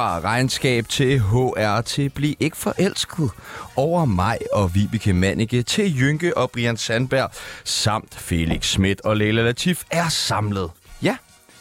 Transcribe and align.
Fra 0.00 0.20
regnskab 0.20 0.88
til 0.88 1.20
HR 1.20 1.80
til 1.80 2.10
Bliv 2.10 2.34
ikke 2.40 2.56
forelsket. 2.56 3.30
Over 3.76 4.04
mig 4.04 4.38
og 4.52 4.74
Vibeke 4.74 5.12
Mannicke 5.12 5.62
til 5.62 6.00
Jynke 6.00 6.36
og 6.36 6.50
Brian 6.50 6.76
Sandberg 6.76 7.30
samt 7.64 8.14
Felix 8.14 8.64
Schmidt 8.64 9.00
og 9.00 9.16
Leila 9.16 9.42
Latif 9.42 9.82
er 9.90 10.08
samlet. 10.08 10.70
Ja, 11.02 11.16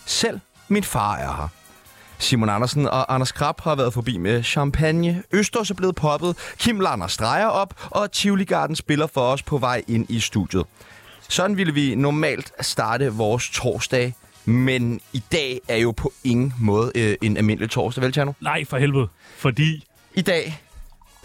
selv 0.05 0.39
min 0.67 0.83
far 0.83 1.15
er 1.15 1.35
her. 1.35 1.47
Simon 2.19 2.49
Andersen 2.49 2.87
og 2.87 3.13
Anders 3.13 3.31
Krab 3.31 3.61
har 3.61 3.75
været 3.75 3.93
forbi 3.93 4.17
med 4.17 4.43
champagne. 4.43 5.23
Østers 5.31 5.69
er 5.69 5.75
blevet 5.75 5.95
poppet. 5.95 6.35
Kim 6.57 6.79
lander 6.79 7.07
streger 7.07 7.47
op, 7.47 7.73
og 7.89 8.11
Tivoli 8.11 8.45
Garden 8.45 8.75
spiller 8.75 9.07
for 9.07 9.21
os 9.21 9.43
på 9.43 9.57
vej 9.57 9.83
ind 9.87 10.05
i 10.09 10.19
studiet. 10.19 10.65
Sådan 11.29 11.57
ville 11.57 11.73
vi 11.73 11.95
normalt 11.95 12.51
starte 12.61 13.13
vores 13.13 13.49
torsdag, 13.53 14.13
men 14.45 15.01
i 15.13 15.23
dag 15.31 15.61
er 15.67 15.77
jo 15.77 15.91
på 15.91 16.13
ingen 16.23 16.53
måde 16.59 16.91
øh, 16.95 17.15
en 17.21 17.37
almindelig 17.37 17.69
torsdag, 17.69 18.03
vel, 18.03 18.11
Tjerno? 18.11 18.31
Nej, 18.41 18.65
for 18.65 18.77
helvede. 18.77 19.07
Fordi 19.37 19.87
I 20.13 20.21
dag, 20.21 20.61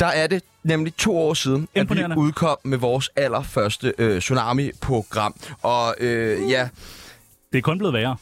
der 0.00 0.06
er 0.06 0.27
det 0.27 0.42
nemlig 0.62 0.96
to 0.96 1.18
år 1.18 1.35
siden, 1.35 1.68
at 1.74 1.90
vi 1.90 2.04
udkom 2.16 2.57
med 2.65 2.79
vores 2.79 3.10
allerførste 3.16 3.92
øh, 3.98 4.20
Tsunami-program. 4.20 5.35
Og 5.62 5.95
øh, 6.01 6.51
ja, 6.51 6.68
det 7.52 7.59
er 7.59 7.62
kun 7.62 7.79
blevet 7.79 7.95
værre. 7.95 8.16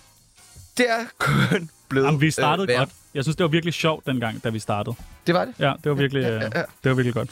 det 0.79 0.87
er 0.91 1.05
kun 1.19 1.70
blevet 1.89 2.07
Jamen, 2.07 2.20
vi 2.20 2.31
startede 2.31 2.65
øh, 2.65 2.69
værre. 2.69 2.79
godt. 2.79 2.91
Jeg 3.15 3.25
synes, 3.25 3.37
det 3.37 3.45
var 3.45 3.51
virkelig 3.51 3.75
sjovt 3.75 4.07
dengang, 4.07 4.45
da 4.45 4.48
vi 4.48 4.59
startede. 4.59 4.97
Det 5.27 5.35
var 5.35 5.45
det. 5.45 5.55
Ja, 5.59 5.73
det 5.85 5.91
var 5.91 5.95
virkelig, 5.95 6.25
øh, 6.25 6.41
ja. 6.41 6.48
det 6.48 6.65
var 6.85 6.95
virkelig 6.95 7.15
godt. 7.15 7.31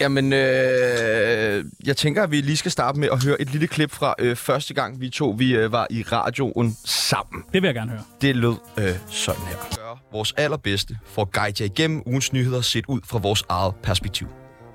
Jamen, 0.00 0.32
øh, 0.32 1.64
jeg 1.84 1.96
tænker, 1.96 2.22
at 2.22 2.30
vi 2.30 2.40
lige 2.40 2.56
skal 2.56 2.70
starte 2.70 2.98
med 2.98 3.08
at 3.12 3.24
høre 3.24 3.40
et 3.40 3.50
lille 3.50 3.66
klip 3.66 3.90
fra 3.90 4.14
øh, 4.18 4.36
første 4.36 4.74
gang, 4.74 5.00
vi 5.00 5.10
to 5.10 5.34
vi, 5.38 5.54
øh, 5.54 5.72
var 5.72 5.86
i 5.90 6.02
radioen 6.02 6.76
sammen. 6.84 7.44
Det 7.52 7.62
vil 7.62 7.68
jeg 7.68 7.74
gerne 7.74 7.90
høre. 7.90 8.02
Det 8.20 8.36
lød 8.36 8.56
øh, 8.78 8.90
sådan 9.08 9.42
her. 9.42 9.56
Gør 9.76 10.02
vores 10.12 10.34
allerbedste 10.36 10.98
for 11.04 11.22
at 11.22 11.32
guide 11.32 11.54
jer 11.60 11.66
igennem 11.66 12.02
ugens 12.06 12.32
nyheder 12.32 12.60
set 12.60 12.84
ud 12.88 13.00
fra 13.04 13.18
vores 13.18 13.44
eget 13.48 13.74
perspektiv. 13.82 14.28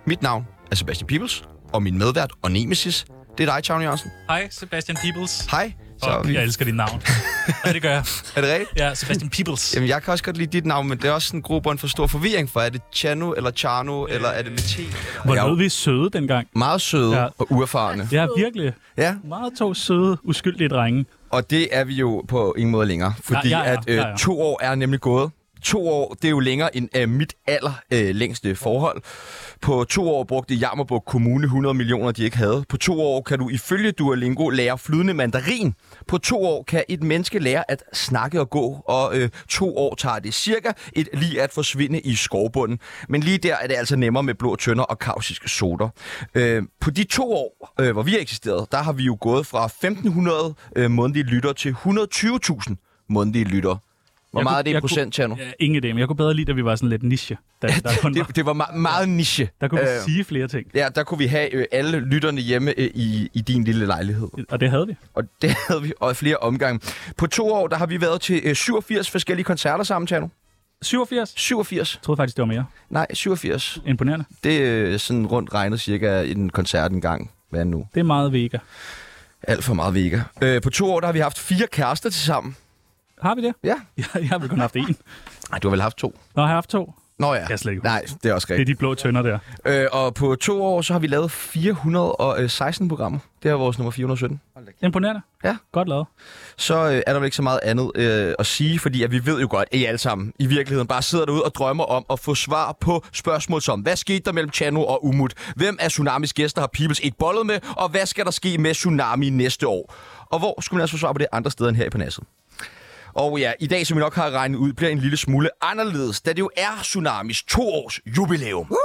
Mit 0.08 0.22
navn 0.22 0.48
er 0.72 0.76
Sebastian 0.76 1.08
Peebles, 1.08 1.44
og 1.74 1.84
min 1.84 1.98
medvært 1.98 2.32
og 2.42 2.52
nemesis, 2.52 3.06
det 3.38 3.50
er 3.50 3.54
dig, 3.54 3.64
Tjavn 3.64 3.82
Jørgensen. 3.82 4.12
Hej, 4.30 4.48
Sebastian 4.52 4.98
Peebles. 5.02 5.48
Hej. 5.52 5.74
Så 6.06 6.10
Og 6.12 6.28
vi... 6.28 6.34
jeg 6.34 6.44
elsker 6.44 6.66
dit 6.66 6.76
navn. 6.76 7.02
ja, 7.66 7.74
det 7.74 7.82
gør 7.82 7.90
jeg. 7.90 8.04
Er 8.36 8.42
det 8.42 8.50
rigtigt? 8.52 8.70
Ja, 8.80 8.94
Sebastian 8.94 9.30
Peebles. 9.30 9.76
Jamen, 9.76 9.90
jeg 9.90 10.04
kan 10.04 10.12
også 10.12 10.24
godt 10.24 10.38
lide 10.38 10.52
dit 10.52 10.66
navn, 10.66 10.88
men 10.90 10.98
det 10.98 11.06
er 11.06 11.12
også 11.12 11.36
en 11.36 11.42
grobund 11.42 11.80
for 11.80 11.88
stor 11.88 12.08
forvirring, 12.08 12.50
for 12.50 12.60
er 12.60 12.70
det 12.70 12.82
Chano 12.94 13.32
eller 13.34 13.52
Chano, 13.52 14.06
eller 14.06 14.30
er 14.30 14.42
det 14.42 14.52
med 14.52 14.60
T? 14.60 14.80
Hvor 15.26 15.36
er 15.36 15.48
lød 15.48 15.58
vi 15.58 15.70
søde 15.70 16.10
dengang. 16.14 16.48
meget 16.56 16.82
søde 16.82 17.16
Ja. 17.18 17.26
og 17.38 17.48
uerfarne. 17.52 18.10
Ja, 18.12 18.28
virkelig. 18.38 18.74
Ja, 18.98 19.16
Meget 19.24 19.54
to 19.60 19.74
søde, 19.74 20.18
uskyldige 20.24 20.70
drenge. 20.70 21.06
Og 21.30 21.50
det 21.50 21.68
er 21.72 21.84
vi 21.84 21.94
jo 21.94 22.26
på 22.28 22.56
ingen 22.58 22.72
måde 22.72 22.88
længere, 22.88 23.14
fordi 23.24 23.50
Ja, 23.50 23.58
ja, 23.60 23.64
ja, 23.66 23.72
at 23.74 23.80
øh, 23.88 23.96
ja, 23.96 24.08
ja. 24.10 24.16
to 24.18 24.42
år 24.42 24.60
er 24.64 24.76
nemlig 24.76 25.00
gået. 25.02 25.32
To 25.66 25.90
år, 25.90 26.14
det 26.14 26.26
er 26.26 26.30
jo 26.30 26.40
længere 26.40 26.78
end 26.78 26.90
øh, 26.96 27.10
mit 27.10 27.34
aller 27.48 27.74
øh, 27.92 28.16
længste 28.16 28.56
forhold. 28.56 29.02
På 29.62 29.84
to 29.84 30.10
år 30.10 30.24
brugte 30.24 30.56
Jammerburg 30.56 31.06
Kommune 31.06 31.46
100 31.46 31.74
millioner, 31.74 32.12
de 32.12 32.24
ikke 32.24 32.38
havde. 32.38 32.66
På 32.70 32.78
to 32.78 33.02
år 33.02 33.22
kan 33.22 33.40
du 33.40 33.50
ifølge 33.50 33.92
Duolingo 33.92 34.50
lære 34.50 34.78
flydende 34.78 35.14
mandarin. 35.14 35.74
På 36.08 36.18
to 36.18 36.44
år 36.44 36.64
kan 36.64 36.84
et 36.90 37.04
menneske 37.04 37.40
lære 37.40 37.72
at 37.72 37.84
snakke 37.94 38.40
og 38.40 38.50
gå, 38.50 38.84
og 38.88 39.18
øh, 39.18 39.30
to 39.50 39.78
år 39.78 39.96
tager 39.96 40.20
det 40.20 40.34
cirka 40.34 40.72
et 40.94 41.10
lige 41.14 41.42
at 41.42 41.52
forsvinde 41.52 42.00
i 42.00 42.16
skovbunden. 42.16 42.80
Men 43.10 43.22
lige 43.22 43.38
der 43.38 43.56
er 43.56 43.68
det 43.68 43.76
altså 43.76 43.96
nemmere 43.96 44.24
med 44.24 44.34
blå 44.34 44.56
tønder 44.56 44.84
og 44.84 45.00
kausiske 45.00 45.50
soder. 45.50 45.90
Øh, 46.36 46.64
på 46.82 46.90
de 46.92 47.04
to 47.04 47.34
år, 47.34 47.74
øh, 47.80 47.92
hvor 47.92 48.04
vi 48.04 48.12
har 48.12 48.20
eksisteret, 48.20 48.72
der 48.72 48.78
har 48.78 48.94
vi 48.94 49.04
jo 49.04 49.18
gået 49.22 49.48
fra 49.48 49.66
1500 49.66 50.56
øh, 50.76 50.92
månedlige 50.92 51.26
lytter 51.26 51.54
til 51.54 51.76
120.000 51.86 53.06
månedlige 53.10 53.46
lytter. 53.46 53.78
Hvor 54.36 54.42
Jeg 54.42 54.44
meget 54.44 54.56
kunne- 54.66 54.70
er 54.70 54.74
det 54.74 54.78
i 54.78 54.82
procent, 54.82 55.14
Tjerno? 55.14 55.36
Ingen 55.60 55.84
idé, 55.84 55.88
men 55.88 55.98
jeg 56.00 56.08
kunne 56.08 56.16
bedre 56.18 56.34
lide, 56.34 56.50
at 56.52 56.56
vi 56.56 56.66
var 56.66 56.76
sådan 56.76 56.90
lidt 56.90 57.04
niche. 57.04 57.38
Der, 57.62 57.68
der, 57.68 57.90
kun 58.02 58.16
var, 58.18 58.24
Det, 58.24 58.36
det 58.36 58.46
var 58.46 58.54
me- 58.54 58.78
meget 58.78 59.10
niche. 59.10 59.50
der 59.62 59.68
kunne 59.68 59.82
vi 59.82 59.88
Øh, 59.88 60.02
sige 60.06 60.24
flere 60.24 60.48
ting. 60.48 60.68
Ja, 60.76 60.88
der 60.96 61.04
kunne 61.04 61.18
vi 61.18 61.26
have 61.28 61.54
øh, 61.54 61.66
alle 61.72 62.00
lytterne 62.00 62.42
hjemme 62.42 62.74
øh, 62.80 62.90
i, 62.96 63.30
i 63.34 63.42
din 63.42 63.64
lille 63.64 63.86
lejlighed. 63.86 64.28
Og 64.50 64.60
det 64.60 64.70
havde 64.70 64.88
vi. 64.88 64.96
Og 65.14 65.24
det 65.42 65.56
havde 65.68 65.82
vi 65.82 65.94
og 66.00 66.16
flere 66.16 66.38
omgange. 66.38 66.80
På 67.18 67.28
to 67.28 67.48
år, 67.54 67.68
der 67.68 67.76
har 67.78 67.86
vi 67.86 68.02
været 68.02 68.22
til 68.22 68.42
øh, 68.44 68.56
87 68.56 69.12
forskellige 69.12 69.44
koncerter 69.46 69.84
sammen, 69.84 70.08
Tjerno. 70.08 70.28
87. 70.82 71.34
87. 71.36 71.96
Jeg 71.96 72.02
troede 72.04 72.18
faktisk, 72.18 72.38
det 72.38 72.42
var 72.42 72.48
mere. 72.48 72.66
Nej, 72.90 73.08
87. 73.14 73.82
Imponerende. 73.86 74.26
Det 74.44 74.58
er 74.58 74.86
øh, 74.86 75.00
sådan 75.00 75.26
rundt 75.28 75.54
regnet 75.54 75.80
cirka 75.82 76.22
en 76.24 76.50
koncert 76.50 76.92
en 76.92 77.02
gang. 77.02 77.32
Hvad 77.50 77.60
er 77.60 77.64
det 77.64 77.72
nu? 77.72 77.88
Det 77.94 78.00
er 78.00 78.04
meget 78.04 78.34
vega. 78.34 78.58
Alt 79.44 79.64
for 79.64 79.74
meget 79.74 79.94
vega. 79.94 80.20
Øh, 80.42 80.62
på 80.62 80.70
to 80.70 80.92
år, 80.94 81.00
der 81.00 81.08
har 81.08 81.14
vi 81.14 81.20
haft 81.20 81.40
fire 81.40 81.68
kærester 81.72 82.10
til 82.10 82.22
sammen. 82.22 82.56
Har 83.22 83.36
vi 83.36 83.42
det? 83.42 83.54
Ja. 83.64 83.76
Jeg, 83.98 84.06
jeg 84.16 84.30
har 84.30 84.38
vel 84.38 84.50
kun 84.50 84.60
haft 84.60 84.76
en. 84.76 84.96
Nej, 85.52 85.60
du 85.60 85.68
har 85.68 85.72
vel 85.72 85.82
haft 85.82 85.98
to? 85.98 86.16
Nå, 86.36 86.42
har 86.42 86.50
jeg 86.50 86.56
haft 86.56 86.70
to? 86.70 86.94
Nå 87.20 87.34
ja. 87.34 87.46
Jeg 87.50 87.60
slet 87.60 87.72
ikke 87.72 87.84
Nej, 87.84 88.06
det 88.24 88.30
er 88.30 88.34
også 88.34 88.46
Det 88.46 88.54
er 88.54 88.60
rigtigt. 88.60 88.76
de 88.78 88.80
blå 88.80 88.96
tønder 88.96 89.22
der. 89.22 89.40
Øh, 89.66 89.88
og 89.92 90.14
på 90.14 90.36
to 90.36 90.64
år, 90.64 90.82
så 90.82 90.94
har 90.94 91.00
vi 91.00 91.08
lavet 91.08 91.32
416 91.32 92.88
programmer. 92.90 93.20
Det 93.44 93.52
er 93.52 93.56
vores 93.56 93.78
nummer 93.78 93.92
417. 93.92 94.42
Imponerende. 94.82 95.22
Ja. 95.44 95.58
Godt 95.72 95.88
lavet. 95.88 96.08
så 96.58 96.76
øh, 96.76 97.02
er 97.08 97.14
der 97.14 97.20
vel 97.20 97.26
ikke 97.26 97.36
så 97.36 97.42
meget 97.42 97.60
andet 97.64 97.92
øh, 97.96 98.34
at 98.40 98.46
sige, 98.46 98.80
fordi 98.80 99.04
at 99.04 99.12
vi 99.12 99.26
ved 99.26 99.42
jo 99.42 99.48
godt, 99.50 99.68
at 99.72 99.78
I 99.80 99.86
alle 99.86 99.98
sammen 99.98 100.34
i 100.40 100.46
virkeligheden 100.46 100.88
bare 100.88 101.02
sidder 101.02 101.26
derude 101.26 101.44
og 101.44 101.56
drømmer 101.56 101.84
om 101.84 102.06
at 102.10 102.20
få 102.20 102.36
svar 102.36 102.78
på 102.80 103.04
spørgsmål 103.14 103.62
som, 103.62 103.80
hvad 103.80 103.96
skete 103.96 104.20
der 104.20 104.32
mellem 104.32 104.52
Chano 104.52 104.84
og 104.86 105.06
Umut? 105.06 105.34
Hvem 105.56 105.78
af 105.80 105.90
Tsunamis 105.92 106.34
gæster 106.34 106.62
har 106.62 106.70
Peoples 106.74 107.00
ikke 107.00 107.18
bollet 107.18 107.46
med? 107.46 107.60
Og 107.78 107.90
hvad 107.90 108.06
skal 108.06 108.26
der 108.26 108.32
ske 108.32 108.58
med 108.58 108.74
Tsunami 108.74 109.30
næste 109.30 109.68
år? 109.68 109.94
Og 110.30 110.40
hvor 110.40 110.62
skulle 110.62 110.78
man 110.78 110.82
altså 110.82 110.94
få 110.94 111.00
svar 111.00 111.14
på 111.14 111.18
det 111.20 111.28
andre 111.32 111.52
steder 111.52 111.70
end 111.70 111.78
her 111.78 111.86
i 111.86 111.90
Panasset? 111.90 112.24
Og 113.16 113.40
ja, 113.40 113.52
i 113.60 113.68
dag, 113.68 113.88
som 113.88 113.98
vi 113.98 114.00
nok 114.00 114.16
har 114.16 114.32
regnet 114.32 114.58
ud, 114.58 114.74
bliver 114.74 114.92
en 114.92 115.00
lille 115.00 115.18
smule 115.18 115.50
anderledes, 115.62 116.22
da 116.22 116.30
det 116.34 116.40
jo 116.40 116.50
er 116.58 116.80
Tsunamis 116.82 117.44
to-års 117.44 118.00
jubilæum. 118.18 118.76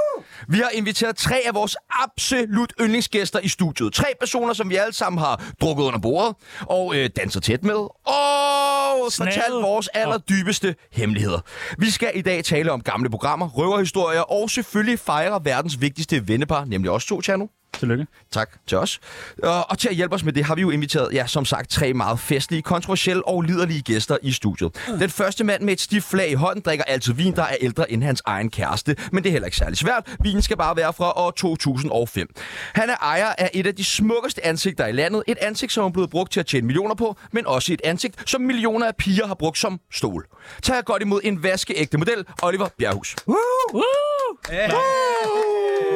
Vi 0.47 0.57
har 0.57 0.69
inviteret 0.73 1.15
tre 1.15 1.41
af 1.45 1.55
vores 1.55 1.75
absolut 1.89 2.73
yndlingsgæster 2.81 3.39
i 3.39 3.47
studiet. 3.47 3.93
Tre 3.93 4.05
personer, 4.19 4.53
som 4.53 4.69
vi 4.69 4.75
alle 4.75 4.93
sammen 4.93 5.19
har 5.19 5.43
drukket 5.61 5.83
under 5.83 5.99
bordet 5.99 6.35
og 6.61 6.95
øh, 6.95 7.09
danser 7.15 7.39
tæt 7.39 7.63
med. 7.63 7.73
Og 7.73 9.11
Snadet. 9.11 9.33
fortalt 9.33 9.63
vores 9.63 9.87
allerdybeste 9.87 10.75
hemmeligheder. 10.91 11.39
Vi 11.77 11.89
skal 11.89 12.11
i 12.15 12.21
dag 12.21 12.43
tale 12.43 12.71
om 12.71 12.81
gamle 12.81 13.09
programmer, 13.09 13.49
røverhistorier 13.49 14.21
og 14.21 14.49
selvfølgelig 14.49 14.99
fejre 14.99 15.41
verdens 15.43 15.81
vigtigste 15.81 16.27
vennepar, 16.27 16.65
nemlig 16.65 16.91
os 16.91 17.05
to, 17.05 17.21
Tjerno. 17.21 17.47
Tillykke. 17.79 18.07
Tak 18.31 18.49
til 18.67 18.77
os. 18.77 18.99
Og, 19.43 19.69
og 19.69 19.77
til 19.79 19.89
at 19.89 19.95
hjælpe 19.95 20.15
os 20.15 20.23
med 20.23 20.33
det 20.33 20.43
har 20.45 20.55
vi 20.55 20.61
jo 20.61 20.69
inviteret, 20.69 21.13
ja, 21.13 21.27
som 21.27 21.45
sagt, 21.45 21.69
tre 21.69 21.93
meget 21.93 22.19
festlige, 22.19 22.61
kontroversielle 22.61 23.27
og 23.27 23.41
liderlige 23.41 23.81
gæster 23.81 24.17
i 24.21 24.31
studiet. 24.31 24.71
Den 24.99 25.09
første 25.09 25.43
mand 25.43 25.63
med 25.63 25.73
et 25.73 25.81
stift 25.81 26.05
flag 26.07 26.31
i 26.31 26.33
hånden 26.33 26.61
drikker 26.65 26.83
altid 26.85 27.13
vin, 27.13 27.35
der 27.35 27.43
er 27.43 27.55
ældre 27.61 27.91
end 27.91 28.03
hans 28.03 28.21
egen 28.25 28.49
kæreste. 28.49 28.95
Men 29.11 29.23
det 29.23 29.29
er 29.29 29.31
heller 29.31 29.45
ikke 29.45 29.57
særlig 29.57 29.77
svært. 29.77 30.15
Vinen 30.23 30.41
skal 30.41 30.57
bare 30.57 30.75
være 30.75 30.93
fra 30.93 31.11
år 31.15 31.31
2005. 31.31 32.27
Han 32.73 32.89
er 32.89 32.95
ejer 33.01 33.33
af 33.37 33.49
et 33.53 33.67
af 33.67 33.75
de 33.75 33.83
smukkeste 33.83 34.45
ansigter 34.45 34.87
i 34.87 34.91
landet. 34.91 35.23
Et 35.27 35.37
ansigt, 35.41 35.71
som 35.71 35.85
er 35.85 35.89
blevet 35.89 36.09
brugt 36.09 36.31
til 36.31 36.39
at 36.39 36.45
tjene 36.45 36.67
millioner 36.67 36.95
på, 36.95 37.15
men 37.31 37.47
også 37.47 37.73
et 37.73 37.81
ansigt, 37.83 38.29
som 38.29 38.41
millioner 38.41 38.87
af 38.87 38.95
piger 38.95 39.27
har 39.27 39.35
brugt 39.35 39.57
som 39.57 39.79
stol. 39.91 40.25
Tag 40.63 40.85
godt 40.85 41.01
imod 41.01 41.21
en 41.23 41.43
vaskeægte 41.43 41.97
model, 41.97 42.25
Oliver 42.43 42.67
Bjerghus. 42.77 43.15
Woo! 43.27 43.81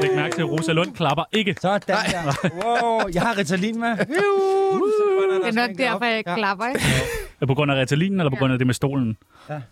Læg 0.02 0.16
mærke 0.16 0.36
til, 0.36 0.42
at 0.42 0.50
Rosa 0.50 0.72
Lund 0.72 0.94
klapper 0.94 1.24
ikke. 1.32 1.56
Sådan 1.62 1.82
der. 1.88 1.96
Wow, 2.64 3.02
jeg 3.14 3.22
har 3.22 3.38
Ritalin 3.38 3.80
med. 3.80 3.90
Det 3.98 4.08
er 5.48 5.68
nok 5.68 5.78
derfor, 5.78 6.06
jeg 6.06 6.24
klapper, 6.26 6.66
ikke? 6.68 6.82
Er 7.42 7.46
på 7.46 7.56
grund 7.56 7.72
af 7.72 7.76
Ritalinen, 7.76 8.20
eller 8.20 8.30
på 8.30 8.36
grund 8.36 8.54
af 8.54 8.60
det 8.60 8.68
med 8.68 8.74
stolen? 8.74 9.18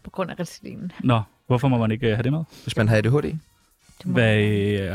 På 0.03 0.09
grund 0.11 0.31
af 0.31 0.39
Ritalinen. 0.39 0.91
Nå, 1.03 1.21
hvorfor 1.47 1.67
må 1.67 1.77
man 1.77 1.91
ikke 1.91 2.07
øh, 2.07 2.15
have 2.15 2.23
det 2.23 2.31
med? 2.31 2.43
Hvis 2.63 2.77
man 2.77 2.87
har 2.87 2.97
ADHD. 2.97 3.33
Hvad, 4.05 4.37
øh, 4.37 4.91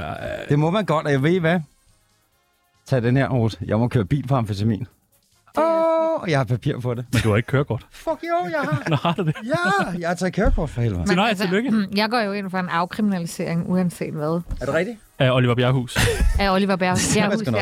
Det 0.48 0.58
må 0.58 0.70
man 0.70 0.84
godt, 0.84 1.06
og 1.06 1.12
jeg 1.12 1.22
ved 1.22 1.40
hvad? 1.40 1.60
Tag 2.86 3.02
den 3.02 3.16
her, 3.16 3.28
Rose. 3.28 3.58
Jeg 3.66 3.78
må 3.78 3.88
køre 3.88 4.04
bil 4.04 4.26
på 4.26 4.34
amfetamin. 4.34 4.86
Åh, 5.58 5.64
oh, 6.22 6.30
jeg 6.30 6.38
har 6.38 6.44
papir 6.44 6.78
på 6.80 6.94
det. 6.94 7.04
men 7.12 7.22
du 7.22 7.28
har 7.30 7.36
ikke 7.36 7.46
kørekort. 7.46 7.86
Fuck 7.90 8.22
jo, 8.22 8.48
jeg 8.50 8.60
har. 8.60 8.82
Nå, 8.88 8.96
har 8.96 9.12
du 9.12 9.22
det? 9.24 9.34
Ja, 9.44 9.90
jeg 9.98 10.08
har 10.08 10.14
taget 10.14 10.34
kørekort 10.34 10.70
for 10.70 10.80
helvede. 10.80 11.06
Så 11.06 11.14
nej, 11.14 11.34
tillykke. 11.34 11.70
mm, 11.70 11.84
jeg 11.96 12.10
går 12.10 12.20
jo 12.20 12.32
ind 12.32 12.50
for 12.50 12.58
en 12.58 12.68
afkriminalisering, 12.68 13.68
uanset 13.70 14.14
hvad. 14.14 14.28
Er 14.60 14.64
det 14.64 14.74
rigtigt? 14.74 14.98
Af 15.20 15.30
Oliver 15.30 15.54
Bjerghus. 15.54 15.96
Af 16.40 16.50
Oliver 16.54 16.76
Bjerghus 16.76 17.00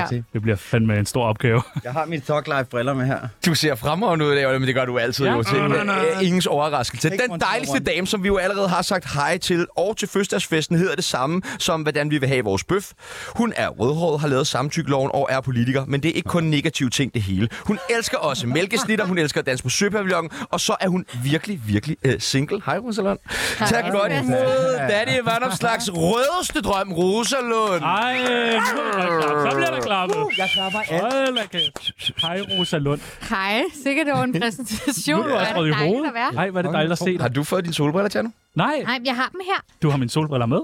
sige. 0.08 0.24
Det 0.32 0.42
bliver 0.42 0.56
fandme 0.56 0.98
en 0.98 1.06
stor 1.06 1.24
opgave. 1.24 1.62
Jeg 1.84 1.92
har 1.92 2.04
mine 2.06 2.22
Talk 2.22 2.46
Life 2.46 2.64
briller 2.64 2.94
med 2.94 3.06
her. 3.06 3.18
Du 3.46 3.54
ser 3.54 3.74
fremragende 3.74 4.24
ud 4.26 4.32
i 4.32 4.34
dag, 4.36 4.46
Oliver, 4.46 4.58
men 4.58 4.66
det 4.66 4.74
gør 4.74 4.84
du 4.84 4.98
altid 4.98 5.24
Ja. 5.24 5.32
jo 5.32 5.42
til. 5.42 5.56
Ingens 6.22 6.46
overraskelse. 6.46 7.10
Den 7.10 7.40
dejligste 7.40 7.78
dame, 7.78 8.06
som 8.06 8.22
vi 8.22 8.26
jo 8.28 8.36
allerede 8.36 8.68
har 8.68 8.82
sagt 8.82 9.12
hej 9.14 9.38
til, 9.38 9.66
og 9.76 9.96
til 9.96 10.08
fødselsdagsfesten 10.08 10.76
hedder 10.78 10.94
det 10.94 11.04
samme, 11.04 11.42
som 11.58 11.82
hvordan 11.82 12.10
vi 12.10 12.18
vil 12.18 12.28
have 12.28 12.44
vores 12.44 12.64
bøf. 12.64 12.92
Hun 13.36 13.52
er 13.56 13.68
rødhåret, 13.68 14.20
har 14.20 14.28
lavet 14.28 14.46
samtykkeloven 14.46 15.10
og 15.14 15.28
er 15.30 15.40
politiker, 15.40 15.84
men 15.84 16.02
det 16.02 16.08
er 16.08 16.12
ikke 16.12 16.28
kun 16.28 16.44
negative 16.44 16.90
ting 16.90 17.14
det 17.14 17.22
hele. 17.22 17.48
Hun 17.64 17.78
elsker 17.90 18.18
også 18.18 18.46
mælkesnitter, 18.46 19.04
hun 19.04 19.18
elsker 19.18 19.40
at 19.40 19.46
danse 19.46 19.64
på 19.64 19.70
søpavillonen, 19.70 20.30
og 20.50 20.60
så 20.60 20.76
er 20.80 20.88
hun 20.88 21.04
virkelig, 21.24 21.60
virkelig 21.66 21.96
øh, 22.04 22.14
single. 22.20 22.62
Hej, 22.66 22.78
Rosalund. 22.78 23.18
Tag 23.58 23.84
godt 23.92 24.12
imod 24.12 24.78
Daddy 24.90 25.20
Vandomslags 25.24 25.90
rødeste 25.92 26.60
drøm, 26.60 26.92
Rosalund. 26.92 27.45
Lund. 27.50 27.82
Ej, 27.82 28.16
så 29.50 29.56
bliver 29.56 29.70
der 29.70 29.80
klappet. 29.80 30.16
Jeg 30.38 30.48
klapper 30.52 30.78
alt. 30.78 31.52
Hej, 32.22 32.40
Rosa 32.58 32.78
Lund. 32.78 33.00
Hej, 33.30 33.62
sikkert 33.84 34.06
det 34.06 34.14
var 34.14 34.22
en 34.24 34.40
præsentation. 34.40 35.22
Du 35.22 35.28
er 35.28 35.40
også 35.40 35.52
rød 35.56 35.66
i 35.66 35.68
det 35.70 35.76
dejligt 35.78 35.96
hovedet. 35.96 36.08
at 36.08 36.14
være. 36.14 36.32
Nej, 36.34 36.46
er 36.58 36.62
det 36.62 36.72
dejligt 36.72 36.92
at 36.92 36.98
se 36.98 37.18
Har 37.18 37.28
dig. 37.28 37.36
du 37.36 37.44
fået 37.44 37.64
dine 37.64 37.74
solbriller, 37.74 38.08
Tjerno? 38.08 38.28
Nej, 38.54 38.82
Nej, 38.84 38.98
jeg 39.04 39.16
har 39.16 39.28
dem 39.32 39.40
her. 39.46 39.62
du 39.82 39.90
har 39.90 39.96
mine 39.96 40.10
solbriller 40.10 40.46
med. 40.46 40.60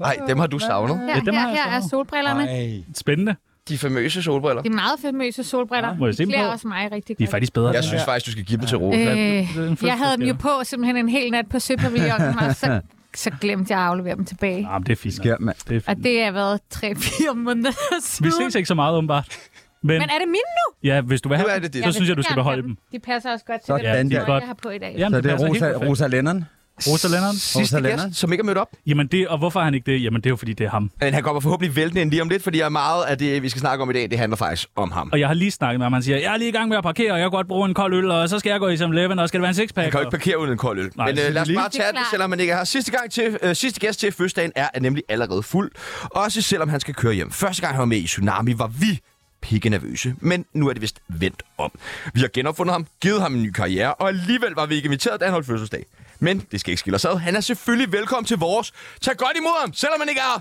Nej, 0.00 0.16
dem 0.28 0.38
har 0.38 0.46
du 0.46 0.58
savnet. 0.58 0.98
Her, 0.98 1.06
Ja, 1.06 1.20
dem 1.20 1.34
her, 1.34 1.40
har 1.40 1.48
jeg 1.48 1.62
her 1.64 1.76
er 1.76 1.80
solbrillerne. 1.90 2.50
Ej. 2.50 2.82
Spændende. 2.94 3.36
De 3.68 3.78
famøse 3.78 4.22
solbriller. 4.22 4.62
De 4.62 4.68
er 4.68 4.72
meget 4.72 5.00
famøse 5.02 5.44
solbriller. 5.44 5.94
Må 5.96 6.06
jeg 6.06 6.14
se 6.14 6.18
De 6.18 6.22
dem 6.24 6.32
klæder 6.32 6.46
på? 6.48 6.52
også 6.52 6.68
mig 6.68 6.92
rigtig 6.92 7.18
De 7.18 7.22
er 7.22 7.26
godt. 7.26 7.30
faktisk 7.30 7.52
bedre. 7.52 7.70
Jeg 7.70 7.84
synes 7.84 8.04
faktisk, 8.04 8.26
du 8.26 8.30
skal 8.32 8.44
give 8.44 8.58
dem 8.60 8.66
til 8.66 8.78
Rosa. 8.78 8.98
Øh, 8.98 9.86
jeg 9.86 9.98
havde 9.98 10.16
dem 10.16 10.22
jo 10.26 10.34
på 10.40 10.48
simpelthen 10.64 10.96
en 10.96 11.08
hel 11.08 11.30
nat 11.30 11.46
på 11.50 11.58
Søpavillonen, 11.58 12.34
så, 12.54 12.80
så 13.18 13.30
glemte 13.40 13.72
jeg 13.72 13.80
at 13.82 13.86
aflevere 13.86 14.16
dem 14.16 14.24
tilbage. 14.24 14.62
Nej, 14.62 14.78
men 14.78 14.86
det 14.86 14.92
er 14.92 14.96
fint. 14.96 15.14
Sker, 15.14 15.36
mand. 15.40 15.56
Det 15.68 15.76
er 15.76 15.80
Og 15.90 15.94
fint. 15.96 16.04
det 16.04 16.24
har 16.24 16.30
været 16.32 16.60
3-4 16.74 17.34
måneder 17.34 17.70
Vi 17.90 18.00
siden. 18.00 18.32
ses 18.32 18.54
ikke 18.54 18.66
så 18.66 18.74
meget, 18.74 18.96
åbenbart. 18.96 19.36
Men, 19.82 19.88
Men 19.98 20.02
er 20.02 20.18
det 20.18 20.26
mine 20.28 20.34
nu? 20.34 20.88
ja, 20.88 21.00
hvis 21.00 21.20
du 21.20 21.28
vil 21.28 21.38
Nu 21.38 21.44
have 21.48 21.64
er 21.64 21.68
det 21.68 21.84
så 21.84 21.92
synes 21.92 22.08
jeg, 22.08 22.16
du 22.16 22.22
skal 22.22 22.34
beholde 22.36 22.62
dem. 22.62 22.76
De 22.92 22.98
passer 22.98 23.32
også 23.32 23.44
godt 23.44 23.60
til 23.60 23.66
Sådan 23.66 24.06
det, 24.10 24.12
der. 24.18 24.24
der, 24.24 24.34
jeg 24.34 24.46
har 24.46 24.54
på 24.62 24.70
i 24.70 24.78
dag. 24.78 24.94
Jamen, 24.98 25.16
Så 25.16 25.20
det 25.20 25.30
er 25.42 25.48
Rosa. 25.48 25.66
Rosa 25.72 26.06
Lennon. 26.06 26.44
Rosa 26.86 27.08
Lennon? 27.08 27.34
Sidste 27.34 27.58
Rosa 27.60 27.78
Lennon? 27.88 28.06
gæst, 28.08 28.18
som 28.20 28.32
ikke 28.32 28.42
er 28.42 28.44
mødt 28.44 28.58
op. 28.58 28.68
Jamen, 28.86 29.06
det, 29.06 29.28
og 29.28 29.38
hvorfor 29.38 29.60
er 29.60 29.64
han 29.64 29.74
ikke 29.74 29.92
det? 29.92 30.02
Jamen, 30.04 30.20
det 30.20 30.26
er 30.26 30.30
jo, 30.30 30.36
fordi 30.36 30.52
det 30.52 30.64
er 30.66 30.70
ham. 30.70 30.90
Men 31.00 31.14
han 31.14 31.22
kommer 31.22 31.40
forhåbentlig 31.40 31.76
væltende 31.76 32.02
ind 32.02 32.10
lige 32.10 32.22
om 32.22 32.28
lidt, 32.28 32.42
fordi 32.42 32.58
jeg 32.58 32.72
meget 32.72 33.04
af 33.04 33.18
det, 33.18 33.42
vi 33.42 33.48
skal 33.48 33.60
snakke 33.60 33.82
om 33.82 33.90
i 33.90 33.92
dag, 33.92 34.10
det 34.10 34.18
handler 34.18 34.36
faktisk 34.36 34.68
om 34.76 34.90
ham. 34.92 35.08
Og 35.12 35.20
jeg 35.20 35.26
har 35.28 35.34
lige 35.34 35.50
snakket 35.50 35.78
med 35.80 35.84
ham. 35.84 35.92
Han 35.92 36.02
siger, 36.02 36.18
jeg 36.18 36.32
er 36.32 36.36
lige 36.36 36.48
i 36.48 36.52
gang 36.52 36.68
med 36.68 36.76
at 36.76 36.82
parkere, 36.82 37.12
og 37.12 37.18
jeg 37.18 37.24
kan 37.24 37.30
godt 37.30 37.48
bruge 37.48 37.68
en 37.68 37.74
kold 37.74 37.94
øl, 37.94 38.10
og 38.10 38.28
så 38.28 38.38
skal 38.38 38.50
jeg 38.50 38.60
gå 38.60 38.68
i 38.68 38.74
7-Eleven, 38.76 39.18
og 39.18 39.28
skal 39.28 39.38
det 39.38 39.42
være 39.42 39.48
en 39.50 39.54
sixpack? 39.54 39.84
Han 39.84 39.90
kan 39.90 40.00
jo 40.00 40.06
ikke 40.06 40.10
parkere 40.10 40.38
uden 40.40 40.52
en 40.52 40.58
kold 40.58 40.78
øl. 40.78 40.90
Nej, 40.96 41.06
Men 41.06 41.18
øh, 41.18 41.32
lad 41.34 41.42
os 41.42 41.48
lige- 41.48 41.56
bare 41.58 41.68
tage 41.68 41.88
Det 41.92 41.98
er 41.98 42.02
selvom 42.10 42.30
man 42.30 42.40
ikke 42.40 42.52
er 42.52 42.56
her. 42.56 42.64
Sidste, 42.64 42.90
gang 42.92 43.10
til, 43.10 43.38
øh, 43.42 43.56
sidste 43.56 43.80
gæst 43.80 44.00
til 44.00 44.12
fødselsdagen 44.12 44.52
er 44.56 44.68
nemlig 44.80 45.02
allerede 45.08 45.42
fuld. 45.42 45.70
Også 46.10 46.42
selvom 46.42 46.68
han 46.68 46.80
skal 46.80 46.94
køre 46.94 47.12
hjem. 47.14 47.30
Første 47.30 47.62
gang 47.62 47.74
han 47.74 47.78
var 47.78 47.84
med 47.86 47.96
i 47.98 48.06
Tsunami, 48.06 48.58
var 48.58 48.66
vi 48.66 49.00
pikke 49.42 49.68
nervøse. 49.68 50.14
Men 50.20 50.44
nu 50.54 50.68
er 50.68 50.72
det 50.72 50.82
vist 50.82 51.00
vendt 51.08 51.42
om. 51.58 51.70
Vi 52.14 52.20
har 52.20 52.28
genopfundet 52.32 52.72
ham, 52.72 52.86
givet 53.02 53.20
ham 53.22 53.34
en 53.34 53.42
ny 53.42 53.50
karriere, 53.50 53.94
og 53.94 54.08
alligevel 54.08 54.52
var 54.56 54.66
vi 54.66 54.74
ikke 54.74 54.86
inviteret, 54.86 55.20
da 55.20 55.24
han 55.24 55.32
holdt 55.32 55.46
fødselsdag. 55.46 55.84
Men 56.20 56.38
det 56.52 56.60
skal 56.60 56.70
ikke 56.70 56.80
skille 56.80 56.94
os 56.94 57.04
ad. 57.04 57.16
Han 57.16 57.36
er 57.36 57.40
selvfølgelig 57.40 57.92
velkommen 57.92 58.24
til 58.24 58.36
vores. 58.38 58.72
Tag 59.02 59.16
godt 59.16 59.36
imod 59.36 59.60
ham, 59.60 59.72
selvom 59.74 60.00
han 60.00 60.08
ikke 60.08 60.20
er 60.20 60.40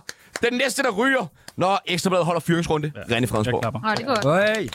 den 0.50 0.54
næste, 0.58 0.84
der 0.84 0.90
ryger, 0.92 1.26
når 1.58 1.82
Ekstrabladet 1.86 2.26
holder 2.26 2.40
fyringsrunde. 2.40 2.92
Ja. 2.96 3.02
René 3.02 3.20
Jeg 3.20 3.30
Fredensborg. 3.30 3.62
klapper. 3.62 3.80
Åh, 3.90 3.96
det 3.98 4.06
går 4.06 4.16
godt. 4.16 4.26
Øj. 4.26 4.68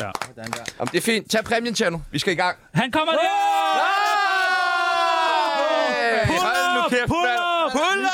Ja. 0.00 0.10
Jamen, 0.36 0.88
det 0.92 0.98
er 0.98 1.00
fint. 1.02 1.30
Tag 1.30 1.44
præmien, 1.44 1.74
Tjerno. 1.74 1.98
Vi 2.10 2.18
skal 2.18 2.32
i 2.32 2.36
gang. 2.36 2.56
Han 2.74 2.92
kommer 2.92 3.12
der! 3.12 3.18
Hey, 6.24 6.38
hold 6.38 6.82
nu 6.82 6.88
kæft, 6.88 7.08
mand. 7.08 7.47
Pull! 7.72 8.06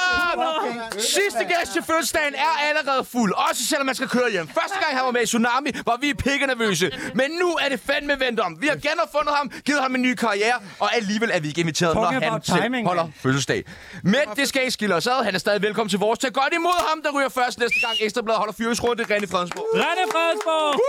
Sidste 1.00 1.44
gæst 1.44 1.72
til 1.72 1.82
fødselsdagen 1.82 2.34
er 2.34 2.52
allerede 2.68 3.04
fuld, 3.04 3.32
også 3.48 3.62
selvom 3.68 3.86
man 3.86 3.94
skal 3.94 4.08
køre 4.08 4.30
hjem. 4.30 4.48
Første 4.48 4.76
gang 4.82 4.96
han 4.96 5.04
var 5.04 5.10
med 5.10 5.22
i 5.22 5.26
Tsunami, 5.26 5.70
var 5.86 5.96
vi 6.00 6.14
pikke 6.14 6.46
nervøse. 6.46 6.90
Men 7.14 7.30
nu 7.40 7.48
er 7.62 7.68
det 7.68 7.80
fandme 7.86 8.20
vendt 8.20 8.40
om. 8.40 8.56
Vi 8.60 8.66
har 8.66 8.76
genopfundet 8.76 9.34
ham, 9.36 9.50
givet 9.64 9.80
ham 9.82 9.94
en 9.94 10.02
ny 10.02 10.14
karriere, 10.14 10.58
og 10.80 10.96
alligevel 10.96 11.30
er 11.32 11.40
vi 11.40 11.48
ikke 11.48 11.60
inviteret, 11.60 11.94
når 11.94 12.04
han 12.04 12.40
timing, 12.40 12.86
holder 12.86 13.06
fødselsdag. 13.22 13.64
Men 14.02 14.20
det 14.36 14.48
skal 14.48 14.60
ikke 14.62 14.72
skille 14.72 14.94
os 14.94 15.06
ad. 15.06 15.24
Han 15.24 15.34
er 15.34 15.38
stadig 15.38 15.62
velkommen 15.62 15.90
til 15.90 15.98
vores. 15.98 16.18
Tag 16.18 16.32
godt 16.32 16.52
imod 16.54 16.88
ham, 16.88 17.02
der 17.02 17.10
ryger 17.18 17.28
først 17.28 17.58
næste 17.58 17.80
gang 17.80 17.94
Ekstrabladet 18.00 18.38
holder 18.38 18.54
fyringsrunde. 18.58 19.02
René 19.02 19.26
Fredensborg. 19.32 19.66
René 19.82 20.04
Fredensborg! 20.12 20.80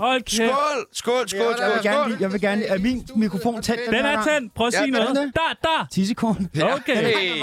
Hold 0.00 0.22
kæft. 0.22 0.32
Skål! 0.32 0.86
Skål, 0.92 1.28
skål, 1.28 1.40
Jeg 1.40 1.46
vil 1.48 1.56
skål, 1.56 1.82
gerne, 1.82 1.96
skål. 1.96 2.08
lige- 2.10 2.18
jeg 2.20 2.32
vil 2.32 2.40
gerne, 2.40 2.64
er 2.64 2.78
min 2.78 3.08
mikrofon 3.16 3.62
tændt? 3.62 3.80
Den 3.86 3.94
er 3.94 4.22
tændt. 4.24 4.54
Prøv 4.54 4.66
at 4.66 4.72
Ja, 4.72 4.78
sige 4.78 4.84
den 4.86 4.92
noget. 4.92 5.08
er 5.08 5.14
det. 5.24 5.32
Der, 5.34 5.40
der. 5.62 5.86
Tissekon. 5.92 6.48
Okay. 6.62 6.96
Hey. 6.96 7.42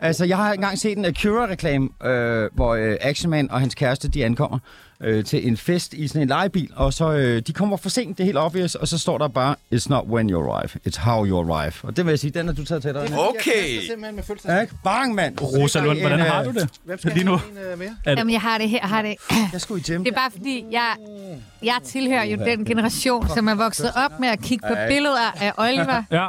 Altså, 0.00 0.24
jeg 0.24 0.36
har 0.36 0.52
engang 0.52 0.78
set 0.78 0.98
en 0.98 1.04
Acura-reklame, 1.04 1.88
øh, 2.04 2.50
hvor 2.54 2.74
øh, 2.74 2.96
Actionman 3.00 3.50
og 3.50 3.60
hans 3.60 3.74
kæreste, 3.74 4.08
de 4.08 4.24
ankommer 4.24 4.58
øh, 5.00 5.24
til 5.24 5.48
en 5.48 5.56
fest 5.56 5.94
i 5.94 6.08
sådan 6.08 6.22
en 6.22 6.28
legebil, 6.28 6.70
og 6.76 6.92
så 6.92 7.12
øh, 7.12 7.42
de 7.46 7.52
kommer 7.52 7.76
for 7.76 7.88
sent, 7.88 8.18
det 8.18 8.22
er 8.22 8.26
helt 8.26 8.38
obvious, 8.38 8.74
og 8.74 8.88
så 8.88 8.98
står 8.98 9.18
der 9.18 9.28
bare, 9.28 9.54
it's 9.74 9.86
not 9.88 10.04
when 10.08 10.30
you 10.30 10.50
arrive, 10.50 10.70
it's 10.88 11.00
how 11.00 11.26
you 11.26 11.38
arrive. 11.52 11.72
Og 11.82 11.96
det 11.96 12.04
vil 12.06 12.12
jeg 12.12 12.18
sige, 12.18 12.30
den 12.30 12.46
har 12.46 12.54
du 12.54 12.64
taget 12.64 12.82
til 12.82 12.94
dig. 12.94 13.02
Okay. 13.18 13.80
simpelthen 13.86 14.14
med 14.16 14.22
fødselsdag. 14.24 14.54
Ja? 14.60 14.66
Bang, 14.84 15.14
mand! 15.14 15.38
Rosa 15.42 15.80
Lund, 15.80 16.00
hvordan 16.00 16.20
har 16.20 16.40
øh, 16.40 16.46
du 16.54 16.60
det? 16.60 16.68
Hvem 16.84 16.98
skal 16.98 17.12
Lige 17.12 17.24
nu. 17.24 17.36
have 17.36 17.66
en 17.66 17.72
uh, 17.72 17.78
mere? 17.78 17.96
det- 18.04 18.18
Jamen, 18.18 18.32
jeg 18.32 18.40
har 18.40 18.58
det 18.58 18.68
her. 18.68 18.78
Jeg 18.82 18.88
har 18.88 19.02
det. 19.02 19.14
Jeg 19.52 19.60
skulle 19.60 19.80
i 19.80 19.92
gym. 19.92 20.04
Det 20.04 20.10
er 20.10 20.16
bare 20.16 20.30
fordi, 20.30 20.64
jeg, 20.70 20.94
jeg 21.62 21.76
tilhører 21.84 22.24
jo 22.24 22.36
den 22.36 22.64
generation, 22.64 23.28
som 23.34 23.48
er 23.48 23.54
vokset 23.54 23.90
op 23.96 24.20
med 24.20 24.28
at 24.28 24.40
kigge 24.42 24.68
på 24.68 24.74
billeder 24.88 25.32
af 25.40 25.52
Oliver 25.58 26.02
Ja. 26.10 26.28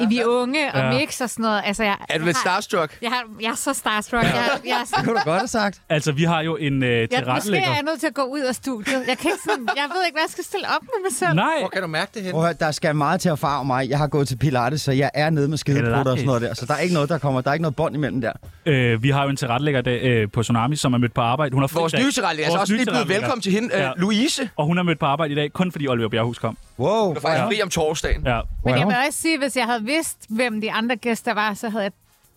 I 0.00 0.06
Vi 0.08 0.24
Unge 0.24 0.72
og 0.74 0.80
Ja. 0.80 0.90
Mix 0.98 1.20
og 1.20 1.30
sådan 1.30 1.42
noget. 1.42 1.62
Altså, 1.64 1.84
jeg, 1.84 1.96
Er 2.08 2.18
du 2.18 2.24
lidt 2.24 2.36
jeg 2.44 2.50
har, 2.52 2.60
starstruck? 2.60 2.98
jeg, 3.02 3.10
har, 3.10 3.22
jeg 3.40 3.48
er 3.50 3.54
så 3.54 3.72
starstruck. 3.74 4.24
Jeg, 4.24 4.34
jeg, 4.64 4.70
er 4.82 4.84
så- 4.86 4.94
Det 4.96 5.04
kunne 5.04 5.18
du 5.18 5.24
godt 5.24 5.38
have 5.38 5.48
sagt. 5.48 5.80
Altså, 5.88 6.12
vi 6.12 6.24
har 6.24 6.40
jo 6.42 6.56
en 6.56 6.82
øh, 6.82 6.90
jeg, 6.90 7.00
måske 7.02 7.16
er 7.16 7.20
tilrettelægger. 7.20 7.68
jeg 7.68 7.82
nødt 7.82 8.00
til 8.00 8.06
at 8.06 8.14
gå 8.14 8.22
ud 8.22 8.40
af 8.40 8.54
studiet. 8.54 8.94
Jeg, 9.08 9.18
kan 9.18 9.30
ikke 9.30 9.42
sådan, 9.50 9.68
jeg 9.76 9.84
ved 9.94 10.04
ikke, 10.06 10.14
hvad 10.14 10.22
jeg 10.22 10.30
skal 10.30 10.44
stille 10.44 10.66
op 10.76 10.82
med 10.82 11.10
mig 11.10 11.12
selv. 11.18 11.34
Nej. 11.34 11.44
Hvor 11.60 11.68
kan 11.68 11.82
du 11.82 11.88
mærke 11.88 12.10
det 12.14 12.32
høre, 12.34 12.52
der 12.52 12.70
skal 12.70 12.96
meget 12.96 13.20
til 13.20 13.28
at 13.28 13.38
farve 13.38 13.64
mig. 13.64 13.88
Jeg 13.88 13.98
har 13.98 14.06
gået 14.06 14.28
til 14.28 14.36
Pilates, 14.36 14.80
så 14.80 14.92
jeg 14.92 15.10
er 15.14 15.30
nede 15.30 15.48
med 15.48 15.58
skideprutter 15.58 16.12
og 16.12 16.18
sådan 16.18 16.26
noget 16.26 16.42
der. 16.42 16.54
Så 16.54 16.66
der 16.66 16.74
er 16.74 16.78
ikke 16.78 16.94
noget, 16.94 17.08
der 17.08 17.18
kommer. 17.18 17.40
Der 17.40 17.48
er 17.50 17.54
ikke 17.54 17.62
noget 17.62 17.76
bånd 17.76 17.94
imellem 17.94 18.20
der. 18.20 18.32
Øh, 18.66 19.02
vi 19.02 19.10
har 19.10 19.22
jo 19.22 19.28
en 19.28 19.36
tilrettelægger 19.36 19.80
der, 19.80 19.98
øh, 20.02 20.28
på 20.32 20.42
Tsunami, 20.42 20.76
som 20.76 20.94
er 20.94 20.98
mødt 20.98 21.14
på 21.14 21.20
arbejde. 21.20 21.54
Hun 21.54 21.62
har 21.62 21.70
Vores 21.74 21.92
dag. 21.92 22.02
nye 22.02 22.12
tilrettelægger. 22.12 22.46
Altså 22.46 22.60
også 22.60 22.72
lige 22.72 22.84
blevet 22.84 22.94
tilrettelægger. 22.96 23.20
velkommen 23.22 23.42
til 23.42 23.52
hende, 23.52 23.74
øh, 23.74 23.80
Ja. 23.80 23.90
Louise. 23.96 24.50
Og 24.56 24.66
hun 24.66 24.78
er 24.78 24.82
mødt 24.82 24.98
på 24.98 25.06
arbejde 25.06 25.32
i 25.32 25.36
dag, 25.36 25.52
kun 25.52 25.72
fordi 25.72 25.88
Oliver 25.88 26.08
Bjerghus 26.08 26.38
kom. 26.38 26.56
Wow. 26.78 26.88
Du 27.08 27.10
er 27.16 27.20
faktisk 27.20 27.44
fri 27.44 27.62
om 27.62 27.68
torsdagen. 27.70 28.22
Ja. 28.26 28.40
Men 28.64 28.78
jeg 28.78 28.86
vil 28.86 28.96
også 29.06 29.20
sige, 29.20 29.38
hvis 29.38 29.56
jeg 29.56 29.64
havde 29.64 29.84
vidste, 29.88 30.26
hvem 30.28 30.60
de 30.60 30.72
andre 30.72 30.96
gæster 30.96 31.34
var, 31.34 31.54
så 31.54 31.68
havde 31.68 31.84
jeg 31.84 31.92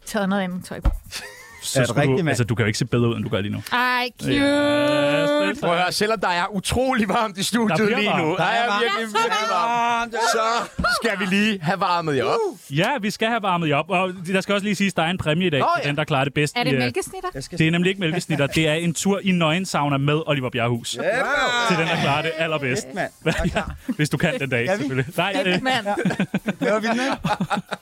taget 0.06 0.30
noget 0.30 0.42
andet 0.42 0.66
tøj 0.66 0.80
på. 0.80 0.90
Så 1.62 1.82
Er 1.82 1.98
rigtigt, 1.98 2.24
du, 2.24 2.30
altså, 2.30 2.44
du 2.44 2.56
kan 2.56 2.64
jo 2.64 2.68
ikke 2.68 2.80
se 2.80 2.86
bedre 2.86 3.10
ud, 3.10 3.16
end 3.16 3.24
du 3.24 3.30
gør 3.30 3.42
lige 3.42 3.52
nu. 3.52 3.64
Ej, 3.74 4.10
cute. 4.22 4.34
Ja, 4.34 5.26
Prøv 5.62 5.72
at 5.72 5.78
høre, 5.82 5.92
selvom 5.92 6.20
der 6.20 6.28
er 6.28 6.46
utrolig 6.56 7.10
varmt 7.10 7.38
i 7.38 7.40
Der 7.40 7.44
studiet 7.46 7.80
lige 7.98 8.18
nu, 8.18 8.36
der 8.38 8.44
er 8.44 8.68
varmt. 8.68 8.82
virkelig, 8.84 9.08
virkelig 9.08 9.48
varmt, 9.52 10.14
så 10.14 10.70
skal 11.04 11.20
vi 11.20 11.26
lige 11.36 11.60
have 11.62 11.80
varmet 11.80 12.16
jer 12.18 12.24
op. 12.24 12.40
Ja, 12.70 12.88
vi 13.02 13.12
skal 13.12 13.28
have 13.28 13.42
varmet 13.42 13.70
jer 13.70 13.76
op. 13.76 13.90
Og 13.90 14.12
der 14.28 14.42
skal 14.42 14.54
også 14.54 14.66
lige 14.66 14.76
siges, 14.76 14.94
at 14.94 14.98
der 14.98 15.04
er 15.04 15.08
en 15.10 15.18
præmie 15.18 15.48
i 15.48 15.50
dag 15.50 15.60
Nå, 15.60 15.68
til 15.76 15.82
ja. 15.84 15.90
den, 15.90 15.98
der 15.98 16.04
klarer 16.04 16.24
det 16.24 16.34
bedst. 16.34 16.58
Er 16.58 16.64
det 16.64 16.74
øh, 16.74 16.80
mælkesnitter? 16.80 17.30
Det 17.58 17.68
er 17.68 17.72
nemlig 17.72 17.90
ikke 17.90 18.00
mælkesnitter. 18.02 18.48
Det 18.48 18.68
er 18.68 18.74
en 18.74 18.94
tur 18.94 19.20
i 19.24 19.32
nøgensauna 19.32 19.98
med 19.98 20.22
Oliver 20.26 20.50
Bjerghus. 20.50 20.90
Til 20.92 21.02
den, 21.78 21.88
der 21.88 22.02
klarer 22.02 22.22
det 22.22 22.32
allerbedst. 22.38 22.88
ja, 23.26 23.62
hvis 23.88 24.10
du 24.10 24.18
kan 24.18 24.40
den 24.40 24.50
dag, 24.50 24.68
selvfølgelig. 24.70 25.18
Nej, 25.18 25.44
øh? 25.46 25.60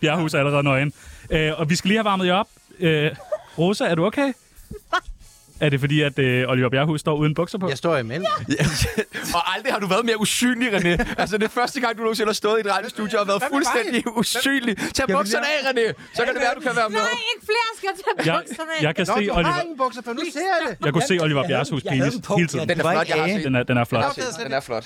Bjerghus 0.02 0.34
er 0.34 0.40
allerede 0.40 0.64
nøgen. 0.64 0.94
Øh, 1.30 1.52
og 1.60 1.70
vi 1.70 1.76
skal 1.76 1.88
lige 1.88 1.98
have 1.98 2.06
varmet 2.06 2.28
jer 2.28 2.34
op. 2.34 2.48
Øh, 2.80 3.12
Rosa, 3.58 3.86
er 3.86 3.96
du 3.96 4.06
okay? 4.06 4.34
Er 5.60 5.70
det 5.70 5.80
fordi, 5.80 6.02
at 6.02 6.20
øh, 6.20 6.50
Oliver 6.50 6.70
Bjerghus 6.70 7.00
står 7.00 7.16
uden 7.16 7.34
bukser 7.34 7.58
på? 7.58 7.70
Jeg 7.70 7.78
står 7.78 7.98
imellem. 7.98 8.26
og 9.38 9.56
aldrig 9.56 9.74
har 9.74 9.80
du 9.80 9.88
været 9.88 10.06
mere 10.06 10.20
usynlig, 10.20 10.74
René. 10.74 11.14
Altså, 11.18 11.38
det 11.38 11.44
er 11.44 11.50
første 11.50 11.80
gang, 11.82 11.98
du 11.98 12.02
nogensinde 12.02 12.30
har 12.30 12.34
stået 12.34 12.58
i 12.58 12.68
et 12.68 12.74
radiostudie 12.76 13.20
og 13.20 13.28
været 13.28 13.44
fuldstændig 13.52 14.18
usynlig. 14.18 14.78
Tag 14.94 15.08
vi 15.08 15.14
bukserne 15.14 15.46
af, 15.46 15.72
René. 15.72 15.94
Så 16.16 16.26
kan 16.26 16.34
det 16.34 16.42
være, 16.42 16.56
du 16.56 16.60
kan 16.60 16.76
være 16.76 16.90
med. 16.90 16.98
Nej, 16.98 17.10
ikke 17.36 17.46
flere 17.46 17.68
skal 17.78 17.90
tage 18.04 18.34
Jeg, 18.34 18.42
bukserne 18.48 18.72
af. 18.80 18.84
jeg 18.84 18.96
kan 18.96 19.06
Nå, 19.08 19.14
se 19.20 19.28
du 19.28 19.34
har 19.34 19.40
Oliver, 19.40 19.62
ingen 19.62 19.78
bukser 19.78 20.02
på. 20.02 20.14
Nu 20.14 20.22
ser 20.34 20.40
jeg 20.40 20.70
det. 20.70 20.86
jeg 20.86 20.94
kunne 20.94 21.08
se 21.08 21.20
Oliver 21.20 21.48
Bjerghus 21.48 21.84
Jeg 21.84 21.92
penis 21.92 22.14
hele 22.38 22.48
tiden. 22.48 22.70
Den 22.70 22.80
er 22.80 22.84
flot, 22.84 23.10
jeg 23.10 23.22
har 23.22 23.28
set. 23.28 23.44
Den 23.46 23.56
er, 23.56 23.64
den 23.64 23.78
er 23.78 23.84
flot. 23.84 24.16
Den 24.44 24.54
er 24.54 24.60
flot. 24.60 24.86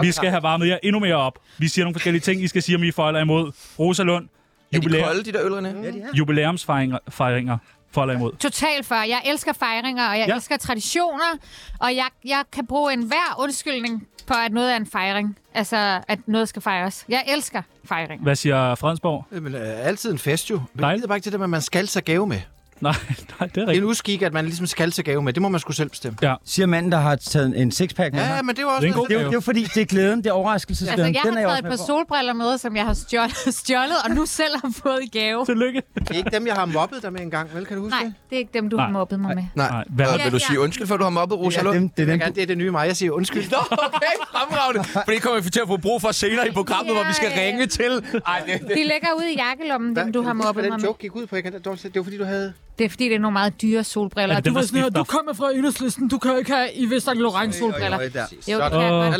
Vi 0.00 0.12
skal 0.12 0.30
have 0.30 0.42
varmet 0.42 0.68
jer 0.68 0.78
endnu 0.82 0.98
mere 1.00 1.16
op. 1.16 1.38
Vi 1.58 1.68
siger 1.68 1.84
nogle 1.84 1.94
forskellige 1.94 2.20
ting, 2.20 2.42
I 2.42 2.48
skal 2.48 2.62
sige, 2.62 2.76
om 2.76 2.82
I 2.82 2.88
er 2.88 2.92
for 2.92 3.08
eller 3.08 3.20
imod. 3.20 3.52
Rosa 3.78 4.02
Lund, 4.02 4.28
Er 4.72 4.78
de 4.78 4.84
jubilæum, 4.84 5.04
kolde, 5.06 5.24
de 5.24 5.32
der 5.32 5.44
øl, 5.44 5.52
René? 5.52 6.16
jubilæumsfejringer 6.18 6.98
fejringer, 7.08 7.58
for 7.90 8.02
eller 8.02 8.14
imod. 8.14 8.32
Total 8.36 8.84
for. 8.84 8.94
Jeg 8.94 9.22
elsker 9.26 9.52
fejringer, 9.52 10.08
og 10.08 10.18
jeg 10.18 10.26
Ja. 10.26 10.32
ja. 10.32 10.34
elsker 10.36 10.56
traditioner, 10.56 11.36
og 11.80 11.96
jeg, 11.96 12.06
jeg 12.24 12.42
kan 12.52 12.66
bruge 12.66 12.92
enhver 12.92 13.36
undskyldning 13.38 14.06
for, 14.26 14.34
at 14.34 14.52
noget 14.52 14.72
er 14.72 14.76
en 14.76 14.86
fejring. 14.86 15.38
Altså, 15.54 16.00
at 16.08 16.18
noget 16.26 16.48
skal 16.48 16.62
fejres. 16.62 17.04
Jeg 17.08 17.24
elsker 17.28 17.62
fejringer. 17.84 18.22
Hvad 18.22 18.36
siger 18.36 18.74
Fredensborg? 18.74 19.24
Jamen, 19.32 19.54
øh, 19.54 19.86
altid 19.86 20.12
en 20.12 20.18
fest 20.18 20.50
jo. 20.50 20.54
Men 20.56 20.62
jeg 20.74 20.82
Dejligt. 20.82 20.98
gider 21.00 21.08
bare 21.08 21.16
ikke 21.16 21.24
til 21.24 21.32
det, 21.32 21.40
med, 21.40 21.44
at 21.46 21.50
man 21.50 21.60
skal 21.62 21.86
tage 21.86 22.02
gave 22.02 22.26
med. 22.26 22.40
Nej, 22.90 22.92
nej, 23.08 23.08
det 23.08 23.40
er 23.40 23.46
Det 23.46 23.56
er 23.58 23.62
en 23.62 23.68
rigtigt. 23.68 23.84
uskik, 23.84 24.22
at 24.22 24.32
man 24.32 24.44
ligesom 24.44 24.66
skal 24.66 24.90
tage 24.90 25.04
gave 25.04 25.22
med. 25.22 25.32
Det 25.32 25.42
må 25.42 25.48
man 25.48 25.60
sgu 25.60 25.72
selv 25.72 25.90
bestemme. 25.90 26.18
Ja, 26.22 26.34
Siger 26.44 26.66
manden, 26.66 26.92
der 26.92 26.98
har 26.98 27.16
taget 27.16 27.60
en 27.60 27.72
sixpack 27.72 28.14
med 28.14 28.20
Ja, 28.22 28.42
men 28.42 28.56
det 28.56 28.64
var 28.64 28.70
også 28.70 28.80
Det 28.80 28.88
er 28.88 28.92
en 28.94 28.98
god 28.98 29.08
Det 29.08 29.14
er, 29.14 29.18
det 29.18 29.26
er 29.28 29.32
jo 29.32 29.40
fordi, 29.40 29.64
det 29.64 29.80
er 29.80 29.84
glæden, 29.84 30.18
det 30.18 30.26
er 30.26 30.32
overraskelsesglæden. 30.32 31.00
Altså, 31.06 31.20
jeg 31.20 31.24
Den 31.24 31.32
har 31.34 31.40
er 31.40 31.46
taget 31.56 31.64
også 31.64 31.66
et 31.76 31.78
par 31.78 31.84
på. 31.84 31.86
solbriller 31.86 32.32
med, 32.32 32.58
som 32.58 32.76
jeg 32.76 32.84
har 32.84 32.94
stjålet, 32.94 33.36
stjålet 33.62 33.96
og 34.04 34.10
nu 34.10 34.26
selv 34.26 34.52
har 34.64 34.72
fået 34.82 34.98
i 35.02 35.18
gave. 35.18 35.44
tillykke. 35.46 35.82
Det 35.94 36.10
er 36.10 36.14
ikke 36.14 36.30
dem, 36.30 36.46
jeg 36.46 36.54
har 36.54 36.64
mobbet 36.66 37.02
dig 37.02 37.12
med 37.12 37.20
en 37.20 37.30
gang, 37.30 37.50
vel? 37.54 37.66
Kan 37.66 37.76
du 37.76 37.82
huske 37.82 37.96
Nej, 37.96 38.04
det? 38.04 38.14
det 38.30 38.36
er 38.36 38.40
ikke 38.40 38.50
dem, 38.54 38.70
du 38.70 38.76
Nej. 38.76 38.84
har 38.86 38.92
mobbet 38.92 39.20
mig 39.20 39.34
med. 39.34 39.44
Nej. 39.54 39.68
Nej, 39.70 39.84
hvad- 39.88 40.06
Ja, 40.06 40.22
vil 40.24 40.32
du 40.32 40.36
ja. 40.36 40.46
sige 40.46 40.60
undskyld 40.60 40.86
for, 40.86 40.96
du 40.96 41.02
har 41.02 41.10
mobbet 41.10 41.38
Rosa 41.38 41.58
Ja, 41.58 41.64
Lund? 41.64 41.74
dem, 41.76 41.88
det 41.88 42.02
er 42.02 42.04
Det 42.04 42.12
dem, 42.12 42.18
gerne, 42.20 42.34
det 42.34 42.42
er 42.42 42.46
det 42.46 42.58
nye 42.58 42.70
mig. 42.70 42.86
Jeg 42.86 42.96
siger 42.96 43.12
undskyld. 43.12 43.50
Nå, 43.50 43.56
okay, 43.70 44.06
fremragende. 44.32 44.84
For 44.84 45.00
det 45.00 45.22
kommer 45.22 45.40
vi 45.40 45.50
til 45.50 45.60
at 45.60 45.68
få 45.68 45.76
brug 45.76 46.00
for 46.00 46.12
senere 46.12 46.48
i 46.48 46.50
programmet, 46.50 46.94
hvor 46.94 47.04
vi 47.04 47.12
skal 47.12 47.28
Ja, 47.36 47.40
ja. 47.42 47.46
ringe 47.46 47.66
til. 47.66 47.92
Ej, 48.26 48.42
det, 48.46 48.60
det. 48.60 48.68
De 48.68 48.74
ligger 48.74 49.08
ude 49.18 49.32
i 49.32 49.36
jakkelommen, 49.36 49.96
dem 49.96 50.12
du 50.12 50.22
har 50.22 50.32
mobbet 50.32 50.54
mig 50.54 50.64
den 50.64 50.80
med. 50.80 50.86
joke 50.88 50.98
gik 51.00 51.16
ud 51.16 51.26
på. 51.26 51.36
Jeg 51.36 51.42
kan, 51.44 51.52
det 51.52 51.66
var 51.66 52.02
fordi, 52.02 52.18
du 52.18 52.24
havde 52.24 52.52
Det 52.80 52.86
er 52.86 52.90
fordi, 52.90 53.08
det 53.08 53.14
er 53.14 53.18
nogle 53.18 53.32
meget 53.32 53.62
dyre 53.62 53.84
solbriller. 53.84 54.34
Er 54.34 54.38
Og 54.38 54.44
det 54.44 54.50
du 54.50 54.54
var 54.54 54.62
sådan 54.62 54.82
her, 54.82 54.88
du 54.90 55.04
kommer 55.04 55.32
fra 55.32 55.50
enhedslisten, 55.54 56.08
du 56.08 56.18
kan 56.18 56.38
ikke 56.38 56.50
have 56.52 56.68
i 56.74 56.90
Vestang 56.90 57.18
Lorraine 57.18 57.52
solbriller. 57.52 57.98
Jo, 57.98 58.04
det 58.04 58.44
kan 58.46 58.58
godt. 58.58 58.72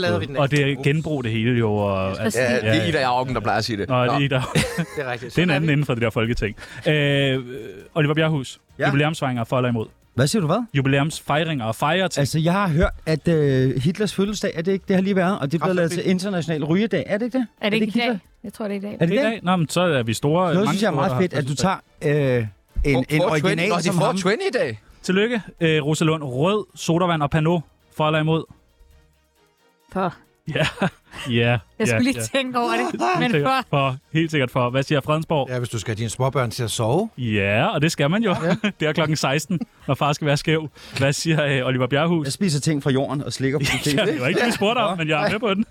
Der 0.02 0.18
vi 0.18 0.26
den 0.26 0.36
og 0.36 0.50
det 0.50 0.60
er 0.70 0.82
genbrug 0.82 1.24
det 1.24 1.32
hele 1.32 1.58
jo. 1.58 1.72
Og. 1.72 2.16
Ja, 2.18 2.24
det 2.24 2.34
Ja, 2.34 2.40
er 2.40 2.74
ja. 2.74 2.88
Ida 2.88 3.02
Augen, 3.02 3.34
der 3.34 3.40
plejer 3.40 3.58
at 3.58 3.64
sige 3.64 3.76
det. 3.76 3.88
Nå, 3.88 4.04
Nå. 4.04 4.18
det 4.18 4.24
er 4.24 4.28
der. 4.28 4.40
Det 4.96 5.04
er 5.06 5.12
rigtigt. 5.12 5.36
Det 5.36 5.38
er 5.38 5.42
en 5.42 5.50
anden 5.50 5.70
inden 5.70 5.86
for 5.86 5.94
det 5.94 6.02
der 6.02 6.10
folketing. 6.10 6.56
Øh, 6.86 7.38
Oliver 7.94 8.14
Bjerghus, 8.14 8.58
ja. 8.78 8.82
Ja. 8.84 8.88
jubilæumsfejringer 8.88 9.44
for 9.44 9.56
eller 9.56 9.68
imod? 9.68 9.86
Hvad 10.14 10.26
siger 10.26 10.40
du, 10.40 10.46
hvad? 10.46 10.64
Jubilæumsfejringer 10.74 11.64
og 11.64 11.74
fejre 11.74 12.08
ting. 12.08 12.20
Altså, 12.20 12.38
jeg 12.38 12.52
har 12.52 12.68
hørt, 12.68 12.90
at 13.06 13.28
øh, 13.28 13.82
Hitlers 13.82 14.14
fødselsdag, 14.14 14.52
er 14.54 14.62
det 14.62 14.72
ikke? 14.72 14.84
Det 14.88 14.96
har 14.96 15.02
lige 15.02 15.16
været, 15.16 15.38
og 15.38 15.52
det 15.52 15.60
bliver 15.60 15.74
lavet 15.74 15.90
til 15.90 16.10
international 16.10 16.64
rygedag. 16.64 17.04
Er 17.06 17.18
det 17.18 17.24
ikke 17.24 17.38
det? 17.38 17.46
Er 17.60 17.70
det 17.70 17.74
ikke 17.76 17.86
i 17.86 17.90
Hitler? 17.90 18.06
dag? 18.06 18.18
Jeg 18.44 18.52
tror, 18.52 18.68
det 18.68 18.74
er 18.74 18.78
i 18.78 18.82
dag. 18.82 18.96
Er 19.00 19.06
det 19.06 19.14
i 19.14 19.16
det? 19.16 19.24
dag? 19.24 19.40
Nå, 19.42 19.56
men 19.56 19.68
så 19.68 19.80
er 19.80 20.02
vi 20.02 20.14
store. 20.14 20.54
Noget 20.54 20.68
synes 20.68 20.82
jeg 20.82 20.88
er 20.88 20.94
meget 20.94 21.12
fedt, 21.18 21.34
at 21.34 21.48
du 21.48 21.54
tager 21.54 21.76
øh, 22.38 22.46
en, 22.84 23.04
en 23.08 23.22
original 23.22 23.68
Nå, 23.68 23.76
det 23.76 23.84
som 23.84 23.98
ham. 23.98 24.18
420 24.18 24.48
i 24.48 24.52
dag. 24.52 24.80
Tillykke, 25.02 25.42
øh, 25.60 25.84
Rosalund. 25.84 26.22
Rød, 26.24 26.64
sodavand 26.74 27.22
og 27.22 27.30
Pernod. 27.30 27.60
For 27.96 28.06
eller 28.06 28.20
imod? 28.20 28.44
For. 29.92 30.14
Ja, 30.54 30.66
ja. 31.40 31.58
Jeg 31.78 31.88
skulle 31.88 32.04
lige 32.04 32.18
ja. 32.18 32.38
tænke 32.38 32.58
over 32.58 32.70
det. 32.70 32.86
Helt 32.90 33.20
Men 33.20 33.30
sikkert 33.30 33.64
for. 33.70 33.76
for. 33.78 33.96
Helt 34.12 34.30
sikkert 34.30 34.50
for. 34.50 34.70
Hvad 34.70 34.82
siger 34.82 35.00
Fredensborg? 35.00 35.48
Ja, 35.50 35.58
hvis 35.58 35.68
du 35.68 35.78
skal 35.78 35.90
have 35.90 35.98
dine 35.98 36.10
småbørn 36.10 36.50
til 36.50 36.62
at 36.62 36.70
sove. 36.70 37.10
Ja, 37.18 37.66
og 37.66 37.82
det 37.82 37.92
skal 37.92 38.10
man 38.10 38.22
jo. 38.22 38.36
Ja. 38.42 38.56
det 38.80 38.88
er 38.88 38.92
klokken 38.92 39.16
16, 39.16 39.60
når 39.86 39.94
far 39.94 40.12
skal 40.12 40.26
være 40.26 40.36
skæv. 40.36 40.68
Hvad 40.98 41.12
siger 41.12 41.44
øh, 41.44 41.66
Oliver 41.66 41.86
Bjerghus? 41.86 42.24
Jeg 42.24 42.32
spiser 42.32 42.60
ting 42.60 42.82
fra 42.82 42.90
jorden 42.90 43.22
og 43.24 43.32
slikker 43.32 43.58
på 43.58 43.64
det. 43.84 43.94
Ja, 43.96 44.06
det 44.06 44.20
var 44.20 44.26
ikke 44.26 44.40
det, 44.40 44.46
vi 44.46 44.52
spurgte 44.52 44.78
om, 44.78 44.98
men 44.98 45.08
jeg 45.08 45.26
er 45.26 45.30
med 45.30 45.40
på 45.40 45.54
den. 45.54 45.64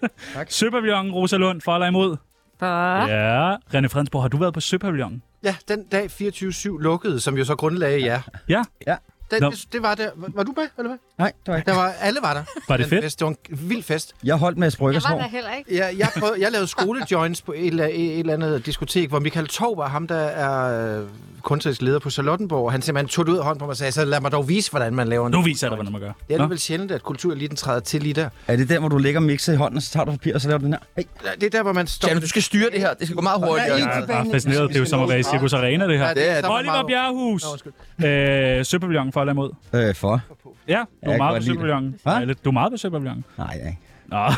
Søpavillonen, 0.48 1.12
Rosalund, 1.12 1.62
for 1.62 1.74
eller 1.74 1.88
imod? 1.88 2.18
For. 2.60 3.08
Ja. 3.08 3.56
René 3.74 3.88
Fredensborg, 3.88 4.24
har 4.24 4.30
du 4.30 4.38
været 4.38 4.54
på 4.54 4.60
Søpavillonen? 4.60 5.24
Ja, 5.44 5.56
den 5.68 5.84
dag 5.84 6.06
24-7 6.06 6.78
lukkede, 6.78 7.20
som 7.20 7.38
jo 7.38 7.46
så 7.46 7.56
grundlagde 7.56 8.00
ja. 8.00 8.22
Ja. 8.88 8.96
Den, 9.32 9.42
Nå. 9.42 9.50
det, 9.50 9.66
det, 9.74 9.82
var 9.82 9.96
der. 9.96 10.10
Var, 10.16 10.30
var 10.34 10.44
du 10.44 10.54
med, 10.58 10.68
eller 10.78 10.90
hvad? 10.90 10.98
Nej, 11.20 11.32
det 11.46 11.52
var 11.52 11.58
ikke. 11.58 11.70
Der 11.72 11.76
var, 11.78 11.94
alle 12.02 12.20
var 12.22 12.34
der. 12.34 12.44
Var 12.68 12.78
det 12.78 12.86
fedt? 12.90 13.04
Fest. 13.04 13.20
Det 13.20 13.26
var 13.26 13.32
en 13.32 13.38
vild 13.70 13.84
fest. 13.84 14.14
Jeg 14.24 14.36
holdt 14.36 14.58
med 14.58 14.68
Jeg 14.68 14.74
Bryggers 14.78 15.04
var 15.04 15.10
hår. 15.10 15.20
der 15.20 15.28
heller 15.28 15.50
ikke. 15.58 15.76
Ja, 15.76 15.88
jeg, 15.98 16.10
prøvede, 16.20 16.42
jeg 16.42 16.52
lavede 16.52 16.68
skolejoins 16.68 17.42
på 17.42 17.52
et 17.58 17.68
eller, 17.68 17.86
et 17.92 18.20
eller 18.20 18.34
andet 18.34 18.66
diskotek, 18.66 19.10
hvor 19.10 19.20
Michael 19.20 19.48
Tov 19.48 19.78
var 19.78 19.88
ham, 19.88 20.08
der 20.08 20.16
er 20.16 20.98
øh, 21.00 21.08
kunstnerisk 21.42 21.82
leder 21.82 22.00
på 22.00 22.10
Charlottenborg. 22.10 22.72
Han 22.72 22.82
simpelthen 22.82 23.08
tog 23.10 23.26
det 23.26 23.32
ud 23.32 23.38
af 23.38 23.44
hånden 23.44 23.60
på 23.60 23.66
mig 23.66 23.70
og 23.72 23.78
sagde, 23.78 23.92
så 23.92 24.06
lad 24.06 24.22
mig 24.22 24.32
dog 24.32 24.50
vise, 24.50 24.72
hvordan 24.72 24.94
man 24.96 25.08
laver 25.08 25.26
en 25.26 25.32
Nu 25.32 25.42
viser 25.42 25.68
jeg 25.68 25.72
dig, 25.72 25.76
hvordan 25.76 25.92
man 25.92 26.02
gør. 26.02 26.08
Det 26.08 26.16
er 26.30 26.34
alligevel 26.34 26.60
sjældent, 26.60 26.92
at 26.92 27.04
kultureliten 27.04 27.58
træder 27.58 27.80
til 27.80 28.02
lige 28.04 28.14
der. 28.14 28.30
Er 28.48 28.56
det 28.56 28.70
der, 28.70 28.80
hvor 28.80 28.90
du 28.90 28.98
lægger 28.98 29.20
mixet 29.20 29.54
i 29.54 29.56
hånden, 29.56 29.78
og 29.78 29.84
så 29.84 29.92
tager 29.92 30.06
du 30.06 30.12
papir, 30.12 30.34
og 30.36 30.42
så 30.42 30.48
laver 30.48 30.60
du 30.60 30.66
den 30.66 30.74
her? 30.74 30.80
Hey. 30.98 31.04
Det 31.36 31.44
er 31.44 31.50
der, 31.50 31.64
hvor 31.64 31.74
man 31.74 31.88
står... 31.88 32.08
Jamie, 32.08 32.22
du 32.22 32.28
skal 32.28 32.42
styre 32.42 32.70
det 32.72 32.80
her. 32.80 32.94
Det 32.94 33.08
skal 33.08 33.16
gå 33.16 33.22
meget 33.22 33.40
hurtigt. 33.40 33.68
Ja, 33.68 33.76
Jeg 33.76 34.06
er 34.28 34.32
fascineret. 34.32 34.70
Det 34.70 34.76
er 34.76 34.80
jo 34.80 34.86
som 34.86 35.04
at 35.04 35.10
være 35.10 35.20
i 35.20 35.24
Circus 35.24 35.54
Arena, 35.54 35.88
det 35.88 35.98
her. 35.98 36.08
Ja, 36.08 36.14
det 36.14 36.30
er- 36.38 36.42
var 36.42 36.58
Oliver 36.60 37.12
undskyld. 37.52 37.74
Øh, 38.06 38.66
Søpavillonen 38.66 39.14
for 39.14 39.20
eller 39.22 39.34
imod? 39.34 39.52
Øh, 39.74 39.96
for? 39.96 40.22
Ja, 40.68 40.84
du 41.10 41.12
jeg 41.12 41.16
er 41.16 41.80
meget 41.82 41.94
på? 42.04 42.10
Ja, 42.10 42.24
lidt- 42.24 42.46
Du 42.46 42.50
er 42.50 42.54
meget 42.54 42.72
på 42.72 42.78
Søpavillonen. 42.78 43.24
Nej, 43.38 43.58
nej. 43.64 43.76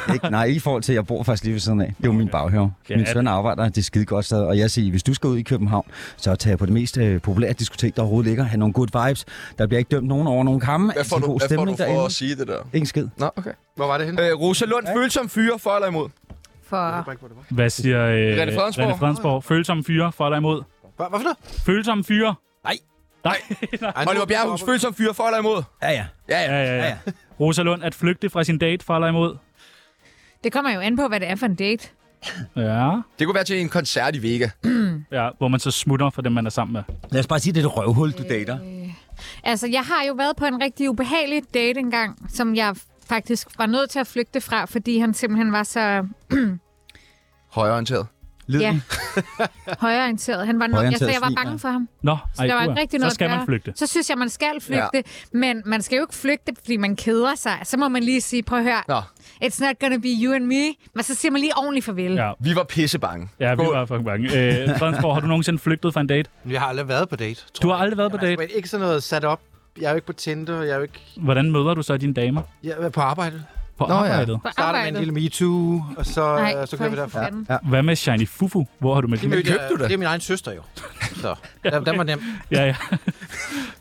Nå, 0.07 0.13
Ikke, 0.13 0.29
nej, 0.29 0.45
ikke 0.45 0.55
i 0.57 0.59
forhold 0.59 0.83
til, 0.83 0.91
at 0.93 0.95
jeg 0.95 1.07
bor 1.07 1.23
faktisk 1.23 1.43
lige 1.43 1.53
ved 1.53 1.59
siden 1.59 1.81
af. 1.81 1.87
Det 1.97 2.03
er 2.03 2.07
jo 2.07 2.11
min 2.11 2.27
baghave. 2.27 2.73
Ja, 2.89 2.97
Min 2.97 3.05
søn 3.05 3.27
arbejder, 3.27 3.69
det 3.69 3.77
er 3.77 3.81
skide 3.81 4.05
godt 4.05 4.25
sted. 4.25 4.37
Og 4.43 4.57
jeg 4.57 4.71
siger, 4.71 4.89
hvis 4.91 5.03
du 5.03 5.13
skal 5.13 5.27
ud 5.27 5.37
i 5.37 5.41
København, 5.41 5.85
så 6.17 6.35
tag 6.35 6.57
på 6.57 6.65
det 6.65 6.73
mest 6.73 6.97
øh, 6.97 7.21
populære 7.21 7.53
diskotek, 7.53 7.95
der 7.95 8.01
overhovedet 8.01 8.27
ligger. 8.29 8.43
Ha' 8.43 8.57
nogle 8.57 8.73
good 8.73 9.07
vibes. 9.07 9.25
Der 9.57 9.67
bliver 9.67 9.79
ikke 9.79 9.89
dømt 9.89 10.07
nogen 10.07 10.27
over 10.27 10.43
nogen 10.43 10.59
kamme. 10.59 10.85
Hvad 10.93 10.93
får 10.93 10.99
Altså, 10.99 11.15
du, 11.15 11.25
god 11.31 11.39
hvad 11.39 11.47
får 11.49 11.55
stemning 11.55 11.77
du 11.77 11.83
for 11.83 11.87
derinde. 11.87 12.05
at 12.05 12.11
sige 12.11 12.35
det 12.35 12.47
der? 12.47 12.57
Ikke 12.73 12.83
en 12.83 12.85
skid. 12.85 13.07
Nå, 13.17 13.29
okay. 13.35 13.51
Hvor 13.75 13.87
var 13.87 13.97
det 13.97 14.05
henne? 14.07 14.27
Øh, 14.27 14.39
Rosalund, 14.39 14.85
følsom 14.95 15.29
fyre, 15.29 15.59
for 15.59 15.71
eller 15.75 15.87
imod? 15.87 16.09
For. 16.63 17.53
hvad 17.53 17.69
siger 17.69 18.01
øh, 18.05 18.13
René 18.13 18.59
Fredensborg? 18.59 18.91
René 18.91 18.97
Fredensborg? 18.99 19.43
Følsomme 19.43 19.83
fyre 19.83 20.11
for 20.11 20.25
eller 20.25 20.37
imod? 20.37 20.61
Hvad, 20.97 21.05
hvad 21.09 21.19
for 21.19 21.23
noget? 21.23 21.37
Følsomme 21.65 22.03
fyre? 22.03 22.35
Nej. 22.63 22.73
Nej. 23.25 23.37
Ej, 23.95 24.05
Oliver 24.07 24.25
Bjerghus, 24.25 24.63
følsom 24.63 24.93
fyre, 24.93 25.13
for 25.13 25.23
eller 25.23 25.39
imod? 25.39 25.63
Ja, 25.81 25.91
ja. 25.91 26.05
Ja, 26.29 26.41
ja. 26.41 26.63
Ja, 26.63 26.75
ja, 26.77 26.85
ja. 26.85 26.97
Rosalund, 27.39 27.83
at 27.83 27.95
flygte 27.95 28.29
fra 28.29 28.43
sin 28.43 28.57
date 28.57 28.85
for 28.85 28.95
eller 28.95 29.07
imod? 29.07 29.37
Det 30.43 30.51
kommer 30.51 30.71
jo 30.71 30.79
an 30.79 30.95
på, 30.95 31.07
hvad 31.07 31.19
det 31.19 31.29
er 31.29 31.35
for 31.35 31.45
en 31.45 31.55
date. 31.55 31.89
Ja. 32.55 32.91
Det 33.19 33.27
kunne 33.27 33.35
være 33.35 33.43
til 33.43 33.61
en 33.61 33.69
koncert 33.69 34.15
i 34.15 34.21
Vega. 34.23 34.49
ja, 35.17 35.29
hvor 35.37 35.47
man 35.47 35.59
så 35.59 35.71
smutter 35.71 36.09
for 36.09 36.21
dem, 36.21 36.31
man 36.31 36.45
er 36.45 36.49
sammen 36.49 36.73
med. 36.73 36.83
Lad 37.11 37.19
os 37.19 37.27
bare 37.27 37.39
sige, 37.39 37.53
det 37.53 37.63
er 37.63 37.67
et 37.69 37.77
røvhul, 37.77 38.11
du 38.11 38.23
dater. 38.29 38.59
Altså, 39.43 39.67
jeg 39.67 39.81
har 39.81 40.03
jo 40.07 40.13
været 40.13 40.35
på 40.35 40.45
en 40.45 40.61
rigtig 40.61 40.89
ubehagelig 40.89 41.43
date 41.53 41.79
engang, 41.79 42.29
som 42.33 42.55
jeg 42.55 42.75
faktisk 43.09 43.47
var 43.57 43.65
nødt 43.65 43.89
til 43.89 43.99
at 43.99 44.07
flygte 44.07 44.41
fra, 44.41 44.65
fordi 44.65 44.97
han 44.99 45.13
simpelthen 45.13 45.51
var 45.51 45.63
så 45.63 46.07
Højreorienteret. 48.47 48.81
ja, 49.39 49.45
højreorienteret. 49.85 50.45
Han 50.45 50.59
var 50.59 50.67
Højreorienteret 50.71 51.07
jeg, 51.07 51.13
jeg 51.13 51.21
var 51.21 51.43
bange 51.43 51.59
for 51.59 51.69
ham. 51.69 51.89
Nå, 52.01 52.17
Så 52.33 52.43
der 52.43 52.53
var 52.53 52.61
ikke 52.61 52.81
rigtig 52.81 52.99
noget 52.99 53.11
så 53.11 53.15
skal 53.15 53.25
at 53.25 53.31
man 53.37 53.45
flygte. 53.45 53.73
Så 53.75 53.87
synes 53.87 54.09
jeg, 54.09 54.17
man 54.17 54.29
skal 54.29 54.61
flygte, 54.61 54.89
ja. 54.93 55.01
men 55.31 55.61
man 55.65 55.81
skal 55.81 55.95
jo 55.95 56.01
ikke 56.03 56.15
flygte, 56.15 56.51
fordi 56.61 56.77
man 56.77 56.95
keder 56.95 57.35
sig. 57.35 57.59
Så 57.63 57.77
må 57.77 57.87
man 57.87 58.03
lige 58.03 58.21
sige, 58.21 58.43
prøv 58.43 58.57
at 58.59 58.63
høre, 58.65 58.81
Nå, 58.87 58.99
it's 59.45 59.65
not 59.65 59.79
gonna 59.79 59.97
be 59.97 60.07
you 60.23 60.33
and 60.33 60.45
me. 60.45 60.73
Men 60.95 61.03
så 61.03 61.15
siger 61.15 61.31
man 61.31 61.41
lige 61.41 61.57
ordentligt 61.57 61.85
farvel. 61.85 62.13
Ja, 62.13 62.31
vi 62.39 62.55
var 62.55 62.63
pisse 62.63 62.99
bange. 62.99 63.29
ja 63.39 63.55
vi 63.55 63.63
var 63.63 63.85
fucking 63.85 64.05
bange. 64.05 64.25
Øh, 64.27 64.77
Fredensborg, 64.79 65.15
har 65.15 65.21
du 65.21 65.27
nogensinde 65.27 65.59
flygtet 65.59 65.93
fra 65.93 66.01
en 66.01 66.07
date? 66.07 66.29
Jeg 66.49 66.59
har 66.61 66.67
aldrig 66.67 66.87
været 66.87 67.09
på 67.09 67.15
date. 67.15 67.41
Tror 67.53 67.61
Du 67.61 67.67
har 67.67 67.75
jeg. 67.75 67.81
aldrig 67.83 67.97
været 67.97 68.11
på 68.11 68.17
Jamen, 68.21 68.29
date. 68.29 68.41
altså, 68.41 68.57
ikke 68.57 68.69
sådan 68.69 68.85
noget 68.87 69.03
sat 69.03 69.23
op. 69.25 69.41
Jeg 69.77 69.85
er 69.85 69.89
jo 69.89 69.95
ikke 69.95 70.07
på 70.07 70.13
Tinder, 70.13 70.61
jeg 70.61 70.71
er 70.71 70.75
jo 70.75 70.81
ikke 70.81 70.99
Hvordan 71.17 71.51
møder 71.51 71.73
du 71.73 71.81
så 71.81 71.97
dine 71.97 72.13
damer? 72.13 72.41
jeg 72.63 72.73
er 72.79 72.89
på 72.89 73.01
arbejde. 73.01 73.43
På 73.85 73.87
Nå, 73.87 73.93
ja. 73.93 73.99
arbejdet? 74.11 74.39
På 74.43 74.49
Starter 74.51 74.79
med 74.79 74.87
en 74.87 74.95
lille 74.95 75.13
MeToo, 75.13 75.81
og 75.97 76.05
så, 76.05 76.35
Nej, 76.35 76.65
så 76.65 76.77
kører 76.77 76.89
vi 76.89 76.95
for 76.95 77.01
derfra. 77.03 77.23
fanden. 77.23 77.47
Hvad 77.63 77.83
med 77.83 77.95
Shiny 77.95 78.27
Fufu? 78.27 78.65
Hvor 78.79 78.93
har 78.93 79.01
du 79.01 79.07
mødt 79.07 79.21
Det, 79.21 79.29
mødte 79.29 79.43
købte 79.51 79.65
du 79.69 79.73
det? 79.75 79.83
det 79.83 79.93
er 79.93 79.97
min 79.97 80.07
egen 80.07 80.21
søster 80.21 80.51
jo. 80.53 80.61
Så 81.15 81.35
der, 81.63 81.79
der 81.79 81.95
var 81.97 82.03
nemt. 82.03 82.23
Ja, 82.51 82.65
ja. 82.65 82.75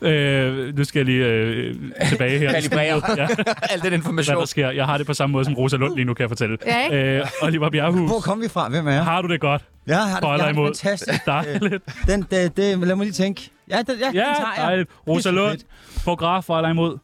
øh, 0.09 0.77
nu 0.77 0.85
skal 0.85 0.99
jeg 0.99 1.07
lige 1.07 1.25
øh, 1.27 1.75
tilbage 2.09 2.39
her. 2.39 2.53
Kalibrere. 2.53 3.03
Ja, 3.17 3.23
Al 3.23 3.81
den 3.81 3.81
hvad 3.81 3.93
information. 3.93 4.37
der 4.37 4.45
sker. 4.47 4.71
Jeg 4.71 4.87
har 4.87 4.99
det 4.99 5.07
på 5.07 5.15
samme 5.15 5.33
måde 5.33 5.45
som 5.45 5.55
Rosa 5.55 5.77
Lund 5.77 5.95
lige 5.95 6.05
nu, 6.05 6.15
kan 6.15 6.23
jeg 6.23 6.31
fortælle. 6.31 6.59
Ja, 6.67 6.85
ikke? 6.85 6.97
Øh, 7.19 7.27
Oliver 7.43 7.71
Bjerghus, 7.71 8.11
Hvor 8.11 8.21
kom 8.21 8.41
vi 8.43 8.49
fra? 8.49 8.69
Hvem 8.69 8.89
er 8.89 8.93
jeg? 8.93 9.05
har 9.05 9.23
du 9.23 9.29
det 9.29 9.41
godt? 9.41 9.65
Jeg 9.87 9.97
har 9.97 10.05
det, 10.15 10.19
For 10.23 10.37
jeg 10.37 10.45
har 10.45 10.53
det 10.53 10.67
fantastisk. 10.67 11.27
Dejligt. 11.27 11.83
Den, 12.07 12.23
det, 12.31 12.57
det, 12.57 12.79
lad 12.79 12.97
mig 12.97 13.05
lige 13.07 13.13
tænke. 13.15 13.51
Ja, 13.71 13.79
den, 13.79 13.99
ja, 14.01 14.07
den 14.07 14.15
Ja, 14.15 14.21
tager 14.21 14.53
jeg. 14.57 14.65
dejligt. 14.67 14.91
Rosa 15.09 15.31
Lund, 15.31 15.59
fotograf 16.05 16.45
for 16.45 16.57
eller 16.57 16.71
imod? 16.71 16.99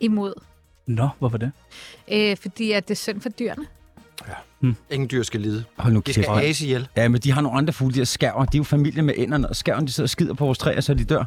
Imod. 0.00 0.32
Nå, 0.86 1.08
hvorfor 1.18 1.38
det? 1.38 1.52
Øh, 2.12 2.36
fordi 2.36 2.72
at 2.72 2.88
det 2.88 2.94
er 2.94 2.98
synd 2.98 3.20
for 3.20 3.28
dyrene. 3.28 3.66
Ingen 4.90 5.10
dyr 5.10 5.22
skal 5.22 5.40
lide. 5.40 5.64
Hold 5.76 5.94
nu 5.94 6.02
De 6.06 6.12
skal 6.12 6.24
ase 6.30 6.64
ihjel. 6.64 6.88
Ja, 6.96 7.08
men 7.08 7.20
de 7.20 7.32
har 7.32 7.40
nogle 7.40 7.58
andre 7.58 7.72
fugle, 7.72 7.94
de 7.94 8.00
her 8.00 8.04
skærver. 8.04 8.44
De 8.44 8.56
er 8.56 8.58
jo 8.58 8.64
familie 8.64 9.02
med 9.02 9.14
ænderne, 9.16 9.48
og 9.48 9.56
skærven, 9.56 9.86
de 9.86 9.92
sidder 9.92 10.06
og 10.06 10.10
skider 10.10 10.34
på 10.34 10.44
vores 10.44 10.58
træer, 10.58 10.80
så 10.80 10.94
de 10.94 11.04
dør. 11.04 11.24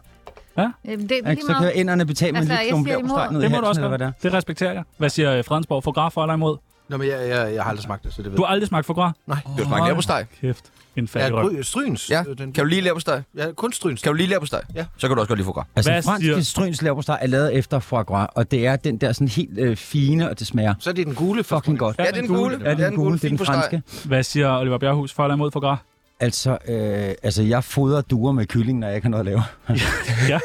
Øh, 0.59 0.63
det 0.85 1.11
er 1.11 1.29
lige? 1.29 1.41
Så 1.41 1.47
kan 1.47 1.55
meget. 1.59 1.71
ænderne 1.75 2.05
betale 2.05 2.31
med 2.31 2.39
Altså, 2.39 2.55
siger 2.55 2.85
leverpostej 2.85 3.25
imod. 3.25 3.31
ned 3.33 3.41
i 3.41 3.43
Det 3.43 3.51
må 3.51 3.57
du 3.57 3.65
halsen, 3.65 3.69
også 3.69 3.81
eller 3.81 3.89
hvad 3.89 3.99
det 3.99 4.05
godt. 4.07 4.23
Det 4.23 4.33
respekterer 4.33 4.73
jeg. 4.73 4.83
Hvad 4.97 5.09
siger 5.09 5.33
øh, 5.37 5.43
Fredensborg? 5.43 5.83
Fotograf 5.83 6.11
for 6.11 6.23
eller 6.23 6.33
imod? 6.33 6.57
Nå, 6.89 6.97
men 6.97 7.07
jeg, 7.07 7.29
jeg, 7.29 7.53
jeg 7.53 7.63
har 7.63 7.69
aldrig 7.69 7.83
smagt 7.83 8.03
det, 8.03 8.13
så 8.13 8.21
det 8.21 8.31
ved 8.31 8.37
Du 8.37 8.43
har 8.43 8.49
aldrig 8.51 8.67
smagt 8.67 8.85
fotograf? 8.85 9.11
Nej. 9.27 9.37
Det 9.45 9.57
var 9.57 9.63
smagt 9.65 9.83
leverpostej. 9.85 10.25
Kæft. 10.41 10.65
En 10.95 11.09
Ja, 11.15 11.19
fattig 11.19 11.35
røv. 11.37 11.49
gry- 11.49 11.61
stryns. 11.61 12.09
Ja, 12.09 12.23
Øh, 12.27 12.37
Den, 12.37 12.53
kan 12.53 12.63
du 12.63 12.67
lige 12.69 12.81
leverpostej? 12.81 13.21
ja, 13.37 13.51
kun 13.51 13.73
stryns. 13.73 14.01
Kan 14.01 14.11
du 14.11 14.15
lige 14.15 14.27
leverpostej? 14.29 14.61
Ja. 14.75 14.85
Så 14.97 15.07
kan 15.07 15.15
du 15.15 15.21
også 15.21 15.27
godt 15.27 15.39
lide 15.39 15.45
foie 15.45 15.63
Altså, 15.75 15.91
Hvad 15.91 15.95
Hvad 15.95 16.03
fransk 16.03 16.25
siger- 16.25 16.41
stryns 16.41 16.81
leverpostej 16.81 17.17
er 17.21 17.27
lavet 17.27 17.55
efter 17.55 17.79
foie 17.79 18.03
gras, 18.03 18.27
og 18.35 18.51
det 18.51 18.67
er 18.67 18.75
den 18.75 18.97
der 18.97 19.11
sådan 19.11 19.27
helt 19.27 19.57
øh, 19.59 19.75
fine, 19.77 20.29
og 20.29 20.39
det 20.39 20.47
smager 20.47 20.73
Så 20.79 20.89
er 20.89 20.93
det 20.93 21.05
den 21.05 21.15
gule. 21.15 21.43
fucking 21.43 21.79
godt. 21.79 21.95
Ja, 21.99 22.03
det 22.03 22.09
er 22.17 22.21
den 22.21 22.27
gule. 22.27 22.59
Ja, 22.63 22.71
det 22.75 22.79
er 22.85 22.89
den 22.89 22.95
gule, 22.97 23.13
det 23.17 23.23
er 23.23 23.29
den 23.29 23.29
fin 23.29 23.37
postej. 23.37 23.55
franske. 23.55 23.81
Hvad 24.05 24.23
siger 24.23 24.59
Oliver 24.59 24.77
Bjerghus 24.77 25.13
for 25.13 25.23
eller 25.23 25.35
imod 25.35 25.51
fotograf? 25.51 25.77
Altså, 26.19 26.51
øh, 26.67 27.13
altså, 27.23 27.43
jeg 27.43 27.63
fodrer 27.63 28.01
duer 28.01 28.31
med 28.31 28.45
kylling, 28.45 28.79
når 28.79 28.87
jeg 28.87 28.95
ikke 28.95 29.05
har 29.05 29.09
noget 29.09 29.19
at 29.21 29.25
lave. 29.25 29.43
ja. 30.33 30.39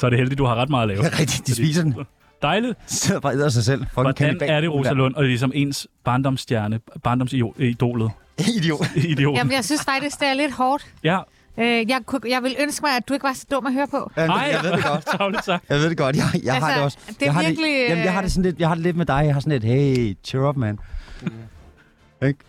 Så 0.00 0.06
er 0.06 0.10
det 0.10 0.18
heldigt, 0.18 0.38
du 0.38 0.44
har 0.44 0.54
ret 0.54 0.70
meget 0.70 0.82
at 0.82 0.88
lave. 0.88 1.02
Rigtigt, 1.20 1.46
de 1.46 1.54
spiser 1.54 1.82
den. 1.82 1.94
Dejligt. 2.42 2.74
Sidder 2.86 3.20
bare 3.20 3.34
æder 3.34 3.48
sig 3.48 3.64
selv. 3.64 3.80
Fucking 3.80 4.02
Hvordan 4.02 4.36
er 4.42 4.60
det, 4.60 4.70
Rosa 4.72 4.92
Lund, 4.92 5.14
og 5.14 5.24
ligesom 5.24 5.52
ens 5.54 5.86
barndomsstjerne, 6.04 6.80
barndomsidolet? 7.02 8.10
Idiot. 8.38 8.86
Idioten. 8.96 9.36
Jamen, 9.36 9.52
jeg 9.52 9.64
synes 9.64 9.84
faktisk, 9.84 10.20
det 10.20 10.28
er 10.28 10.34
lidt 10.34 10.52
hårdt. 10.52 10.86
Ja. 11.04 11.18
Øh, 11.58 11.64
jeg, 11.90 12.00
kunne, 12.06 12.20
jeg 12.28 12.42
vil 12.42 12.56
ønske 12.60 12.82
mig, 12.82 12.96
at 12.96 13.08
du 13.08 13.14
ikke 13.14 13.24
var 13.24 13.32
så 13.32 13.46
dum 13.50 13.66
at 13.66 13.72
høre 13.72 13.86
på. 13.86 14.10
Ja, 14.16 14.26
Ej, 14.26 14.50
jeg 14.52 14.60
ved 14.64 14.72
det 14.72 14.84
godt. 14.84 15.48
Jeg 15.68 15.78
ved 15.78 15.90
det 15.90 15.96
godt. 15.98 16.16
Jeg, 16.16 16.24
jeg 16.44 16.54
Altså, 16.54 16.66
har 16.66 16.74
det 16.74 16.84
også. 16.84 16.98
det 17.08 17.16
er 17.22 17.26
jeg 17.26 17.34
har 17.34 17.42
virkelig, 17.42 17.64
Det, 17.80 17.88
jamen, 17.88 18.04
jeg 18.04 18.12
har 18.12 18.22
det 18.22 18.32
sådan 18.32 18.42
lidt, 18.42 18.58
jeg 18.60 18.68
har 18.68 18.74
det 18.74 18.82
lidt 18.82 18.96
med 18.96 19.06
dig. 19.06 19.22
Jeg 19.26 19.34
har 19.34 19.40
sådan 19.40 19.52
et, 19.52 19.64
hey, 19.64 20.16
cheer 20.24 20.48
up, 20.48 20.56
man. 20.56 20.78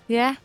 Ja. 0.10 0.36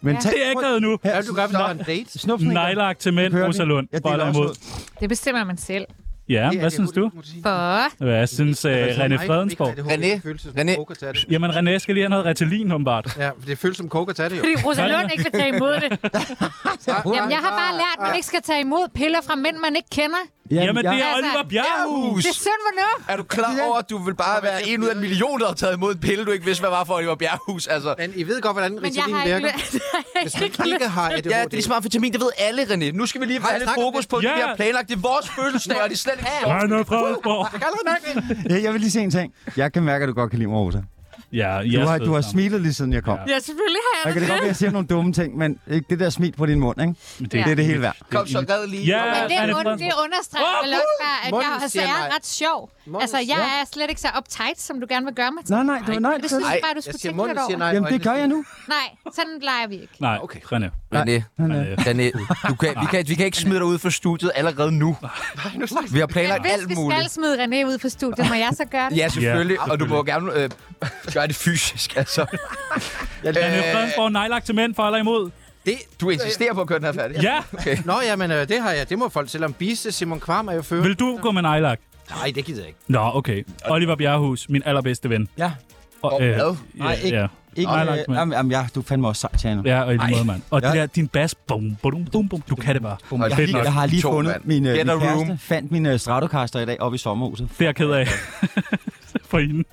Men 0.00 0.14
Ja. 0.14 0.20
tag, 0.20 0.32
Det 0.32 0.44
er 0.46 0.48
ikke 0.50 0.62
noget 0.62 0.82
nu. 0.82 0.98
Ja, 1.04 1.20
du 1.20 1.34
gør, 1.34 1.46
der 1.46 1.58
var 1.58 1.70
en 1.70 1.78
date. 1.78 2.18
Snup 2.18 2.40
sådan 2.40 2.50
en 2.50 2.54
gang. 2.54 2.66
Nejlagt 2.66 3.00
til 3.00 3.14
mænd? 3.14 3.34
Rosa 3.34 3.64
Lund. 3.64 3.88
Jeg 3.92 4.04
deler 4.04 4.30
imod. 4.32 4.54
Det 5.00 5.08
bestemmer 5.08 5.44
man 5.44 5.56
selv. 5.56 5.86
Ja, 6.30 6.48
Det 6.52 6.58
hvad 6.58 6.70
synes 6.70 6.90
du? 6.90 7.10
For 7.42 8.04
Hvad 8.04 8.26
synes 8.26 8.64
uh, 8.64 8.70
René 8.70 9.26
Fredensborg? 9.26 9.78
René, 9.78 10.06
hårdt, 10.10 10.22
føles 10.22 10.42
som 10.42 10.52
René. 10.56 11.24
Jamen, 11.30 11.50
René 11.50 11.78
skal 11.78 11.94
lige 11.94 12.02
have 12.04 12.10
noget 12.10 12.26
Ritalin, 12.26 12.72
åbenbart. 12.72 13.16
Ja, 13.18 13.30
det 13.46 13.58
føles 13.58 13.76
som 13.76 13.88
coke 13.88 14.10
at 14.10 14.16
tage 14.16 14.28
det 14.28 14.36
jo. 14.36 14.42
fordi 14.42 14.66
Rosa 14.66 14.86
Lund 14.86 15.12
ikke 15.12 15.24
vil 15.24 15.32
tage 15.40 15.56
imod 15.56 15.72
det. 15.72 15.90
Jamen, 17.16 17.30
jeg 17.30 17.38
har 17.38 17.50
bare 17.62 17.72
lært, 17.72 17.96
at 17.98 18.06
man 18.06 18.14
ikke 18.14 18.26
skal 18.26 18.42
tage 18.42 18.60
imod 18.60 18.88
piller 18.94 19.18
fra 19.26 19.34
mænd, 19.34 19.56
man 19.56 19.76
ikke 19.76 19.88
kender. 19.92 20.22
Jamen, 20.50 20.76
det 20.76 20.86
er 20.86 20.90
Altså, 20.90 21.16
Oliver 21.18 21.42
Bjerrehus. 21.48 22.22
Det 22.24 22.30
er 22.30 22.34
synd, 22.34 22.60
hvornår? 22.66 23.02
Er 23.12 23.16
du 23.16 23.22
klar 23.22 23.54
over, 23.66 23.76
at 23.76 23.90
du 23.90 23.98
vil 23.98 24.14
bare 24.14 24.42
være 24.42 24.68
en 24.68 24.82
ud 24.82 24.88
af 24.88 24.94
en 24.94 25.00
million, 25.00 25.40
der 25.40 25.46
har 25.46 25.54
taget 25.54 25.76
imod 25.76 25.94
en 25.94 26.00
pille, 26.00 26.24
du 26.24 26.30
ikke 26.30 26.44
vidste, 26.44 26.62
hvad 26.62 26.70
var 26.70 26.84
for 26.84 26.94
Oliver 26.94 27.14
Bjerghus? 27.14 27.66
Altså, 27.66 27.94
Men 27.98 28.12
I 28.16 28.22
ved 28.22 28.40
godt, 28.40 28.54
hvordan 28.54 28.82
Ritalin 28.82 29.14
virker. 29.24 29.50
Hvis 30.22 30.34
man 30.34 30.42
ikke 30.44 30.62
ikke 30.72 30.88
har 30.88 31.10
ADHD. 31.10 31.26
ja, 31.30 31.44
det 31.44 31.58
er 31.58 31.62
smart 31.62 31.84
vitamin, 31.84 32.12
det 32.12 32.20
ved 32.20 32.30
alle, 32.38 32.62
René. 32.62 32.96
Nu 32.96 33.06
skal 33.06 33.20
vi 33.20 33.26
lige 33.26 33.40
have 33.42 33.58
lidt 33.58 33.70
fokus 33.74 34.06
på, 34.06 34.16
det? 34.16 34.24
det, 34.24 34.34
vi 34.34 34.40
Ja. 34.40 34.46
har 34.46 34.56
planlagt. 34.56 34.88
Det 34.88 34.96
er 34.96 35.00
vores 35.00 35.28
fødselsdag, 35.30 35.82
og 35.82 35.88
det 35.88 35.94
er 35.94 35.98
slet 35.98 36.12
ikke 36.12 36.30
sjovt. 36.40 36.54
Han 36.54 36.72
er 36.72 36.84
Fredensborg. 36.84 37.48
Jeg. 38.50 38.62
Ja, 38.62 38.70
vil 38.70 38.80
lige 38.80 38.90
se 38.90 39.00
en 39.00 39.10
ting. 39.10 39.32
Jeg 39.56 39.72
kan 39.72 39.82
mærke, 39.82 40.02
at 40.02 40.08
du 40.08 40.12
godt 40.14 40.30
kan 40.30 40.38
lide 40.38 40.48
mig, 40.50 40.58
Rosa. 40.58 40.78
Ja, 41.32 41.60
Du 41.62 41.68
jeg 41.70 41.88
har, 41.88 41.98
du 41.98 42.12
har 42.14 42.20
smilet 42.20 42.60
lige 42.60 42.74
siden 42.74 42.92
jeg 42.92 43.02
kom. 43.04 43.18
Ja. 43.26 43.32
Ja, 43.34 43.38
selvfølgelig 43.38 43.80
har 43.94 43.98
Jeg 43.98 44.04
jeg 44.06 44.12
kan 44.14 44.22
det. 44.22 44.28
det 44.28 44.28
godt 44.28 44.40
være, 44.40 44.44
at 44.44 44.46
jeg 44.48 44.56
siger 44.56 44.70
nogle 44.70 44.86
dumme 44.88 45.12
ting, 45.12 45.36
men 45.38 45.58
ikke 45.70 45.86
det 45.90 46.00
der 46.00 46.10
smil 46.10 46.32
på 46.32 46.46
din 46.46 46.60
mund, 46.60 46.80
ikke? 46.80 46.94
Men 47.18 47.28
Det 47.28 47.40
er 47.40 47.54
det 47.54 47.64
hele 47.64 47.80
værd. 47.80 47.96
Kom 48.10 48.26
så, 48.26 48.38
red 48.38 48.66
lige. 48.66 48.84
Ja, 48.86 49.04
Men 49.04 49.30
det, 49.30 49.36
Anne 49.36 49.56
und, 49.56 49.62
Fredensborg. 49.62 49.78
det 49.78 49.92
understreger 50.04 50.64
vel 50.64 50.72
også 50.72 50.96
bare, 51.02 51.18
at 51.26 51.44
jeg 51.44 51.52
altså 51.54 51.68
siger 51.68 51.86
er 51.86 52.14
ret 52.16 52.26
sjov. 52.26 52.70
Munden 52.86 53.00
Altså, 53.02 53.18
jeg 53.18 53.60
er 53.60 53.64
slet 53.72 53.88
ikke 53.88 54.00
så 54.00 54.08
uptight, 54.18 54.60
som 54.60 54.80
du 54.80 54.86
gerne 54.88 55.06
vil 55.06 55.14
gøre 55.14 55.32
mig 55.32 55.44
til. 55.44 55.54
Nej, 55.54 55.62
nej, 55.64 55.78
det 55.86 55.94
var 55.94 56.00
nej. 56.00 56.16
Det 56.22 56.30
synes 56.30 56.44
jeg 56.50 56.58
bare, 56.62 56.72
du 56.72 56.76
Jeg 56.76 56.82
skulle 56.82 56.98
tænke 56.98 57.26
lidt 57.26 57.60
over. 57.60 57.72
Jamen, 57.74 57.92
det 57.92 58.02
gør 58.02 58.12
jeg 58.12 58.28
nu. 58.28 58.44
Nej, 58.68 58.86
sådan 59.14 59.38
leger 59.42 59.66
vi 59.68 59.74
ikke. 59.74 59.94
Nej, 60.00 60.18
Okay. 60.22 60.40
René. 60.52 60.68
René, 60.94 61.22
René. 61.80 62.10
Du 62.48 62.54
kan, 62.54 62.68
vi, 62.80 62.86
kan, 62.90 63.04
vi 63.08 63.14
kan 63.14 63.24
ikke 63.26 63.38
smide 63.38 63.56
dig 63.58 63.64
ud 63.64 63.78
fra 63.78 63.90
studiet 63.90 64.32
allerede 64.34 64.72
nu. 64.72 64.96
Vi 65.92 65.98
har 65.98 66.06
planlagt 66.06 66.42
hvis 66.42 66.52
alt 66.52 66.68
vi 66.68 66.74
muligt. 66.74 67.00
skal 67.00 67.10
smide 67.10 67.44
René 67.44 67.66
ud 67.66 67.78
på 67.78 67.88
studiet, 67.88 68.28
må 68.28 68.34
jeg 68.34 68.48
så 68.52 68.64
gøre 68.64 68.90
det? 68.90 68.96
Ja, 68.96 69.08
selvfølgelig. 69.08 69.56
Ja, 69.66 69.70
Og 69.72 69.80
du 69.80 69.86
må 69.86 70.02
gerne 70.02 70.32
øh, 70.34 70.50
gøre 71.14 71.26
det 71.26 71.36
fysisk, 71.36 71.96
altså. 71.96 72.22
René 73.24 73.74
Fredensborg, 73.74 74.12
nejlagt 74.12 74.46
til 74.46 74.54
mænd, 74.54 74.74
for 74.74 74.82
eller 74.86 74.98
imod? 74.98 75.30
Det, 75.66 75.74
Du 76.00 76.10
insisterer 76.10 76.54
på 76.54 76.60
at 76.60 76.66
køre 76.66 76.78
den 76.78 76.86
her 76.86 76.92
færdig? 76.92 77.22
Ja, 77.22 77.38
Nå, 77.84 78.00
jamen, 78.04 78.30
øh, 78.30 78.48
det 78.48 78.62
har 78.62 78.70
jeg. 78.70 78.90
Det 78.90 78.98
må 78.98 79.08
folk 79.08 79.30
selv 79.30 79.44
om 79.44 79.52
bise. 79.52 79.92
Simon 79.92 80.20
Kvam 80.20 80.48
er 80.48 80.52
jo 80.52 80.62
fører. 80.62 80.82
vil 80.82 80.94
du 80.94 81.18
gå 81.22 81.30
med 81.30 81.42
nejlagt? 81.42 81.82
Nej, 82.10 82.32
det 82.34 82.44
gider 82.44 82.58
jeg 82.60 82.68
ikke. 82.68 82.78
Nå, 82.88 83.10
okay. 83.14 83.44
Oliver 83.64 83.96
Bjerrehus, 83.96 84.48
min 84.48 84.62
allerbedste 84.66 85.10
ven. 85.10 85.28
Ja. 85.38 85.52
Og, 86.02 86.18
hvad? 86.22 86.56
Nej, 86.74 86.98
ikke. 87.04 87.16
Ja, 87.18 87.26
Ikke, 87.56 87.70
Nej, 87.70 87.80
øh, 87.80 87.86
langt 87.86 88.08
med. 88.08 88.16
jamen, 88.16 88.32
jamen, 88.32 88.52
ja, 88.52 88.66
du 88.74 88.82
fandme 88.82 89.08
også 89.08 89.20
sej, 89.20 89.36
Tjano. 89.36 89.62
ja 89.64 89.82
og 89.82 89.94
i 89.94 89.96
lige 89.96 90.10
måde, 90.10 90.24
mand. 90.24 90.42
Og 90.50 90.60
Ja. 90.62 90.66
det 90.68 90.76
der, 90.76 90.86
din 90.86 91.08
bas, 91.08 91.34
bum, 91.34 91.76
bum, 91.82 92.04
bum, 92.12 92.28
bum, 92.28 92.40
du 92.40 92.54
kan 92.56 92.74
det 92.74 92.82
bare. 92.82 92.96
Jeg, 93.10 93.18
Hold 93.18 93.32
har 93.32 93.40
lige, 93.42 93.58
jeg 93.58 93.72
har 93.72 93.86
lige 93.86 94.02
To, 94.02 94.10
fundet 94.12 94.36
min, 94.44 94.66
øh, 94.66 94.76
min 94.76 94.86
kæreste, 95.00 95.38
fandt 95.40 95.72
min 95.72 95.86
uh, 95.86 95.96
Stratocaster 95.96 96.60
i 96.60 96.64
dag 96.66 96.80
oppe 96.80 96.94
i 96.94 96.98
sommerhuset. 96.98 97.48
Det 97.58 97.60
er 97.60 97.68
jeg 97.68 97.74
ked 97.76 97.90
af. 97.90 98.06
for 99.30 99.38
hende. 99.38 99.64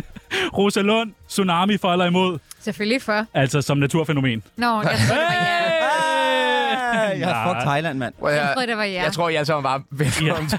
Rosa 0.58 0.80
Lund, 0.80 1.12
Tsunami 1.28 1.76
for 1.78 1.92
eller 1.92 2.04
imod? 2.06 2.38
Selvfølgelig 2.60 3.02
for. 3.02 3.26
Altså 3.34 3.62
som 3.62 3.78
naturfænomen. 3.78 4.42
Nå, 4.56 4.66
jeg 4.66 4.82
troede, 4.82 4.98
det 4.98 5.08
var 5.08 5.32
jer. 5.32 7.10
Jeg 7.18 7.28
har 7.28 7.52
fuck 7.54 7.62
Thailand, 7.64 7.98
mand. 7.98 8.14
Jeg 8.22 8.30
høre. 8.32 8.52
troede, 8.54 8.66
det 8.68 8.76
var 8.76 8.84
jer. 8.84 9.02
Jeg 9.02 9.12
tror, 9.12 9.28
I 9.28 9.34
alle 9.34 9.46
sammen 9.46 9.64
var 9.64 9.82
velkommen 9.90 10.48
til. 10.48 10.58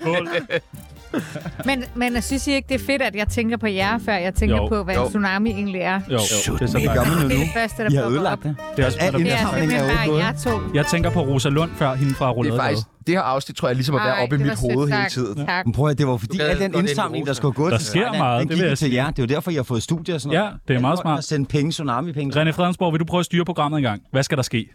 Men, 1.66 1.84
men 1.94 2.14
jeg 2.14 2.24
synes 2.24 2.46
I 2.46 2.52
ikke, 2.52 2.68
det 2.68 2.74
er 2.80 2.84
fedt, 2.86 3.02
at 3.02 3.14
jeg 3.14 3.28
tænker 3.28 3.56
på 3.56 3.66
jer, 3.66 3.98
før 3.98 4.12
jeg 4.12 4.34
tænker 4.34 4.56
Jo. 4.56 4.68
på, 4.68 4.82
hvad 4.84 4.94
Jo. 4.94 5.02
en 5.04 5.08
tsunami 5.08 5.50
egentlig 5.50 5.80
er? 5.80 6.00
Jo, 6.08 6.12
jo, 6.12 6.54
det 6.54 6.62
er 6.62 6.66
så 6.66 6.78
Det 6.78 6.86
man 6.86 6.96
jo 6.96 7.28
Det 7.28 7.34
er 7.34 7.38
nu. 7.38 7.40
det 7.40 7.48
første, 7.54 7.82
der 7.84 7.90
I 7.90 7.94
har 7.94 8.04
ødelagt 8.04 8.42
det. 8.42 8.56
Det 8.76 8.82
er 8.82 8.86
også, 8.86 8.98
Alt 9.00 9.12
det 9.16 9.24
Det 9.24 9.32
er 9.32 9.36
er 9.36 9.38
simpelthen 9.38 9.80
bare 10.08 10.16
jer 10.16 10.32
to. 10.32 10.50
Jeg 10.74 10.86
tænker 10.86 11.10
på 11.10 11.20
Rosa 11.20 11.48
Lund 11.48 11.70
før 11.76 11.94
hende 11.94 12.14
fra 12.14 12.34
Det 12.34 12.52
er 12.52 12.56
faktisk, 12.56 12.86
det 13.06 13.14
her 13.14 13.22
afsnit 13.22 13.56
tror 13.56 13.68
jeg 13.68 13.74
ligesom 13.76 13.94
at 13.94 14.00
være 14.04 14.14
Ej, 14.16 14.22
oppe 14.22 14.36
i 14.36 14.38
det 14.38 14.46
mit 14.46 14.58
hoved 14.74 14.88
hele 14.92 15.08
tiden. 15.10 15.46
Tak. 15.46 15.66
Men 15.66 15.72
prøv 15.72 15.88
at, 15.88 15.98
det 15.98 16.06
var 16.06 16.16
fordi, 16.16 16.40
al 16.40 16.60
den 16.60 16.74
indsamling, 16.74 17.26
der 17.26 17.32
skulle 17.32 17.54
gå 17.54 17.70
Der 17.70 17.76
til 17.78 17.86
sker 17.86 18.00
Thailand, 18.00 18.18
meget, 18.18 18.40
den 18.40 18.48
det 18.48 18.54
gik 18.54 18.60
vil 18.60 18.64
jo 18.66 18.68
jeg 18.70 18.78
til 18.78 18.92
jer. 18.92 19.10
Det 19.10 19.18
er 19.18 19.22
jo 19.22 19.26
derfor, 19.26 19.50
I 19.50 19.54
har 19.54 19.62
fået 19.62 19.82
studier 19.82 20.14
og 20.14 20.20
sådan 20.20 20.32
Ja, 20.32 20.38
noget. 20.44 20.54
det 20.68 20.76
er 20.76 20.80
meget 20.80 20.98
smart. 20.98 21.24
sendt 21.24 21.48
penge, 21.48 21.70
tsunami-penge. 21.70 22.42
René 22.42 22.50
Fredensborg, 22.50 22.92
vil 22.92 23.00
du 23.00 23.04
prøve 23.04 23.18
at 23.20 23.24
styre 23.26 23.44
programmet 23.44 23.78
en 23.78 23.82
gang? 23.84 24.02
Hvad 24.12 24.22
skal 24.22 24.36
der 24.36 24.42
ske? 24.42 24.68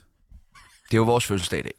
Det 0.86 0.94
er 0.94 0.98
jo 0.98 1.04
vores 1.04 1.26
fødselsdag 1.26 1.60
i 1.60 1.64
dag. 1.64 1.72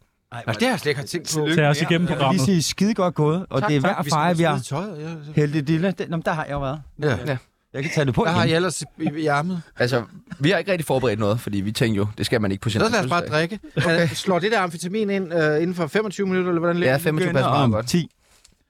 Nå, 0.47 0.53
det 0.53 0.63
har 0.63 0.69
jeg 0.69 0.81
slet 0.81 0.91
ikke 0.91 1.03
tænkt 1.03 1.35
på. 1.35 1.49
Tag 1.55 1.67
os 1.67 1.81
igennem 1.83 1.93
Jeg 1.93 2.01
vil 2.01 2.07
programmet. 2.07 2.47
lige 2.47 2.63
sige, 2.63 2.63
skide 2.63 2.95
godt 2.95 3.15
gået, 3.15 3.47
og 3.51 3.61
Tak, 3.61 3.69
det 3.71 3.77
er 3.77 3.81
værd 3.81 3.97
at 3.99 4.05
Vi 4.05 4.11
fejre, 4.11 4.37
vi 4.37 4.43
har 4.43 5.47
lille. 5.47 5.95
Det, 5.99 6.11
nå, 6.11 6.17
der 6.25 6.33
har 6.33 6.45
jeg 6.45 6.53
jo 6.53 6.61
været. 6.61 6.81
Ja. 7.03 7.17
Ja. 7.27 7.37
Jeg 7.75 7.83
kan 7.83 7.93
tage 7.95 8.05
det 8.05 8.15
på 8.15 8.25
Der 8.25 8.31
har 8.31 8.41
igen. 8.41 8.51
jeg 8.51 8.57
ellers 8.57 8.83
i, 8.83 8.87
i 9.17 9.27
ærmet. 9.27 9.63
Altså, 9.77 10.03
vi 10.39 10.51
har 10.51 10.59
ikke 10.59 10.71
rigtig 10.73 10.87
forberedt 10.87 11.21
noget, 11.21 11.41
fordi 11.41 11.61
vi 11.61 11.73
tænkte 11.73 11.97
jo, 11.99 12.07
det 12.19 12.27
skal 12.27 12.41
man 12.41 12.51
ikke 12.53 12.63
på 12.63 12.71
sin 12.71 12.81
Så 12.81 12.89
lad 12.89 13.01
os 13.05 13.11
bare 13.11 13.27
drikke. 13.27 13.59
Okay. 13.77 14.09
Slår 14.09 14.39
det 14.39 14.53
der 14.53 14.61
amfetamin 14.61 15.11
ind 15.11 15.35
uh, 15.35 15.39
inden 15.63 15.75
for 15.75 15.87
25 15.87 16.27
minutter, 16.27 16.51
eller 16.51 16.61
hvordan 16.61 16.77
ligger 16.77 16.91
Ja, 16.91 16.95
det? 16.97 17.03
25 17.03 17.29
Begynder 17.29 17.43
passer 17.43 17.51
meget 17.51 17.73
godt. 17.73 17.87
10, 17.89 18.11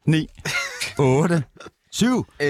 9, 0.06 0.28
8, 0.98 1.42
7 1.92 2.26
Øh, 2.40 2.48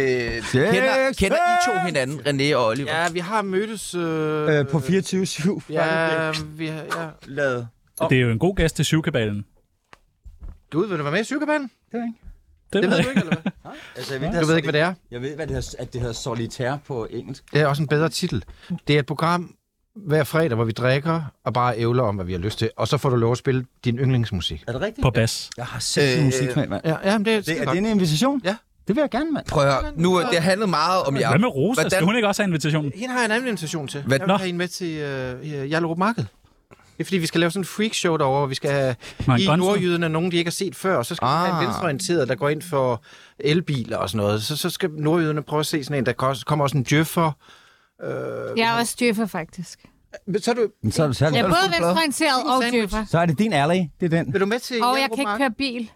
kender, 0.53 1.13
kender 1.19 1.37
I 1.37 1.71
to 1.71 1.87
hinanden, 1.87 2.21
René 2.21 2.55
og 2.57 2.67
Oliver? 2.67 3.03
Ja, 3.03 3.09
vi 3.09 3.19
har 3.19 3.43
mødtes... 3.43 3.95
Øh, 3.95 4.59
øh, 4.59 4.69
på 4.69 4.79
24-7. 4.79 5.61
Ja, 5.71 6.33
vi 6.57 6.67
har... 6.67 6.83
Ja. 6.83 7.07
Lavet. 7.27 7.69
Det 8.01 8.17
er 8.19 8.21
jo 8.23 8.31
en 8.31 8.39
god 8.39 8.57
gæst 8.57 8.77
til 8.77 8.85
syvkabalen. 8.85 9.45
Gud, 10.71 10.87
vil 10.89 10.99
du 10.99 11.03
være 11.03 11.13
med 11.13 11.21
i 11.21 11.25
sygebanen? 11.25 11.71
Det 11.93 11.99
er 12.01 12.05
ikke. 12.05 12.15
Det, 12.73 12.83
Det 12.83 12.91
ved 12.91 12.97
ved 12.97 13.05
du 13.05 13.09
ikke, 13.11 13.21
eller 13.21 13.37
hvad? 13.43 13.73
Altså, 13.97 14.15
jeg 14.15 14.21
ved, 14.33 14.41
Du 14.41 14.47
ved 14.47 14.57
ikke, 14.57 14.67
hvad 14.67 14.73
det 14.73 14.81
er? 14.81 14.95
Jeg 15.11 15.23
ved, 15.23 15.37
hvad 15.37 15.47
det 15.47 15.55
hedder, 15.57 15.75
at 15.79 15.93
det 15.93 16.01
hedder 16.01 16.15
solitaire 16.15 16.79
på 16.87 17.07
engelsk. 17.11 17.45
Det 17.53 17.61
er 17.61 17.67
også 17.67 17.83
en 17.83 17.89
bedre 17.89 18.09
titel. 18.09 18.45
Det 18.89 18.95
er 18.97 18.99
et 19.01 19.07
program 19.07 19.55
hver 19.95 20.25
fredag, 20.25 20.55
hvor 20.55 20.65
vi 20.65 20.73
drikker 20.73 21.23
og 21.45 21.53
bare 21.53 21.79
ævler 21.79 22.03
om, 22.03 22.15
hvad 22.15 22.25
vi 22.25 22.33
har 22.33 22.39
lyst 22.39 22.59
til. 22.59 22.71
Og 22.77 22.89
så 22.89 22.97
får 22.97 23.11
du 23.11 23.17
lov 23.17 23.33
at 23.33 23.39
spille 23.39 23.67
din 23.85 23.99
yndlingsmusik. 23.99 24.65
Er 24.69 24.73
det 24.73 24.81
rigtigt? 24.81 25.03
På 25.03 25.11
bas. 25.11 25.51
Jeg 25.57 25.67
har 25.67 25.79
set 25.81 26.13
øh, 26.13 26.19
Øh, 26.19 26.25
musik, 26.25 26.57
mand. 26.57 26.73
Ja, 26.85 26.97
ja 27.05 27.19
men 27.19 27.25
det 27.25 27.35
er, 27.35 27.41
Det, 27.41 27.61
er 27.61 27.65
det 27.65 27.79
en 27.79 27.87
invitation? 27.87 28.41
Ja. 28.45 28.57
Det 28.89 28.97
vil 28.97 29.01
jeg 29.03 29.11
gerne, 29.11 29.31
mand. 29.31 29.47
Prøv 29.47 29.69
at 29.69 29.97
nu 29.97 30.21
øh, 30.21 30.27
det 30.27 30.35
har 30.35 30.41
handlet 30.41 30.69
meget 30.69 31.03
om 31.03 31.17
jer. 31.17 31.29
Hvad 31.29 31.39
med 31.39 31.49
Rosa? 31.49 31.75
Hvordan- 31.75 31.91
Skal 31.91 32.05
hun 32.05 32.17
ikke 32.17 32.29
også 32.29 32.43
have 32.43 32.49
invitationen? 32.49 32.93
Hende 32.95 33.09
har 33.13 33.19
jeg 33.21 33.25
en 33.25 33.31
anden 33.31 33.49
invitation 33.49 33.89
til. 33.89 34.03
Hvad- 34.03 34.19
Jeg 34.19 34.21
vil 34.21 34.29
Nå. 34.29 34.37
have 34.37 34.47
hende 34.47 34.59
med 34.59 34.69
til 34.69 34.97
øh, 34.99 35.43
Hjallerup 35.65 35.99
Marked. 35.99 36.25
Det 36.99 37.01
er 37.01 37.05
fordi, 37.05 37.17
vi 37.19 37.27
skal 37.27 37.41
lave 37.41 37.51
sådan 37.51 37.61
en 37.61 37.65
freakshow 37.65 38.17
derovre, 38.17 38.39
hvor 38.41 38.47
vi 38.47 38.55
skal 38.55 38.71
have 38.71 38.97
i 39.21 39.25
Grønstad. 39.25 39.57
nordjyderne 39.57 40.09
nogen, 40.09 40.31
de 40.33 40.37
ikke 40.37 40.49
har 40.49 40.53
set 40.53 40.77
før. 40.77 40.97
Og 40.97 41.07
så 41.07 41.15
skal 41.15 41.27
ah. 41.27 41.33
vi 41.33 41.37
have 41.39 41.51
en 41.51 41.57
Ah. 41.57 41.65
venstreorienteret, 41.67 42.29
der 42.29 42.35
går 42.35 42.49
ind 42.49 42.63
for 42.63 43.03
elbiler 43.39 43.97
og 43.97 44.11
sådan 44.11 44.27
noget. 44.27 44.43
Så, 44.43 44.57
så 44.57 44.71
skal 44.71 44.91
nordjyderne 44.91 45.43
prøve 45.43 45.61
at 45.61 45.67
se 45.67 45.85
sådan 45.85 45.99
en, 45.99 46.07
der 46.07 46.13
ko- 46.13 46.35
kommer 46.47 46.63
også 46.63 46.77
en 46.77 46.83
djøffer. 46.83 47.33
Jeg 48.57 48.75
er 48.75 48.79
også 48.81 48.97
djøffer, 49.01 49.27
faktisk. 49.27 49.79
Men 50.27 50.43
Så 50.43 50.51
er, 50.51 50.55
du, 50.55 50.69
Men 50.83 50.93
så 50.93 51.03
er, 51.03 51.07
du, 51.07 51.13
så, 51.13 51.27
er 51.27 51.31
Jeg 51.31 51.45
du, 51.45 51.49
er 51.49 51.53
både 51.53 51.71
venstreorienteret 51.73 52.45
og 52.45 52.63
djøffer. 52.73 53.05
så 53.05 53.19
er 53.19 53.27
det 53.27 53.39
din 53.39 53.53
alley. 53.53 53.77
Det 54.01 54.13
er 54.15 54.23
den. 54.23 54.33
vil 54.33 54.41
du 54.41 54.47
med 54.47 54.59
til 54.59 54.83
Og 54.83 54.97
jeg 55.01 55.09
kan 55.15 55.19
ikke 55.19 55.33
køre 55.39 55.51
bil. 55.51 55.91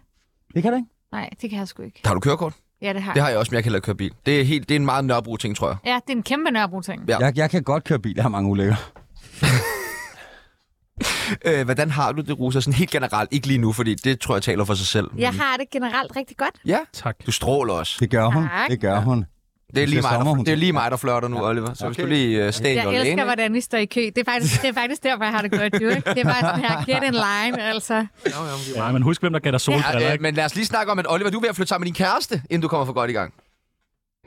Det 0.55 0.63
kan 0.63 0.71
du 0.71 0.77
ikke? 0.77 0.89
Nej, 1.11 1.29
det 1.41 1.49
kan 1.49 1.59
jeg 1.59 1.67
sgu 1.67 1.83
ikke. 1.83 2.01
Har 2.05 2.13
du 2.13 2.19
kørekort? 2.19 2.53
Ja, 2.81 2.93
det 2.93 3.01
har 3.01 3.11
Det 3.11 3.15
jeg. 3.17 3.23
har 3.23 3.29
jeg 3.29 3.39
også, 3.39 3.49
men 3.51 3.55
jeg 3.55 3.63
kan 3.63 3.71
heller 3.71 3.79
køre 3.79 3.95
bil. 3.95 4.11
Det 4.25 4.39
er, 4.39 4.43
helt, 4.43 4.69
det 4.69 4.75
er 4.75 4.79
en 4.79 4.85
meget 4.85 5.05
nørrebro 5.05 5.37
ting, 5.37 5.55
tror 5.57 5.67
jeg. 5.67 5.77
Ja, 5.85 5.99
det 6.07 6.13
er 6.13 6.17
en 6.17 6.23
kæmpe 6.23 6.51
nørrebro-ting. 6.51 7.03
Ja. 7.07 7.17
Jeg, 7.17 7.37
jeg 7.37 7.49
kan 7.49 7.63
godt 7.63 7.83
køre 7.83 7.99
bil. 7.99 8.13
Jeg 8.15 8.23
har 8.23 8.29
mange 8.29 8.49
ulykker. 8.49 8.75
Øh, 11.45 11.65
hvordan 11.65 11.91
har 11.91 12.11
du 12.11 12.21
det, 12.21 12.39
Rosa? 12.39 12.59
Sådan 12.59 12.73
helt 12.73 12.91
generelt. 12.91 13.29
Ikke 13.33 13.47
lige 13.47 13.57
nu, 13.57 13.73
fordi 13.73 13.95
det 13.95 14.19
tror 14.19 14.35
jeg 14.35 14.43
taler 14.43 14.65
for 14.65 14.73
sig 14.73 14.87
selv. 14.87 15.07
Jeg 15.17 15.33
har 15.33 15.57
det 15.57 15.69
generelt 15.69 16.15
rigtig 16.15 16.37
godt. 16.37 16.55
Ja, 16.65 16.79
Tak. 16.93 17.15
du 17.25 17.31
stråler 17.31 17.73
også. 17.73 17.97
Det 17.99 18.09
gør 18.09 18.25
hun. 18.25 18.43
Tak. 18.43 18.69
Det 18.69 18.79
gør 18.81 18.99
hun. 18.99 19.25
Det 19.75 19.83
er 19.83 19.87
lige 19.87 20.01
mig, 20.01 20.11
der, 20.11 20.35
det 20.35 20.51
er 20.51 20.55
lige 20.55 20.73
mig, 20.73 20.91
der 20.91 20.97
flørter 20.97 21.27
nu, 21.27 21.45
Oliver. 21.45 21.73
Så 21.73 21.85
hvis 21.87 21.97
du 21.97 22.05
lige 22.05 22.47
uh, 22.47 22.53
stay 22.53 22.69
in 22.69 22.75
Jeg 22.75 22.85
elsker, 22.85 23.03
lane, 23.03 23.23
hvordan 23.23 23.55
I 23.55 23.61
står 23.61 23.77
i 23.77 23.85
kø. 23.85 24.01
Det 24.01 24.17
er 24.17 24.31
faktisk, 24.31 24.61
det 24.61 24.69
er 24.69 24.73
faktisk 24.73 25.03
derfor, 25.03 25.23
jeg 25.23 25.33
har 25.33 25.41
det 25.41 25.51
godt, 25.51 25.81
jo, 25.81 25.89
ikke? 25.89 26.09
Det 26.09 26.17
er 26.19 26.23
bare 26.23 26.39
sådan 26.41 26.59
her, 26.59 26.85
get 26.85 27.03
in 27.03 27.11
line, 27.13 27.63
altså. 27.63 28.05
Ja, 28.75 28.91
men 28.91 29.01
husk, 29.01 29.21
hvem 29.21 29.33
der 29.33 29.39
gav 29.39 29.51
dig 29.51 29.61
solbriller, 29.61 29.99
Ja, 29.99 30.07
øh, 30.07 30.11
ikke? 30.13 30.21
men 30.21 30.33
lad 30.35 30.45
os 30.45 30.55
lige 30.55 30.65
snakke 30.65 30.91
om, 30.91 30.99
at 30.99 31.05
Oliver, 31.09 31.29
du 31.29 31.37
er 31.37 31.41
ved 31.41 31.49
at 31.49 31.55
flytte 31.55 31.69
sammen 31.69 31.83
med 31.83 31.85
din 31.85 32.05
kæreste, 32.05 32.41
inden 32.49 32.61
du 32.61 32.67
kommer 32.67 32.85
for 32.85 32.93
godt 32.93 33.09
i 33.09 33.13
gang. 33.13 33.33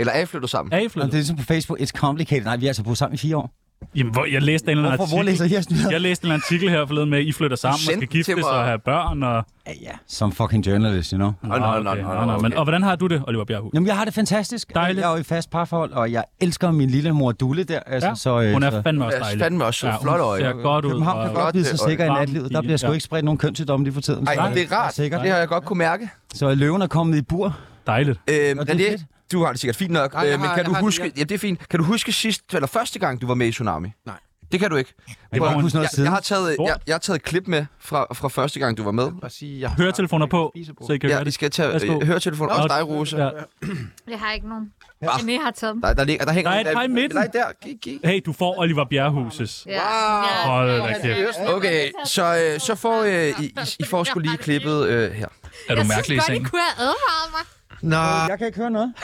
Eller 0.01 0.12
er 0.12 0.21
I 0.21 0.27
flyttet 0.27 0.51
sammen? 0.51 0.73
Er 0.73 0.79
I 0.79 0.88
flyttet? 0.88 1.12
det 1.12 1.19
er 1.19 1.21
ligesom 1.21 1.37
på 1.37 1.43
Facebook. 1.43 1.81
It's 1.81 1.87
complicated. 1.87 2.45
Nej, 2.45 2.57
vi 2.57 2.67
er 2.67 2.71
altså 2.71 2.83
boet 2.83 2.99
sammen 2.99 3.14
i 3.14 3.19
fire 3.19 3.37
år. 3.37 3.51
Jamen, 3.97 4.12
hvor, 4.12 4.25
jeg 4.25 4.42
læste 4.42 4.64
en 4.66 4.70
eller 4.70 4.85
anden 4.85 4.99
Hvorfor, 4.99 5.16
hvor 5.16 5.23
læser 5.23 5.44
artikel. 5.44 5.77
I? 5.90 5.92
Jeg 5.92 6.01
læste 6.01 6.25
en 6.25 6.27
eller 6.27 6.35
anden 6.35 6.44
artikel 6.47 6.70
her 6.70 6.87
forleden 6.87 7.11
med, 7.11 7.18
at 7.18 7.25
I 7.25 7.33
flytter 7.33 7.57
sammen 7.57 7.75
og 7.75 7.81
skal 7.81 8.07
giftes 8.09 8.37
mig. 8.37 8.44
og 8.51 8.64
have 8.64 8.79
børn. 8.79 9.23
Og... 9.23 9.44
Ja, 9.66 9.73
ja. 9.83 9.90
Som 10.07 10.33
fucking 10.33 10.66
journalist, 10.66 11.11
you 11.11 11.16
know. 11.18 11.33
Nå, 11.42 11.49
nå, 11.59 11.79
nå, 11.83 11.90
okay, 11.90 12.03
nå. 12.03 12.38
Men, 12.38 12.55
og 12.55 12.64
hvordan 12.64 12.83
har 12.83 12.97
du 12.97 13.07
det, 13.07 13.23
Oliver 13.29 13.44
Bjerghus? 13.44 13.70
Jamen, 13.75 13.87
jeg 13.87 13.97
har 13.97 14.05
det 14.05 14.14
fantastisk. 14.14 14.75
Dejligt. 14.75 15.01
Jeg 15.01 15.09
er 15.09 15.12
jo 15.14 15.20
i 15.20 15.23
fast 15.23 15.51
parforhold, 15.51 15.92
og 15.92 16.12
jeg 16.12 16.25
elsker 16.40 16.70
min 16.70 16.90
lille 16.90 17.12
mor 17.12 17.33
Dulle 17.33 17.64
der. 17.64 17.81
Altså, 17.87 18.09
Ja, 18.09 18.14
så, 18.14 18.40
øh, 18.40 18.53
Hun 18.53 18.62
er 18.62 18.83
fandme 18.83 19.05
også 19.05 19.16
er 19.18 19.23
dejlig. 19.23 19.40
fandme 19.42 19.64
også 19.64 19.87
Ja, 19.87 19.92
ja, 19.92 19.99
flot 20.03 20.20
øje. 20.20 20.40
ser 20.40 20.53
godt 20.53 20.85
ud. 20.85 20.90
København 20.90 21.27
kan 21.27 21.35
godt 21.35 21.66
så 21.66 21.77
Flot, 21.77 21.88
sikker 21.88 22.05
i 22.05 22.09
natlivet. 22.09 22.53
Der 22.53 22.61
bliver 22.61 22.77
sgu 22.77 22.87
ja. 22.87 22.92
ikke 22.92 23.05
spredt 23.05 23.25
nogen 23.25 23.38
kønssygdomme 23.38 23.85
lige 23.85 23.94
for 23.94 24.01
tiden. 24.01 24.27
Ej, 24.29 24.35
Så- 24.35 24.51
det 24.55 24.62
er 24.73 24.77
rart. 24.77 24.97
Det 24.97 25.12
har 25.31 25.38
jeg 25.38 25.49
godt 25.49 25.64
kunne 25.64 25.79
mærke. 25.79 26.09
Så 26.35 26.55
løven 26.55 26.83
er 26.83 26.87
kommet 26.87 27.18
i 27.18 27.23
bur. 27.23 27.57
Dejligt. 27.87 28.20
Øh, 28.31 28.35
det 28.35 28.51
er 28.51 28.64
fedt. 28.66 29.01
Du 29.32 29.44
har 29.44 29.50
det 29.52 29.60
sikkert 29.60 29.76
fint 29.76 29.90
nok, 29.90 30.12
Nej, 30.12 30.22
jeg 30.22 30.32
øh, 30.34 30.40
men 30.40 30.48
har- 30.48 30.54
kan 30.56 30.64
jeg 30.66 30.74
du 30.74 30.80
huske... 30.80 31.02
jeg- 31.04 31.18
Ja, 31.18 31.22
det 31.24 31.34
er 31.34 31.38
fint. 31.38 31.68
Kan 31.68 31.78
du 31.80 31.84
huske 31.84 32.12
sidst, 32.12 32.54
eller 32.54 32.66
første 32.66 32.98
gang, 32.98 33.20
du 33.20 33.26
var 33.26 33.34
med 33.34 33.46
i 33.46 33.50
Tsunami? 33.50 33.88
Nej. 34.06 34.14
Det 34.52 34.60
kan 34.60 34.70
du 34.70 34.76
ikke. 34.76 34.94
Jeg 35.08 35.16
at- 35.32 35.37
ikke 35.37 35.60
huske 35.62 35.76
noget 35.76 35.88
jeg, 35.96 36.04
jeg, 36.04 36.10
har 36.12 36.20
taget, 36.20 36.56
jeg, 36.58 36.76
jeg 36.87 36.94
har 36.94 36.98
taget 36.98 37.16
et 37.16 37.22
klip 37.22 37.46
med 37.48 37.66
fra, 37.80 38.06
fra 38.14 38.28
første 38.28 38.60
gang, 38.60 38.76
du 38.76 38.82
var 38.84 38.90
med. 38.90 39.10
Jeg 39.42 39.70
Høretelefoner 39.70 40.26
på, 40.26 40.52
så 40.87 40.92
I 40.92 40.98
kan 40.98 41.10
Ja, 41.10 41.14
høre 41.14 41.22
I 41.22 41.24
det. 41.24 41.34
skal 41.34 41.50
tage 41.50 41.68
Værsgo. 41.72 41.92
øh, 42.00 42.06
høretelefoner. 42.06 42.56
Nå, 42.56 42.62
Også 42.62 42.74
dig, 42.78 42.88
Rosa. 42.88 43.16
Ja. 43.16 43.30
Jeg 44.10 44.18
har 44.18 44.32
ikke 44.32 44.48
nogen. 44.48 44.72
Ah. 45.02 45.08
René 45.08 45.42
har 45.44 45.50
taget 45.50 45.74
dem. 45.74 45.82
Der, 45.82 45.94
der, 45.94 46.04
ligger, 46.04 46.24
der 46.24 46.32
hænger 46.32 46.50
Der 46.50 46.56
er 46.58 46.70
et 46.70 46.74
par 46.76 46.82
i 46.82 46.88
midten. 46.88 47.14
Nej, 47.18 47.26
der. 47.32 47.44
Gik, 47.64 47.76
gik. 47.82 48.00
Hey, 48.04 48.20
du 48.26 48.32
får 48.32 48.58
Oliver 48.58 48.84
Bjerghus' 48.84 49.64
Ja. 49.66 49.72
Ja. 49.72 50.46
Hold 50.46 50.78
da 50.82 50.98
kæft. 51.02 51.38
Okay, 51.48 51.90
så, 52.04 52.50
øh, 52.54 52.60
så 52.60 52.74
får 52.74 53.02
øh, 53.02 53.12
I, 53.12 53.44
I, 53.44 53.52
I 53.78 53.84
får 53.84 54.04
sgu 54.04 54.18
lige 54.18 54.37
klippet 54.37 54.87
øh, 54.87 55.12
her. 55.12 55.26
Er 55.68 55.74
du 55.74 55.80
Jeg 55.80 55.87
mærkelig 55.87 55.98
i 55.98 56.02
synes 56.02 56.08
godt, 56.08 56.28
I 56.28 56.32
sengen? 56.32 56.44
kunne 56.50 56.60
have 56.68 56.82
advaret 56.88 57.30
mig. 57.32 57.40
Nå, 57.85 57.97
Jeg 57.97 58.38
kan 58.38 58.47
ikke 58.47 58.59
høre 58.59 58.70
noget. 58.70 58.94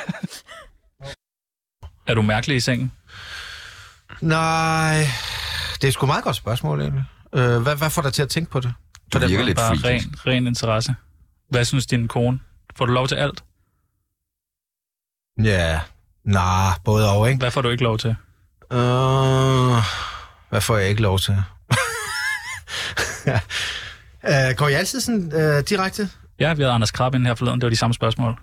Er 2.07 2.14
du 2.14 2.23
mærkelig 2.23 2.57
i 2.57 2.61
sengen? 2.61 2.93
nej. 4.21 5.05
Det 5.81 5.88
er 5.88 5.93
sgu 5.93 6.07
et 6.07 6.09
meget 6.09 6.25
godt 6.25 6.37
spørgsmål, 6.37 6.81
egentlig. 6.81 7.05
Øh, 7.33 7.62
hvad, 7.62 7.77
hvad 7.77 7.90
får 7.90 8.03
dig 8.03 8.12
til 8.12 8.23
at 8.23 8.29
tænke 8.29 8.51
på 8.51 8.61
det? 8.61 8.75
Du 9.12 9.19
virker 9.19 9.45
lidt 9.45 9.57
Bare 9.57 9.75
ren, 9.75 10.14
ren 10.27 10.47
interesse. 10.47 10.95
Hvad 11.49 11.64
synes 11.64 11.87
din 11.87 12.09
kone? 12.09 12.40
Får 12.77 12.87
du 12.87 12.93
lov 12.93 13.09
til 13.09 13.14
alt? 13.14 13.45
Ja, 15.45 15.81
nej, 16.25 16.73
både 16.85 17.11
og, 17.11 17.29
ikke? 17.29 17.38
Hvad 17.38 17.51
får 17.51 17.62
du 17.62 17.69
ikke 17.69 17.83
lov 17.83 17.99
til? 17.99 18.11
Uh, 18.71 18.77
hvad 20.49 20.61
får 20.61 20.77
jeg 20.77 20.88
ikke 20.88 21.03
lov 21.03 21.19
til? 21.19 21.43
uh, 24.25 24.57
går 24.59 24.69
I 24.69 24.73
altid 24.73 25.01
sådan 25.01 25.33
uh, 25.35 25.61
direkte? 25.69 26.11
Ja, 26.40 26.55
vi 26.55 26.62
havde 26.62 26.75
Anders 26.75 26.90
Krab 26.90 27.14
ind 27.14 27.27
her 27.27 27.35
forleden. 27.35 27.61
Det 27.61 27.66
var 27.66 27.71
de 27.71 27.77
samme 27.77 27.95
spørgsmål. 27.95 28.38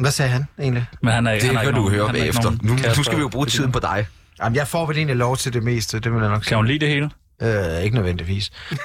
Hvad 0.00 0.10
sagde 0.10 0.30
han 0.30 0.44
egentlig? 0.60 0.86
Men 1.02 1.12
han 1.12 1.26
er, 1.26 1.32
Det 1.32 1.42
han 1.42 1.50
er 1.56 1.60
kan 1.60 1.68
ikke 1.68 1.76
du 1.76 1.82
nogen- 1.82 1.94
høre 1.94 2.08
er 2.08 2.12
bagefter. 2.12 2.50
Nu, 2.62 2.72
nu 2.96 3.02
skal 3.02 3.16
vi 3.16 3.22
jo 3.22 3.28
bruge 3.28 3.46
tiden 3.46 3.72
på 3.72 3.78
dig. 3.80 4.06
Jamen, 4.42 4.56
jeg 4.56 4.68
får 4.68 4.86
vel 4.86 4.96
egentlig 4.96 5.16
lov 5.16 5.36
til 5.36 5.52
det 5.52 5.62
meste, 5.62 6.00
det 6.00 6.12
vil 6.12 6.20
jeg 6.20 6.30
nok 6.30 6.42
Kan 6.42 6.56
hun 6.56 6.66
lide 6.66 6.78
det 6.78 6.88
hele? 6.88 7.10
sige. 7.42 7.76
Uh, 7.78 7.84
ikke 7.84 7.94
nødvendigvis. 7.96 8.50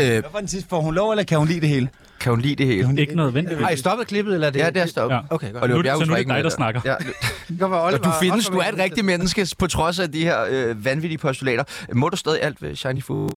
Øh, 0.00 0.06
Hvad 0.08 0.22
var 0.32 0.38
den 0.38 0.48
sidste? 0.48 0.68
Får 0.68 0.80
hun 0.80 0.94
lov, 0.94 1.10
eller 1.10 1.24
kan 1.24 1.38
hun 1.38 1.48
lide 1.48 1.60
det 1.60 1.68
hele? 1.68 1.88
kan 2.20 2.30
hun 2.30 2.40
lide 2.40 2.56
det 2.56 2.66
hele? 2.66 3.00
Ikke 3.00 3.14
noget 3.16 3.34
venligt. 3.34 3.60
Har 3.62 3.70
I 3.70 3.76
stoppet 3.76 4.06
klippet, 4.06 4.34
eller 4.34 4.46
er 4.46 4.50
det? 4.50 4.58
Ja, 4.60 4.70
det 4.70 4.82
er 4.82 4.86
stoppet. 4.86 5.16
Ja. 5.16 5.20
Okay, 5.30 5.52
godt. 5.52 5.62
Og 5.62 5.68
Nu- 5.68 5.82
så 5.82 5.82
nu 5.82 5.88
er 6.02 6.04
det 6.04 6.18
ikke 6.18 6.32
dig, 6.34 6.44
der 6.44 6.50
snakker. 6.50 6.80
Ja. 6.84 6.94
Oliver 7.66 7.98
du 7.98 8.10
findes, 8.20 8.46
du 8.48 8.58
er 8.58 8.68
et 8.68 8.78
rigtigt 8.78 9.06
menneske, 9.06 9.48
på 9.58 9.66
trods 9.66 9.98
af 9.98 10.12
de 10.12 10.20
her 10.24 10.44
øh, 10.50 10.84
vanvittige 10.84 11.18
postulater. 11.18 11.64
Må 11.92 12.08
du 12.08 12.16
stadig 12.16 12.42
alt 12.42 12.62
ved 12.62 12.76
Shiny 12.76 13.02
Fu? 13.02 13.28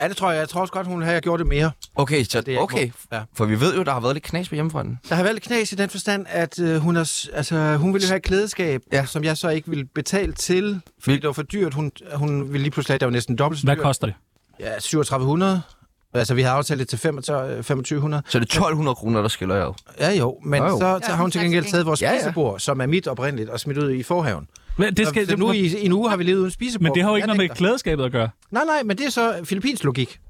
Ja, 0.00 0.08
det 0.08 0.16
tror 0.16 0.30
jeg. 0.30 0.40
Jeg 0.40 0.48
tror 0.48 0.60
også 0.60 0.72
godt, 0.72 0.86
hun 0.86 1.02
har 1.02 1.20
gjort 1.20 1.38
det 1.40 1.46
mere. 1.46 1.70
Okay, 1.94 2.24
så 2.24 2.40
det 2.40 2.54
er 2.54 2.58
okay. 2.58 2.86
må. 2.86 3.16
Ja. 3.16 3.22
For 3.36 3.44
vi 3.44 3.60
ved 3.60 3.74
jo, 3.76 3.82
der 3.82 3.92
har 3.92 4.00
været 4.00 4.14
lidt 4.14 4.24
knas 4.24 4.48
på 4.48 4.54
hjemmefronten. 4.54 4.98
Der 5.08 5.14
har 5.14 5.22
været 5.22 5.34
lidt 5.34 5.44
knas 5.44 5.72
i 5.72 5.74
den 5.74 5.90
forstand, 5.90 6.26
at 6.28 6.58
øh, 6.58 6.76
hun, 6.76 6.96
er, 6.96 7.04
s- 7.04 7.28
altså, 7.32 7.76
hun 7.76 7.92
ville 7.92 8.04
jo 8.04 8.08
have 8.08 8.16
et 8.16 8.22
klædeskab, 8.22 8.82
Ja. 8.92 9.04
som 9.06 9.24
jeg 9.24 9.36
så 9.36 9.48
ikke 9.48 9.68
ville 9.70 9.84
betale 9.84 10.32
til, 10.32 10.80
fordi 11.02 11.16
det 11.16 11.26
var 11.26 11.32
for 11.32 11.42
dyrt. 11.42 11.74
Hun, 11.74 11.92
hun 12.14 12.40
ville 12.52 12.58
lige 12.62 12.70
pludselig 12.70 12.92
have, 12.94 12.98
det 12.98 13.06
var 13.06 13.12
næsten 13.12 13.36
dobbelt 13.36 13.60
så 13.60 13.66
Hvad 13.66 13.76
dyrt. 13.76 13.82
koster 13.82 14.06
det? 14.06 14.14
Ja, 14.60 14.70
3700. 14.78 15.62
Altså, 16.14 16.34
vi 16.34 16.42
har 16.42 16.50
aftalt 16.52 16.80
det 16.80 16.88
til 16.88 16.98
2500. 16.98 17.62
2500. 17.62 18.22
Så 18.28 18.38
er 18.38 18.40
det 18.40 18.46
1200 18.46 18.94
kroner, 18.94 19.20
der 19.20 19.28
skiller 19.28 19.54
jeg 19.54 19.64
jo. 19.64 19.74
Ja, 19.98 20.10
jo. 20.12 20.38
Men 20.44 20.62
Jo, 20.62 20.68
jo. 20.68 20.78
så, 20.78 20.86
Ja, 20.86 20.98
så 21.06 21.10
har 21.12 21.22
hun 21.22 21.30
til 21.30 21.40
gengæld 21.40 21.64
taget 21.70 21.86
vores 21.86 22.02
Ja, 22.02 22.12
ja. 22.12 22.20
spisebord, 22.20 22.58
som 22.60 22.80
er 22.80 22.86
mit 22.86 23.06
oprindeligt, 23.06 23.50
og 23.50 23.60
smidt 23.60 23.78
ud 23.78 23.90
i 23.90 24.02
forhaven. 24.02 24.46
Men 24.76 24.94
det, 24.94 25.08
skal, 25.08 25.28
så 25.28 25.36
nu 25.36 25.52
i, 25.52 25.84
en 25.84 25.92
uge 25.92 26.10
har 26.10 26.16
vi 26.16 26.24
levet 26.24 26.38
uden 26.38 26.50
spisebord. 26.50 26.82
men 26.82 26.94
det 26.94 27.02
har 27.02 27.10
jo 27.10 27.16
ikke 27.16 27.26
noget 27.28 27.38
med 27.38 27.48
klædeskabet 27.48 28.04
at 28.04 28.12
gøre. 28.12 28.28
Nej, 28.50 28.64
nej, 28.64 28.82
men 28.82 28.98
det 28.98 29.06
er 29.06 29.10
så 29.10 29.40
Filippins 29.44 29.84
logik. 29.84 30.20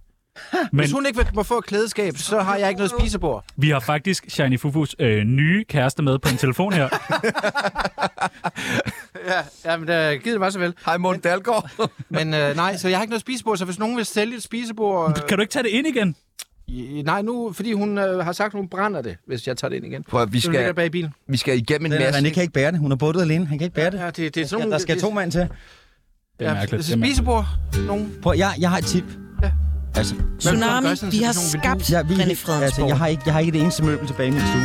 Men 0.53 0.69
Hvis 0.81 0.93
hun 0.93 1.07
ikke 1.07 1.19
vil- 1.19 1.27
må 1.35 1.43
få 1.43 1.59
et 1.59 1.65
klædeskab, 1.65 2.17
så 2.17 2.41
har 2.41 2.57
jeg 2.57 2.69
ikke 2.69 2.79
noget 2.79 2.93
spisebord. 3.01 3.45
vi 3.57 3.71
har 3.71 3.81
faktisk 3.81 4.25
Shiny 4.29 4.61
Fufus 4.61 4.97
øh, 4.99 5.25
nye 5.25 5.65
kæreste 5.69 6.03
med 6.03 6.19
på 6.19 6.29
en 6.29 6.37
telefon 6.37 6.73
her. 6.73 6.89
Ja, 9.29 9.71
ja 9.71 9.77
men 9.77 9.89
der 9.89 10.17
gider 10.17 10.31
det 10.35 10.41
bare 10.41 10.53
så 10.53 10.59
vel. 10.59 10.75
Hej, 10.85 10.97
Morten 10.97 11.21
Dalgaard. 11.23 11.71
Men 12.09 12.35
øh, 12.35 12.57
nej, 12.57 12.77
så 12.77 12.89
jeg 12.89 12.99
har 12.99 13.03
ikke 13.03 13.11
noget 13.11 13.21
spisebord, 13.21 13.57
så 13.57 13.65
hvis 13.65 13.79
nogen 13.79 13.97
vil 13.97 14.05
sælge 14.07 14.37
et 14.37 14.43
spisebord... 14.43 15.11
Øh, 15.19 15.29
Kan 15.29 15.39
du 15.39 15.43
ikke 15.43 15.53
tage 15.53 15.63
det 15.63 15.69
ind 15.69 15.87
igen? 15.87 16.17
Nej, 17.05 17.23
nu, 17.23 17.53
fordi 17.53 17.73
hun 17.73 17.99
øh, 17.99 18.19
har 18.25 18.33
sagt, 18.33 18.55
at 18.55 18.59
hun 18.59 18.69
brænder 18.69 19.03
det, 19.03 19.17
hvis 19.27 19.47
jeg 19.47 19.57
tager 19.57 19.69
det 19.69 19.77
ind 19.77 19.87
igen. 19.87 20.05
Prøv, 20.09 20.27
vi 20.33 20.37
ligger 20.39 20.61
skal, 20.63 20.75
bag 20.75 20.87
i 20.87 20.91
bilen. 20.91 21.11
vi 21.29 21.37
skal 21.37 21.57
igennem 21.57 21.93
en 21.93 21.99
masse... 21.99 22.21
René 22.21 22.31
kan 22.31 22.43
ikke 22.43 22.53
bære 22.53 22.73
det. 22.73 22.79
Hun 22.81 22.93
er 22.93 22.97
bundet 22.97 23.21
alene. 23.23 23.47
Han 23.47 23.59
kan 23.59 23.65
ikke 23.65 23.75
bære 23.75 23.91
det. 23.91 23.99
Ja, 23.99 24.07
det, 24.07 24.17
det 24.17 24.25
er 24.27 24.31
Der 24.31 24.33
sådan 24.35 24.47
skal, 24.49 24.59
nogle... 24.59 24.73
der 24.73 24.79
skal 24.79 24.95
det- 24.95 25.03
to 25.03 25.11
mand 25.11 25.33
til. 25.33 25.41
Det 25.41 25.49
er 26.41 26.45
ja, 26.51 26.55
mærkeligt. 26.55 26.89
Mærkeligt. 26.89 27.07
spisebord. 27.11 27.47
Nogen. 27.87 28.15
Prøv, 28.23 28.35
jeg, 28.37 28.55
jeg 28.61 28.71
har 28.71 28.79
et 28.79 28.85
tip. 28.85 29.05
Ja. 29.43 29.51
Altså, 29.97 30.15
Tsunami, 30.39 30.87
vi 31.11 31.17
har 31.23 31.33
skabt 31.33 31.91
jeg, 31.91 32.09
vi, 32.09 32.15
René 32.15 32.21
altså, 32.29 32.47
Fredensborg. 32.47 32.89
jeg, 32.89 32.99
har 32.99 33.07
ikke, 33.07 33.23
jeg 33.27 33.35
har 33.35 33.41
ikke 33.41 33.53
det 33.53 33.61
eneste 33.61 33.85
møbel 33.85 34.07
tilbage 34.07 34.29
i 34.29 34.31
min 34.31 34.41
stue. 34.41 34.61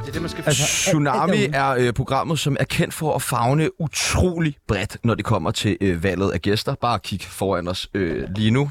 Det 0.00 0.08
er 0.08 0.12
det, 0.12 0.20
man 0.20 0.30
skal... 0.30 0.44
Altså, 0.46 0.62
Tsunami 0.62 1.46
er 1.52 1.68
øh, 1.78 1.92
programmet, 1.92 2.38
som 2.38 2.56
er 2.60 2.64
kendt 2.64 2.94
for 2.94 3.14
at 3.14 3.22
fagne 3.22 3.80
utrolig 3.80 4.56
bredt, 4.68 4.96
når 5.04 5.14
det 5.14 5.24
kommer 5.24 5.50
til 5.50 5.76
øh, 5.80 6.02
valget 6.02 6.30
af 6.30 6.42
gæster. 6.42 6.74
Bare 6.80 6.98
kig 6.98 7.20
foran 7.22 7.68
os 7.68 7.88
øh, 7.94 8.28
lige 8.36 8.50
nu. 8.50 8.70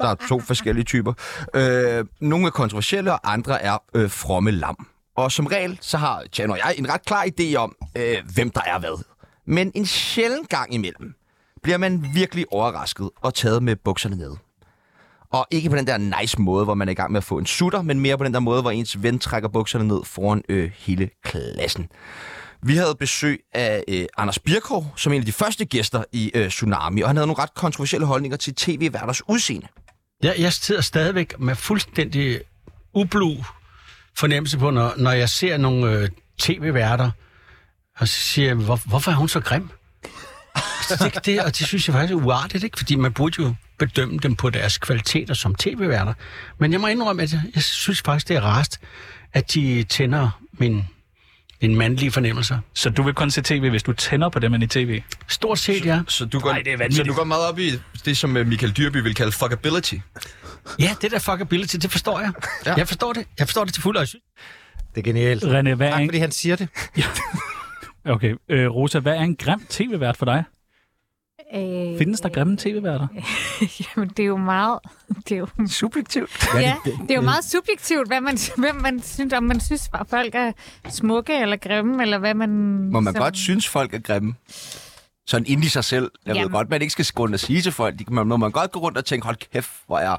Der 0.00 0.08
er 0.08 0.14
to 0.28 0.40
forskellige 0.40 0.84
typer. 0.84 1.12
Øh, 1.54 2.04
nogle 2.20 2.46
er 2.46 2.50
kontroversielle, 2.50 3.12
og 3.12 3.32
andre 3.32 3.62
er 3.62 3.78
øh, 3.94 4.10
fromme 4.10 4.50
lam. 4.50 4.86
Og 5.16 5.32
som 5.32 5.46
regel, 5.46 5.78
så 5.80 5.98
har 5.98 6.22
Tjano 6.32 6.52
og 6.52 6.58
jeg 6.58 6.74
en 6.78 6.92
ret 6.92 7.04
klar 7.04 7.24
idé 7.40 7.54
om, 7.54 7.76
øh, 7.96 8.16
hvem 8.34 8.50
der 8.50 8.60
er 8.66 8.78
hvad. 8.78 9.04
Men 9.46 9.72
en 9.74 9.86
sjælden 9.86 10.44
gang 10.44 10.74
imellem 10.74 11.14
bliver 11.62 11.78
man 11.78 12.06
virkelig 12.14 12.44
overrasket 12.50 13.10
og 13.22 13.34
taget 13.34 13.62
med 13.62 13.76
bukserne 13.76 14.16
ned. 14.16 14.32
Og 15.30 15.46
ikke 15.50 15.70
på 15.70 15.76
den 15.76 15.86
der 15.86 16.20
nice 16.20 16.40
måde, 16.40 16.64
hvor 16.64 16.74
man 16.74 16.88
er 16.88 16.92
i 16.92 16.94
gang 16.94 17.12
med 17.12 17.18
at 17.18 17.24
få 17.24 17.38
en 17.38 17.46
sutter, 17.46 17.82
men 17.82 18.00
mere 18.00 18.18
på 18.18 18.24
den 18.24 18.34
der 18.34 18.40
måde, 18.40 18.62
hvor 18.62 18.70
ens 18.70 19.02
ven 19.02 19.18
trækker 19.18 19.48
bukserne 19.48 19.88
ned 19.88 20.00
foran 20.04 20.42
øh, 20.48 20.70
hele 20.76 21.10
klassen. 21.22 21.88
Vi 22.66 22.76
havde 22.76 22.94
besøg 23.00 23.40
af 23.52 23.84
øh, 23.88 24.06
Anders 24.16 24.38
Birkov, 24.38 24.92
som 24.96 25.12
en 25.12 25.20
af 25.20 25.26
de 25.26 25.32
første 25.32 25.64
gæster 25.64 26.04
i 26.12 26.30
øh, 26.34 26.48
Tsunami, 26.48 27.00
og 27.00 27.08
han 27.08 27.16
havde 27.16 27.26
nogle 27.26 27.42
ret 27.42 27.54
kontroversielle 27.54 28.06
holdninger 28.06 28.36
til 28.36 28.54
tv-værters 28.54 29.28
udseende. 29.28 29.66
Jeg, 30.22 30.34
jeg 30.38 30.52
sidder 30.52 30.80
stadigvæk 30.80 31.40
med 31.40 31.56
fuldstændig 31.56 32.40
ublu 32.94 33.36
fornemmelse 34.16 34.58
på, 34.58 34.70
når, 34.70 34.94
når 34.96 35.10
jeg 35.10 35.28
ser 35.28 35.56
nogle 35.56 35.92
øh, 35.92 36.08
tv-værter, 36.38 37.10
og 37.98 38.08
så 38.08 38.14
siger 38.14 38.46
jeg, 38.46 38.56
hvor, 38.56 38.80
hvorfor 38.86 39.10
er 39.10 39.14
hun 39.14 39.28
så 39.28 39.40
grim? 39.40 39.70
Altså, 40.90 41.10
det, 41.14 41.26
det, 41.26 41.40
og 41.40 41.58
det 41.58 41.66
synes 41.66 41.88
jeg 41.88 41.94
faktisk 41.94 42.12
er 42.12 42.24
uartigt, 42.26 42.64
ikke? 42.64 42.78
fordi 42.78 42.96
man 42.96 43.12
burde 43.12 43.42
jo 43.42 43.54
bedømme 43.78 44.18
dem 44.18 44.36
på 44.36 44.50
deres 44.50 44.78
kvaliteter 44.78 45.34
som 45.34 45.54
tv-værter. 45.54 46.14
Men 46.58 46.72
jeg 46.72 46.80
må 46.80 46.86
indrømme, 46.86 47.22
at 47.22 47.32
jeg, 47.32 47.42
jeg 47.54 47.62
synes 47.62 48.02
faktisk, 48.02 48.28
det 48.28 48.36
er 48.36 48.40
rarest, 48.40 48.80
at 49.32 49.54
de 49.54 49.82
tænder 49.82 50.30
min, 50.52 50.84
min 51.62 51.76
mandlige 51.76 52.10
fornemmelser. 52.10 52.58
Så 52.74 52.90
du 52.90 53.02
vil 53.02 53.14
kun 53.14 53.30
se 53.30 53.42
tv, 53.42 53.70
hvis 53.70 53.82
du 53.82 53.92
tænder 53.92 54.28
på 54.28 54.38
dem 54.38 54.54
i 54.54 54.66
tv? 54.66 55.02
Stort 55.28 55.58
set, 55.58 55.86
ja. 55.86 56.00
Så 56.08 56.24
du 56.24 56.38
går, 56.40 56.50
Ej, 56.50 56.62
det 56.64 56.72
er 56.72 56.92
så 56.92 57.02
du 57.02 57.14
går 57.14 57.24
meget 57.24 57.48
op 57.48 57.58
i 57.58 57.70
det, 58.04 58.16
som 58.16 58.36
øh, 58.36 58.46
Michael 58.46 58.72
Dyrby 58.72 58.96
vil 58.96 59.14
kalde 59.14 59.32
fuckability. 59.32 59.94
Ja, 60.78 60.94
det 61.02 61.10
der 61.10 61.18
fuckability, 61.18 61.76
det 61.76 61.90
forstår 61.90 62.20
jeg. 62.20 62.32
Ja. 62.66 62.70
Ja. 62.70 62.76
Jeg 62.76 62.88
forstår 62.88 63.12
det. 63.12 63.26
Jeg 63.38 63.46
forstår 63.46 63.64
det 63.64 63.74
til 63.74 63.82
fuld, 63.82 64.06
synes, 64.06 64.22
Det 64.94 65.00
er 65.00 65.02
genialt. 65.02 65.44
René, 65.44 65.74
hvad 65.74 65.86
er 65.86 65.90
Tak, 65.90 66.00
en... 66.00 66.08
fordi 66.08 66.18
han 66.18 66.32
siger 66.32 66.56
det. 66.56 66.68
Okay, 68.06 68.34
øh, 68.50 68.70
Rosa, 68.70 68.98
hvad 68.98 69.12
er 69.12 69.20
en 69.20 69.36
grim 69.36 69.66
tv-vært 69.70 70.16
for 70.16 70.24
dig? 70.24 70.44
Øh, 71.54 71.98
Findes 71.98 72.20
der 72.20 72.28
grimme 72.28 72.56
tv-værter? 72.56 73.06
Jamen, 73.96 74.08
det 74.08 74.22
er 74.22 74.26
jo 74.26 74.36
meget... 74.36 74.78
Det 75.28 75.32
er 75.32 75.36
jo, 75.38 75.46
Subjektivt. 75.66 76.46
ja, 76.54 76.76
det 76.84 77.10
er 77.10 77.14
jo 77.14 77.20
meget 77.20 77.44
subjektivt, 77.44 78.06
hvad 78.08 78.20
man, 78.20 78.38
hvem 78.56 78.74
man 78.74 79.02
synes, 79.02 79.32
om 79.32 79.42
man 79.42 79.60
synes, 79.60 79.90
at 79.94 80.06
folk 80.08 80.34
er 80.34 80.52
smukke 80.88 81.34
eller 81.34 81.56
grimme, 81.56 82.02
eller 82.02 82.18
hvad 82.18 82.34
man... 82.34 82.50
Må 82.90 83.00
man 83.00 83.14
som- 83.14 83.22
godt 83.22 83.36
synes, 83.36 83.68
folk 83.68 83.94
er 83.94 83.98
grimme? 83.98 84.34
Sådan 85.26 85.46
ind 85.46 85.64
i 85.64 85.68
sig 85.68 85.84
selv. 85.84 86.10
Jeg 86.26 86.34
ved 86.34 86.40
Jamen. 86.40 86.52
godt, 86.52 86.70
man 86.70 86.82
ikke 86.82 86.92
skal 86.92 87.06
gå 87.14 87.22
rundt 87.22 87.34
og 87.34 87.40
sige 87.40 87.62
til 87.62 87.72
folk. 87.72 88.10
Man 88.10 88.26
må 88.26 88.36
man 88.36 88.50
godt 88.50 88.72
gå 88.72 88.80
rundt 88.80 88.98
og 88.98 89.04
tænke, 89.04 89.24
hold 89.24 89.36
kæft, 89.52 89.70
hvor 89.86 89.98
er... 89.98 90.16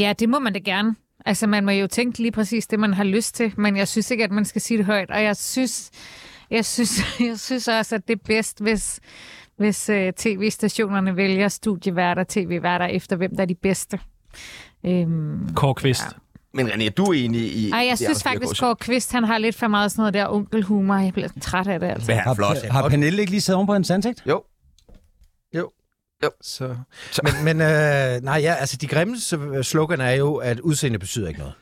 Ja, 0.00 0.12
det 0.12 0.28
må 0.28 0.38
man 0.38 0.52
da 0.52 0.58
gerne. 0.58 0.96
Altså, 1.26 1.46
man 1.46 1.64
må 1.64 1.70
jo 1.70 1.86
tænke 1.86 2.18
lige 2.18 2.32
præcis 2.32 2.66
det, 2.66 2.80
man 2.80 2.94
har 2.94 3.04
lyst 3.04 3.34
til, 3.34 3.52
men 3.56 3.76
jeg 3.76 3.88
synes 3.88 4.10
ikke, 4.10 4.24
at 4.24 4.30
man 4.30 4.44
skal 4.44 4.60
sige 4.60 4.78
det 4.78 4.86
højt. 4.86 5.10
Og 5.10 5.22
jeg 5.22 5.36
synes, 5.36 5.90
jeg 6.50 6.64
synes, 6.64 7.02
jeg 7.20 7.40
synes 7.40 7.68
også, 7.68 7.94
at 7.94 8.08
det 8.08 8.14
er 8.14 8.22
bedst, 8.26 8.60
hvis, 8.62 9.00
hvis 9.58 9.90
uh, 9.90 10.08
tv-stationerne 10.16 11.16
vælger 11.16 11.48
studieværter 11.48 12.24
tv-værter 12.28 12.86
efter, 12.86 13.16
hvem 13.16 13.36
der 13.36 13.42
er 13.42 13.46
de 13.46 13.54
bedste. 13.54 14.00
Øhm. 14.86 15.54
Kåre 15.54 15.74
Kvist. 15.74 16.02
Ja. 16.02 16.08
Men 16.54 16.68
René, 16.68 16.84
er 16.84 16.90
du 16.90 17.12
enig 17.12 17.40
i... 17.40 17.70
Ej, 17.70 17.86
jeg 17.88 17.98
synes 17.98 18.22
faktisk, 18.22 18.60
Kåre 18.60 18.76
Kvist, 18.76 19.12
han 19.12 19.24
har 19.24 19.38
lidt 19.38 19.56
for 19.56 19.68
meget 19.68 19.92
sådan 19.92 20.00
noget 20.00 20.14
der 20.14 20.28
onkelhumor. 20.28 20.96
Jeg 20.96 21.12
bliver 21.12 21.28
træt 21.40 21.66
af 21.66 21.80
det, 21.80 21.86
altså. 21.86 22.10
Men 22.10 22.18
han 22.18 22.30
er 22.30 22.34
flot. 22.34 22.56
Har, 22.56 22.82
har 22.82 22.88
Pernille 22.88 23.20
ikke 23.20 23.30
lige 23.30 23.40
siddet 23.40 23.56
oven 23.56 23.66
på 23.66 23.72
hans 23.72 23.90
ansigt? 23.90 24.22
Jo. 24.26 24.42
Så. 26.40 26.76
Men, 27.22 27.44
men 27.44 27.60
øh, 27.60 28.22
nej, 28.22 28.40
ja, 28.40 28.54
altså 28.54 28.76
de 28.76 28.86
grimme 28.86 29.16
øh, 29.34 29.64
slogan 29.64 30.00
er 30.00 30.10
jo, 30.10 30.36
at 30.36 30.60
udseende 30.60 30.98
betyder 30.98 31.28
ikke 31.28 31.40
noget. 31.40 31.54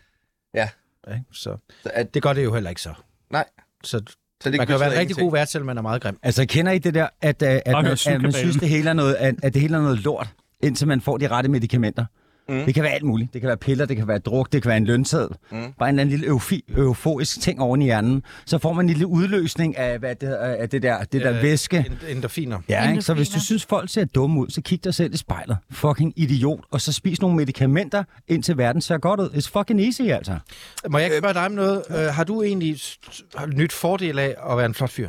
Ja. 0.55 0.69
Ikke? 1.09 1.25
Så 1.33 1.57
Så 1.83 1.91
at, 1.95 2.15
det 2.15 2.23
gør 2.23 2.33
det 2.33 2.45
jo 2.45 2.55
heller 2.55 2.71
ikke 2.71 2.83
så. 2.83 2.95
Nej. 3.31 3.45
Så 3.85 4.03
så 4.43 4.51
det 4.51 4.59
man 4.59 4.67
kan 4.67 4.75
jo 4.75 4.79
være 4.79 4.93
en 4.93 4.99
rigtig 4.99 5.17
god 5.17 5.33
vært, 5.33 5.49
selvom 5.49 5.67
man 5.67 5.79
er 5.79 5.83
meget 5.83 6.03
grim. 6.03 6.19
Altså, 6.23 6.47
kender 6.47 6.73
I 6.73 6.79
det 6.79 6.95
der, 6.95 7.09
at, 7.23 7.43
at, 7.43 7.63
at, 7.67 7.75
Og 7.75 7.83
man, 7.83 7.93
at 8.07 8.23
man 8.23 8.33
synes, 8.33 8.57
det 8.57 8.69
hele 8.69 8.91
er 8.91 8.95
noget, 8.95 9.15
at, 9.15 9.35
at 9.43 9.55
det 9.55 9.63
hele 9.63 9.77
er 9.77 9.81
noget 9.81 9.99
lort, 9.99 10.29
indtil 10.61 10.89
man 10.89 11.01
får 11.01 11.19
de 11.19 11.29
rette 11.29 11.51
medicamenter? 11.51 12.05
Mm. 12.49 12.65
Det 12.65 12.75
kan 12.75 12.83
være 12.83 12.93
alt 12.93 13.05
muligt. 13.05 13.33
Det 13.33 13.41
kan 13.41 13.49
være 13.49 13.57
piller, 13.57 13.87
det 13.87 13.97
kan 13.97 14.09
være 14.09 14.19
druk, 14.19 14.53
det 14.53 14.63
kan 14.63 14.69
være 14.69 14.77
en 14.77 14.85
lønseddel. 14.85 15.37
Mm. 15.51 15.57
Bare 15.79 15.89
en 15.89 15.95
eller 15.95 16.01
anden 16.01 16.09
lille 16.09 16.27
eufi, 16.27 16.65
euforisk 16.77 17.41
ting 17.41 17.61
oven 17.61 17.83
i 17.83 17.85
hjernen. 17.85 18.23
Så 18.47 18.59
får 18.59 18.73
man 18.73 18.85
en 18.85 18.89
lille 18.89 19.07
udløsning 19.07 19.77
af, 19.77 19.99
hvad 19.99 20.15
det, 20.15 20.29
hedder, 20.29 20.45
af 20.45 20.69
det 20.69 20.83
der, 20.83 21.05
det 21.05 21.23
der 21.23 21.37
Øh, 21.37 21.43
væske. 21.43 21.79
End- 21.79 22.11
Endorfiner. 22.11 22.59
Ja, 22.69 22.91
ikke? 22.91 23.03
Så 23.03 23.15
hvis 23.15 23.29
du 23.29 23.41
synes, 23.41 23.65
folk 23.65 23.91
ser 23.91 24.05
dumme 24.05 24.41
ud, 24.41 24.49
så 24.51 24.61
kig 24.63 24.85
dig 24.85 24.95
selv 24.95 25.15
i 25.15 25.17
spejlet. 25.17 25.57
Fucking 25.71 26.13
idiot. 26.17 26.61
Og 26.71 26.81
så 26.81 26.93
spis 26.93 27.21
nogle 27.21 27.37
medicamenter, 27.37 28.05
indtil 28.29 28.59
verden 28.59 28.81
ser 28.83 28.99
godt 28.99 29.21
ud. 29.21 29.29
It's 29.31 29.51
fucking 29.59 29.81
easy, 29.81 30.03
altså. 30.03 30.39
Må 30.89 30.99
jeg 30.99 31.07
ikke 31.07 31.19
spørge 31.19 31.35
dig 31.35 31.47
om 31.47 31.53
noget? 31.53 31.83
Øh, 31.91 31.97
har 31.97 32.25
du 32.25 32.43
egentlig 32.43 32.79
nyt 33.57 33.73
fordel 33.73 34.19
af 34.19 34.35
at 34.51 34.57
være 34.57 34.67
en 34.67 34.75
flot 34.75 34.91
fyr? 34.91 35.09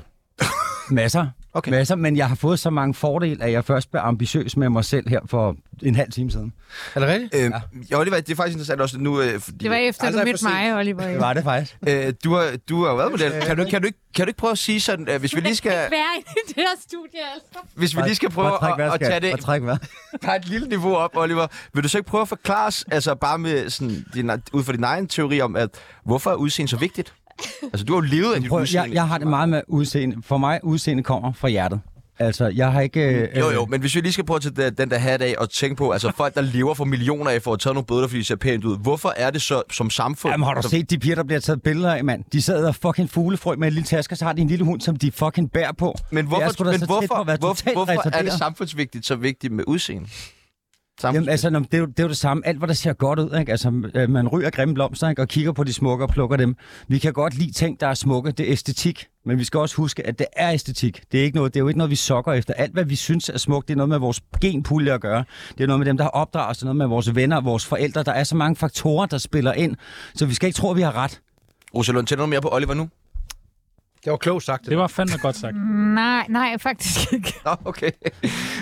Masser. 0.90 1.28
Okay. 1.56 1.72
Men, 1.72 1.80
altså, 1.80 1.96
men 1.96 2.18
jeg 2.18 2.28
har 2.28 2.36
fået 2.36 2.60
så 2.60 2.70
mange 2.70 2.94
fordele, 2.94 3.44
at 3.44 3.52
jeg 3.52 3.66
først 3.66 3.92
blev 3.92 4.02
ambitiøs 4.02 4.58
med 4.58 4.70
mig 4.70 4.86
selv 4.86 5.10
her 5.10 5.20
for 5.26 5.56
en 5.84 5.96
halv 5.96 6.12
time 6.12 6.32
siden. 6.32 6.54
Er 6.96 7.00
det 7.00 7.10
rigtigt? 7.10 7.36
Øh, 7.36 7.52
ja. 7.92 7.98
Oliver, 8.00 8.20
det 8.20 8.30
er 8.32 8.36
faktisk 8.36 8.54
interessant 8.54 8.82
også 8.82 8.98
nu, 8.98 9.22
øh, 9.22 9.40
fordi, 9.40 9.58
Det 9.58 9.70
var 9.70 9.76
efter, 9.76 10.06
Aldrig 10.06 10.22
du 10.22 10.30
mødte 10.30 10.44
mig, 10.44 10.76
Oliver. 10.76 11.08
Det 11.08 11.20
var 11.20 11.34
det 11.34 11.44
faktisk. 11.44 11.78
øh, 11.88 12.14
du, 12.24 12.34
har, 12.34 12.58
du 12.70 12.84
har 12.84 12.90
jo 12.90 12.96
været 12.96 13.12
model. 13.12 13.32
Kan 13.42 13.58
du, 13.58 13.66
kan, 13.70 13.82
du 13.82 13.86
ikke, 13.86 14.00
kan 14.16 14.26
du 14.26 14.30
ikke 14.30 14.38
prøve 14.38 14.52
at 14.52 14.58
sige 14.58 14.82
sådan, 14.82 15.10
øh, 15.10 15.20
hvis 15.20 15.36
vi 15.36 15.40
lige 15.42 15.56
skal, 15.56 15.72
Være 15.92 16.20
i 16.20 16.24
det 16.48 16.56
her 16.58 16.68
studie, 16.82 17.20
altså. 17.36 17.60
hvis 17.76 17.96
vi 17.96 18.02
lige 18.02 18.16
skal 18.16 18.30
prøve 18.30 18.50
Bare 18.60 18.84
at, 18.84 18.94
at 18.94 19.00
tage 19.00 19.20
det 19.20 19.32
Bare 19.32 19.42
træk 19.42 19.62
vejret. 19.62 19.88
bare 20.26 20.36
et 20.36 20.48
lille 20.48 20.68
niveau 20.68 20.96
op, 20.96 21.12
Oliver. 21.16 21.48
Vil 21.74 21.84
du 21.84 21.90
så 21.90 21.98
ikke 21.98 22.10
prøve 22.10 22.22
at 22.22 22.28
forklare 22.28 22.68
os, 22.68 22.86
altså 22.92 23.16
bare 23.16 23.38
med 23.38 23.70
sådan, 23.70 24.06
din, 24.14 24.32
ud 24.54 24.64
fra 24.64 24.74
din 24.74 24.84
egen 24.84 25.08
teori 25.08 25.42
om, 25.42 25.56
at 25.56 25.70
hvorfor 26.04 26.32
er 26.32 26.36
udseende 26.36 26.70
så 26.70 26.78
vigtigt? 26.78 27.14
Altså, 27.64 27.86
du 27.86 27.94
har 27.94 28.02
jo 28.02 28.08
levet 28.16 28.34
af 28.34 28.42
dit 28.42 28.50
Prøv, 28.50 28.62
udseende. 28.62 28.88
jeg, 28.88 28.94
jeg 28.94 29.08
har 29.08 29.18
det 29.18 29.28
meget 29.28 29.50
med 29.50 29.62
udseende. 29.68 30.16
For 30.24 30.38
mig, 30.38 30.60
udseende 30.64 31.04
kommer 31.04 31.34
fra 31.34 31.48
hjertet. 31.50 31.80
Altså, 32.20 32.48
jeg 32.48 32.72
har 32.72 32.82
ikke... 32.82 33.02
Øh, 33.02 33.40
Jo, 33.40 33.50
jo, 33.52 33.66
men 33.66 33.82
hvis 33.82 33.96
vi 33.96 34.02
lige 34.02 34.12
skal 34.14 34.26
prøve 34.26 34.40
tage 34.40 34.56
den- 34.56 34.74
den 34.78 34.90
der 34.90 34.98
hat 34.98 35.22
af 35.22 35.36
og 35.38 35.50
tænke 35.50 35.76
på, 35.76 35.92
altså 35.92 36.12
folk, 36.18 36.36
der 36.36 36.42
lever 36.42 36.74
for 36.74 36.86
millioner 36.86 37.32
af 37.32 37.42
for 37.42 37.54
at 37.54 37.60
tage 37.60 37.74
nogle 37.74 37.86
bøder, 37.86 38.08
fordi 38.08 38.20
de 38.20 38.26
ser 38.26 38.36
pænt 38.36 38.66
ud. 38.66 38.78
Hvorfor 38.78 39.14
er 39.18 39.32
det 39.32 39.42
så 39.42 39.62
som 39.72 39.90
samfund? 39.90 40.32
Jamen, 40.34 40.46
har 40.48 40.54
du 40.54 40.62
så- 40.62 40.70
set 40.70 40.90
de 40.90 41.00
piger, 41.00 41.16
der 41.16 41.24
bliver 41.24 41.40
taget 41.40 41.62
billeder 41.62 41.94
af, 41.96 42.04
mand? 42.04 42.24
De 42.32 42.42
sidder 42.42 42.68
og 42.68 42.76
fucking 42.76 43.10
fuglefrø 43.10 43.56
med 43.56 43.68
en 43.68 43.74
lille 43.74 43.88
taske, 43.88 44.16
så 44.16 44.26
har 44.26 44.34
de 44.34 44.42
en 44.42 44.48
lille 44.48 44.66
hund, 44.66 44.82
som 44.82 44.96
de 44.96 45.12
fucking 45.12 45.52
bærer 45.52 45.72
på. 45.72 45.96
Men 46.12 46.26
hvorfor, 46.26 46.42
er 46.44 46.72
men 46.72 46.86
hvorfor, 46.86 47.24
hvorfor, 47.40 47.74
hvorfor 47.74 48.10
er 48.18 48.22
det 48.22 48.34
samfundsvigtigt 48.34 49.06
så 49.06 49.16
vigtigt 49.16 49.54
med 49.54 49.64
udseende? 49.68 50.08
Jamen, 51.04 51.30
altså, 51.30 51.50
det, 51.50 51.74
er 51.74 51.78
jo, 51.78 51.86
det 51.86 52.00
er 52.00 52.04
jo 52.04 52.10
det 52.10 52.18
samme. 52.18 52.48
Alt, 52.48 52.58
hvad 52.58 52.68
der 52.68 52.74
ser 52.74 52.94
godt 52.94 53.20
ud, 53.20 53.40
ikke? 53.40 53.52
Altså, 53.52 53.92
øh, 53.96 54.10
man 54.10 54.28
ryger 54.28 54.50
grimme 54.50 54.74
blomster, 54.74 55.10
ikke? 55.10 55.22
Og 55.22 55.28
kigger 55.28 55.52
på 55.52 55.64
de 55.64 55.74
smukke 55.74 56.06
og 56.06 56.10
plukker 56.10 56.38
dem. 56.38 56.56
Vi 56.88 57.00
kan 57.00 57.14
godt 57.14 57.34
lide 57.34 57.52
ting, 57.52 57.80
der 57.80 57.88
er 57.88 57.94
smukke. 57.94 58.32
Det 58.32 58.48
er 58.48 58.52
æstetik. 58.52 59.08
Men 59.26 59.40
vi 59.40 59.44
skal 59.44 59.60
også 59.60 59.76
huske, 59.76 60.08
at 60.08 60.20
det 60.20 60.28
er 60.34 60.54
æstetik. 60.54 61.04
Det 61.12 61.20
er, 61.20 61.24
ikke 61.24 61.36
noget, 61.36 61.54
det 61.54 61.60
er 61.60 61.62
jo 61.62 61.68
ikke 61.68 61.78
noget, 61.78 61.92
vi 61.92 61.96
sokker 61.96 62.34
efter. 62.34 62.54
Alt, 62.54 62.74
hvad 62.74 62.86
vi 62.86 62.96
synes 62.96 63.30
er 63.30 63.38
smukt, 63.38 63.68
det 63.68 63.74
er 63.74 63.78
noget 63.78 63.90
med 63.90 63.98
vores 63.98 64.22
genpulje 64.42 64.94
at 64.94 65.02
gøre. 65.02 65.24
Det 65.58 65.64
er 65.64 65.68
noget 65.68 65.80
med 65.80 65.86
dem, 65.86 65.98
der 65.98 66.04
har 66.04 66.12
opdraget 66.12 66.50
os. 66.50 66.58
Det 66.58 66.64
er 66.64 66.66
noget 66.66 66.78
med 66.78 66.88
vores 66.88 67.16
venner 67.16 67.38
og 67.38 67.46
vores 67.46 67.66
forældre. 67.66 68.04
Der 68.04 68.12
er 68.12 68.24
så 68.24 68.36
mange 68.36 68.56
faktorer, 68.56 69.06
der 69.06 69.18
spiller 69.18 69.54
ind. 69.54 69.76
Så 70.16 70.26
vi 70.26 70.34
skal 70.34 70.48
ikke 70.48 70.58
tro, 70.58 70.72
at 70.72 70.78
vi 70.78 70.82
har 70.82 70.96
ret. 70.96 71.22
Rosalund, 71.76 72.08
tænder 72.08 72.24
du 72.24 72.30
mere 72.30 72.42
på 72.42 72.50
Oliver 72.52 72.74
nu? 72.74 72.90
Det 74.06 74.12
var 74.12 74.18
klogt 74.18 74.44
sagt. 74.44 74.66
Det 74.66 74.78
var 74.78 74.88
fandme 74.88 75.18
godt 75.18 75.36
sagt. 75.36 75.56
Nej, 75.94 76.26
nej, 76.30 76.58
faktisk 76.58 77.14
ikke. 77.14 77.34
Nå, 77.46 77.52
okay. 77.66 77.92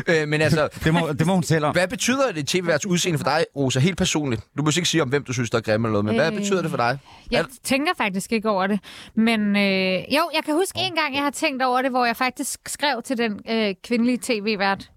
øh, 0.08 0.28
men 0.28 0.42
altså, 0.42 0.70
Det 0.84 0.94
må, 0.94 1.00
det 1.20 1.28
må 1.28 1.34
hun 1.34 1.44
selv 1.44 1.66
om. 1.66 1.74
hvad 1.74 1.88
betyder 1.88 2.32
det 2.32 2.48
tv-værts 2.48 2.86
udseende 2.86 3.20
for 3.20 3.24
dig, 3.24 3.46
Rosa, 3.56 3.80
helt 3.80 3.98
personligt? 3.98 4.42
Du 4.58 4.64
må 4.64 4.70
ikke 4.78 4.90
sige 4.90 5.02
om, 5.02 5.10
hvem 5.10 5.24
du 5.24 5.34
synes, 5.34 5.50
der 5.50 5.58
er 5.58 5.62
grimme 5.62 5.88
eller 5.88 5.92
noget, 5.92 6.06
men 6.06 6.16
hvad 6.16 6.32
Øh, 6.32 6.38
betyder 6.38 6.62
det 6.62 6.70
for 6.70 6.78
dig? 6.78 7.00
Jeg 7.32 7.46
tænker 7.64 7.92
faktisk 7.98 8.32
ikke 8.32 8.50
over 8.50 8.68
det. 8.68 8.80
Men 9.16 9.56
øh, 9.56 9.94
jo, 9.94 10.30
jeg 10.34 10.42
kan 10.46 10.54
huske 10.54 10.80
en 10.80 10.96
gang, 10.96 11.16
jeg 11.16 11.24
har 11.24 11.30
tænkt 11.30 11.64
over 11.64 11.82
det, 11.82 11.92
hvor 11.92 12.06
jeg 12.06 12.16
faktisk 12.18 12.60
skrev 12.68 13.02
til 13.02 13.18
den 13.18 13.40
øh, 13.50 13.76
kvindelige 13.84 14.20
tv-vært, 14.22 14.90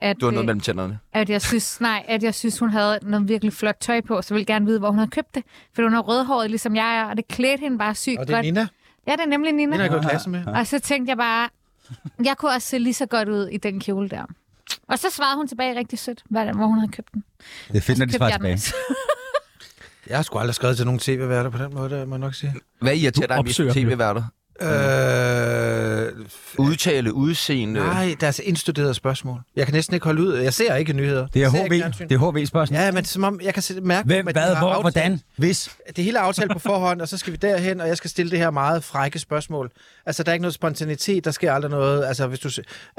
at, 0.00 0.16
Du 0.20 0.26
har 0.26 0.30
noget 0.32 0.42
øh, 0.42 0.46
mellem 0.46 0.60
tænderne. 0.60 0.98
at 1.12 1.30
jeg 1.30 1.42
synes, 1.42 1.80
nej, 1.80 2.04
at 2.08 2.22
jeg 2.22 2.34
synes, 2.34 2.58
hun 2.58 2.70
havde 2.70 2.98
noget 3.02 3.28
virkelig 3.28 3.52
flot 3.52 3.76
tøj 3.80 4.00
på, 4.00 4.22
så 4.22 4.34
jeg 4.34 4.36
ville 4.36 4.46
gerne 4.46 4.66
vide, 4.66 4.78
hvor 4.78 4.88
hun 4.88 4.98
havde 4.98 5.10
købt 5.10 5.34
det. 5.34 5.42
For 5.74 5.82
hun 5.82 5.94
er 5.94 5.98
rødhåret, 6.00 6.50
ligesom 6.50 6.76
jeg 6.76 6.96
er, 6.96 7.04
og 7.04 7.16
det 7.16 7.28
klædte 7.28 7.60
hende 7.60 7.78
bare 7.78 7.94
sygt 7.94 8.18
Og 8.18 8.26
det 8.28 8.32
er 8.32 8.36
godt. 8.36 8.44
Nina. 8.46 8.66
Ja, 9.06 9.12
det 9.12 9.20
er 9.20 9.26
nemlig 9.26 9.52
Nina. 9.52 9.70
Nina 9.70 9.82
har 9.82 9.88
gået 9.88 10.04
i 10.04 10.08
klasse 10.08 10.30
med. 10.30 10.46
Og 10.46 10.66
så 10.66 10.78
tænkte 10.78 11.10
jeg 11.10 11.16
bare, 11.16 11.48
jeg 12.24 12.36
kunne 12.36 12.50
også 12.50 12.68
se 12.68 12.78
lige 12.78 12.94
så 12.94 13.06
godt 13.06 13.28
ud 13.28 13.48
i 13.48 13.56
den 13.56 13.80
kjole 13.80 14.08
der. 14.08 14.24
Og 14.88 14.98
så 14.98 15.06
svarede 15.10 15.36
hun 15.36 15.48
tilbage 15.48 15.78
rigtig 15.78 15.98
sødt, 15.98 16.22
hvor 16.28 16.66
hun 16.66 16.78
havde 16.78 16.92
købt 16.92 17.12
den. 17.14 17.24
Det 17.68 17.76
er 17.76 17.80
fedt, 17.80 17.98
når 17.98 18.06
de 18.06 18.12
svarer 18.12 18.30
tilbage. 18.32 18.58
Jeg 20.08 20.18
har 20.18 20.22
sgu 20.22 20.38
aldrig 20.38 20.54
skrevet 20.54 20.76
til 20.76 20.86
nogen 20.86 20.98
tv-værter 20.98 21.50
på 21.50 21.58
den 21.58 21.74
måde, 21.74 22.06
må 22.06 22.14
jeg 22.14 22.20
nok 22.20 22.34
sige. 22.34 22.54
Hvad 22.80 22.96
irriterer 22.96 23.26
dig 23.26 23.44
mest 23.44 23.56
tv-værter? 23.56 24.22
Øh, 24.60 24.68
Udtale, 26.58 27.12
udseende. 27.14 27.80
nej, 27.80 28.14
deres 28.20 28.40
indstuderede 28.44 28.94
spørgsmål. 28.94 29.40
Jeg 29.56 29.66
kan 29.66 29.74
næsten 29.74 29.94
ikke 29.94 30.04
holde 30.04 30.22
ud. 30.22 30.34
Jeg 30.34 30.54
ser 30.54 30.74
ikke 30.76 30.92
nyheder. 30.92 31.26
Det 31.26 31.42
er 31.42 31.48
HV. 31.50 31.82
Det 32.08 32.12
er 32.12 32.30
HV-spørgsmål. 32.32 32.78
Ja, 32.80 32.92
men 32.92 33.04
som 33.04 33.24
om, 33.24 33.40
jeg 33.42 33.54
kan 33.54 33.62
se- 33.62 33.80
mærke, 33.80 34.06
Hvem, 34.06 34.24
hvad, 34.24 34.32
hvor, 34.32 34.68
aftalt- 34.68 34.80
hvordan, 34.82 35.20
hvis? 35.36 35.70
Det 35.96 36.04
hele 36.04 36.18
er 36.18 36.22
aftalt 36.22 36.52
på 36.52 36.58
forhånd, 36.58 37.00
og 37.00 37.08
så 37.08 37.18
skal 37.18 37.32
vi 37.32 37.36
derhen, 37.36 37.80
og 37.80 37.88
jeg 37.88 37.96
skal 37.96 38.10
stille 38.10 38.30
det 38.30 38.38
her 38.38 38.50
meget 38.50 38.84
frække 38.84 39.18
spørgsmål. 39.18 39.70
Altså, 40.06 40.22
der 40.22 40.30
er 40.30 40.34
ikke 40.34 40.42
noget 40.42 40.54
spontanitet, 40.54 41.24
der 41.24 41.30
sker 41.30 41.52
aldrig 41.52 41.70
noget. 41.70 42.04
Altså, 42.06 42.26
hvis 42.26 42.38
du... 42.38 42.48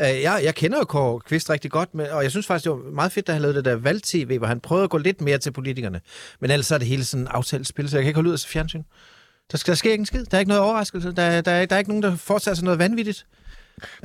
Øh, 0.01 0.07
jeg, 0.21 0.41
jeg 0.43 0.55
kender 0.55 0.77
jo 0.77 0.83
Kåre 0.85 1.19
Kvist 1.19 1.49
rigtig 1.49 1.71
godt, 1.71 1.95
men, 1.95 2.05
og 2.11 2.23
jeg 2.23 2.31
synes 2.31 2.47
faktisk, 2.47 2.63
det 2.63 2.71
var 2.71 2.91
meget 2.91 3.11
fedt, 3.11 3.27
da 3.27 3.31
han 3.33 3.41
lavede 3.41 3.57
det 3.57 3.65
der 3.65 3.75
valg-tv, 3.75 4.37
hvor 4.37 4.47
han 4.47 4.59
prøvede 4.59 4.83
at 4.83 4.89
gå 4.89 4.97
lidt 4.97 5.21
mere 5.21 5.37
til 5.37 5.51
politikerne. 5.51 6.01
Men 6.41 6.51
ellers 6.51 6.71
er 6.71 6.77
det 6.77 6.87
hele 6.87 7.05
sådan 7.05 7.27
aftalt 7.27 7.67
spil, 7.67 7.89
så 7.89 7.97
jeg 7.97 8.03
kan 8.03 8.07
ikke 8.09 8.17
holde 8.17 8.29
ud 8.29 8.33
af 8.33 8.39
fjernsyn. 8.39 8.83
Der, 9.51 9.57
skal, 9.57 9.71
der 9.71 9.75
sker 9.75 9.91
ikke 9.91 10.01
en 10.01 10.05
skid. 10.05 10.25
Der 10.25 10.37
er 10.37 10.39
ikke 10.39 10.49
noget 10.49 10.63
overraskelse. 10.63 11.11
Der, 11.11 11.41
der, 11.41 11.51
er, 11.51 11.65
der 11.65 11.75
er 11.75 11.79
ikke 11.79 11.91
nogen, 11.91 12.03
der 12.03 12.15
foretager 12.15 12.55
sig 12.55 12.63
noget 12.63 12.79
vanvittigt. 12.79 13.25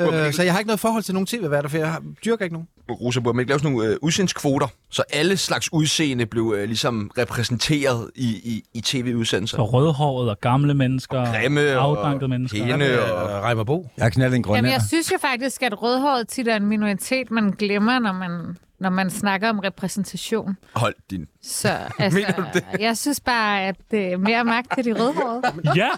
Øh, 0.00 0.32
så 0.32 0.42
jeg 0.42 0.52
har 0.52 0.58
ikke 0.58 0.66
noget 0.66 0.80
forhold 0.80 1.02
til 1.02 1.14
nogen 1.14 1.26
tv-værter, 1.26 1.68
for 1.68 1.78
jeg 1.78 1.92
har, 1.92 2.02
dyrker 2.24 2.44
ikke 2.44 2.54
nogen. 2.54 2.68
Rosa, 2.90 3.20
burde 3.20 3.36
man 3.36 3.42
ikke 3.42 3.50
lave 3.50 3.58
sådan 3.58 3.72
nogle 3.72 3.88
øh, 3.88 3.96
udsendskvoter, 4.02 4.66
så 4.90 5.02
alle 5.12 5.36
slags 5.36 5.72
udseende 5.72 6.26
blev 6.26 6.54
øh, 6.56 6.64
ligesom 6.64 7.10
repræsenteret 7.18 8.10
i, 8.14 8.26
i, 8.28 8.62
i 8.74 8.80
tv-udsendelser? 8.80 9.56
Så 9.56 9.64
rødhåret 9.64 10.30
og 10.30 10.40
gamle 10.40 10.74
mennesker, 10.74 11.40
Grimme 11.40 11.78
og 11.78 11.84
afdankede 11.84 12.28
mennesker. 12.28 12.58
pæne 12.66 13.02
og... 13.02 13.30
Øh, 13.30 13.42
Reimer 13.44 13.64
Bo. 13.64 13.90
Jeg 13.96 14.04
har 14.04 14.10
knaldet 14.10 14.36
en 14.36 14.38
Jamen, 14.38 14.42
grønlænder. 14.42 14.70
jeg 14.70 14.82
synes 14.88 15.12
jo 15.12 15.16
faktisk, 15.20 15.62
at 15.62 15.82
rødhåret 15.82 16.28
tit 16.28 16.48
er 16.48 16.56
en 16.56 16.66
minoritet, 16.66 17.30
man 17.30 17.50
glemmer, 17.50 17.98
når 17.98 18.12
man, 18.12 18.56
når 18.82 18.90
man 18.90 19.10
snakker 19.10 19.48
om 19.50 19.58
repræsentation. 19.58 20.56
Hold 20.74 20.94
din... 21.10 21.26
Så 21.42 21.68
Mener 21.98 22.10
du 22.32 22.42
altså, 22.42 22.62
det? 22.72 22.80
jeg 22.80 22.96
synes 22.96 23.20
bare, 23.20 23.62
at 23.62 23.76
det 23.90 24.12
er 24.12 24.16
mere 24.16 24.44
magt 24.44 24.72
til 24.74 24.84
de 24.84 24.92
rødhårede. 24.92 25.42
Ja, 25.80 25.88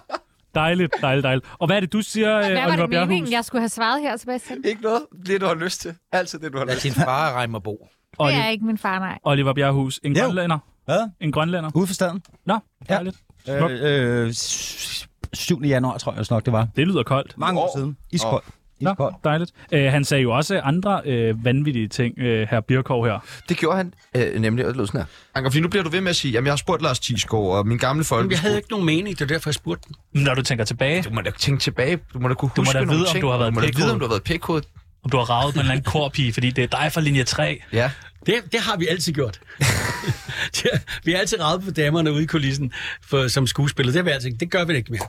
dejligt, 0.55 0.93
dejligt, 1.01 1.25
dejligt. 1.25 1.47
Og 1.59 1.67
hvad 1.67 1.77
er 1.77 1.81
det, 1.81 1.93
du 1.93 2.01
siger, 2.03 2.39
Hvad 2.39 2.51
øh, 2.51 2.57
var 2.57 2.63
Oliver 2.67 2.77
det 2.83 2.91
Bjerghus? 2.91 3.09
meningen, 3.09 3.33
jeg 3.33 3.45
skulle 3.45 3.63
have 3.63 3.69
svaret 3.69 4.01
her, 4.03 4.17
Sebastian? 4.17 4.63
Ikke 4.65 4.83
noget. 4.83 5.01
Det, 5.27 5.41
du 5.41 5.47
har 5.47 5.55
lyst 5.55 5.81
til. 5.81 5.95
Altid 6.13 6.39
det, 6.39 6.53
du 6.53 6.59
har 6.59 6.65
lyst 6.65 6.79
til. 6.79 6.95
din 6.95 7.03
far 7.05 7.41
Reimer 7.41 7.59
Bo. 7.59 7.89
Det 8.11 8.19
Oli- 8.21 8.33
er 8.35 8.49
ikke 8.49 8.65
min 8.67 8.79
far, 8.79 8.99
nej. 8.99 9.19
Oliver 9.25 9.53
Bjerghus, 9.55 10.01
en 10.03 10.17
Jo. 10.17 10.25
grønlænder. 10.25 10.59
Hvad? 10.85 11.09
En 11.21 11.33
grønlænder. 11.33 11.71
Ude 11.75 11.87
for 11.87 11.95
staden? 11.95 12.23
Nå, 12.47 12.59
dejligt. 12.89 13.17
Smuk. 13.45 13.71
Øh, 13.71 14.27
øh, 14.27 14.33
s- 14.33 15.09
7. 15.33 15.61
januar, 15.63 15.99
tror 15.99 16.13
jeg 16.13 16.19
også 16.19 16.35
nok, 16.35 16.45
det 16.45 16.53
var. 16.53 16.69
Det 16.77 16.87
lyder 16.87 17.03
koldt. 17.03 17.39
Mange 17.39 17.61
år 17.61 17.65
År. 17.65 17.77
siden. 17.79 17.97
Iskold. 18.13 18.43
Nå, 18.81 18.91
Iskold. 18.91 19.15
dejligt. 19.25 19.51
Øh, 19.73 19.85
han 19.93 20.05
sagde 20.05 20.23
jo 20.23 20.31
også 20.37 20.61
andre 20.61 21.03
øh, 21.05 21.45
vanvittige 21.45 21.89
ting, 21.89 22.19
øh, 22.19 22.49
her 22.51 22.61
Birkov 22.61 23.07
her. 23.07 23.19
Det 23.49 23.57
gjorde 23.57 23.77
han 23.77 23.95
øh, 24.17 24.41
nemlig, 24.41 24.65
og 24.65 24.69
det 24.69 24.77
lød 24.77 24.87
sådan 24.87 25.01
her. 25.01 25.07
Anker, 25.35 25.51
fordi 25.51 25.61
nu 25.61 25.69
bliver 25.69 25.83
du 25.83 25.91
ved 25.91 26.01
med 26.01 26.11
at 26.11 26.17
sige, 26.17 26.33
jamen 26.33 26.47
jeg 26.47 26.53
har 26.53 26.57
spurgt 26.57 26.83
Lars 26.83 27.01
Thiesgaard 27.01 27.45
og 27.47 27.67
min 27.67 27.79
gamle 27.79 28.05
folk. 28.05 28.31
Jeg 28.31 28.41
havde 28.41 28.57
ikke 28.57 28.71
nogen 28.71 28.87
mening, 28.87 29.19
det 29.19 29.25
er 29.25 29.29
derfor, 29.29 29.51
jeg 29.51 29.55
spurgte 29.55 29.89
den. 30.13 30.23
Når 30.25 30.35
du 30.35 30.43
tænker 30.43 30.65
tilbage, 30.65 31.03
Du 31.03 31.11
må 31.11 31.21
da 31.21 31.31
tænke 31.39 31.61
tilbage. 31.61 31.99
Du 32.15 32.19
må 32.19 32.29
da 32.29 32.35
kunne 32.35 32.51
Du 32.57 32.63
må 32.63 32.73
da 32.73 32.79
vide, 32.85 33.01
om 33.01 33.07
ting. 33.13 33.23
du 33.23 33.29
har 33.31 33.39
været 33.39 33.51
Du 33.55 33.55
må 33.55 33.61
da 33.61 33.71
vide, 33.77 33.93
om 33.93 33.99
du 33.99 34.05
har 34.05 34.11
været 34.11 34.23
pikhoved. 34.23 34.63
om 35.05 35.11
du 35.11 35.17
har 35.17 35.25
ravet 35.31 35.55
med 35.55 35.61
en 35.63 35.67
eller 35.67 35.73
anden 35.73 35.85
korpige, 35.85 36.33
fordi 36.33 36.51
det 36.51 36.65
er 36.65 36.79
dig 36.83 36.93
fra 36.93 37.01
linje 37.01 37.25
3. 37.25 37.61
Ja. 37.73 37.91
Det, 38.27 38.35
det 38.53 38.61
har 38.61 38.77
vi 38.77 38.87
altid 38.87 39.13
gjort. 39.13 39.41
vi 41.05 41.13
har 41.13 41.19
altid 41.19 41.41
ravet 41.41 41.65
på 41.65 41.71
damerne 41.71 42.13
ude 42.13 42.23
i 42.23 42.27
kulissen 42.27 42.73
for, 43.03 43.29
som 43.29 43.47
skuespiller. 43.47 43.93
Det, 43.93 43.99
har 43.99 44.05
vi 44.05 44.11
altid, 44.11 44.31
det 44.41 44.51
gør 44.51 44.65
vi 44.65 44.75
ikke 44.77 44.93
mere. 44.93 45.07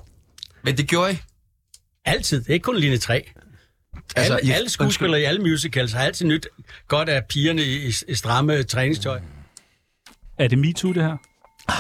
Men 0.64 0.78
det 0.78 0.88
gjorde 0.88 1.14
I. 1.14 1.18
Altid. 2.06 2.40
Det 2.42 2.50
er 2.50 2.54
ikke 2.54 2.64
kun 2.64 2.78
linje 2.78 2.98
3. 2.98 3.32
Altså, 4.16 4.36
alle, 4.36 4.54
alle 4.56 4.70
skuespillere 4.70 5.22
i 5.22 5.24
alle 5.24 5.42
musicals 5.42 5.92
har 5.92 6.00
altid 6.04 6.26
nyt 6.26 6.48
godt 6.88 7.10
af 7.10 7.26
pigerne 7.26 7.62
i, 7.62 7.92
i 8.08 8.16
stramme 8.16 8.64
træningstøj. 8.64 9.20
Er 10.40 10.48
det 10.48 10.58
MeToo, 10.58 10.92
det 10.94 11.04
her? 11.04 11.18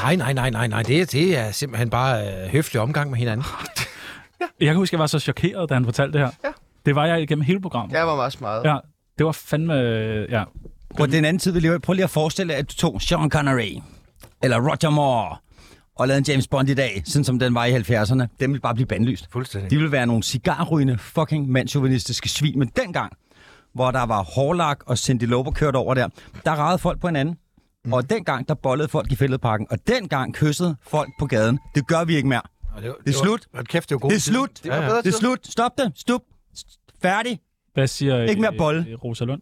Nej, 0.03 0.15
nej, 0.15 0.33
nej, 0.33 0.49
nej, 0.49 0.67
nej. 0.67 0.83
Det, 0.83 1.01
er- 1.01 1.05
det 1.05 1.37
er 1.37 1.51
simpelthen 1.51 1.89
bare 1.89 2.27
øh, 2.43 2.49
høflig 2.49 2.81
omgang 2.81 3.09
med 3.09 3.17
hinanden. 3.19 3.45
Jeg 4.59 4.67
kan 4.67 4.75
huske, 4.75 4.93
jeg 4.93 4.99
var 4.99 5.07
så 5.07 5.19
chokeret, 5.19 5.69
da 5.69 5.73
han 5.73 5.85
fortalte 5.85 6.13
det 6.19 6.21
her. 6.27 6.33
Ja. 6.43 6.49
Det 6.85 6.95
var 6.95 7.05
jeg 7.05 7.21
igennem 7.21 7.41
hele 7.45 7.61
programmet. 7.61 7.93
Jeg 7.95 8.07
var 8.07 8.15
meget 8.15 8.41
meget. 8.41 8.63
Ja, 8.65 8.77
det 9.17 9.25
var 9.25 9.31
fandme... 9.31 9.73
øh, 9.79 10.31
Ja. 10.31 10.43
På 10.97 11.05
den 11.05 11.25
anden 11.25 11.39
tid, 11.39 11.51
vi 11.51 11.59
lever 11.59 11.75
i. 11.75 11.79
Prøv 11.79 11.93
lige 11.93 12.03
at 12.03 12.09
forestille 12.09 12.53
dig, 12.53 12.59
at 12.59 12.69
du 12.69 12.75
tog 12.75 13.01
Sean 13.01 13.29
Connery, 13.29 13.81
eller 14.43 14.57
Roger 14.59 14.89
Moore, 14.89 15.37
og 15.95 16.07
lavede 16.07 16.17
en 16.17 16.25
James 16.27 16.47
Bond 16.47 16.69
i 16.69 16.73
dag, 16.73 17.01
sådan 17.05 17.23
som 17.23 17.39
den 17.39 17.55
var 17.55 17.65
i 17.65 17.75
70'erne. 17.77 18.13
Den 18.39 18.51
ville 18.51 18.59
bare 18.59 18.75
blive 18.75 18.87
bandlyst. 18.87 19.27
Fuldstændig. 19.31 19.71
De 19.71 19.75
ville 19.75 19.91
være 19.91 20.05
nogle 20.05 20.23
cigarrygende, 20.23 20.97
fucking 20.97 21.49
mandsjuvenistiske 21.49 22.29
svin. 22.29 22.59
Men 22.59 22.67
dengang, 22.75 23.13
hvor 23.73 23.91
der 23.91 24.03
var 24.03 24.23
Horlak 24.23 24.79
og 24.85 24.97
Cindy 24.97 25.23
Lauper 25.23 25.51
kørt 25.51 25.75
over 25.75 25.93
der, 25.93 26.09
der 26.45 26.51
ragede 26.51 26.77
folk 26.77 27.01
på 27.01 27.07
hinanden. 27.07 27.37
Mm. 27.85 27.93
Og 27.93 28.09
dengang, 28.09 28.47
der 28.47 28.53
bollede 28.53 28.87
folk 28.87 29.11
i 29.11 29.15
fældeparken. 29.15 29.67
Og 29.69 29.87
dengang 29.87 30.33
kyssede 30.33 30.75
folk 30.81 31.09
på 31.19 31.25
gaden. 31.25 31.59
Det 31.75 31.87
gør 31.87 32.03
vi 32.03 32.15
ikke 32.15 32.27
mere. 32.29 32.41
Og 32.75 32.81
det, 32.83 32.95
Det 33.05 33.15
er 33.15 33.19
slut. 33.19 33.47
Hold 33.53 33.65
kæft, 33.65 33.89
det 33.89 34.01
var 34.01 34.09
Det 34.09 34.15
er 34.15 34.19
slut. 34.19 34.49
Det 34.63 34.71
var 34.71 34.81
bedre 34.81 35.01
Det 35.01 35.13
er 35.13 35.17
slut. 35.19 35.47
Stop 35.47 35.71
det. 35.77 35.91
Stop. 35.95 36.21
Færdig. 37.01 37.39
Hvad 37.73 37.87
siger 37.87 38.23
Ikke 38.23 38.41
mere 38.41 38.51
øh, 38.53 38.57
bolle. 38.57 38.85
øh, 38.89 38.95
Rosa 39.03 39.25
Lund? 39.25 39.41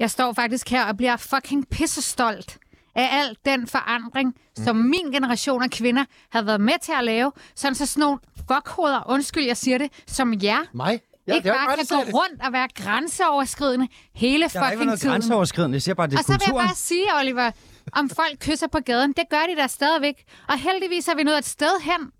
Jeg 0.00 0.10
står 0.10 0.32
faktisk 0.32 0.70
her 0.70 0.84
og 0.86 0.96
bliver 0.96 1.16
fucking 1.16 1.68
pissestolt 1.70 2.58
af 2.98 3.08
al 3.20 3.36
den 3.44 3.66
forandring, 3.66 4.34
som 4.64 4.76
min 4.76 5.12
generation 5.12 5.62
af 5.62 5.70
kvinder 5.70 6.04
har 6.30 6.42
været 6.42 6.60
med 6.60 6.74
til 6.82 6.92
at 6.98 7.04
lave, 7.04 7.32
sådan 7.54 7.74
så 7.74 7.86
sådan 7.86 8.00
nogle 8.00 8.18
fuckhoveder, 8.52 9.10
undskyld, 9.10 9.44
jeg 9.44 9.56
siger 9.56 9.78
det, 9.78 9.92
som 10.06 10.34
jer, 10.42 10.58
Mig? 10.74 11.00
ja, 11.26 11.34
ikke 11.34 11.48
bare 11.48 11.76
kan 11.76 11.86
gå 11.98 12.04
det. 12.04 12.14
rundt 12.14 12.42
og 12.46 12.52
være 12.52 12.68
grænseoverskridende 12.74 13.88
hele 14.14 14.48
Der 14.48 14.60
er 14.60 14.70
ikke 14.70 14.74
fucking 14.76 14.84
noget 14.86 15.00
tiden. 15.00 15.12
grænseoverskridende. 15.12 15.74
Jeg 15.74 15.82
siger 15.82 15.94
bare, 15.94 16.06
det 16.06 16.14
er 16.14 16.18
Og 16.18 16.24
så 16.24 16.32
vil 16.32 16.38
jeg 16.40 16.46
kulturen. 16.48 16.66
bare 16.66 16.74
sige, 16.76 17.06
Oliver, 17.20 17.50
om 17.92 18.10
folk 18.10 18.38
kysser 18.40 18.66
på 18.66 18.78
gaden, 18.80 19.12
det 19.12 19.24
gør 19.30 19.42
de 19.48 19.56
der 19.56 19.66
stadigvæk. 19.66 20.24
Og 20.48 20.58
heldigvis 20.58 21.08
er 21.08 21.14
vi 21.16 21.22
nået 21.22 21.38
et 21.38 21.44
sted 21.46 21.80
hen, 21.82 22.10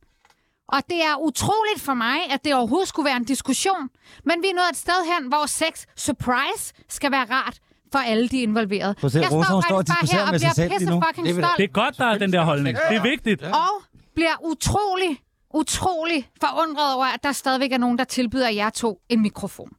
Og 0.68 0.82
det 0.90 1.02
er 1.02 1.16
utroligt 1.20 1.80
for 1.80 1.94
mig, 1.94 2.18
at 2.30 2.44
det 2.44 2.54
overhovedet 2.54 2.88
skulle 2.88 3.06
være 3.06 3.16
en 3.16 3.24
diskussion. 3.24 3.88
Men 4.24 4.42
vi 4.42 4.48
er 4.48 4.54
nået 4.54 4.70
et 4.70 4.76
sted 4.76 5.00
hen, 5.14 5.28
hvor 5.28 5.46
sex, 5.46 5.84
surprise, 5.96 6.72
skal 6.88 7.10
være 7.12 7.26
rart 7.30 7.58
for 7.92 7.98
alle 7.98 8.28
de 8.28 8.42
involverede. 8.42 8.94
Prøv 8.94 9.06
at 9.08 9.12
se, 9.12 9.20
jeg 9.20 9.32
Rosa, 9.32 9.46
står 9.46 9.60
står 9.60 9.82
bare 9.82 10.08
her 10.12 10.22
og 10.26 10.30
med 10.30 10.38
sig 10.38 10.50
bliver 10.56 10.68
pisse 10.68 10.90
nu. 10.90 11.02
fucking 11.08 11.26
Det 11.26 11.34
stolt. 11.34 11.56
Det 11.56 11.64
er 11.64 11.68
godt, 11.68 11.98
der 11.98 12.04
er 12.06 12.18
den 12.18 12.32
der 12.32 12.44
holdning. 12.44 12.76
Det 12.90 12.96
er 12.96 13.02
vigtigt. 13.02 13.42
Og 13.42 13.82
bliver 14.14 14.34
utrolig, 14.44 15.18
utrolig 15.54 16.28
forundret 16.40 16.94
over, 16.94 17.04
at 17.06 17.22
der 17.22 17.32
stadigvæk 17.32 17.72
er 17.72 17.78
nogen, 17.78 17.98
der 17.98 18.04
tilbyder 18.04 18.48
jer 18.48 18.70
to 18.70 19.00
en 19.08 19.22
mikrofon. 19.22 19.70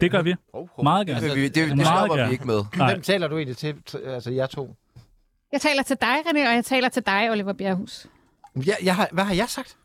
Det 0.00 0.10
gør 0.10 0.22
vi. 0.22 0.34
Meget 0.82 1.06
gerne. 1.06 1.28
Det, 1.28 1.36
vi, 1.36 1.42
det, 1.42 1.54
det 1.54 1.76
Meget 1.76 1.86
stopper 1.86 2.16
gerne. 2.16 2.28
vi 2.28 2.32
ikke 2.32 2.46
med. 2.46 2.64
Nej. 2.76 2.92
Hvem 2.92 3.02
taler 3.02 3.28
du 3.28 3.36
egentlig 3.36 3.56
til, 3.56 3.74
altså 4.06 4.30
jer 4.30 4.46
to? 4.46 4.74
Jeg 5.52 5.60
taler 5.60 5.82
til 5.82 5.96
dig, 6.00 6.16
René, 6.26 6.48
og 6.48 6.54
jeg 6.54 6.64
taler 6.64 6.88
til 6.88 7.02
dig, 7.06 7.30
Oliver 7.30 7.52
Bjerghus. 7.52 8.06
Jeg, 8.66 8.76
jeg 8.82 8.96
har, 8.96 9.08
hvad 9.12 9.24
har 9.24 9.34
jeg 9.34 9.48
sagt? 9.48 9.76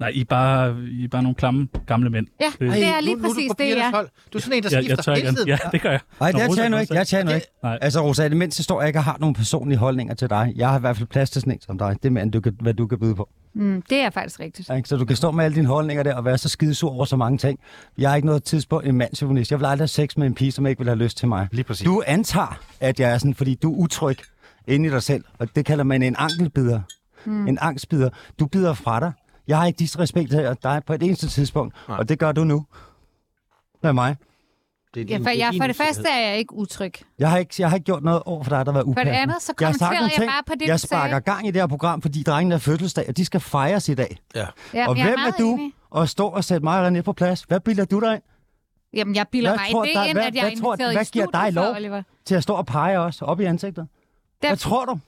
Nej, 0.00 0.08
I 0.14 0.20
er 0.20 0.24
bare, 0.24 0.76
I 0.90 1.04
er 1.04 1.08
bare 1.08 1.22
nogle 1.22 1.34
klamme 1.34 1.68
gamle 1.86 2.10
mænd. 2.10 2.26
Ja, 2.40 2.44
Det- 2.66 2.72
det 2.72 2.86
er 2.86 3.00
lige 3.00 3.14
nu, 3.14 3.22
nu 3.22 3.28
er 3.28 3.34
præcis 3.34 3.48
du 3.48 3.54
på 3.54 3.62
det, 3.62 3.68
ja. 3.76 3.90
hold. 3.90 4.08
Du 4.32 4.38
er 4.38 4.42
sådan 4.42 4.56
en, 4.56 4.62
der 4.62 4.68
Jeg, 4.72 4.76
jeg 4.76 4.84
skifter 4.84 5.02
tør 5.02 5.14
hele 5.14 5.34
tiden. 5.34 5.48
Ja, 5.48 5.58
det 5.72 5.80
gør 5.82 5.90
jeg. 5.90 6.00
Nej, 6.20 6.30
det 6.32 6.40
tager 6.40 6.68
nu 6.68 6.74
gør 6.74 6.80
ikke. 6.80 6.94
Jeg 6.94 7.06
tager 7.06 7.24
nu 7.24 7.30
ikke. 7.30 7.46
Nej. 7.62 7.78
Altså, 7.82 8.00
Rosa, 8.00 8.24
i 8.24 8.28
det 8.28 8.36
mindste 8.36 8.62
står 8.62 8.80
jeg 8.80 8.88
ikke 8.88 8.98
og 8.98 9.04
har 9.04 9.16
nogle 9.20 9.34
personlige 9.34 9.78
holdninger 9.78 10.14
til 10.14 10.30
dig. 10.30 10.52
Jeg 10.56 10.68
har 10.68 10.76
i 10.78 10.80
hvert 10.80 10.96
fald 10.96 11.08
plads 11.08 11.30
til 11.30 11.40
sådan 11.40 11.52
en 11.52 11.60
som 11.60 11.78
dig. 11.78 11.96
Det 12.02 12.18
er 12.18 12.24
du 12.24 12.40
kan, 12.40 12.56
hvad 12.60 12.74
du 12.74 12.86
kan 12.86 12.98
byde 12.98 13.14
på. 13.14 13.28
Mm, 13.54 13.82
det 13.90 13.98
er 13.98 14.10
faktisk 14.10 14.40
rigtigt. 14.40 14.88
Så 14.88 14.96
du 14.96 15.04
kan 15.04 15.16
stå 15.16 15.30
med 15.30 15.44
alle 15.44 15.54
dine 15.54 15.66
holdninger 15.66 16.02
der 16.02 16.14
og 16.14 16.24
være 16.24 16.38
så 16.38 16.48
skidesur 16.48 16.90
over 16.90 17.04
så 17.04 17.16
mange 17.16 17.38
ting. 17.38 17.58
Jeg 17.98 18.12
er 18.12 18.16
ikke 18.16 18.26
noget 18.26 18.44
tidspunkt 18.44 18.86
en 18.86 18.94
mandschauvinist. 18.96 19.50
Jeg 19.50 19.58
vil 19.60 19.66
aldrig 19.66 19.82
have 19.82 19.88
sex 19.88 20.16
med 20.16 20.26
en 20.26 20.34
pige, 20.34 20.52
som 20.52 20.66
ikke 20.66 20.78
vil 20.78 20.88
have 20.88 20.98
lyst 20.98 21.16
til 21.18 21.28
mig. 21.28 21.48
Lige 21.52 21.64
præcis. 21.64 21.84
Du 21.84 22.02
antager, 22.06 22.58
at 22.80 23.00
jeg 23.00 23.10
er 23.10 23.18
sådan, 23.18 23.34
fordi 23.34 23.54
du 23.54 23.72
er 23.72 23.76
utryg 23.76 24.16
inde 24.66 24.88
i 24.88 24.90
dig 24.90 25.02
selv. 25.02 25.24
Og 25.38 25.48
det 25.56 25.64
kalder 25.66 25.84
man 25.84 26.02
en 26.02 26.14
ankelbider. 26.18 26.80
Mm. 27.24 27.48
En 27.48 27.58
angstbider. 27.60 28.10
Du 28.40 28.46
bider 28.46 28.74
fra 28.74 29.00
dig. 29.00 29.12
Jeg 29.48 29.58
har 29.58 29.66
ikke 29.66 29.78
disrespekt 29.78 30.30
til 30.30 30.56
dig 30.62 30.82
på 30.86 30.92
et 30.92 31.02
eneste 31.02 31.28
tidspunkt. 31.28 31.74
Nej. 31.88 31.98
Og 31.98 32.08
det 32.08 32.18
gør 32.18 32.32
du 32.32 32.44
nu. 32.44 32.66
Med 33.82 33.92
mig. 33.92 34.16
Det 34.94 35.00
er 35.00 35.04
Ja, 35.08 35.16
din- 35.16 35.24
for, 35.24 35.30
det 35.30 35.42
er 35.42 35.46
jeg, 35.46 35.54
for 35.60 35.66
det 35.66 35.76
første 35.76 36.08
er 36.08 36.28
jeg 36.28 36.38
ikke 36.38 36.54
utryg. 36.54 36.92
Jeg 37.18 37.30
har 37.30 37.38
ikke, 37.38 37.54
jeg 37.58 37.68
har 37.68 37.76
ikke 37.76 37.84
gjort 37.84 38.02
noget 38.02 38.22
over 38.26 38.42
for 38.44 38.50
dig, 38.50 38.66
der 38.66 38.72
var 38.72 38.82
upassende. 38.82 39.18
andet, 39.18 39.42
så 39.42 39.52
jeg 39.60 39.68
har 39.68 39.72
sagt 39.72 39.78
kommenterede 39.80 40.04
jeg 40.04 40.12
ting. 40.20 40.30
bare 40.30 40.42
på 40.46 40.52
det, 40.60 40.66
Jeg 40.68 40.80
sparker 40.80 41.10
sagde. 41.10 41.20
gang 41.20 41.46
i 41.46 41.50
det 41.50 41.62
her 41.62 41.66
program, 41.66 42.02
fordi 42.02 42.22
drengene 42.22 42.54
er 42.54 42.58
fødselsdag, 42.58 43.04
og 43.08 43.16
de 43.16 43.24
skal 43.24 43.40
fejres 43.40 43.88
i 43.88 43.94
dag. 43.94 44.18
Ja. 44.34 44.46
Ja, 44.74 44.88
og 44.88 44.96
jeg 44.98 45.04
hvem 45.06 45.18
er, 45.18 45.26
er 45.26 45.30
du 45.30 45.52
Enig. 45.54 45.72
at 45.96 46.08
stå 46.08 46.26
og 46.28 46.44
sætte 46.44 46.64
mig 46.64 46.80
og 46.80 46.88
René 46.88 47.00
på 47.02 47.12
plads? 47.12 47.42
Hvad 47.42 47.60
bilder 47.60 47.84
du 47.84 48.00
dig 48.00 48.14
ind 48.14 48.22
Jamen, 48.92 49.14
jeg 49.14 49.26
bilder 49.32 49.50
Hvad 49.50 49.58
mig 49.58 49.70
tror 49.72 49.82
det 49.82 49.88
ind, 49.90 49.98
hvad- 49.98 50.02
at 50.26 50.34
jeg 50.34 50.40
er 50.40 50.44
hvad 50.44 50.50
inviteret 50.50 50.78
hvad 50.78 51.02
i 51.02 51.10
giver 51.12 51.24
studiet 51.24 51.32
dig 51.32 51.54
for, 51.54 51.60
lov? 51.62 51.74
Oliver. 51.76 52.02
til 52.24 52.34
at 52.34 52.42
stå 52.42 52.54
og 52.54 52.66
pege 52.66 52.98
os 52.98 53.22
op 53.22 53.40
i 53.40 53.44
ansigtet? 53.44 53.88
Der, 54.42 54.48
Hvad 54.48 54.56
tror 54.56 54.84
du? 54.84 54.98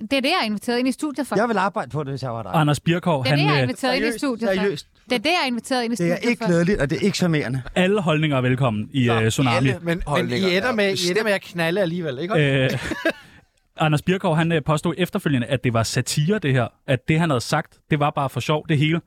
Det 0.00 0.12
er 0.12 0.20
det, 0.20 0.24
jeg 0.24 0.38
er 0.40 0.44
inviteret 0.46 0.78
ind 0.78 0.88
i 0.88 0.92
studiet 0.92 1.26
for. 1.26 1.36
Jeg 1.36 1.48
vil 1.48 1.56
arbejde 1.58 1.90
på 1.90 2.04
det, 2.04 2.12
hvis 2.12 2.22
jeg 2.22 2.30
var 2.34 2.42
dig. 2.42 2.50
Anders 2.54 2.80
Birkov, 2.80 3.24
det 3.24 3.30
er 3.32 3.36
det, 3.36 3.42
jeg 3.42 3.48
er 3.48 3.52
han, 3.54 3.58
øh, 3.58 3.62
inviteret 3.62 3.94
ind 3.96 4.04
i 4.04 4.06
Seriøst, 4.06 4.18
studiet 4.18 4.48
for. 4.48 4.54
seriøst. 4.62 4.86
Det 5.04 5.14
er 5.14 5.18
det, 5.18 5.24
jeg 5.26 5.38
er 5.42 5.46
inviteret 5.46 5.84
ind 5.84 5.92
i 5.92 5.96
Det 5.96 6.12
er 6.12 6.16
ikke 6.16 6.38
for. 6.44 6.46
glædeligt, 6.48 6.80
og 6.80 6.90
det 6.90 6.96
er 6.98 7.02
ikke 7.04 7.16
charmerende. 7.16 7.62
alle 7.74 8.00
holdninger 8.00 8.36
er 8.36 8.40
velkommen 8.40 8.88
i 8.92 9.08
uh, 9.10 9.28
Tsunami. 9.28 9.56
alle 9.56 9.72
Men, 9.72 9.84
men 9.84 10.02
holdninger 10.06 10.48
I 10.48 10.56
ender 10.56 10.68
er 10.68 10.72
med, 10.74 10.88
I 10.88 10.92
bestemt- 10.92 11.10
ender 11.10 11.24
med 11.24 11.32
at 11.32 11.40
knalde 11.42 11.80
alligevel, 11.80 12.18
ikke? 12.18 12.64
Øh, 12.64 12.70
Anders 13.80 14.02
Birkov, 14.02 14.36
han 14.36 14.52
øh, 14.52 14.62
påstod 14.64 14.94
efterfølgende, 14.98 15.46
at 15.46 15.64
det 15.64 15.72
var 15.72 15.82
satire, 15.82 16.38
det 16.38 16.52
her. 16.52 16.66
At 16.86 17.08
det, 17.08 17.20
han 17.20 17.30
havde 17.30 17.40
sagt, 17.40 17.78
det 17.90 18.00
var 18.00 18.10
bare 18.10 18.30
for 18.30 18.40
sjov, 18.40 18.66
det 18.68 18.78
hele. 18.78 19.00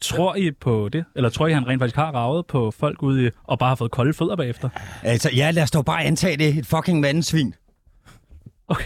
Tror 0.00 0.36
I 0.36 0.50
på 0.50 0.88
det? 0.92 1.04
Eller 1.16 1.28
tror 1.30 1.46
I, 1.46 1.52
han 1.52 1.68
rent 1.68 1.80
faktisk 1.80 1.96
har 1.96 2.10
ravet 2.14 2.46
på 2.46 2.70
folk 2.70 3.02
ude 3.02 3.26
i, 3.26 3.30
og 3.44 3.58
bare 3.58 3.68
har 3.68 3.74
fået 3.74 3.90
kolde 3.90 4.14
fødder 4.14 4.36
bagefter? 4.36 4.68
Altså, 5.02 5.30
ja, 5.36 5.50
lad 5.50 5.62
os 5.62 5.70
dog 5.70 5.84
bare 5.84 6.04
antage 6.04 6.36
det. 6.36 6.58
Et 6.58 6.66
fucking 6.66 7.00
mandensvin. 7.00 7.54
Okay. 8.68 8.84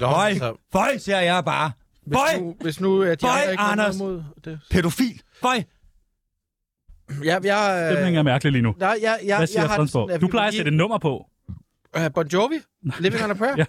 Føj, 0.00 0.28
altså, 0.28 0.56
føj, 0.72 0.98
siger 0.98 1.20
jeg 1.20 1.44
bare. 1.44 1.72
hvis, 2.06 2.18
Føj, 2.18 2.40
nu, 2.40 2.56
hvis 2.60 2.80
nu 2.80 3.02
at 3.02 3.20
de 3.20 3.26
Føj, 3.26 3.38
andre 3.40 3.50
ikke 3.50 3.62
har 3.62 3.72
Anders. 3.72 3.98
mod 3.98 4.22
det. 4.44 4.60
pædofil. 4.70 5.22
Føj. 5.40 5.62
Ja, 7.24 7.38
jeg, 7.44 7.88
Stemningen 7.92 8.18
er 8.18 8.22
mærkelig 8.22 8.52
lige 8.52 8.62
nu. 8.62 8.74
Nej, 8.78 8.98
jeg, 9.02 9.18
jeg, 9.24 9.36
Hvad 9.36 9.46
siger 9.46 9.60
jeg 9.60 9.68
har 9.68 9.76
Fredensborg? 9.76 10.10
at 10.10 10.20
Du 10.20 10.26
vi 10.26 10.30
plejer 10.30 10.48
at 10.48 10.54
sætte 10.54 10.68
et 10.68 10.74
nummer 10.76 10.98
på. 10.98 11.26
Uh, 11.96 12.02
bon 12.14 12.26
Jovi? 12.26 12.54
Living 13.00 13.24
on 13.24 13.30
a 13.30 13.34
Prayer? 13.34 13.64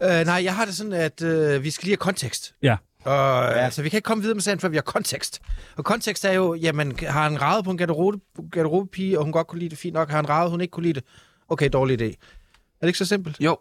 Ja. 0.00 0.20
Uh, 0.20 0.26
nej, 0.26 0.44
jeg 0.44 0.56
har 0.56 0.64
det 0.64 0.74
sådan, 0.76 0.92
at 0.92 1.22
uh, 1.22 1.64
vi 1.64 1.70
skal 1.70 1.84
lige 1.84 1.92
have 1.92 1.96
kontekst. 1.96 2.54
Ja. 2.62 2.76
Og 3.04 3.12
ja. 3.44 3.50
altså, 3.50 3.82
vi 3.82 3.88
kan 3.88 3.96
ikke 3.96 4.06
komme 4.06 4.22
videre 4.22 4.34
med 4.34 4.42
sagen, 4.42 4.60
før 4.60 4.68
vi 4.68 4.76
har 4.76 4.82
kontekst. 4.82 5.40
Og 5.76 5.84
kontekst 5.84 6.24
er 6.24 6.32
jo, 6.32 6.54
jamen, 6.54 6.98
har 7.08 7.22
han 7.22 7.42
ravet 7.42 7.64
på 7.64 7.70
en 7.70 7.78
garderobe, 7.78 8.18
garderobepige, 8.52 9.18
og 9.18 9.24
hun 9.24 9.32
godt 9.32 9.46
kunne 9.46 9.58
lide 9.58 9.70
det 9.70 9.78
fint 9.78 9.94
nok? 9.94 10.08
Har 10.10 10.16
han 10.16 10.28
ravet, 10.28 10.50
hun 10.50 10.60
ikke 10.60 10.72
kunne 10.72 10.82
lide 10.86 11.00
det? 11.00 11.04
Okay, 11.48 11.68
dårlig 11.72 12.00
idé. 12.00 12.04
Er 12.04 12.10
det 12.80 12.86
ikke 12.88 12.98
så 12.98 13.04
simpelt? 13.04 13.40
Jo, 13.40 13.56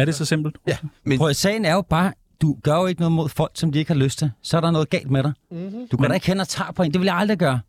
Er 0.00 0.04
det 0.04 0.14
så 0.14 0.24
simpelt? 0.24 0.56
Ja. 0.66 0.76
Prøv 1.18 1.28
at 1.28 1.36
sagen 1.36 1.64
er 1.64 1.72
jo 1.74 1.82
bare, 1.82 2.12
du 2.42 2.56
gør 2.62 2.76
jo 2.76 2.86
ikke 2.86 3.00
noget 3.00 3.12
mod 3.12 3.28
folk, 3.28 3.50
som 3.54 3.72
de 3.72 3.78
ikke 3.78 3.92
har 3.92 3.98
lyst 3.98 4.18
til. 4.18 4.30
Så 4.42 4.56
er 4.56 4.60
der 4.60 4.70
noget 4.70 4.90
galt 4.90 5.10
med 5.10 5.22
dig. 5.22 5.32
Mm-hmm. 5.50 5.70
Du 5.90 5.96
kan 5.96 6.00
Men- 6.00 6.10
da 6.10 6.14
ikke 6.14 6.26
hen 6.26 6.40
og 6.40 6.48
tage 6.48 6.72
på 6.72 6.82
en. 6.82 6.92
Det 6.92 7.00
vil 7.00 7.06
jeg 7.06 7.16
aldrig 7.16 7.38
gøre. 7.38 7.60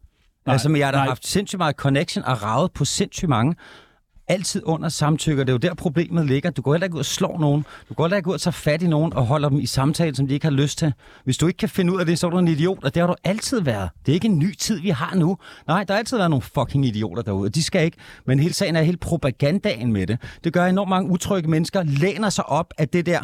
Nej, 0.45 0.53
altså, 0.53 0.69
men 0.69 0.79
jeg 0.79 0.87
har 0.87 0.91
da 0.91 0.97
nej. 0.97 1.07
haft 1.07 1.27
sindssygt 1.27 1.57
meget 1.57 1.75
connection 1.75 2.23
og 2.25 2.43
ravet 2.43 2.71
på 2.71 2.85
sindssygt 2.85 3.29
mange. 3.29 3.55
Altid 4.29 4.61
under 4.65 4.89
samtykke. 4.89 5.41
Det 5.41 5.49
er 5.49 5.53
jo 5.53 5.57
der, 5.57 5.73
problemet 5.73 6.25
ligger. 6.25 6.49
Du 6.49 6.61
går 6.61 6.73
heller 6.73 6.85
ikke 6.85 6.95
ud 6.95 6.99
og 6.99 7.05
slår 7.05 7.39
nogen. 7.39 7.65
Du 7.89 7.93
går 7.93 8.03
heller 8.03 8.17
ikke 8.17 8.29
ud 8.29 8.33
og 8.33 8.41
tager 8.41 8.51
fat 8.51 8.83
i 8.83 8.87
nogen 8.87 9.13
og 9.13 9.25
holder 9.25 9.49
dem 9.49 9.59
i 9.59 9.65
samtale, 9.65 10.15
som 10.15 10.27
de 10.27 10.33
ikke 10.33 10.45
har 10.45 10.51
lyst 10.51 10.77
til. 10.77 10.93
Hvis 11.23 11.37
du 11.37 11.47
ikke 11.47 11.57
kan 11.57 11.69
finde 11.69 11.93
ud 11.93 11.99
af 11.99 12.05
det, 12.05 12.19
så 12.19 12.27
er 12.27 12.31
du 12.31 12.37
en 12.37 12.47
idiot, 12.47 12.83
og 12.83 12.93
det 12.93 13.01
har 13.01 13.07
du 13.07 13.15
altid 13.23 13.61
været. 13.61 13.89
Det 14.05 14.11
er 14.11 14.13
ikke 14.13 14.27
en 14.27 14.39
ny 14.39 14.55
tid, 14.55 14.79
vi 14.79 14.89
har 14.89 15.15
nu. 15.15 15.37
Nej, 15.67 15.83
der 15.83 15.93
har 15.93 15.99
altid 15.99 16.17
været 16.17 16.29
nogle 16.29 16.41
fucking 16.41 16.85
idioter 16.85 17.21
derude, 17.21 17.47
og 17.47 17.55
de 17.55 17.63
skal 17.63 17.85
ikke. 17.85 17.97
Men 18.25 18.39
hele 18.39 18.53
sagen 18.53 18.75
er 18.75 18.81
hele 18.81 18.97
propagandaen 18.97 19.93
med 19.93 20.07
det. 20.07 20.17
Det 20.43 20.53
gør 20.53 20.65
enormt 20.65 20.89
mange 20.89 21.09
utrygge 21.11 21.49
mennesker, 21.49 21.83
læner 21.83 22.29
sig 22.29 22.45
op 22.49 22.73
af 22.77 22.89
det 22.89 23.05
der, 23.05 23.19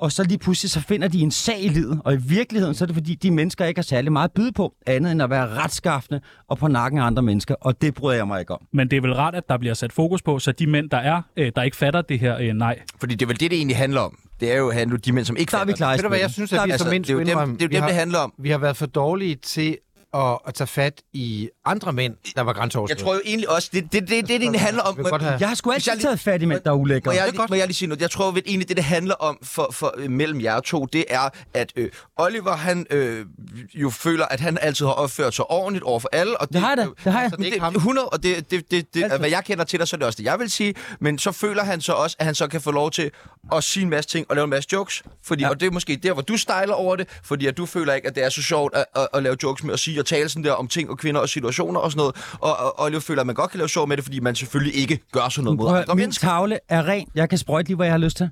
og 0.00 0.12
så 0.12 0.24
lige 0.24 0.38
pludselig 0.38 0.70
så 0.70 0.80
finder 0.80 1.08
de 1.08 1.20
en 1.20 1.30
sag 1.30 1.64
i 1.64 1.68
livet. 1.68 2.00
Og 2.04 2.14
i 2.14 2.16
virkeligheden, 2.16 2.74
så 2.74 2.84
er 2.84 2.86
det 2.86 2.94
fordi, 2.96 3.14
de 3.14 3.30
mennesker 3.30 3.64
ikke 3.64 3.78
har 3.78 3.82
særlig 3.82 4.12
meget 4.12 4.28
at 4.28 4.32
byde 4.32 4.52
på, 4.52 4.74
andet 4.86 5.12
end 5.12 5.22
at 5.22 5.30
være 5.30 5.48
retskaffende 5.48 6.20
og 6.48 6.58
på 6.58 6.68
nakken 6.68 7.00
af 7.00 7.04
andre 7.04 7.22
mennesker. 7.22 7.54
Og 7.60 7.82
det 7.82 7.94
bryder 7.94 8.16
jeg 8.16 8.26
mig 8.26 8.40
ikke 8.40 8.52
om. 8.52 8.60
Men 8.72 8.90
det 8.90 8.96
er 8.96 9.00
vel 9.00 9.14
rart, 9.14 9.34
at 9.34 9.48
der 9.48 9.58
bliver 9.58 9.74
sat 9.74 9.92
fokus 9.92 10.22
på, 10.22 10.38
så 10.38 10.52
de 10.52 10.66
mænd, 10.66 10.90
der 10.90 10.96
er, 10.98 11.22
øh, 11.36 11.52
der 11.56 11.62
ikke 11.62 11.76
fatter 11.76 12.02
det 12.02 12.18
her 12.18 12.38
øh, 12.38 12.52
nej. 12.54 12.78
fordi 13.00 13.14
det 13.14 13.22
er 13.22 13.26
vel 13.26 13.40
det, 13.40 13.50
det 13.50 13.56
egentlig 13.56 13.76
handler 13.76 14.00
om. 14.00 14.18
Det 14.40 14.52
er 14.52 14.56
jo 14.56 14.70
handler 14.70 14.98
de 14.98 15.12
mænd, 15.12 15.24
som 15.24 15.36
ikke 15.36 15.50
Der 15.50 15.58
er 15.58 15.64
vi 15.64 15.70
fatter 15.72 15.76
klar 15.76 15.94
i 15.94 15.96
Ved 15.96 16.02
du 16.02 16.08
hvad, 16.08 16.18
jeg 16.18 16.30
synes, 16.30 16.52
at 16.52 16.60
vi 16.66 16.70
Altså, 16.70 16.84
som 16.84 16.90
mænd 16.90 17.04
det 17.04 17.10
er 17.10 17.14
jo 17.14 17.20
dem, 17.20 17.26
det, 17.26 17.64
er 17.64 17.66
jo 17.66 17.72
dem 17.72 17.80
har- 17.80 17.88
det 17.88 17.96
handler 17.96 18.18
om. 18.18 18.32
Vi 18.38 18.50
har 18.50 18.58
været 18.58 18.76
for 18.76 18.86
dårlige 18.86 19.34
til 19.34 19.76
at, 20.14 20.38
at 20.46 20.54
tage 20.54 20.66
fat 20.68 21.02
i 21.12 21.48
andre 21.70 21.92
mænd, 21.92 22.14
der 22.36 22.42
var 22.42 22.50
Jeg 22.50 22.54
grænseoverskridende. 22.56 23.04
tror 23.04 23.14
jo 23.14 23.20
egentlig 23.24 23.50
også, 23.50 23.70
det 23.72 23.82
det, 23.92 23.92
det, 23.92 24.08
det, 24.10 24.28
det, 24.28 24.40
det 24.52 24.60
handler 24.60 24.82
om. 24.82 24.98
Jeg 24.98 25.18
have- 25.20 25.36
Jeg 25.40 25.48
har 25.48 25.54
sgu 25.54 25.70
altid 25.72 25.90
jeg 25.92 25.96
lige- 25.96 26.06
taget 26.06 26.20
fat 26.20 26.42
i 26.42 26.44
mænd, 26.44 26.60
der 26.64 26.70
er 26.70 26.74
ulækre. 26.74 27.08
Må 27.08 27.12
jeg, 27.12 27.26
Det 27.32 27.38
er 27.38 27.46
må 27.48 27.54
jeg 27.54 27.66
lige 27.66 27.74
sige 27.74 27.88
noget? 27.88 28.00
Jeg 28.02 28.10
tror 28.10 28.28
at 28.32 28.42
egentlig, 28.46 28.68
det 28.68 28.76
det 28.76 28.84
handler 28.84 29.14
om 29.14 29.38
for, 29.42 29.68
for 29.72 29.94
øh, 29.96 30.10
mellem 30.10 30.40
jer 30.40 30.60
to, 30.60 30.84
det 30.92 31.04
er, 31.08 31.28
at 31.54 31.72
øh, 31.76 31.90
Oliver, 32.16 32.56
han 32.56 32.86
øh, 32.90 33.26
jo 33.74 33.90
føler, 33.90 34.24
at 34.26 34.40
han 34.40 34.58
altid 34.62 34.86
har 34.86 34.92
opført 34.92 35.34
sig 35.34 35.50
ordentligt 35.50 35.84
over 35.84 36.00
for 36.00 36.08
alle. 36.12 36.40
Og 36.40 36.48
Det 36.52 36.60
har 36.60 36.68
jeg 36.68 36.76
da. 36.76 36.86
Det 37.04 37.12
har 37.12 37.22
jeg. 37.22 37.30
Det, 37.30 37.38
det, 37.52 37.76
100, 37.76 38.08
og 38.08 38.22
det, 38.22 38.50
det, 38.50 38.70
det, 38.70 38.94
det, 38.94 39.02
Altid. 39.02 39.18
hvad 39.18 39.30
jeg 39.30 39.44
kender 39.44 39.64
til 39.64 39.78
dig, 39.78 39.88
så 39.88 39.96
er 39.96 39.98
det 39.98 40.06
også 40.06 40.16
det, 40.16 40.24
jeg 40.24 40.38
vil 40.38 40.50
sige. 40.50 40.74
Men 41.00 41.18
så 41.18 41.32
føler 41.32 41.64
han 41.64 41.80
så 41.80 41.92
også, 41.92 42.16
at 42.18 42.26
han 42.26 42.34
så 42.34 42.46
kan 42.48 42.60
få 42.60 42.70
lov 42.70 42.90
til 42.90 43.10
at 43.52 43.64
sige 43.64 43.84
en 43.84 43.90
masse 43.90 44.10
ting 44.10 44.26
og 44.28 44.36
lave 44.36 44.44
en 44.44 44.50
masse 44.50 44.68
jokes. 44.72 45.02
Fordi, 45.24 45.42
ja. 45.42 45.48
Og 45.50 45.60
det 45.60 45.66
er 45.66 45.70
måske 45.70 45.96
der, 46.02 46.12
hvor 46.12 46.22
du 46.22 46.36
stejler 46.36 46.74
over 46.74 46.96
det, 46.96 47.08
fordi 47.24 47.46
at 47.46 47.56
du 47.56 47.66
føler 47.66 47.94
ikke, 47.94 48.08
at 48.08 48.14
det 48.14 48.24
er 48.24 48.28
så 48.28 48.42
sjovt 48.42 48.74
at, 48.76 48.84
at, 48.96 49.08
at 49.14 49.22
lave 49.22 49.36
jokes 49.42 49.64
med 49.64 49.72
at 49.74 49.80
sige 49.80 50.00
og 50.00 50.06
tale 50.06 50.28
sådan 50.28 50.44
der 50.44 50.52
om 50.52 50.68
ting 50.68 50.90
og 50.90 50.98
kvinder 50.98 51.20
og 51.20 51.28
situationer 51.28 51.59
og 51.80 51.90
sådan 51.92 52.00
noget. 52.00 52.16
Og, 52.40 52.56
og 52.58 52.84
Oliver 52.84 53.00
føler, 53.00 53.20
at 53.20 53.26
man 53.26 53.34
godt 53.34 53.50
kan 53.50 53.58
lave 53.58 53.68
sjov 53.68 53.88
med 53.88 53.96
det, 53.96 54.04
fordi 54.04 54.20
man 54.20 54.34
selvfølgelig 54.34 54.74
ikke 54.74 55.00
gør 55.12 55.28
sådan 55.28 55.44
noget 55.44 55.58
mod 55.58 55.66
Prøv, 55.66 55.76
andre 55.76 55.94
min 55.94 56.02
mennesker. 56.02 56.26
tavle 56.28 56.58
er 56.68 56.88
ren. 56.88 57.08
Jeg 57.14 57.28
kan 57.28 57.38
sprøjte 57.38 57.68
lige, 57.68 57.76
hvad 57.76 57.86
jeg 57.86 57.92
har 57.92 57.98
lyst 57.98 58.16
til. 58.16 58.30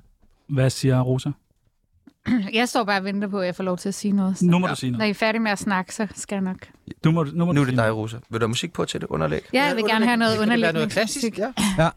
Hvad 0.49 0.69
siger 0.69 1.01
Rosa? 1.01 1.29
Jeg 2.53 2.69
står 2.69 2.83
bare 2.83 2.97
og 2.97 3.03
venter 3.03 3.27
på, 3.27 3.39
at 3.39 3.45
jeg 3.45 3.55
får 3.55 3.63
lov 3.63 3.77
til 3.77 3.89
at 3.89 3.95
sige 3.95 4.11
noget. 4.11 4.37
Så. 4.37 4.45
Nu 4.45 4.59
må 4.59 4.67
du 4.67 4.75
sige 4.75 4.91
Når 4.91 4.97
noget. 4.97 5.07
I 5.07 5.11
er 5.11 5.13
færdige 5.13 5.41
med 5.41 5.51
at 5.51 5.59
snakke, 5.59 5.95
så 5.95 6.07
skal 6.15 6.35
jeg 6.35 6.41
nok. 6.43 6.67
Du 7.03 7.11
må, 7.11 7.23
nu 7.23 7.45
må 7.45 7.51
Nu 7.51 7.57
du 7.57 7.61
er 7.61 7.69
det 7.69 7.77
dig. 7.77 7.95
Rosa. 7.95 8.17
Vil 8.29 8.39
du 8.41 8.43
have 8.43 8.47
musik 8.49 8.73
på 8.73 8.85
til 8.85 9.01
det 9.01 9.07
underlæg? 9.07 9.41
Ja, 9.53 9.63
jeg 9.63 9.75
vil 9.75 9.83
gerne 9.83 10.05
have 10.05 10.17
noget 10.17 10.39
det 10.39 10.61
være 10.61 10.73
noget 10.73 10.91
klassisk? 10.91 11.37
Ja. 11.37 11.53
Ja. 11.77 11.89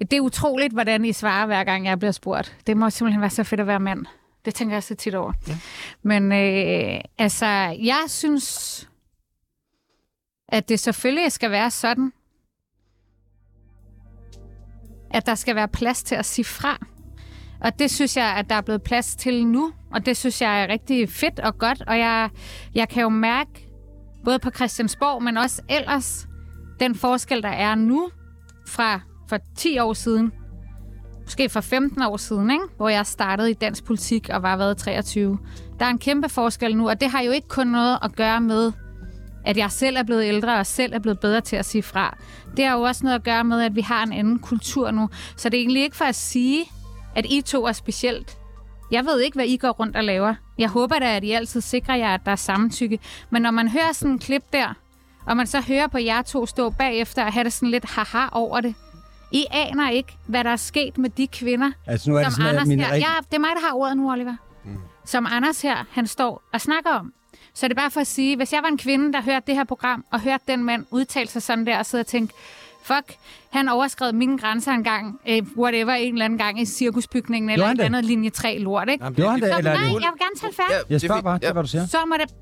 Det 0.00 0.12
er 0.12 0.20
utroligt, 0.20 0.72
hvordan 0.72 1.04
I 1.04 1.12
svarer, 1.12 1.46
hver 1.46 1.64
gang 1.64 1.86
jeg 1.86 1.98
bliver 1.98 2.12
spurgt. 2.12 2.56
Det 2.66 2.76
må 2.76 2.90
simpelthen 2.90 3.20
være 3.20 3.30
så 3.30 3.44
fedt 3.44 3.60
at 3.60 3.66
være 3.66 3.80
mand. 3.80 4.06
Det 4.44 4.54
tænker 4.54 4.74
jeg 4.76 4.82
så 4.82 4.94
tit 4.94 5.14
over. 5.14 5.32
Ja. 5.48 5.58
Men 6.02 6.32
øh, 6.32 7.00
altså, 7.18 7.46
jeg 7.82 8.04
synes, 8.08 8.88
at 10.48 10.68
det 10.68 10.80
selvfølgelig 10.80 11.32
skal 11.32 11.50
være 11.50 11.70
sådan, 11.70 12.12
at 15.10 15.26
der 15.26 15.34
skal 15.34 15.56
være 15.56 15.68
plads 15.68 16.02
til 16.02 16.14
at 16.14 16.24
sige 16.24 16.44
fra. 16.44 16.86
Og 17.60 17.78
det 17.78 17.90
synes 17.90 18.16
jeg, 18.16 18.24
at 18.26 18.50
der 18.50 18.54
er 18.54 18.60
blevet 18.60 18.82
plads 18.82 19.16
til 19.16 19.46
nu. 19.46 19.72
Og 19.92 20.06
det 20.06 20.16
synes 20.16 20.42
jeg 20.42 20.62
er 20.62 20.68
rigtig 20.68 21.08
fedt 21.08 21.40
og 21.40 21.58
godt. 21.58 21.82
Og 21.86 21.98
jeg, 21.98 22.30
jeg 22.74 22.88
kan 22.88 23.02
jo 23.02 23.08
mærke, 23.08 23.68
både 24.24 24.38
på 24.38 24.50
Christiansborg, 24.50 25.22
men 25.22 25.36
også 25.36 25.62
ellers, 25.68 26.28
den 26.80 26.94
forskel, 26.94 27.42
der 27.42 27.48
er 27.48 27.74
nu 27.74 28.08
fra 28.68 29.00
for 29.28 29.38
10 29.56 29.78
år 29.78 29.92
siden, 29.92 30.32
måske 31.22 31.48
for 31.48 31.60
15 31.60 32.02
år 32.02 32.16
siden, 32.16 32.50
ikke? 32.50 32.64
hvor 32.76 32.88
jeg 32.88 33.06
startede 33.06 33.50
i 33.50 33.54
dansk 33.54 33.84
politik 33.84 34.28
og 34.28 34.42
var 34.42 34.56
været 34.56 34.76
23. 34.76 35.38
Der 35.78 35.84
er 35.84 35.90
en 35.90 35.98
kæmpe 35.98 36.28
forskel 36.28 36.76
nu, 36.76 36.88
og 36.88 37.00
det 37.00 37.10
har 37.10 37.22
jo 37.22 37.30
ikke 37.30 37.48
kun 37.48 37.66
noget 37.66 37.98
at 38.02 38.16
gøre 38.16 38.40
med, 38.40 38.72
at 39.46 39.56
jeg 39.56 39.70
selv 39.70 39.96
er 39.96 40.02
blevet 40.02 40.24
ældre 40.24 40.58
og 40.58 40.66
selv 40.66 40.92
er 40.94 40.98
blevet 40.98 41.20
bedre 41.20 41.40
til 41.40 41.56
at 41.56 41.64
sige 41.66 41.82
fra. 41.82 42.16
Det 42.56 42.64
har 42.64 42.76
jo 42.76 42.82
også 42.82 43.04
noget 43.04 43.14
at 43.14 43.22
gøre 43.24 43.44
med, 43.44 43.62
at 43.62 43.76
vi 43.76 43.80
har 43.80 44.02
en 44.02 44.12
anden 44.12 44.38
kultur 44.38 44.90
nu. 44.90 45.08
Så 45.36 45.48
det 45.48 45.56
er 45.56 45.60
egentlig 45.60 45.82
ikke 45.82 45.96
for 45.96 46.04
at 46.04 46.14
sige, 46.14 46.64
at 47.16 47.26
I 47.30 47.40
to 47.40 47.64
er 47.66 47.72
specielt 47.72 48.36
Jeg 48.90 49.04
ved 49.04 49.20
ikke, 49.20 49.34
hvad 49.34 49.44
I 49.46 49.56
går 49.56 49.68
rundt 49.70 49.96
og 49.96 50.04
laver. 50.04 50.34
Jeg 50.58 50.68
håber 50.68 50.98
da, 50.98 51.16
at 51.16 51.24
I 51.24 51.30
altid 51.30 51.60
sikrer 51.60 51.96
jer, 51.96 52.14
at 52.14 52.20
der 52.24 52.32
er 52.32 52.36
samtykke. 52.36 52.98
Men 53.30 53.42
når 53.42 53.50
man 53.50 53.68
hører 53.68 53.92
sådan 53.92 54.12
en 54.12 54.18
klip 54.18 54.42
der, 54.52 54.74
og 55.26 55.36
man 55.36 55.46
så 55.46 55.60
hører 55.60 55.86
på 55.86 55.98
jer 55.98 56.22
to 56.22 56.46
stå 56.46 56.70
bagefter 56.70 57.24
og 57.24 57.32
have 57.32 57.44
det 57.44 57.52
sådan 57.52 57.70
lidt 57.70 57.84
haha 57.84 58.26
over 58.32 58.60
det. 58.60 58.74
I 59.32 59.44
aner 59.50 59.90
ikke, 59.90 60.16
hvad 60.26 60.44
der 60.44 60.50
er 60.50 60.56
sket 60.56 60.98
med 60.98 61.10
de 61.10 61.26
kvinder, 61.26 61.70
Altså, 61.86 62.10
nu 62.10 62.16
er 62.16 62.22
det 62.24 62.32
som 62.32 62.42
sådan, 62.42 62.46
at 62.46 62.54
Anders 62.54 62.68
min 62.68 62.80
her... 62.80 62.92
rig- 62.92 62.98
Ja, 63.00 63.12
det 63.30 63.34
er 63.34 63.38
mig, 63.40 63.50
der 63.54 63.68
har 63.68 63.74
ordet 63.76 63.96
nu, 63.96 64.12
Oliver. 64.12 64.36
Mm. 64.64 64.76
Som 65.04 65.26
Anders 65.30 65.62
her, 65.62 65.76
han 65.90 66.06
står 66.06 66.42
og 66.52 66.60
snakker 66.60 66.90
om. 66.90 67.12
Så 67.56 67.68
det 67.68 67.78
er 67.78 67.80
bare 67.80 67.90
for 67.90 68.00
at 68.00 68.06
sige, 68.06 68.36
hvis 68.36 68.52
jeg 68.52 68.62
var 68.62 68.68
en 68.68 68.78
kvinde, 68.78 69.12
der 69.12 69.22
hørte 69.22 69.46
det 69.46 69.54
her 69.54 69.64
program, 69.64 70.04
og 70.10 70.20
hørte 70.20 70.44
den 70.48 70.64
mand 70.64 70.86
udtale 70.90 71.28
sig 71.28 71.42
sådan 71.42 71.66
der, 71.66 71.78
og 71.78 71.86
sidde 71.86 72.02
og 72.02 72.06
tænke, 72.06 72.34
fuck, 72.82 73.16
han 73.50 73.68
overskred 73.68 74.12
mine 74.12 74.38
grænser 74.38 74.72
engang, 74.72 75.20
øh, 75.28 75.42
whatever, 75.56 75.92
en 75.92 76.12
eller 76.14 76.24
anden 76.24 76.38
gang 76.38 76.60
i 76.60 76.64
cirkusbygningen, 76.64 77.50
eller 77.50 77.66
et 77.66 77.76
det? 77.76 77.84
andet 77.84 78.04
linje 78.04 78.30
3 78.30 78.58
lort, 78.58 78.88
ikke? 78.88 79.04
Jamen, 79.04 79.16
Gjorde 79.16 79.30
han 79.30 79.40
det, 79.40 79.58
eller 79.58 79.72
nej, 79.72 79.82
jeg 79.82 79.90
det... 79.90 79.94
vil 79.94 80.02
gerne 80.02 80.40
tale 80.40 80.52
færdigt. 80.52 80.90
Jeg 80.90 81.00
spørger 81.00 81.22
bare, 81.22 81.38
det 81.38 81.48
er, 81.48 81.52
hvad 81.52 81.62
du 81.62 81.68
siger. 81.68 81.86
Så 81.86 81.96
må 82.06 82.14
det, 82.20 82.34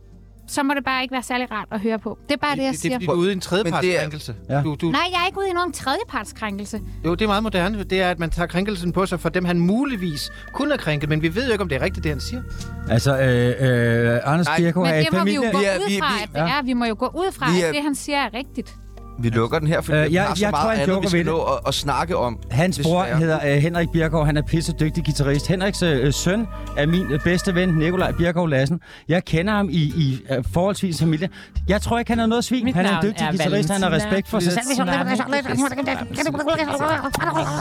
så 0.47 0.63
må 0.63 0.75
det 0.75 0.85
bare 0.85 1.03
ikke 1.03 1.13
være 1.13 1.23
særlig 1.23 1.51
rart 1.51 1.69
at 1.71 1.81
høre 1.81 1.99
på. 1.99 2.19
Det 2.29 2.33
er 2.35 2.37
bare 2.39 2.57
det, 2.57 2.63
jeg 2.63 2.73
det, 2.73 2.83
det 2.83 2.89
er 2.89 2.91
siger. 2.91 2.95
fordi, 2.97 3.07
du 3.07 3.13
er 3.13 3.17
ude 3.17 3.29
i 3.29 3.33
en 3.33 3.37
Men 3.37 3.41
det 3.41 3.47
er- 3.47 3.71
tredjepartskrænkelse. 3.71 4.35
Ja. 4.51 4.63
Du, 4.63 4.75
du, 4.81 4.87
Nej, 4.91 5.01
jeg 5.13 5.23
er 5.23 5.27
ikke 5.27 5.39
ude 5.39 5.49
i 5.49 5.53
nogen 5.53 5.73
tredjepartskrænkelse. 5.73 6.81
jo, 7.05 7.15
det 7.15 7.23
er 7.25 7.29
meget 7.29 7.43
moderne. 7.43 7.85
Det 7.85 8.01
er, 8.03 8.11
at 8.11 8.19
man 8.19 8.31
tager 8.31 8.47
krænkelsen 8.47 8.93
på 8.93 9.07
sig 9.07 9.21
for 9.21 9.29
dem, 9.29 9.45
han 9.45 9.59
muligvis 9.59 10.31
kunne 10.53 10.69
have 10.71 10.79
krænket, 10.79 11.09
men 11.09 11.23
vi 11.23 11.35
ved 11.35 11.47
jo 11.47 11.53
ikke, 11.53 11.63
om 11.63 11.69
det 11.69 11.77
er 11.77 11.83
rigtigt, 11.83 12.05
det 12.05 12.11
han 12.13 12.21
siger. 12.21 12.43
Altså, 12.91 13.19
øh, 13.19 13.21
øh, 13.25 14.21
Anders 14.25 14.47
Men 14.49 14.67
er 14.87 14.95
i 14.95 15.05
det 15.05 15.13
må 15.13 15.25
vi 15.25 15.35
jo 15.35 15.43
familie... 15.43 15.53
gå 15.53 15.59
Vi 15.59 15.65
er- 15.65 15.79
ud 15.79 15.89
vi- 15.89 15.99
fra, 15.99 16.15
vi- 16.17 16.23
at 16.23 16.29
det 16.33 16.41
er. 16.59 16.63
Vi 16.63 16.73
må 16.73 16.85
jo 16.85 16.97
gå 16.99 17.07
ud 17.07 17.33
fra, 17.33 17.51
Vi 17.53 17.61
er- 17.63 17.69
at 17.69 17.75
det, 17.75 17.83
han 17.83 17.95
siger, 17.95 18.19
er 18.19 18.35
rigtigt. 18.35 18.75
Vi 19.19 19.29
lukker 19.29 19.59
den 19.59 19.69
her, 19.69 19.81
fordi 19.81 19.99
Øh, 19.99 20.05
øh, 20.05 20.13
jeg- 20.13 20.23
har 20.25 20.35
så 20.35 20.45
jeg 20.45 20.53
tror, 20.53 20.59
meget 20.63 20.79
han 20.79 20.89
andet, 20.91 21.03
vi 21.03 21.09
skal 21.09 21.27
nå 21.27 21.39
at, 21.43 21.59
at 21.67 21.75
snakke 21.75 22.17
om. 22.17 22.39
Hans 22.51 22.81
bror 22.83 23.03
desværre. 23.03 23.19
hedder 23.19 23.39
øh, 23.47 23.63
Henrik 23.63 23.89
Birkov. 23.93 24.27
Han 24.27 24.37
er 24.37 24.43
pisse 24.43 24.73
dygtig 24.81 25.05
guitarist. 25.05 25.47
Henriks 25.49 25.83
øh, 25.83 26.13
søn 26.13 26.47
er 26.77 26.87
min 26.87 27.07
øh, 27.13 27.21
bedste 27.21 27.55
ven, 27.55 27.69
Nikolaj 27.69 28.13
Birkov 28.13 28.49
Lassen. 28.49 28.81
Jeg 29.09 29.25
kender 29.25 29.53
ham 29.53 29.69
i, 29.71 29.77
i 29.97 30.21
øh, 30.31 30.45
forholdsvis 30.53 31.01
familie. 31.01 31.29
Jeg 31.69 31.83
tror 31.83 31.99
ikke, 31.99 32.11
han 32.11 32.19
er 32.21 32.27
noget 32.27 32.45
svin. 32.45 32.65
Mit 32.65 32.75
Han 32.75 32.87
er 32.87 33.01
en 33.01 33.07
dygtig 33.07 33.25
er 33.25 33.31
guitarist. 33.31 33.71
Han 33.71 33.83
har 33.83 33.91
respekt 33.91 34.29
for 34.29 34.39
sig 34.41 34.53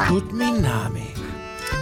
Put 0.08 0.32
me 0.32 0.46
name. 0.62 1.00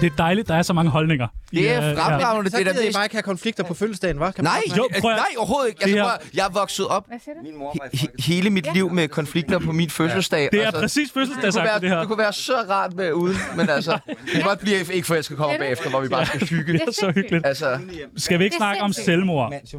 Det 0.02 0.12
er 0.12 0.16
dejligt, 0.18 0.48
der 0.48 0.56
er 0.56 0.62
så 0.62 0.74
mange 0.74 0.92
holdninger. 0.92 1.28
Det 1.52 1.70
er 1.70 1.74
Ja, 1.74 1.88
ja. 1.90 1.94
fremragende. 1.96 2.52
Så 2.52 2.58
Det 2.58 2.68
er 2.68 2.92
bare 2.94 3.06
ikke 3.06 3.16
have 3.16 3.22
konflikter 3.24 3.64
på 3.64 3.74
fødselsdagen, 3.74 4.18
hva'? 4.22 4.32
Kan 4.32 4.44
Nej, 4.44 4.62
Jo, 4.78 4.88
prøv 5.02 5.12
at- 5.12 5.18
nej, 5.18 5.26
overhovedet 5.38 5.68
ikke. 5.70 5.80
Det 5.80 5.86
Altså, 5.86 6.04
prøv, 6.04 6.12
at- 6.14 6.28
jeg 6.34 6.46
er 6.46 6.50
vokset 6.50 6.88
op? 6.88 7.08
Min 7.44 7.58
mor 7.60 7.78
he- 7.96 8.24
hele 8.26 8.50
mit 8.50 8.74
liv 8.74 8.90
med 8.92 9.08
konflikter 9.08 9.60
på 9.60 9.72
min 9.72 9.90
fødselsdag. 9.90 10.50
Det 10.52 10.62
er 10.62 10.66
Altså, 10.66 10.82
præcis 10.82 11.08
det 11.10 11.14
fødselsdagsagt, 11.14 11.66
være, 11.66 11.80
det 11.80 11.90
her. 11.90 12.00
det 12.00 12.08
kunne 12.08 12.18
være 12.18 12.34
så 12.34 12.54
rart 12.70 12.94
med 12.94 13.12
uden, 13.14 13.38
men 13.56 13.70
altså, 13.70 13.92
det 14.08 14.18
kan 14.34 14.42
godt 14.44 14.60
blive 14.60 14.94
ikke 14.94 15.08
for, 15.08 15.16
jeg 15.16 15.24
skal 15.24 15.38
komme 15.38 15.58
bagefter, 15.58 15.90
hvor 15.90 16.02
vi 16.02 16.08
bare 16.08 16.26
skal 16.26 16.48
hygge. 16.48 16.74
Det 16.74 16.82
er 16.88 16.92
så 16.92 17.12
hyggeligt. 17.16 17.46
Altså, 17.46 17.80
Skal 18.18 18.40
vi 18.40 18.44
ikke 18.44 18.54
Det 18.54 18.60
snakke 18.60 18.82
om 18.82 18.94
selvmord? 18.94 19.50
nej, 19.50 19.60
Det 19.60 19.70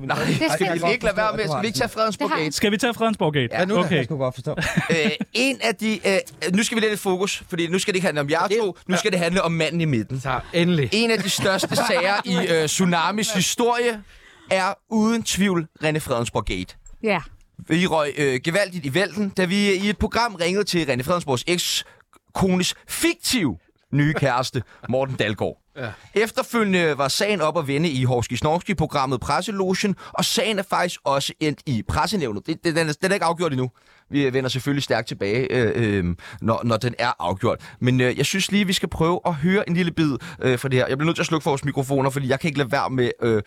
skal 0.52 0.80
vi 0.86 0.92
ikke 0.92 1.04
lade 1.04 1.16
være 1.16 1.32
med? 1.36 1.44
Skal 1.44 1.62
vi 1.62 1.66
ikke 1.66 1.78
tage 1.78 1.88
Fredensborg 1.88 2.30
Det 2.30 2.38
Gate? 2.38 2.52
Skal 2.52 2.70
vi 2.72 2.76
tage 2.76 2.94
Fredensborg 2.94 3.32
Gate? 3.32 3.48
Ja, 3.52 3.64
nu 3.64 3.76
okay. 3.78 3.96
Jeg 3.96 4.08
godt 4.08 4.34
forstå. 4.34 4.54
Øh, 4.90 5.10
en 5.32 5.58
af 5.62 5.74
de... 5.74 5.98
Øh, 6.06 6.18
nu 6.54 6.62
skal 6.62 6.76
vi 6.76 6.80
lidt 6.80 7.00
fokus, 7.00 7.42
fordi 7.48 7.66
nu 7.66 7.78
skal 7.78 7.92
det 7.92 7.96
ikke 7.96 8.06
handle 8.06 8.20
om 8.20 8.30
jer 8.30 8.46
to, 8.60 8.76
nu 8.86 8.96
skal 8.96 9.10
det 9.12 9.18
handle 9.20 9.42
om 9.42 9.52
manden 9.52 9.80
i 9.80 9.84
midten. 9.84 10.20
Så 10.20 10.40
endelig. 10.52 10.88
En 10.92 11.10
af 11.10 11.18
de 11.18 11.30
største 11.30 11.61
sager 11.70 12.14
i 12.24 12.48
øh, 12.48 12.68
Tsunamis 12.68 13.32
historie 13.32 14.02
er 14.50 14.74
uden 14.90 15.22
tvivl 15.22 15.68
René 15.84 15.98
Fredensborg 15.98 16.44
Gate. 16.44 16.74
Ja. 17.02 17.20
Vi 17.68 17.86
røg 17.86 18.14
øh, 18.18 18.40
gevaldigt 18.44 18.86
i 18.86 18.94
vælten, 18.94 19.28
da 19.28 19.44
vi 19.44 19.72
i 19.72 19.88
et 19.88 19.98
program 19.98 20.34
ringede 20.34 20.64
til 20.64 20.84
René 20.84 21.02
Fredensborgs 21.02 21.44
eks-kones 21.46 22.74
fiktiv 22.88 23.56
nye 23.92 24.14
kæreste, 24.14 24.62
Morten 24.88 25.16
Dalgaard. 25.16 25.61
Ja. 25.76 25.92
Efterfølgende 26.14 26.98
var 26.98 27.08
sagen 27.08 27.40
op 27.40 27.58
at 27.58 27.66
vende 27.66 27.88
i 27.88 28.04
Horski 28.04 28.36
Snorski-programmet 28.36 29.20
Presselogen, 29.20 29.96
og 30.12 30.24
sagen 30.24 30.58
er 30.58 30.62
faktisk 30.62 31.00
også 31.04 31.32
endt 31.40 31.60
i 31.66 31.82
pressenævnet. 31.88 32.46
Det, 32.46 32.64
det, 32.64 32.76
den, 32.76 32.88
er, 32.88 32.92
den 33.02 33.10
er 33.10 33.14
ikke 33.14 33.26
afgjort 33.26 33.52
endnu. 33.52 33.70
Vi 34.10 34.32
vender 34.32 34.50
selvfølgelig 34.50 34.82
stærkt 34.82 35.08
tilbage, 35.08 35.52
øh, 35.52 35.72
øh, 35.74 36.16
når, 36.40 36.60
når 36.64 36.76
den 36.76 36.94
er 36.98 37.12
afgjort. 37.18 37.74
Men 37.80 38.00
øh, 38.00 38.18
jeg 38.18 38.26
synes 38.26 38.52
lige, 38.52 38.66
vi 38.66 38.72
skal 38.72 38.88
prøve 38.88 39.20
at 39.26 39.34
høre 39.34 39.68
en 39.68 39.74
lille 39.74 39.92
bid 39.92 40.16
øh, 40.42 40.58
fra 40.58 40.68
det 40.68 40.78
her. 40.78 40.86
Jeg 40.86 40.98
bliver 40.98 41.06
nødt 41.06 41.16
til 41.16 41.22
at 41.22 41.26
slukke 41.26 41.42
for 41.42 41.50
vores 41.50 41.64
mikrofoner, 41.64 42.10
fordi 42.10 42.28
jeg 42.28 42.40
kan 42.40 42.48
ikke 42.48 42.58
lade 42.58 42.72
være 42.72 42.90
med 42.90 43.10
øh, 43.22 43.42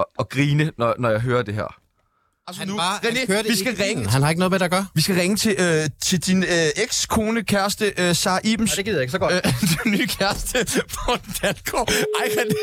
at, 0.00 0.04
at 0.18 0.28
grine, 0.28 0.72
når, 0.78 0.94
når 0.98 1.10
jeg 1.10 1.20
hører 1.20 1.42
det 1.42 1.54
her. 1.54 1.76
Altså 2.50 2.60
Han, 2.60 2.76
var, 2.76 3.00
han 3.02 3.12
René, 3.12 3.26
kørte 3.26 3.48
vi 3.48 3.56
skal 3.56 3.70
ikke 3.72 3.84
ringe. 3.84 4.08
Han 4.08 4.22
har 4.22 4.28
ikke 4.28 4.38
noget 4.38 4.50
med 4.50 4.58
det 4.58 4.64
at 4.64 4.70
gøre. 4.70 4.86
vi 4.94 5.00
skal 5.00 5.14
ringe 5.14 5.36
til, 5.36 5.56
øh, 5.58 5.88
til 6.00 6.26
din 6.26 6.42
øh, 6.42 6.84
eks-kone, 6.84 7.42
kæreste, 7.44 7.92
øh, 7.96 8.14
Sara 8.14 8.40
Ibens. 8.44 8.70
Nej, 8.70 8.76
det 8.76 8.84
gider 8.84 8.96
jeg 8.98 9.02
ikke 9.02 9.12
så 9.12 9.18
godt. 9.18 9.34
Øh, 9.34 9.42
din 9.84 9.92
nye 9.92 10.06
kæreste, 10.06 10.58
Morten 11.06 11.34
Dalgaard. 11.42 11.88
Ej, 12.20 12.26
René. 12.26 12.54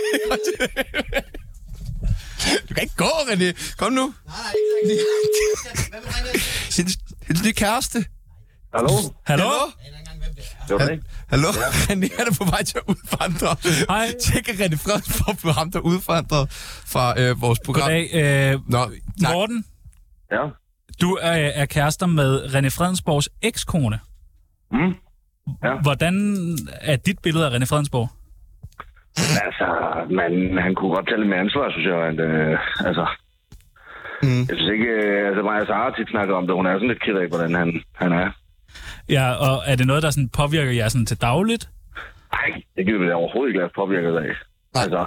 Du 2.70 2.74
kan 2.74 2.84
ikke 2.84 2.96
gå, 2.96 3.06
René. 3.06 3.76
Kom 3.78 3.94
nu. 3.94 4.14
Sin, 6.70 6.88
sin 6.90 7.38
nye 7.46 7.54
kæreste. 7.54 8.06
Hallo? 8.76 8.90
Hallo? 9.26 9.50
Det 10.68 10.76
var 10.76 10.86
det. 10.86 11.00
Hallo? 11.28 11.48
Ja. 11.48 11.62
René 11.94 12.18
han 12.18 12.28
er 12.28 12.34
på 12.38 12.46
vej 12.46 12.64
til 12.64 12.78
at 12.78 12.84
udvandre. 12.88 13.56
Hej. 13.90 14.14
Tjek, 14.22 14.50
René 14.50 14.76
Fredensborg 14.76 15.38
blev 15.38 15.54
ham, 15.54 15.72
der 15.72 15.80
udvandrede 15.80 16.48
fra 16.86 17.20
øh, 17.20 17.42
vores 17.42 17.60
program. 17.66 17.84
Goddag. 17.84 18.54
Øh, 18.54 18.60
Nå, 18.68 18.92
tak. 19.22 19.34
Morten, 19.34 19.66
Ja. 20.32 20.44
du 21.02 21.10
er, 21.22 21.32
er 21.62 21.66
kærester 21.66 22.06
med 22.06 22.40
René 22.46 22.70
Fredensborgs 22.78 23.30
ekskone. 23.42 24.00
Mm. 24.72 24.94
Ja. 25.64 25.74
Hvordan 25.82 26.14
er 26.82 26.96
dit 26.96 27.20
billede 27.24 27.46
af 27.46 27.50
René 27.50 27.66
Fredensborg? 27.72 28.10
Altså, 29.46 29.68
man, 30.20 30.58
han 30.64 30.76
kunne 30.76 30.96
godt 30.96 31.08
tage 31.08 31.20
lidt 31.20 31.30
med 31.30 31.38
ansvar, 31.38 31.72
synes 31.72 31.88
jeg. 31.88 32.00
At, 32.12 32.20
øh, 32.20 32.60
altså, 32.88 33.08
Mm. 34.24 34.40
jeg 34.50 34.56
synes 34.58 34.72
ikke... 34.72 34.86
Øh, 34.86 35.28
altså, 35.28 35.42
og 35.42 35.68
Sara 35.68 35.96
tit 35.98 36.10
snakker 36.10 36.36
om 36.36 36.48
det. 36.48 36.56
Hun 36.56 36.66
er 36.66 36.74
sådan 36.76 36.88
lidt 36.88 37.02
ked 37.06 37.16
af, 37.24 37.28
hvordan 37.28 37.54
han, 37.56 37.70
han 37.96 38.12
er. 38.22 38.30
Ja, 39.10 39.26
og 39.34 39.56
er 39.68 39.76
det 39.76 39.88
noget, 39.88 40.04
der 40.04 40.10
sådan 40.10 40.30
påvirker 40.30 40.72
jer 40.72 40.88
sådan 40.90 41.06
til 41.06 41.22
dagligt? 41.22 41.70
Nej, 42.34 42.62
det 42.76 42.86
kan 42.86 42.94
vi 42.96 43.00
vel 43.00 43.14
overhovedet 43.14 43.50
ikke 43.50 43.60
lade 43.60 43.72
påvirke 43.76 44.08
af. 44.08 44.36
Altså, 44.76 45.06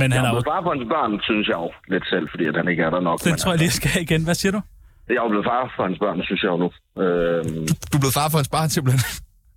Men 0.00 0.08
han 0.14 0.22
jeg 0.22 0.28
er 0.28 0.28
jo... 0.28 0.34
blevet 0.34 0.50
far 0.52 0.60
for 0.64 0.70
hans 0.74 0.86
børn, 0.94 1.12
synes 1.28 1.46
jeg 1.50 1.58
jo 1.64 1.68
lidt 1.92 2.06
selv, 2.12 2.26
fordi 2.32 2.44
at 2.50 2.56
han 2.60 2.66
ikke 2.72 2.82
er 2.88 2.92
der 2.96 3.02
nok. 3.08 3.18
Den 3.24 3.30
men 3.32 3.38
tror 3.42 3.50
jeg 3.52 3.58
lige 3.62 3.72
jeg 3.72 3.78
skal 3.80 3.92
igen. 4.06 4.22
Hvad 4.28 4.36
siger 4.42 4.52
du? 4.56 4.60
altså, 4.62 5.12
Jeg 5.14 5.18
er 5.20 5.24
jo 5.26 5.32
blevet 5.34 5.46
far 5.52 5.62
for 5.76 5.82
hans 5.88 5.98
børn, 6.04 6.18
synes 6.28 6.42
jeg 6.44 6.50
jo 6.54 6.58
nu. 6.64 6.68
Øhm, 7.02 7.66
Du 7.90 7.94
er 7.98 8.02
blevet 8.04 8.18
far 8.20 8.28
for 8.32 8.38
hans 8.40 8.50
barn, 8.56 8.68
simpelthen. 8.76 9.02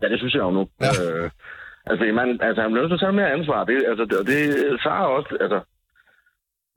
Ja, 0.02 0.08
det 0.12 0.18
synes 0.22 0.34
jeg 0.38 0.44
jo 0.48 0.52
nu. 0.60 0.64
Ja. 0.86 0.92
Øh, 1.04 1.28
altså, 1.90 2.02
man, 2.20 2.28
altså, 2.48 2.60
han 2.64 2.70
bliver 2.72 2.84
nødt 2.84 2.92
til 2.94 3.00
at 3.00 3.04
tage 3.06 3.18
mere 3.20 3.32
ansvar. 3.38 3.60
Det, 3.70 3.76
altså, 3.92 4.04
det, 4.10 4.16
og 4.22 4.26
det 4.32 4.40
Sara 4.84 5.06
også, 5.18 5.32
altså... 5.46 5.60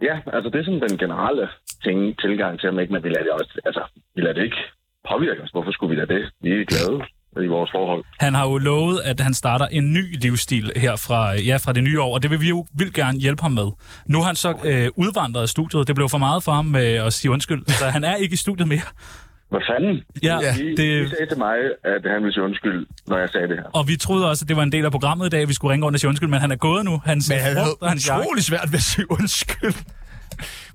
Ja, 0.09 0.15
altså, 0.37 0.49
det 0.53 0.59
er 0.61 0.65
sådan 0.69 0.85
den 0.89 0.99
generelle 1.05 1.47
ting, 1.87 1.99
tilgang 2.25 2.53
til 2.61 2.67
ham, 2.71 2.79
ikke? 2.83 2.93
Men 2.95 3.03
vi 3.05 3.09
lader 3.09 3.27
det 3.29 3.33
også, 3.41 3.53
altså, 3.69 3.83
vi 4.17 4.21
lader 4.23 4.35
det 4.39 4.45
ikke 4.49 4.63
påvirke 5.11 5.43
os. 5.45 5.51
Hvorfor 5.55 5.73
skulle 5.73 5.91
vi 5.95 5.99
lade 6.01 6.13
det? 6.15 6.23
Vi 6.45 6.51
er 6.61 6.65
glade 6.73 6.97
i 7.43 7.47
vores 7.47 7.71
forhold. 7.75 8.05
Han 8.21 8.35
har 8.35 8.49
jo 8.49 8.59
lovet, 8.59 9.01
at 9.05 9.21
han 9.21 9.35
starter 9.35 9.67
en 9.67 9.93
ny 9.93 10.19
livsstil 10.21 10.73
her 10.77 10.97
fra, 10.97 11.33
ja, 11.33 11.57
fra 11.57 11.73
det 11.73 11.83
nye 11.85 12.01
år, 12.01 12.15
og 12.15 12.23
det 12.23 12.31
vil 12.31 12.41
vi 12.41 12.49
jo 12.49 12.67
vil 12.75 12.93
gerne 12.93 13.19
hjælpe 13.19 13.43
ham 13.43 13.53
med. 13.53 13.69
Nu 14.07 14.19
har 14.19 14.27
han 14.27 14.37
så 14.37 14.55
øh, 14.65 14.89
udvandret 14.97 15.43
af 15.43 15.49
studiet. 15.49 15.87
Det 15.89 15.95
blev 15.95 16.09
for 16.09 16.19
meget 16.19 16.43
for 16.43 16.53
ham 16.53 16.65
med 16.65 16.87
at 16.87 17.13
sige 17.13 17.31
undskyld. 17.31 17.63
Så 17.67 17.85
han 17.87 18.05
er 18.05 18.15
ikke 18.17 18.33
i 18.35 18.37
studiet 18.37 18.69
mere. 18.69 18.81
Hvad 19.51 19.61
fanden? 19.75 20.03
Ja, 20.23 20.39
Ja, 20.41 20.55
I, 20.57 20.75
det- 20.77 21.05
I 21.07 21.09
sagde 21.09 21.27
til 21.31 21.39
mig, 21.39 21.57
at 21.85 22.03
han 22.13 22.23
ville 22.23 22.33
sige 22.33 22.45
undskyld, 22.45 22.87
når 23.07 23.19
jeg 23.19 23.29
sagde 23.29 23.49
det 23.49 23.57
her. 23.57 23.65
Og 23.65 23.89
vi 23.89 23.97
troede 23.97 24.29
også, 24.31 24.45
at 24.45 24.49
det 24.49 24.57
var 24.57 24.63
en 24.63 24.73
del 24.73 24.85
af 24.85 24.91
programmet 24.91 25.27
i 25.27 25.29
dag, 25.31 25.43
at 25.43 25.49
vi 25.49 25.55
skulle 25.55 25.73
ringe 25.73 25.85
rundt 25.87 25.97
og 25.97 26.01
sige 26.01 26.09
undskyld, 26.09 26.29
men 26.29 26.41
han 26.41 26.51
er 26.53 26.57
gået 26.57 26.85
nu. 26.85 27.03
Hans 27.05 27.29
Men 27.29 27.39
han 27.39 27.57
havde 27.57 27.77
hans 27.83 28.11
utrolig 28.11 28.45
svært 28.45 28.69
ved 28.73 28.75
at 28.79 28.83
sige 28.83 29.11
undskyld. 29.11 29.75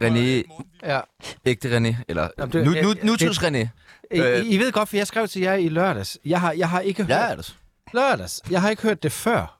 René, 0.04 0.44
Ja. 0.86 1.00
ægte 1.46 1.78
René, 1.78 1.96
eller 2.10 2.28
Jamen, 2.40 2.54
det- 2.54 2.66
nu, 2.66 2.72
nu, 2.84 2.94
det- 2.94 3.04
nutids 3.04 3.40
René. 3.44 3.68
I, 4.12 4.20
Øh. 4.20 4.46
I 4.46 4.58
ved 4.58 4.72
godt, 4.72 4.90
for 4.90 4.98
jeg 4.98 5.08
skrev 5.08 5.28
til 5.28 5.42
jer 5.42 5.54
i 5.54 5.70
lørdags. 5.70 6.18
Jeg 6.26 6.42
har, 6.42 6.52
jeg 6.52 6.70
har 6.70 6.80
ikke 6.80 7.04
hørt... 7.04 7.30
Altså. 7.30 7.54
Lørdags. 7.94 8.42
Jeg 8.50 8.62
har 8.62 8.70
ikke 8.70 8.82
hørt 8.82 9.04
det 9.04 9.12
før. 9.12 9.60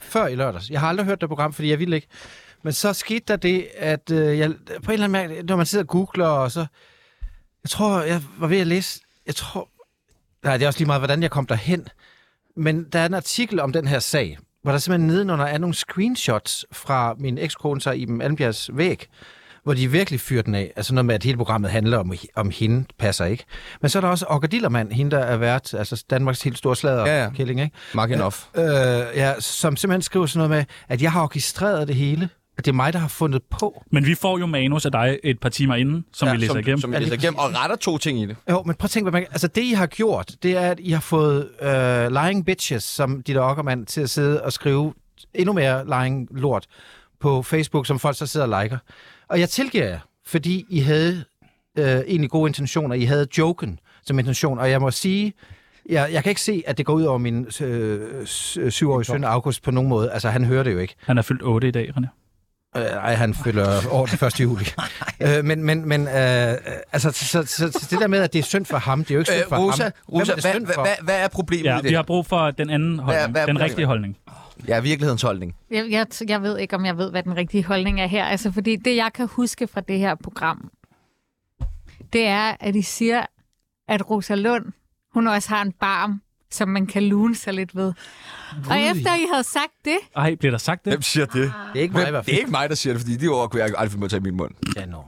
Før 0.00 0.26
i 0.26 0.34
lørdags. 0.34 0.70
Jeg 0.70 0.80
har 0.80 0.88
aldrig 0.88 1.06
hørt 1.06 1.20
det 1.20 1.28
program, 1.28 1.52
fordi 1.52 1.70
jeg 1.70 1.78
ville 1.78 1.96
ikke. 1.96 2.08
Men 2.62 2.72
så 2.72 2.92
skete 2.92 3.24
der 3.28 3.36
det, 3.36 3.68
at 3.76 4.10
øh, 4.10 4.38
jeg, 4.38 4.50
på 4.84 4.92
en 4.92 5.02
eller 5.02 5.18
anden 5.18 5.30
måde, 5.30 5.42
når 5.42 5.56
man 5.56 5.66
sidder 5.66 5.84
og 5.84 5.88
googler, 5.88 6.26
og 6.26 6.52
så... 6.52 6.66
Jeg 7.64 7.70
tror, 7.70 8.02
jeg 8.02 8.22
var 8.38 8.46
ved 8.46 8.60
at 8.60 8.66
læse... 8.66 9.00
Jeg 9.26 9.34
tror... 9.34 9.68
Nej, 10.44 10.56
det 10.56 10.64
er 10.64 10.66
også 10.66 10.78
lige 10.80 10.86
meget, 10.86 11.00
hvordan 11.00 11.22
jeg 11.22 11.30
kom 11.30 11.46
derhen. 11.46 11.88
Men 12.56 12.84
der 12.84 12.98
er 12.98 13.06
en 13.06 13.14
artikel 13.14 13.60
om 13.60 13.72
den 13.72 13.86
her 13.86 13.98
sag, 13.98 14.38
hvor 14.62 14.72
der 14.72 14.78
simpelthen 14.78 15.06
nedenunder 15.06 15.44
er 15.44 15.58
nogle 15.58 15.74
screenshots 15.74 16.66
fra 16.72 17.14
min 17.18 17.38
ekskone, 17.38 17.80
så 17.80 17.90
Iben 17.90 18.22
Almbjergs 18.22 18.70
væg, 18.72 19.06
hvor 19.64 19.74
de 19.74 19.90
virkelig 19.90 20.20
fyrer 20.20 20.42
den 20.42 20.54
af. 20.54 20.72
Altså 20.76 20.94
noget 20.94 21.06
med, 21.06 21.14
at 21.14 21.22
hele 21.24 21.36
programmet 21.36 21.70
handler 21.70 21.98
om, 21.98 22.12
om 22.36 22.50
hende, 22.50 22.84
passer 22.98 23.24
ikke. 23.24 23.44
Men 23.80 23.88
så 23.88 23.98
er 23.98 24.00
der 24.00 24.08
også 24.08 24.26
Olga 24.28 24.46
Dillermand, 24.46 24.92
hende 24.92 25.16
der 25.16 25.22
er 25.22 25.36
vært, 25.36 25.74
altså 25.74 26.04
Danmarks 26.10 26.42
helt 26.42 26.58
store 26.58 26.76
slader 26.76 27.06
Ja, 27.06 27.22
ja. 27.22 27.30
killing, 27.30 27.60
ikke? 27.60 27.76
Mark 27.94 28.10
enough. 28.10 28.34
Øh, 28.56 28.64
ja, 29.16 29.34
som 29.40 29.76
simpelthen 29.76 30.02
skriver 30.02 30.26
sådan 30.26 30.48
noget 30.48 30.50
med, 30.50 30.64
at 30.88 31.02
jeg 31.02 31.12
har 31.12 31.22
orkestreret 31.22 31.88
det 31.88 31.96
hele. 31.96 32.28
At 32.58 32.64
det 32.64 32.70
er 32.70 32.74
mig, 32.74 32.92
der 32.92 32.98
har 32.98 33.08
fundet 33.08 33.42
på. 33.50 33.82
Men 33.90 34.06
vi 34.06 34.14
får 34.14 34.38
jo 34.38 34.46
manus 34.46 34.86
af 34.86 34.92
dig 34.92 35.18
et 35.24 35.40
par 35.40 35.48
timer 35.48 35.74
inden, 35.74 36.04
som 36.12 36.28
ja, 36.28 36.32
vi 36.34 36.38
læser 36.40 36.52
som, 36.52 36.60
igennem. 36.60 36.80
Som 36.80 36.92
vi 36.92 36.96
læser 36.98 37.14
igennem, 37.14 37.38
og 37.38 37.54
retter 37.54 37.76
to 37.76 37.98
ting 37.98 38.20
i 38.22 38.26
det. 38.26 38.36
Jo, 38.50 38.62
men 38.62 38.74
prøv 38.74 38.84
at 38.86 38.90
tænke, 38.90 39.10
hvad 39.10 39.20
man, 39.20 39.28
altså 39.30 39.48
det, 39.48 39.62
I 39.62 39.72
har 39.72 39.86
gjort, 39.86 40.32
det 40.42 40.56
er, 40.56 40.70
at 40.70 40.80
I 40.80 40.90
har 40.90 41.00
fået 41.00 41.48
øh, 41.62 42.12
lying 42.12 42.46
bitches, 42.46 42.84
som 42.84 43.22
Ditte 43.22 43.38
Ockermann, 43.38 43.86
til 43.86 44.00
at 44.00 44.10
sidde 44.10 44.42
og 44.42 44.52
skrive 44.52 44.94
endnu 45.34 45.52
mere 45.52 45.84
lying 45.86 46.28
lort 46.30 46.66
på 47.20 47.42
Facebook, 47.42 47.86
som 47.86 47.98
folk 47.98 48.16
så 48.16 48.26
sidder 48.26 48.56
og 48.56 48.62
liker. 48.62 48.78
Og 49.32 49.40
jeg 49.40 49.48
tilgiver 49.48 49.84
jer, 49.84 49.98
fordi 50.26 50.64
I 50.68 50.80
havde 50.80 51.24
øh, 51.78 51.84
egentlig 51.86 52.30
gode 52.30 52.48
intentioner. 52.48 52.94
I 52.94 53.04
havde 53.04 53.26
joken 53.38 53.78
som 54.06 54.18
intention, 54.18 54.58
og 54.58 54.70
jeg 54.70 54.80
må 54.80 54.90
sige, 54.90 55.32
jeg, 55.88 56.08
jeg 56.12 56.22
kan 56.22 56.30
ikke 56.30 56.40
se, 56.40 56.62
at 56.66 56.78
det 56.78 56.86
går 56.86 56.92
ud 56.92 57.02
over 57.02 57.18
min 57.18 57.46
øh, 57.60 58.26
s- 58.26 58.58
syvårige 58.68 59.04
søn 59.04 59.24
August 59.24 59.62
på 59.62 59.70
nogen 59.70 59.88
måde. 59.88 60.12
Altså, 60.12 60.30
han 60.30 60.44
hører 60.44 60.62
det 60.62 60.72
jo 60.72 60.78
ikke. 60.78 60.94
Han 61.06 61.18
er 61.18 61.22
fyldt 61.22 61.42
8 61.42 61.68
i 61.68 61.70
dag, 61.70 61.90
René. 61.96 62.06
Øh, 62.76 62.82
ej, 62.84 63.14
han 63.14 63.34
fylder 63.34 63.80
over 63.96 64.06
den 64.06 64.26
1. 64.26 64.40
juli. 64.40 64.64
øh, 65.38 65.44
men 65.44 65.64
men, 65.64 65.88
men 65.88 66.00
øh, 66.00 66.54
altså, 66.92 67.10
så, 67.12 67.42
så, 67.46 67.72
så, 67.72 67.86
det 67.90 68.00
der 68.00 68.06
med, 68.06 68.18
at 68.22 68.32
det 68.32 68.38
er 68.38 68.42
synd 68.42 68.66
for 68.66 68.76
ham, 68.78 69.04
det 69.04 69.10
er 69.10 69.14
jo 69.14 69.20
ikke 69.20 69.32
synd 69.32 69.42
Øh, 69.42 69.48
for 69.48 69.56
Rosa, 69.56 69.82
ham. 69.82 69.92
Rosa 70.12 70.32
er 70.32 70.36
hvad, 70.40 70.52
synd 70.52 70.64
hvad, 70.64 70.74
for? 70.74 70.82
hvad, 70.82 70.94
hvad 71.02 71.20
er 71.20 71.28
problemet 71.28 71.64
Ja, 71.64 71.78
i 71.78 71.82
det? 71.82 71.90
vi 71.90 71.94
har 71.94 72.02
brug 72.02 72.26
for 72.26 72.50
den 72.50 72.70
anden 72.70 72.98
holdning. 72.98 73.30
hvad 73.32 73.42
er 73.42 73.46
den 73.46 73.60
rigtige 73.60 73.86
holdning. 73.86 74.16
Ja, 74.68 74.80
virkelighedens 74.80 75.22
holdning. 75.22 75.56
Jeg, 75.70 75.90
jeg, 75.90 76.06
jeg 76.28 76.42
ved 76.42 76.58
ikke, 76.58 76.76
om 76.76 76.84
jeg 76.86 76.98
ved, 76.98 77.10
hvad 77.10 77.22
den 77.22 77.36
rigtige 77.36 77.64
holdning 77.64 78.00
er 78.00 78.06
her. 78.06 78.24
Altså, 78.24 78.52
fordi 78.52 78.76
det, 78.76 78.96
jeg 78.96 79.10
kan 79.14 79.28
huske 79.28 79.66
fra 79.66 79.80
det 79.80 79.98
her 79.98 80.14
program, 80.14 80.70
det 82.12 82.26
er, 82.26 82.56
at 82.60 82.76
I 82.76 82.82
siger, 82.82 83.26
at 83.88 84.10
Rosa 84.10 84.34
Lund, 84.34 84.64
hun 85.14 85.26
også 85.26 85.48
har 85.48 85.62
en 85.62 85.72
barm, 85.72 86.22
som 86.50 86.68
man 86.68 86.86
kan 86.86 87.02
lune 87.02 87.34
sig 87.34 87.54
lidt 87.54 87.76
ved. 87.76 87.92
Og 88.70 88.80
efter 88.80 89.14
I 89.14 89.26
havde 89.32 89.44
sagt 89.44 89.72
det, 89.84 89.98
Ej, 90.16 90.34
bliver 90.34 90.50
der 90.50 90.58
sagt 90.58 90.84
det? 90.84 90.92
Hvem 90.92 91.02
siger 91.02 91.26
det? 91.26 91.52
Det 91.72 91.78
er 91.78 91.82
ikke 91.82 91.94
mig 91.94 92.10
Hvem, 92.10 92.24
det 92.24 92.34
er 92.34 92.38
ikke 92.38 92.50
mig, 92.50 92.68
der 92.68 92.74
siger 92.74 92.92
det, 92.92 93.00
fordi 93.00 93.16
de 93.16 93.28
ord 93.28 93.50
kunne 93.50 93.62
jeg 93.62 93.68
aldrig 93.68 93.90
finde 93.90 93.98
mig 93.98 94.04
at 94.04 94.10
tage 94.10 94.20
i 94.20 94.22
min 94.22 94.36
mund. 94.36 94.54
Ja, 94.76 94.84
no. 94.84 95.02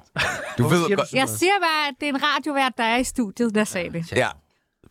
Du 0.58 0.68
ved 0.68 0.78
siger 0.78 0.88
du 0.88 0.94
godt... 1.02 1.12
jeg 1.12 1.28
siger 1.28 1.52
bare, 1.60 1.88
at 1.88 1.94
det 2.00 2.08
er 2.08 2.12
en 2.12 2.20
radiovært, 2.22 2.72
der 2.78 2.84
er 2.84 2.96
i 2.96 3.04
studiet, 3.04 3.54
der 3.54 3.64
sagde 3.64 3.92
det. 3.92 4.12
Ja, 4.12 4.28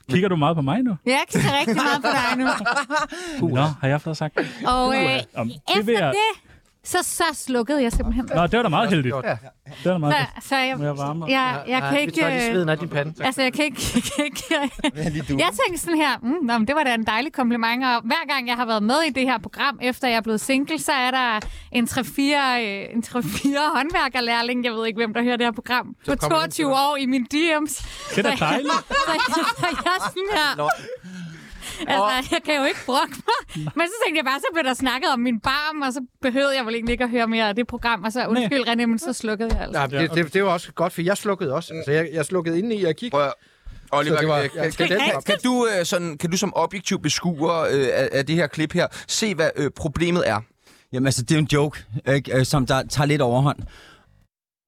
Kigger 0.09 0.29
du 0.29 0.35
meget 0.35 0.55
på 0.55 0.61
mig 0.61 0.83
nu? 0.83 0.97
Jeg 1.05 1.19
ikke 1.27 1.39
rigtig 1.59 1.75
meget 1.75 2.01
på 2.01 2.07
dig 2.07 2.37
nu. 2.37 2.45
Nå, 3.55 3.61
har 3.61 3.87
jeg 3.87 4.01
fået 4.01 4.17
sagt? 4.17 4.37
Og 4.65 4.95
øh, 4.97 5.19
Om, 5.35 5.47
det 5.47 5.79
efter 5.79 5.93
jeg... 5.93 6.13
det, 6.13 6.41
så, 6.85 6.97
så 7.01 7.23
slukkede 7.33 7.83
jeg 7.83 7.91
simpelthen. 7.91 8.29
Nå, 8.35 8.47
det 8.47 8.57
var 8.57 8.63
da 8.63 8.69
meget 8.69 8.89
heldigt. 8.89 9.15
Ja. 9.15 9.19
Det 9.21 9.37
var 9.85 9.91
da 9.91 9.97
meget 9.97 10.15
heldigt. 10.15 10.43
Så, 10.43 10.49
så 10.49 10.55
jeg, 10.55 10.77
Mere 10.77 10.97
varmere. 10.97 11.29
jeg, 11.31 11.63
jeg 11.67 11.81
kan 11.81 11.99
ikke... 11.99 12.13
Vi 12.13 12.19
tager 12.21 12.29
lige 12.33 12.47
øh, 12.47 12.53
sveden 12.53 12.69
af 12.69 12.77
din 12.77 12.89
pande. 12.89 13.13
Altså, 13.25 13.41
jeg 13.41 13.53
kan 13.53 13.65
ikke... 13.65 13.81
Jeg, 13.95 14.03
kan 14.15 14.25
ikke 14.25 14.43
jeg 15.43 15.49
tænkte 15.65 15.81
sådan 15.81 15.97
her, 15.97 16.17
mm, 16.21 16.45
nå, 16.45 16.57
men 16.57 16.67
det 16.67 16.75
var 16.75 16.83
da 16.83 16.93
en 16.93 17.05
dejlig 17.05 17.33
kompliment, 17.33 17.83
og 17.85 18.01
hver 18.01 18.27
gang 18.33 18.47
jeg 18.47 18.55
har 18.55 18.65
været 18.65 18.83
med 18.83 18.95
i 19.07 19.09
det 19.09 19.23
her 19.23 19.37
program, 19.37 19.79
efter 19.81 20.07
jeg 20.07 20.17
er 20.17 20.21
blevet 20.21 20.41
single, 20.41 20.79
så 20.79 20.91
er 20.91 21.11
der 21.11 21.39
en 21.71 21.85
3-4 21.91 21.99
øh, 21.99 22.95
en 22.95 23.03
3-4 23.07 23.75
håndværkerlærling, 23.75 24.65
jeg 24.65 24.73
ved 24.73 24.85
ikke, 24.87 24.97
hvem 24.97 25.13
der 25.13 25.23
hører 25.23 25.37
det 25.37 25.45
her 25.45 25.51
program, 25.51 25.95
på 26.07 26.15
kommer 26.15 26.39
den 26.39 26.51
22 26.51 26.71
år 26.73 26.97
i 26.99 27.05
min 27.05 27.27
DM's. 27.33 27.75
Det 28.15 28.25
er 28.25 28.29
da 28.29 28.35
dejligt. 28.39 28.73
Så, 28.89 29.21
så, 29.27 29.41
så 29.57 29.67
jeg 29.67 29.93
er 29.95 30.01
sådan 30.09 30.29
her... 30.33 30.69
Altså, 31.87 32.27
jeg 32.35 32.41
kan 32.45 32.55
jo 32.59 32.63
ikke 32.63 32.79
brokke 32.85 33.15
mig. 33.27 33.71
Men 33.75 33.87
så 33.87 33.93
tænkte 34.05 34.17
jeg 34.17 34.25
bare, 34.25 34.39
så 34.39 34.45
blev 34.53 34.63
der 34.63 34.73
snakket 34.73 35.09
om 35.13 35.19
min 35.19 35.39
barm, 35.39 35.81
og 35.81 35.93
så 35.93 36.01
behøvede 36.21 36.55
jeg 36.57 36.65
vel 36.65 36.73
egentlig 36.75 36.91
ikke 36.91 37.03
at 37.03 37.09
høre 37.09 37.27
mere 37.27 37.49
af 37.49 37.55
det 37.55 37.67
program, 37.67 38.03
og 38.03 38.11
så 38.11 38.27
undskyld, 38.27 38.67
René, 38.67 38.85
men 38.85 38.99
så 38.99 39.13
slukkede 39.13 39.49
jeg 39.53 39.61
altså. 39.61 39.79
Nej, 39.79 39.87
det, 40.01 40.11
det, 40.13 40.33
det 40.33 40.43
var 40.43 40.49
også 40.51 40.71
godt, 40.73 40.93
for 40.93 41.01
jeg 41.01 41.17
slukkede 41.17 41.53
også. 41.53 41.73
Altså, 41.73 41.91
jeg, 41.91 42.09
jeg 42.13 42.25
slukkede 42.25 42.59
inde 42.59 42.75
i, 42.75 42.83
jeg 42.85 42.95
kiggede. 42.95 43.11
prøv 43.11 43.23
at... 43.25 43.33
Oliver, 43.91 44.15
Så 44.15 44.21
det 44.21 44.27
var- 44.29 44.41
kan, 44.41 44.49
kan, 44.71 44.71
kan, 44.71 44.87
kan, 44.99 45.21
kan, 45.25 45.37
du, 45.43 45.67
øh, 45.79 45.85
sådan, 45.85 46.17
kan 46.17 46.31
du 46.31 46.37
som 46.37 46.53
objektiv 46.55 46.99
beskuer 47.01 47.59
øh, 47.71 47.87
af, 47.93 48.09
af 48.11 48.25
det 48.25 48.35
her 48.35 48.47
klip 48.47 48.73
her, 48.73 48.87
se 49.07 49.35
hvad 49.35 49.49
øh, 49.55 49.71
problemet 49.75 50.29
er? 50.29 50.41
Jamen 50.93 51.07
altså, 51.07 51.21
det 51.21 51.35
er 51.35 51.39
en 51.39 51.47
joke, 51.53 51.83
ikke? 52.15 52.37
Øh, 52.37 52.45
som 52.45 52.65
der 52.65 52.83
tager 52.83 53.07
lidt 53.07 53.21
overhånd. 53.21 53.59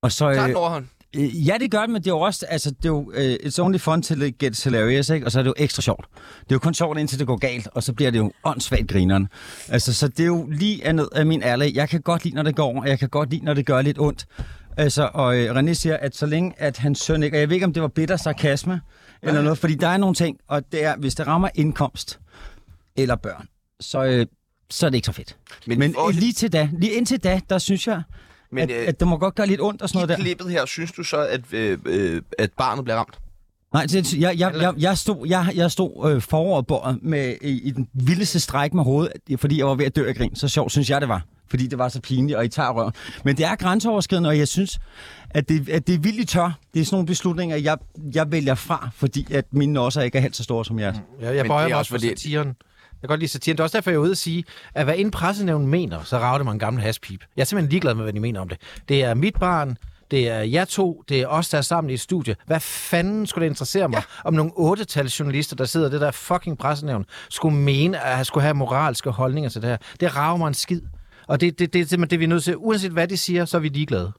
Og 0.04 0.12
så, 0.12 0.34
Tag 0.34 0.42
den 0.44 0.52
øh, 0.52 0.58
overhånd. 0.58 0.86
Øh, 1.16 1.48
ja, 1.48 1.58
det 1.60 1.72
gør 1.72 1.82
det, 1.82 1.90
men 1.90 2.02
det 2.02 2.08
er 2.08 2.12
jo 2.12 2.20
også, 2.20 2.46
altså, 2.46 2.70
det 2.70 2.86
er 2.86 2.90
jo, 2.90 3.12
øh, 3.16 3.36
it's 3.44 3.60
only 3.62 3.78
fun 3.78 4.02
till 4.02 4.22
it 4.22 4.38
gets 4.38 4.64
hilarious, 4.64 5.10
ikke? 5.10 5.26
Og 5.26 5.32
så 5.32 5.40
er 5.40 5.44
det 5.44 5.48
jo 5.48 5.54
ekstra 5.58 5.82
sjovt. 5.82 6.06
Det 6.40 6.52
er 6.52 6.56
jo 6.56 6.60
kun 6.60 6.74
sjovt, 6.74 7.00
indtil 7.00 7.20
det 7.20 7.28
går 7.28 7.38
galt, 7.38 7.68
og 7.72 7.84
så 7.84 7.94
bliver 7.94 8.12
det 8.12 8.18
jo 8.18 8.32
åndssvagt 8.44 8.88
grineren. 8.88 9.28
Altså, 9.70 9.94
så 9.94 10.08
det 10.08 10.20
er 10.20 10.28
jo 10.28 10.48
lige 10.52 10.86
af 10.86 10.96
ned 10.96 11.08
af 11.16 11.26
min 11.26 11.44
ærlig. 11.44 11.76
Jeg 11.76 11.90
kan 11.90 12.02
godt 12.02 12.24
lide, 12.24 12.36
når 12.36 12.44
det 12.44 12.56
går, 12.56 12.82
og 12.82 12.88
jeg 12.88 13.00
kan 13.00 13.10
godt 13.10 13.30
lide, 13.30 13.46
når 13.46 13.54
det 13.54 13.66
gør 13.66 13.82
lidt 13.82 14.00
ondt. 14.00 14.26
Altså, 14.78 15.10
og 15.14 15.38
øh, 15.38 15.56
René 15.56 15.74
siger, 15.74 15.98
at 15.98 16.16
så 16.16 16.26
længe 16.26 16.54
at 16.58 16.78
hans 16.78 17.00
søn 17.00 17.24
ikke, 17.24 17.38
og 17.38 17.40
jeg 17.40 17.50
ved 17.50 17.56
ikke, 17.56 17.66
om 17.66 17.74
det 17.74 17.82
var 17.82 17.88
bitter 17.88 18.18
sarkasme, 18.18 18.82
eller 19.22 19.42
noget, 19.42 19.58
fordi 19.58 19.76
der 19.76 19.88
er 19.88 19.98
nogle 19.98 20.16
ting, 20.16 20.38
og 20.48 20.72
det 20.72 20.84
er, 20.84 20.96
hvis 20.98 21.16
det 21.16 21.28
rammer 21.28 21.50
indkomst 21.56 22.20
eller 22.96 23.16
børn, 23.16 23.48
så, 23.80 24.04
øh, 24.04 24.26
så 24.70 24.86
er 24.86 24.90
det 24.90 24.96
ikke 24.96 25.06
så 25.06 25.12
fedt. 25.12 25.38
Men, 25.68 25.80
men 25.80 25.96
øh, 26.10 26.16
lige 26.16 26.34
til 26.34 26.54
da, 26.54 26.70
lige 26.80 26.92
indtil 26.92 27.24
da, 27.24 27.42
der 27.50 27.58
synes 27.58 27.88
jeg, 27.88 28.02
Men, 28.56 28.70
at, 28.70 28.82
øh, 28.82 28.88
at 28.88 29.00
det 29.00 29.08
må 29.08 29.18
godt 29.18 29.36
gøre 29.36 29.48
lidt 29.48 29.62
ondt 29.62 29.82
og 29.82 29.90
sådan 29.90 30.00
I 30.00 30.02
noget 30.02 30.18
der. 30.18 30.24
klippet 30.24 30.52
her, 30.52 30.66
synes 30.66 30.92
du 30.92 31.04
så, 31.04 31.18
at, 31.18 31.42
øh, 31.52 31.78
øh, 31.86 32.22
at 32.40 32.50
barnet 32.58 32.84
bliver 32.84 32.98
ramt? 32.98 33.20
Nej, 33.74 33.86
det, 33.86 34.14
jeg, 34.14 34.40
jeg, 34.40 34.54
jeg, 34.62 34.74
jeg 34.78 34.98
stod, 34.98 35.28
jeg, 35.28 35.52
jeg 35.56 35.72
stod 35.72 36.12
øh, 36.12 36.22
foroverbordet 36.22 37.00
med, 37.02 37.36
i, 37.42 37.68
i 37.68 37.72
den 37.72 37.88
vildeste 37.94 38.40
stræk 38.40 38.74
med 38.74 38.84
hovedet, 38.84 39.12
fordi 39.40 39.58
jeg 39.58 39.68
var 39.68 39.76
ved 39.76 39.86
at 39.86 39.96
dø 39.96 40.08
af 40.08 40.16
grin. 40.16 40.36
Så 40.36 40.48
sjovt 40.48 40.72
synes 40.72 40.90
jeg, 40.90 41.02
det 41.02 41.10
var. 41.10 41.22
Fordi 41.50 41.68
det 41.68 41.78
var 41.78 41.90
så 41.90 42.02
pinligt, 42.02 42.38
og 42.38 42.46
I 42.46 42.48
tager 42.48 42.70
røv. 42.70 42.92
Men 43.26 43.38
det 43.38 43.46
er 43.46 43.56
grænseoverskridende, 43.56 44.30
og 44.30 44.38
jeg 44.38 44.48
synes, 44.48 44.80
at 45.30 45.50
det, 45.50 45.70
at 45.70 45.88
det 45.88 45.96
er 45.96 46.00
vildt 46.00 46.30
tør. 46.30 46.60
Det 46.74 46.80
er 46.80 46.86
sådan 46.86 46.96
nogle 46.96 47.08
beslutninger, 47.08 47.56
jeg, 47.56 47.78
jeg 48.14 48.32
vælger 48.32 48.56
fra, 48.56 48.90
fordi 48.96 49.34
at 49.34 49.46
mine 49.52 49.80
også 49.80 50.02
ikke 50.02 50.18
er 50.18 50.22
helt 50.22 50.36
så 50.36 50.44
store 50.44 50.66
som 50.66 50.80
jeres. 50.80 50.98
Ja, 51.22 51.36
jeg 51.36 51.46
bøjer 51.46 51.64
det 51.64 51.72
er 51.72 51.76
mig 51.76 51.80
også 51.80 51.96
også 51.96 52.06
for 52.06 52.10
satiren. 52.10 52.48
Jeg 52.48 52.56
kan 53.08 53.14
godt 53.14 53.20
lide 53.20 53.32
satiren. 53.32 53.58
Det 53.58 53.60
er 53.60 53.64
også 53.64 53.78
derfor, 53.78 53.92
jeg 53.92 53.96
er 53.96 54.02
ude 54.02 54.12
at 54.12 54.18
sige, 54.18 54.44
at 54.74 54.84
hvad 54.84 54.96
en 54.98 55.12
pressenævn 55.12 55.68
mener, 55.68 56.04
så 56.04 56.18
rager 56.18 56.38
det 56.38 56.46
mig 56.46 56.54
en 56.54 56.60
gammel 56.60 56.84
haspip. 56.84 57.22
Jeg 57.36 57.42
er 57.42 57.46
simpelthen 57.46 57.70
ligeglad 57.70 57.94
med, 57.94 58.04
hvad 58.04 58.14
de 58.14 58.20
mener 58.20 58.40
om 58.40 58.50
det. 58.50 58.58
Det 58.90 59.04
er 59.04 59.14
mit 59.14 59.36
barn, 59.40 59.78
det 60.12 60.30
er 60.30 60.40
jer 60.40 60.66
to, 60.66 61.04
det 61.10 61.22
er 61.22 61.28
os, 61.28 61.50
der 61.50 61.58
er 61.58 61.62
sammen 61.62 61.90
i 61.90 61.94
et 61.94 62.00
studie. 62.00 62.36
Hvad 62.46 62.60
fanden 62.60 63.28
skulle 63.28 63.44
det 63.44 63.50
interessere 63.50 63.90
mig, 63.90 63.98
ja. 63.98 64.28
om 64.28 64.34
nogle 64.34 64.52
otte 64.56 65.08
journalister, 65.20 65.56
der 65.56 65.66
sidder 65.66 65.90
i 65.90 65.92
det 65.92 66.02
der 66.02 66.12
fucking 66.12 66.58
pressenævn, 66.58 67.06
skulle 67.30 67.58
mene, 67.58 68.00
at 68.00 68.18
jeg 68.18 68.26
skulle 68.26 68.42
have 68.42 68.54
moralske 68.54 69.10
holdninger 69.10 69.50
til 69.50 69.62
det 69.62 69.70
her. 69.70 69.78
Det 70.00 70.16
rager 70.16 70.38
mig 70.38 70.48
en 70.48 70.54
skid. 70.54 70.82
Og 71.28 71.42
det, 71.42 71.60
det, 71.60 71.74
det 71.74 71.82
er 71.82 71.86
simpelthen 71.86 72.10
det, 72.10 72.20
vi 72.20 72.24
er 72.24 72.30
nødt 72.30 72.44
til. 72.44 72.58
Uanset 72.58 72.92
hvad 72.92 73.08
de 73.08 73.18
siger, 73.18 73.46
så 73.46 73.58
er 73.58 73.62
vi 73.62 73.68
ligeglade. 73.68 74.12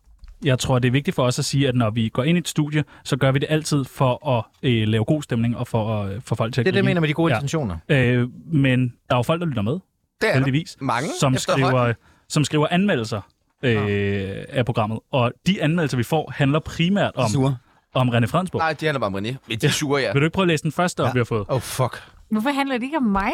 Jeg 0.45 0.59
tror, 0.59 0.79
det 0.79 0.89
er 0.89 0.93
vigtigt 0.93 1.15
for 1.15 1.23
os 1.23 1.39
at 1.39 1.45
sige, 1.45 1.69
at 1.69 1.75
når 1.75 1.91
vi 1.91 2.09
går 2.09 2.23
ind 2.23 2.39
i 2.39 2.41
et 2.41 2.49
studie, 2.49 2.85
så 3.05 3.17
gør 3.17 3.33
vi 3.33 3.39
det 3.39 3.47
altid 3.51 3.85
for 3.85 4.29
at 4.39 4.45
øh, 4.63 4.89
lave 4.89 5.05
god 5.05 5.23
stemning 5.23 5.57
og 5.57 5.69
for 5.69 6.03
at 6.03 6.23
få 6.23 6.35
folk 6.35 6.55
til 6.55 6.61
at 6.61 6.65
Det 6.65 6.71
er 6.71 6.73
det, 6.73 6.77
jeg 6.77 6.85
mener 6.85 7.01
med 7.01 7.09
de 7.09 7.15
gode 7.15 7.33
Ja. 7.33 7.37
intentioner. 7.39 7.77
Øh, 7.89 8.29
men 8.53 8.81
der 9.09 9.15
er 9.15 9.19
jo 9.19 9.23
folk, 9.23 9.41
der 9.41 9.47
lytter 9.47 9.63
med, 9.63 9.73
Det 9.73 9.81
er 10.23 10.27
der. 10.27 10.33
heldigvis, 10.35 10.77
Mange 10.81 11.09
som 11.21 11.37
skriver, 11.37 11.93
som 12.29 12.45
skriver 12.45 12.67
anmeldelser 12.71 13.21
øh, 13.63 14.31
af 14.49 14.65
programmet. 14.65 14.99
Og 15.13 15.33
de 15.47 15.63
anmeldelser, 15.63 15.97
vi 15.97 16.03
får, 16.03 16.33
handler 16.37 16.59
primært 16.59 17.13
om, 17.15 17.29
Sure. 17.31 17.57
om 17.95 18.09
René 18.09 18.27
Fransborg. 18.27 18.59
Nej, 18.59 18.73
det 18.73 18.83
handler 18.83 18.99
bare 19.01 19.07
om 19.09 19.15
René. 19.15 19.35
Men 19.49 19.59
de 19.59 19.67
er 19.67 19.71
sure, 19.71 20.01
ja. 20.03 20.13
Vil 20.13 20.21
du 20.23 20.27
ikke 20.27 20.35
prøve 20.35 20.45
at 20.45 20.49
læse 20.49 20.63
den 20.63 20.73
første 20.73 21.01
op, 21.05 21.15
vi 21.15 21.19
har 21.19 21.25
fået? 21.25 21.45
Oh, 21.49 21.61
fuck. 21.61 22.03
Hvorfor 22.31 22.51
handler 22.51 22.79
det 22.79 22.85
ikke 22.85 22.97
om 22.97 23.03
mig? 23.03 23.33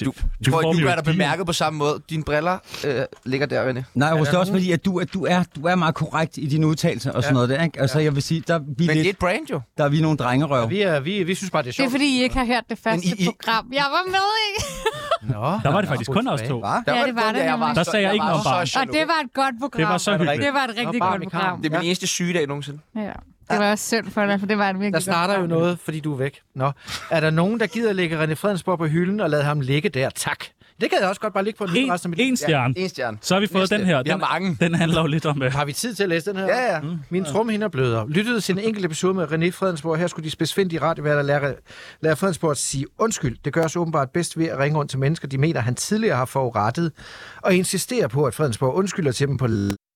Du, 0.00 0.04
Du, 0.46 0.50
tror, 0.50 0.60
ikke, 0.72 0.82
du 0.82 0.88
er 0.88 0.94
da 0.94 1.00
ikke. 1.00 1.10
bemærket 1.12 1.46
på 1.46 1.52
samme 1.52 1.78
måde. 1.78 2.02
Dine 2.10 2.24
briller 2.24 2.58
øh, 2.86 3.04
ligger 3.24 3.46
der, 3.46 3.72
René. 3.72 3.82
Nej, 3.94 4.12
Rus, 4.12 4.18
der 4.18 4.24
det 4.24 4.34
er 4.34 4.38
også 4.38 4.52
fordi, 4.52 4.72
at 4.72 4.84
du, 4.84 4.98
at 4.98 5.14
du, 5.14 5.24
er, 5.26 5.44
du 5.56 5.66
er 5.66 5.74
meget 5.74 5.94
korrekt 5.94 6.36
i 6.36 6.46
dine 6.46 6.66
udtalelser 6.66 7.12
og 7.12 7.22
sådan 7.22 7.34
noget 7.34 7.48
der, 7.48 7.62
ikke? 7.64 7.80
Altså, 7.80 7.98
jeg 7.98 8.14
vil 8.14 8.22
sige, 8.22 8.42
der 8.48 8.54
er 8.54 8.58
vi, 8.58 8.64
Men 8.68 8.78
det 8.78 8.88
er 8.90 8.94
lidt, 8.94 9.06
et 9.06 9.18
brand 9.18 9.46
jo. 9.50 9.60
der 9.78 9.84
er 9.84 9.88
vi 9.88 10.00
nogle 10.00 10.16
drengerøv. 10.18 10.70
Vi, 10.70 10.82
er, 10.82 11.00
vi, 11.00 11.22
vi 11.22 11.34
synes 11.34 11.50
bare, 11.50 11.62
det 11.62 11.68
er 11.68 11.72
Det 11.72 11.78
er 11.78 11.82
sjovt. 11.82 11.90
fordi, 11.90 12.18
I 12.18 12.22
ikke 12.22 12.36
har 12.36 12.44
hørt 12.44 12.64
det 12.70 12.78
første 12.78 13.06
I- 13.06 13.12
I- 13.18 13.24
program, 13.24 13.70
jeg 13.72 13.84
var 13.90 14.02
med 14.06 14.28
i. 14.48 14.50
Nå, 15.32 15.58
Der 15.62 15.72
var 15.72 15.80
det 15.80 15.88
faktisk 15.88 16.10
kun 16.10 16.28
os 16.28 16.40
to. 16.42 16.60
Der 16.60 16.68
Ja, 16.86 17.04
det 17.06 17.14
var 17.14 17.32
det 17.32 17.38
jeg 17.38 17.50
nemlig. 17.56 17.76
Der 17.76 17.82
sagde 17.82 18.04
jeg 18.06 18.12
ikke 18.14 18.22
var 18.24 18.30
noget 18.30 18.44
barn. 18.44 18.66
så 18.66 18.80
Og 18.80 18.86
det 18.86 19.00
var 19.08 19.20
et 19.24 19.32
godt 19.34 19.54
program. 19.60 19.78
Det 19.80 19.88
var 19.88 19.98
så 19.98 20.10
hyggeligt. 20.16 20.42
Det 20.42 20.52
var 20.54 20.64
et 20.64 20.76
rigtig 20.78 21.00
godt 21.00 21.22
program. 21.22 21.62
Det 21.62 21.72
er 21.72 21.78
min 21.78 21.86
eneste 21.86 22.06
sygedag 22.06 22.46
nogensinde. 22.46 22.78
Ja. 22.96 23.12
Det 23.50 23.58
var 23.58 23.70
også 23.70 23.86
synd 23.86 24.10
for 24.10 24.26
dig, 24.26 24.40
for 24.40 24.46
det 24.46 24.58
var 24.58 24.70
et 24.70 24.74
virkelig 24.74 24.92
Der 24.94 25.00
starter 25.00 25.40
jo 25.40 25.46
noget, 25.46 25.78
fordi 25.78 26.00
du 26.00 26.12
er 26.12 26.16
væk. 26.16 26.40
Nå, 26.54 26.72
er 27.10 27.20
der 27.20 27.30
nogen, 27.30 27.60
der 27.60 27.66
gider 27.66 27.92
lægge 27.92 28.24
René 28.24 28.34
Fredensborg 28.34 28.78
på 28.78 28.86
hylden 28.86 29.20
og 29.20 29.30
lade 29.30 29.42
ham 29.42 29.60
ligge 29.60 29.88
der? 29.88 30.10
Tak. 30.10 30.44
Det 30.80 30.90
kan 30.90 31.00
jeg 31.00 31.08
også 31.08 31.20
godt 31.20 31.34
bare 31.34 31.44
ligge 31.44 31.58
på 31.58 31.64
en 31.64 31.70
En, 31.76 31.92
resten 31.92 32.06
af 32.12 32.16
mit 32.16 32.28
en 32.28 32.36
stjerne. 32.36 32.74
En 32.78 32.88
stjerne. 32.88 33.18
Så 33.20 33.34
har 33.34 33.40
vi 33.40 33.46
fået 33.46 33.62
Næste. 33.62 33.78
den 33.78 33.86
her. 33.86 34.02
Vi 34.02 34.10
har 34.10 34.16
Den, 34.16 34.26
mange. 34.32 34.56
den 34.60 34.74
handler 34.74 35.00
jo 35.00 35.06
lidt 35.06 35.26
om... 35.26 35.42
øh, 35.42 35.52
Har 35.52 35.64
vi 35.64 35.72
tid 35.72 35.94
til 35.94 36.02
at 36.02 36.08
læse 36.08 36.30
den 36.30 36.36
her? 36.38 36.46
Ja, 36.46 36.72
ja. 36.74 36.80
Mm. 36.80 36.98
Min 37.10 37.24
trumhinder 37.24 37.68
bløder. 37.68 38.06
Lyttede 38.08 38.40
til 38.40 38.52
en 38.52 38.58
enkelt 38.58 38.84
episode 38.86 39.14
med 39.14 39.24
René 39.32 39.50
Fredensborg. 39.50 39.98
Her 39.98 40.06
skulle 40.06 40.24
de 40.24 40.30
spidsfindige 40.30 40.80
radioværter 40.82 41.22
lære, 41.22 41.54
lære 42.00 42.16
Fredensborg 42.16 42.50
at 42.50 42.56
sige 42.56 42.86
undskyld. 42.98 43.36
Det 43.44 43.52
gøres 43.52 43.76
åbenbart 43.76 44.10
bedst 44.10 44.38
ved 44.38 44.46
at 44.46 44.58
ringe 44.58 44.78
rundt 44.78 44.90
til 44.90 44.98
mennesker, 44.98 45.28
de 45.28 45.38
mener, 45.38 45.60
han 45.60 45.74
tidligere 45.74 46.16
har 46.16 46.24
forurettet, 46.24 46.92
og 47.42 47.54
insistere 47.54 48.08
på, 48.08 48.24
at 48.24 48.34
Fredensborg 48.34 48.74
undskylder 48.74 49.12
til 49.12 49.28
dem 49.28 49.36
på 49.36 49.46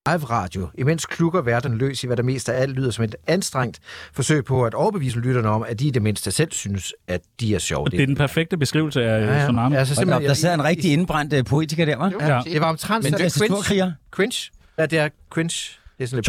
live 0.06 0.24
radio, 0.24 0.68
imens 0.78 1.06
klukker 1.06 1.42
verden 1.42 1.78
løs 1.78 2.04
i, 2.04 2.06
hvad 2.06 2.16
der 2.16 2.22
mest 2.22 2.48
af 2.48 2.60
alt 2.62 2.70
lyder 2.72 2.90
som 2.90 3.04
et 3.04 3.14
anstrengt 3.26 3.80
forsøg 4.12 4.44
på 4.44 4.64
at 4.64 4.74
overbevise 4.74 5.18
lytterne 5.20 5.48
om, 5.48 5.62
at 5.68 5.78
de 5.80 5.86
i 5.86 5.90
det 5.90 6.02
mindste 6.02 6.30
selv 6.30 6.52
synes, 6.52 6.94
at 7.08 7.20
de 7.40 7.54
er 7.54 7.58
sjove. 7.58 7.88
Det 7.88 8.00
er 8.02 8.06
den 8.06 8.16
perfekte 8.16 8.56
beskrivelse 8.56 9.04
af 9.04 9.26
ja, 9.26 9.44
Tsunami. 9.44 9.76
Altså, 9.76 9.92
Og 9.92 9.96
simpelthen, 9.96 10.22
der, 10.22 10.28
der 10.28 10.34
sidder 10.34 10.54
en 10.54 10.64
rigtig 10.64 10.92
indbrændt 10.92 11.32
uh, 11.34 11.44
poetiker 11.44 11.84
der, 11.84 11.96
hva'? 11.96 12.24
Ja, 12.26 12.34
Ja. 12.34 12.42
det 12.44 12.60
var 12.60 12.66
omtrent 12.68 13.04
Men 13.04 13.12
det 13.12 13.20
er 13.20 13.30
cringe. 13.66 13.94
Cringe? 14.10 14.50
Ja, 14.78 14.86
det 14.86 14.98
er 14.98 15.08
cringe. 15.30 15.70
Det 15.98 16.04
er 16.04 16.08
sådan 16.08 16.22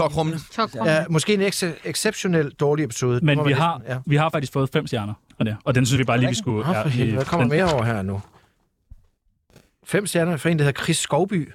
lidt... 0.76 0.86
Ja, 0.88 1.06
måske 1.10 1.34
en 1.34 1.42
ex- 1.42 1.64
exceptionelt 1.86 2.60
dårlig 2.60 2.84
episode. 2.86 3.26
Men 3.26 3.46
vi 3.46 3.52
har, 3.52 3.82
Ja. 3.88 3.98
vi 4.06 4.16
har 4.16 4.30
faktisk 4.30 4.54
fået 4.54 4.70
fem 4.74 4.88
stjerner. 4.88 5.14
Og, 5.40 5.46
det, 5.46 5.58
og 5.66 5.76
den 5.76 5.86
synes 5.86 6.00
vi 6.00 6.04
bare 6.04 6.18
lige, 6.20 6.30
vi 6.30 6.36
skulle... 6.36 6.66
Helvede, 6.90 7.16
hvad 7.16 7.26
kommer 7.26 7.48
mere 7.48 7.74
over 7.74 7.84
her 7.84 8.02
nu? 8.02 8.22
Fem 9.86 10.08
stjerner 10.08 10.38
for 10.38 10.50
en, 10.50 10.60
der 10.60 10.66
hedder 10.66 10.84
Chris 10.84 10.98
Skovby. 10.98 11.50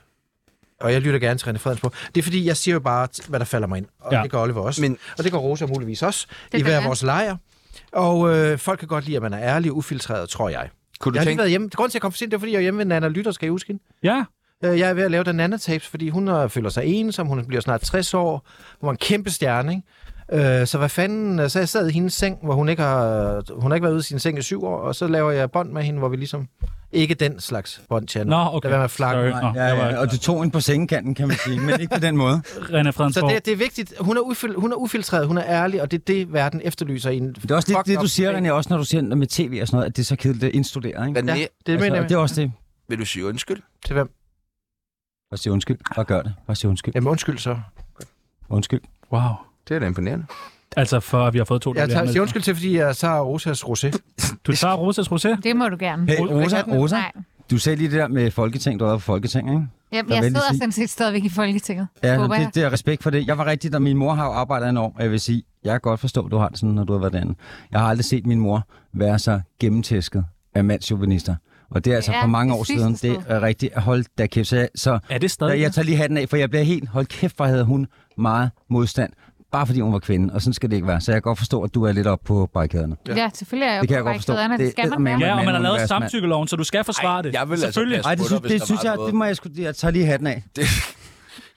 Og 0.82 0.92
jeg 0.92 1.00
lytter 1.00 1.18
gerne 1.18 1.38
til 1.38 1.50
René 1.50 1.56
Fredensborg. 1.58 1.92
Det 2.14 2.20
er 2.20 2.22
fordi, 2.22 2.46
jeg 2.46 2.56
siger 2.56 2.72
jo 2.72 2.80
bare, 2.80 3.08
hvad 3.28 3.38
der 3.40 3.46
falder 3.46 3.68
mig 3.68 3.78
ind. 3.78 3.86
Og 4.00 4.12
ja. 4.12 4.22
Det 4.22 4.30
gør 4.30 4.38
Oliver 4.38 4.60
også. 4.60 4.80
Men-. 4.80 4.98
Og 5.18 5.24
det 5.24 5.32
gør 5.32 5.38
Rosa 5.38 5.66
muligvis 5.66 6.02
også. 6.02 6.26
Det 6.52 6.58
I 6.58 6.62
hver 6.62 6.72
jeg. 6.72 6.84
vores 6.84 7.02
lejr. 7.02 7.36
Og 7.92 8.36
øh, 8.36 8.58
folk 8.58 8.78
kan 8.78 8.88
godt 8.88 9.04
lide, 9.04 9.16
at 9.16 9.22
man 9.22 9.32
er 9.32 9.40
ærlig 9.40 9.70
og 9.70 9.76
ufiltreret, 9.76 10.28
tror 10.28 10.48
jeg. 10.48 10.68
Kunne 11.00 11.12
du 11.12 11.16
Jeg 11.16 11.20
har 11.20 11.24
lige 11.24 11.30
tænke... 11.30 11.38
været 11.38 11.50
hjemme. 11.50 11.68
Grunden 11.74 11.90
til, 11.90 11.92
at 11.92 11.94
jeg 11.94 12.02
kom 12.02 12.12
for 12.12 12.16
sent, 12.18 12.30
det 12.30 12.36
er, 12.36 12.38
fordi 12.40 12.52
jeg 12.52 12.58
er 12.58 12.62
hjemme 12.62 12.78
ved 12.78 12.84
Nana 12.84 13.08
Lytter, 13.08 13.32
skal 13.32 13.46
I 13.46 13.50
huske 13.50 13.66
hende? 13.66 13.82
Ja, 14.02 14.24
Øh, 14.64 14.78
Jeg 14.78 14.90
er 14.90 14.94
ved 14.94 15.02
at 15.02 15.10
lave 15.10 15.24
den 15.24 15.36
nanotapes, 15.36 15.86
fordi 15.88 16.08
hun 16.08 16.50
føler 16.50 16.68
sig 16.70 16.84
ensom. 16.86 17.26
Hun 17.26 17.46
bliver 17.46 17.60
snart 17.60 17.80
60 17.80 18.14
år. 18.14 18.46
Hun 18.80 18.86
var 18.86 18.90
en 18.90 18.96
kæmpe 18.96 19.30
stjerne, 19.30 19.72
ikke? 20.32 20.60
Øh, 20.60 20.66
så 20.66 20.78
hvad 20.78 20.88
fanden, 20.88 21.40
øh, 21.40 21.50
så 21.50 21.58
jeg 21.58 21.68
sad 21.68 21.88
i 21.88 21.92
hendes 21.92 22.12
seng, 22.12 22.38
hvor 22.42 22.54
hun 22.54 22.68
ikke 22.68 22.82
har, 22.82 23.42
hun 23.60 23.70
har 23.70 23.74
ikke 23.74 23.82
været 23.84 23.92
ude 23.92 24.00
i 24.00 24.02
sin 24.02 24.18
seng 24.18 24.38
i 24.38 24.42
syv 24.42 24.64
år, 24.64 24.76
og 24.78 24.94
så 24.94 25.06
laver 25.08 25.30
jeg 25.30 25.50
bånd 25.50 25.70
med 25.70 25.82
hende, 25.82 25.98
hvor 25.98 26.08
vi 26.08 26.16
ligesom, 26.16 26.48
ikke 26.92 27.14
den 27.14 27.40
slags 27.40 27.82
bånd, 27.88 28.06
Tjerno. 28.08 28.30
Nå, 28.30 28.50
okay. 28.56 28.66
Lad 28.68 28.70
være 28.70 28.78
med 28.78 28.84
at 28.84 28.90
flakke. 28.90 29.30
Sorry. 29.32 29.42
Nå, 29.54 29.60
Ja, 29.60 29.74
var- 29.76 29.86
ja, 29.88 29.98
og 29.98 30.10
du 30.12 30.18
tog 30.18 30.42
hende 30.42 30.52
på 30.52 30.60
sengekanten, 30.60 31.14
kan 31.14 31.28
man 31.28 31.36
sige, 31.44 31.60
men 31.60 31.80
ikke 31.80 31.94
på 31.94 32.00
den 32.00 32.16
måde. 32.16 32.36
René 32.46 32.84
Så 32.84 32.92
Fredensborg. 32.92 33.30
det, 33.30 33.44
det 33.46 33.52
er 33.52 33.56
vigtigt. 33.56 33.94
Hun 34.00 34.16
er, 34.16 34.20
ufil, 34.20 34.54
hun 34.54 34.72
er 34.72 34.76
ufiltreret, 34.76 35.26
hun 35.26 35.38
er 35.38 35.44
ærlig, 35.46 35.82
og 35.82 35.90
det 35.90 35.98
er 35.98 36.04
det, 36.06 36.32
verden 36.32 36.60
efterlyser 36.64 37.10
i 37.10 37.16
en 37.16 37.32
Det 37.34 37.50
er 37.50 37.54
også 37.54 37.68
lidt 37.68 37.86
det, 37.86 38.00
du 38.00 38.06
siger. 38.08 38.38
René, 38.38 38.50
også 38.50 38.70
når 38.70 38.76
du 38.78 38.84
ser 38.84 39.00
med 39.02 39.26
tv 39.26 39.58
og 39.62 39.66
sådan 39.68 39.76
noget, 39.76 39.90
at 39.90 39.96
det 39.96 40.02
er 40.02 40.06
så 40.06 40.16
kedeligt 40.16 40.44
at 40.44 40.50
indstudere, 40.54 41.08
ikke? 41.08 41.20
Ja, 41.26 41.46
det 41.66 41.80
mener 41.80 41.84
Altså, 41.84 41.94
jeg. 41.94 42.08
det 42.08 42.14
er 42.14 42.18
også 42.18 42.40
det. 42.40 42.52
vil 42.88 42.98
du 42.98 43.04
sige 43.04 43.26
undskyld? 43.26 43.62
Til 43.86 43.92
hvem? 43.94 44.10
Bare 45.30 45.38
sige 45.38 45.52
undskyld. 45.52 45.78
Bare 45.96 46.04
gør 46.04 46.22
det. 46.22 46.34
Bare 46.46 46.56
sige 46.56 46.68
undskyld. 46.70 46.94
Jamen 46.94 47.08
undskyld 47.08 47.38
så. 47.38 47.58
Undskyld. 48.48 48.80
Wow. 49.12 49.20
Det 49.68 49.74
er 49.74 49.78
da 49.78 49.86
imponerende. 49.86 50.26
Altså 50.76 51.00
for, 51.00 51.26
at 51.26 51.32
vi 51.32 51.38
har 51.38 51.44
fået 51.44 51.62
to 51.62 51.70
Jeg 51.74 51.80
dårlige 51.80 51.94
tager, 51.96 52.06
siger 52.06 52.20
undskyld 52.22 52.42
til, 52.42 52.54
fordi 52.54 52.76
jeg 52.76 52.96
tager 52.96 53.20
Rosas 53.20 53.62
rosé. 53.62 53.90
Du 54.46 54.52
tager 54.52 54.74
Rosas 54.74 55.06
Rosé? 55.08 55.40
Det 55.42 55.56
må 55.56 55.68
du 55.68 55.76
gerne. 55.80 56.06
Hey, 56.06 56.18
Rosa, 56.20 56.62
Rosa, 56.68 56.96
Nej. 56.96 57.12
du 57.50 57.58
sagde 57.58 57.76
lige 57.76 57.90
det 57.90 57.98
der 57.98 58.08
med 58.08 58.30
Folketing, 58.30 58.80
du 58.80 58.84
har 58.84 58.90
været 58.92 59.00
på 59.00 59.04
Folketing, 59.04 59.48
ikke? 59.50 59.66
Jeg, 59.92 60.04
Der 60.08 60.14
jeg 60.14 60.24
sidder 60.24 60.40
sige- 60.50 60.58
sådan 60.58 60.72
set 60.72 60.90
stadigvæk 60.90 61.24
i 61.24 61.28
Folketinget. 61.28 61.86
Ja, 62.02 62.16
håber 62.16 62.34
jeg. 62.34 62.46
det, 62.46 62.54
det 62.54 62.62
er 62.62 62.72
respekt 62.72 63.02
for 63.02 63.10
det. 63.10 63.26
Jeg 63.26 63.38
var 63.38 63.46
rigtig, 63.46 63.72
da 63.72 63.78
min 63.78 63.96
mor 63.96 64.14
har 64.14 64.24
jo 64.26 64.32
arbejdet 64.32 64.68
en 64.68 64.76
år, 64.76 64.92
og 64.96 65.02
jeg 65.02 65.10
vil 65.10 65.20
sige, 65.20 65.42
jeg 65.64 65.72
kan 65.72 65.80
godt 65.80 66.00
forstå, 66.00 66.24
at 66.26 66.30
du 66.32 66.36
har 66.38 66.48
det 66.48 66.58
sådan, 66.58 66.74
når 66.74 66.84
du 66.84 66.92
har 66.92 67.00
været 67.00 67.12
derinde. 67.12 67.34
Jeg 67.72 67.80
har 67.80 67.86
aldrig 67.88 68.04
set 68.04 68.26
min 68.26 68.40
mor 68.40 68.66
være 68.94 69.18
så 69.18 69.40
gennemtæsket 69.60 70.24
af 70.54 70.64
mandsjuvenister. 70.64 71.34
Og 71.70 71.84
det 71.84 71.90
er 71.90 71.96
altså 71.96 72.12
Ja, 72.12 72.22
for 72.22 72.26
mange 72.28 72.54
år 72.54 72.64
siden. 72.64 72.94
Det 72.94 73.24
er 73.28 73.42
rigtigt. 73.42 73.78
Hold 73.78 74.04
da 74.18 74.26
kæft. 74.26 74.48
Så, 74.48 74.56
jeg- 74.56 74.68
så 74.74 74.98
Er 75.10 75.18
det 75.18 75.30
stadig? 75.30 75.50
jeg, 75.52 75.60
jeg 75.60 75.72
tager 75.72 75.84
lige 75.86 75.96
hatten 75.96 76.18
af, 76.18 76.28
for 76.28 76.36
jeg 76.36 76.50
bliver 76.50 76.62
helt, 76.62 76.88
hold 76.88 77.06
kæft, 77.06 77.36
hvor 77.36 77.46
havde 77.46 77.64
hun 77.64 77.86
meget 78.18 78.50
modstand. 78.70 79.12
Bare 79.52 79.66
fordi 79.66 79.80
hun 79.80 79.92
var 79.92 79.98
kvinde, 79.98 80.34
og 80.34 80.42
sådan 80.42 80.54
skal 80.54 80.70
det 80.70 80.76
ikke 80.76 80.88
være. 80.88 81.00
Så 81.00 81.12
jeg 81.12 81.16
kan 81.16 81.22
godt 81.22 81.38
forstå, 81.38 81.62
at 81.62 81.74
du 81.74 81.84
er 81.84 81.92
lidt 81.92 82.06
op 82.06 82.20
på 82.24 82.50
barrikaderne. 82.54 82.96
Ja, 83.08 83.30
selvfølgelig 83.34 83.66
er 83.66 83.72
jeg 83.72 83.80
Det 83.80 83.88
kan 83.88 83.94
jeg 83.96 84.02
på 84.04 84.08
godt 84.08 84.16
forstå. 84.16 84.32
Det 84.32 84.58
Det 84.58 84.70
skal 84.70 85.00
man 85.00 85.20
være. 85.20 85.28
Ja, 85.28 85.38
og 85.38 85.44
man 85.44 85.54
har 85.54 85.62
lavet 85.62 85.88
samtykkeloven, 85.88 86.48
så 86.48 86.56
du 86.56 86.64
skal 86.64 86.84
forsvare 86.84 87.22
det. 87.22 87.32
jeg 87.32 87.48
vil 87.48 87.52
altså 87.54 87.66
Selvfølgelig. 87.66 87.96
passe 87.98 88.08
Ej, 88.08 88.14
det 88.14 88.26
synes, 88.26 88.42
det, 88.42 88.62
synes 88.62 88.82
jeg, 88.84 88.96
det 89.06 89.14
må 89.14 89.24
jeg 89.24 89.36
jeg 89.58 89.76
tager 89.76 89.92
lige 89.92 90.06
hatten 90.06 90.26
af. 90.26 90.42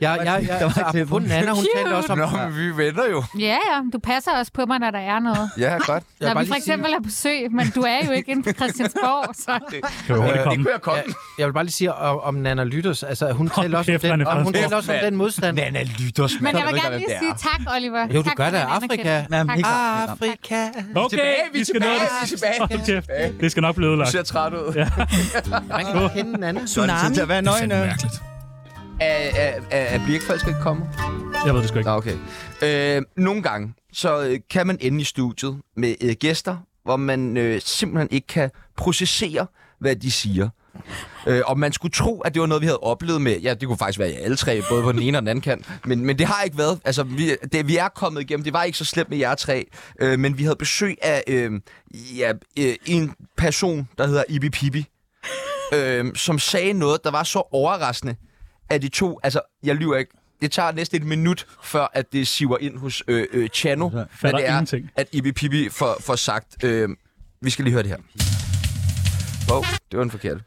Jeg, 0.02 0.20
jeg, 0.24 0.26
jeg, 0.26 0.48
Der 0.50 0.56
var 0.60 0.66
altså, 0.66 0.84
klip. 0.91 1.02
apropos 1.02 1.30
Nana, 1.30 1.52
hun 1.52 1.66
talte 1.76 1.96
også 1.96 2.12
om... 2.12 2.18
Nå, 2.18 2.26
men 2.28 2.58
vi 2.58 2.84
venter 2.86 3.10
jo. 3.12 3.24
Ja, 3.39 3.46
ja. 3.46 3.82
Du 3.93 4.00
passer 4.00 4.32
også 4.39 4.52
på 4.54 4.66
mig, 4.66 4.80
når 4.80 4.91
der 4.91 5.00
er 5.00 5.20
noget. 5.20 5.50
Ja, 5.58 5.70
godt. 5.74 5.88
Jeg 5.88 5.96
vil 6.20 6.28
Når 6.28 6.34
bare 6.34 6.43
vi 6.43 6.48
for 6.48 6.54
lige 6.56 6.64
sige- 6.64 6.74
eksempel 6.74 6.93
er 6.93 6.98
på 6.98 7.04
besøg, 7.04 7.52
men 7.52 7.70
du 7.76 7.82
er 7.82 8.06
jo 8.06 8.12
ikke 8.12 8.32
inde 8.32 8.43
på 8.43 8.52
Christiansborg, 8.52 9.36
så... 9.36 9.60
Kan 10.08 10.16
jo 10.16 10.22
hurtigt 10.22 10.43
Det 10.46 10.56
kunne 10.56 10.68
jeg 10.74 10.82
komme. 10.82 10.98
Jeg, 11.06 11.14
jeg 11.39 11.48
vil 11.48 11.54
bare 11.54 11.64
lige 11.64 11.74
sige 11.74 11.93
om, 11.93 12.20
om 12.24 12.34
Nana 12.36 12.64
Lytters. 12.64 13.04
Altså, 13.04 13.32
hun 13.32 13.50
talte 13.50 13.76
også, 13.76 13.91
om 13.93 14.00
den, 14.00 14.28
om, 14.28 14.43
hun 14.43 14.54
talte 14.54 14.76
også 14.76 14.93
om 14.93 15.00
den 15.04 15.16
modstand. 15.16 15.56
Nana 15.56 15.84
Lytters, 15.84 16.34
Men 16.41 16.58
jeg 16.58 16.66
vil 16.72 16.82
gerne 16.82 16.98
lige 16.98 17.10
sige 17.20 17.34
tak, 17.38 17.76
Oliver. 17.76 18.08
Jo, 18.14 18.22
du 18.22 18.24
tak 18.24 18.36
gør 18.38 18.50
det. 18.50 18.58
Afrika. 18.58 19.24
Afrika. 19.32 20.68
Okay, 20.96 21.36
vi 21.54 21.60
er 21.60 21.66
skal 21.66 21.80
nå 21.82 21.88
det. 21.88 22.93
er. 23.10 23.30
Det 23.41 23.52
skal 23.52 23.62
nok 23.62 23.76
blive 23.76 23.88
Du 23.88 23.93
ødelagt. 23.93 24.12
ser 24.12 24.24
træt 24.24 24.54
ud. 24.54 24.74
Ja. 24.76 24.88
Man 25.70 25.86
kan 25.86 26.10
kende 26.16 26.39
Nana. 26.39 26.66
Så 26.66 26.82
er 26.82 26.86
det 26.86 27.16
Det 27.16 27.24
er 27.24 27.28
fandme 27.28 27.68
nøgne. 27.68 27.96
Er, 29.06 29.32
er, 29.36 29.62
er, 29.72 30.47
ikke 30.47 30.60
komme? 30.62 30.86
Jeg 31.45 31.53
ved 31.53 31.62
det 31.62 31.70
sgu 31.70 31.78
ikke. 31.78 31.89
Nå, 31.89 31.95
okay. 31.95 32.18
Øh, 32.64 33.01
nogle 33.18 33.43
gange, 33.43 33.74
så 33.93 34.22
øh, 34.24 34.39
kan 34.49 34.68
man 34.68 34.78
ende 34.82 35.01
i 35.01 35.03
studiet 35.03 35.62
med 35.78 35.95
øh, 36.01 36.16
gæster, 36.20 36.58
hvor 36.84 36.95
man 36.95 37.38
øh, 37.38 37.62
simpelthen 37.62 38.08
ikke 38.12 38.28
kan 38.28 38.51
processere, 38.78 39.47
hvad 39.80 39.95
de 39.95 40.12
siger. 40.12 40.49
Øh, 41.28 41.41
og 41.45 41.60
man 41.60 41.74
skulle 41.74 41.91
tro, 41.91 42.22
at 42.22 42.34
det 42.34 42.39
var 42.39 42.47
noget, 42.47 42.62
vi 42.62 42.66
havde 42.66 42.80
oplevet 42.80 43.22
med... 43.22 43.39
Ja, 43.39 43.53
det 43.53 43.68
kunne 43.68 43.78
faktisk 43.78 43.99
være 43.99 44.12
i 44.12 44.14
alle 44.14 44.38
tre, 44.38 44.62
både 44.70 44.84
på 44.84 44.91
den 44.91 45.01
ene 45.01 45.18
og 45.18 45.22
den 45.22 45.28
anden 45.28 45.41
kant. 45.41 45.70
Men, 45.86 46.06
men 46.06 46.20
det 46.20 46.28
har 46.28 46.43
ikke 46.43 46.58
været... 46.58 46.80
Altså, 46.86 47.03
vi, 47.03 47.36
det, 47.51 47.68
vi 47.68 47.78
er 47.78 47.88
kommet 47.88 48.22
igennem. 48.22 48.43
Det 48.43 48.53
var 48.53 48.64
ikke 48.64 48.78
så 48.78 48.86
slemt 48.86 49.10
med 49.10 49.18
jer 49.18 49.36
tre. 49.36 49.66
Øh, 49.99 50.20
men 50.20 50.38
vi 50.38 50.43
havde 50.43 50.56
besøg 50.56 50.97
af 51.01 51.24
øh, 51.28 51.51
ja, 52.18 52.32
øh, 52.60 52.76
en 52.86 53.14
person, 53.38 53.89
der 53.97 54.08
hedder 54.08 54.24
Ibi 54.30 54.49
Pibi. 54.49 54.86
Øh, 55.74 56.06
som 56.16 56.39
sagde 56.39 56.74
noget, 56.74 57.03
der 57.03 57.12
var 57.12 57.24
så 57.24 57.43
overraskende, 57.51 58.16
at 58.70 58.82
de 58.82 58.89
to... 58.89 59.20
Altså, 59.24 59.41
jeg 59.63 59.76
lyver 59.76 59.97
ikke. 59.97 60.11
Det 60.41 60.51
tager 60.51 60.72
næsten 60.72 61.01
et 61.01 61.07
minut, 61.07 61.47
før 61.63 61.88
at 61.93 62.13
det 62.13 62.28
siver 62.28 62.57
ind 62.57 62.78
hos 62.78 63.03
øh, 63.07 63.28
øh, 63.34 63.49
Chano, 63.49 63.89
hvad 63.89 64.05
det 64.22 64.34
er, 64.34 64.38
ingenting. 64.47 64.89
at 64.95 65.07
Ibi 65.11 65.32
Pibi 65.32 65.70
får, 65.70 65.97
får 65.99 66.16
sagt. 66.16 66.63
Øh, 66.63 66.89
vi 67.41 67.49
skal 67.49 67.66
lige 67.66 67.74
høre 67.74 67.84
det 67.84 67.89
her. 67.91 67.97
Wow, 69.51 69.61
det 69.91 69.97
var 69.97 70.03
en 70.03 70.11
forkert. 70.11 70.38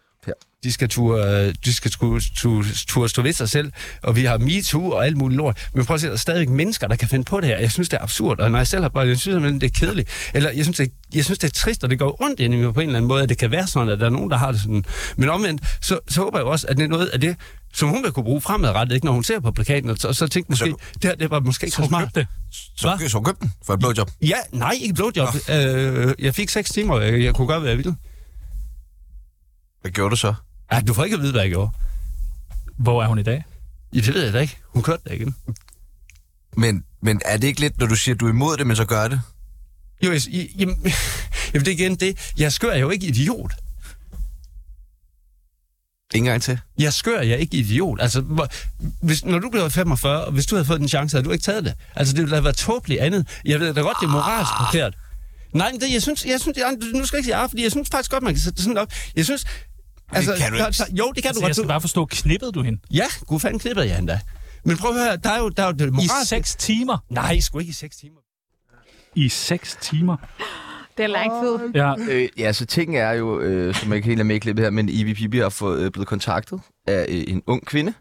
De 0.64 0.72
skal 0.72 0.88
turde, 0.88 1.52
de 1.64 1.72
skal 1.74 1.90
turde, 1.90 2.24
turde, 2.36 2.68
turde 2.88 3.08
stå 3.08 3.22
ved 3.22 3.32
sig 3.32 3.48
selv, 3.48 3.72
og 4.02 4.16
vi 4.16 4.24
har 4.24 4.38
MeToo 4.38 4.90
og 4.90 5.06
alt 5.06 5.16
muligt 5.16 5.36
lort. 5.36 5.68
Men 5.74 5.84
prøv 5.86 5.94
at 5.94 6.00
se, 6.00 6.06
der 6.06 6.12
er 6.12 6.16
stadigvæk 6.16 6.48
mennesker, 6.48 6.88
der 6.88 6.96
kan 6.96 7.08
finde 7.08 7.24
på 7.24 7.40
det 7.40 7.48
her. 7.48 7.58
Jeg 7.58 7.70
synes, 7.72 7.88
det 7.88 7.96
er 7.96 8.02
absurd, 8.02 8.40
og 8.40 8.50
når 8.50 8.58
jeg 8.58 8.66
selv 8.66 8.82
har 8.82 8.88
børn, 8.88 9.08
jeg 9.08 9.18
synes 9.18 9.34
simpelthen, 9.34 9.60
det 9.60 9.66
er 9.66 9.78
kedeligt. 9.80 10.08
Eller 10.34 10.50
jeg 10.50 10.64
synes, 10.64 10.76
det, 10.76 10.92
jeg 11.14 11.24
synes, 11.24 11.38
det 11.38 11.48
er 11.48 11.52
trist, 11.52 11.84
og 11.84 11.90
det 11.90 11.98
går 11.98 12.22
ondt 12.22 12.40
ind 12.40 12.54
i 12.54 12.56
mig 12.56 12.74
på 12.74 12.80
en 12.80 12.88
eller 12.88 12.96
anden 12.98 13.08
måde, 13.08 13.22
at 13.22 13.28
det 13.28 13.38
kan 13.38 13.50
være 13.50 13.66
sådan, 13.66 13.88
at 13.88 14.00
der 14.00 14.06
er 14.06 14.10
nogen, 14.10 14.30
der 14.30 14.36
har 14.36 14.52
det 14.52 14.60
sådan. 14.60 14.84
Men 15.16 15.28
omvendt, 15.28 15.62
så, 15.82 15.98
så 16.08 16.20
håber 16.20 16.38
jeg 16.38 16.46
også, 16.46 16.66
at 16.66 16.76
det 16.76 16.84
er 16.84 16.88
noget 16.88 17.06
af 17.06 17.20
det, 17.20 17.36
som 17.74 17.88
hun 17.88 18.02
vil 18.04 18.12
kunne 18.12 18.24
bruge 18.24 18.40
fremadrettet, 18.40 18.94
ikke 18.94 19.04
når 19.06 19.12
hun 19.12 19.24
ser 19.24 19.40
på 19.40 19.50
plakaten, 19.52 19.90
og 19.90 19.96
så, 19.98 20.12
så 20.12 20.26
tænkte 20.28 20.52
måske, 20.52 20.74
det 20.94 21.04
her, 21.04 21.14
det 21.14 21.30
var 21.30 21.40
måske 21.40 21.64
ikke 21.66 21.76
så, 21.76 21.82
Så 21.82 21.88
smart. 21.88 22.14
det. 22.14 22.26
Så, 22.76 23.08
så 23.08 23.20
køb 23.20 23.40
den 23.40 23.52
for 23.66 23.74
et 23.74 23.80
blowjob. 23.80 24.10
Ja, 24.22 24.36
nej, 24.52 24.74
ikke 24.80 24.94
blowjob. 24.94 25.28
Øh, 25.50 26.14
jeg 26.18 26.34
fik 26.34 26.48
seks 26.48 26.70
timer, 26.70 26.94
og 26.94 27.06
jeg, 27.06 27.22
jeg 27.22 27.34
kunne 27.34 27.48
gøre, 27.48 27.60
hvad 27.60 27.68
jeg 27.68 27.78
ville. 27.78 27.94
Hvad 29.80 29.90
gjorde 29.90 30.10
du 30.10 30.16
så? 30.16 30.34
Ja, 30.72 30.80
du 30.80 30.94
får 30.94 31.04
ikke 31.04 31.16
at 31.16 31.22
vide, 31.22 31.32
hvad 31.32 31.40
jeg 31.40 31.50
gjorde. 31.50 31.70
Hvor 32.76 33.02
er 33.02 33.06
hun 33.06 33.18
i 33.18 33.22
dag? 33.22 33.44
Ja, 33.94 34.00
det 34.00 34.14
ved 34.14 34.24
jeg 34.24 34.32
da 34.32 34.38
ikke. 34.38 34.56
Hun 34.66 34.82
kørte 34.82 35.02
da 35.08 35.14
igen. 35.14 35.34
Men, 36.56 36.84
men 37.02 37.20
er 37.24 37.36
det 37.36 37.48
ikke 37.48 37.60
lidt, 37.60 37.78
når 37.78 37.86
du 37.86 37.94
siger, 37.94 38.14
at 38.14 38.20
du 38.20 38.26
er 38.26 38.30
imod 38.30 38.56
det, 38.56 38.66
men 38.66 38.76
så 38.76 38.84
gør 38.84 39.08
det? 39.08 39.20
Jo, 40.04 40.12
jeg, 40.12 40.22
jamen, 40.58 40.76
jamen, 41.52 41.64
det 41.64 41.68
er 41.68 41.72
igen 41.72 41.94
det. 41.94 42.32
Jeg 42.38 42.52
skør 42.52 42.72
jeg 42.72 42.80
jo 42.80 42.90
ikke 42.90 43.06
idiot. 43.06 43.52
En 46.14 46.24
gang 46.24 46.42
til. 46.42 46.58
Jeg 46.78 46.92
skør 46.92 47.20
jeg 47.20 47.38
ikke 47.38 47.56
idiot. 47.56 48.00
Altså, 48.00 48.20
hvor, 48.20 48.48
hvis, 49.02 49.24
når 49.24 49.38
du 49.38 49.50
blev 49.50 49.70
45, 49.70 50.24
og 50.24 50.32
hvis 50.32 50.46
du 50.46 50.54
havde 50.54 50.66
fået 50.66 50.80
den 50.80 50.88
chance, 50.88 51.16
havde 51.16 51.24
du 51.24 51.30
ikke 51.30 51.42
taget 51.42 51.64
det. 51.64 51.74
Altså, 51.96 52.14
det 52.14 52.20
ville 52.22 52.36
da 52.36 52.40
være 52.40 52.52
tåbeligt 52.52 53.00
andet. 53.00 53.40
Jeg 53.44 53.60
ved 53.60 53.74
da 53.74 53.80
godt, 53.80 53.96
det 54.00 54.06
er 54.06 54.10
moralsk 54.10 54.52
forkert. 54.60 54.94
Nej, 55.52 55.72
men 55.72 55.80
det, 55.80 55.92
jeg 55.92 56.02
synes, 56.02 56.26
jeg 56.26 56.40
synes, 56.40 56.56
jeg, 56.56 56.76
nu 56.94 57.06
skal 57.06 57.16
jeg 57.16 57.20
ikke 57.20 57.26
sige 57.26 57.36
ah, 57.36 57.48
fordi 57.50 57.62
jeg 57.62 57.70
synes 57.70 57.88
faktisk 57.90 58.10
godt, 58.10 58.22
man 58.22 58.34
kan 58.34 58.40
sætte 58.40 58.56
det 58.56 58.64
sådan 58.64 58.78
op. 58.78 58.92
Jeg 59.16 59.24
synes, 59.24 59.44
altså, 60.12 60.34
kan 60.38 60.52
du 60.52 60.58
der, 60.58 60.66
ikke. 60.66 60.78
der, 60.78 60.84
jo, 60.98 61.12
det 61.12 61.22
kan 61.22 61.28
Altså, 61.28 61.40
du 61.40 61.46
jeg 61.46 61.54
skal 61.54 61.62
godt. 61.62 61.68
bare 61.68 61.80
forstå, 61.80 62.06
knippede 62.06 62.52
du 62.52 62.62
hende? 62.62 62.78
Ja, 62.90 63.04
gud 63.26 63.40
fanden 63.40 63.58
knippede 63.58 63.88
jeg 63.88 63.98
endda. 63.98 64.20
Men 64.64 64.76
prøv 64.76 64.90
at 64.96 65.02
høre, 65.04 65.16
der 65.16 65.30
er 65.30 65.38
jo, 65.38 65.48
der 65.48 65.62
er 65.62 65.66
jo 65.66 65.72
det 65.72 66.02
I 66.02 66.08
seks 66.26 66.56
timer? 66.56 66.98
Nej, 67.10 67.40
sgu 67.40 67.58
ikke 67.58 67.70
i 67.70 67.72
seks 67.72 67.96
timer. 67.96 68.20
I 69.14 69.28
seks 69.28 69.78
timer? 69.80 70.16
Det 70.96 71.02
er 71.04 71.06
lang 71.06 71.30
tid. 71.42 71.58
Ja. 71.74 71.94
Øh, 72.10 72.28
ja, 72.38 72.52
så 72.52 72.66
ting 72.66 72.96
er 72.96 73.12
jo, 73.12 73.40
øh, 73.40 73.74
som 73.74 73.88
jeg 73.88 73.96
ikke 73.96 74.08
helt 74.08 74.20
er 74.20 74.24
med 74.24 74.36
i 74.36 74.38
klippet 74.38 74.64
her, 74.64 74.70
men 74.70 74.88
Ibi 74.88 75.14
Pibi 75.14 75.38
har 75.38 75.48
fået, 75.48 75.80
øh, 75.82 75.90
blevet 75.90 76.08
kontaktet 76.08 76.60
af 76.86 77.06
øh, 77.08 77.24
en 77.28 77.42
ung 77.46 77.66
kvinde, 77.66 77.94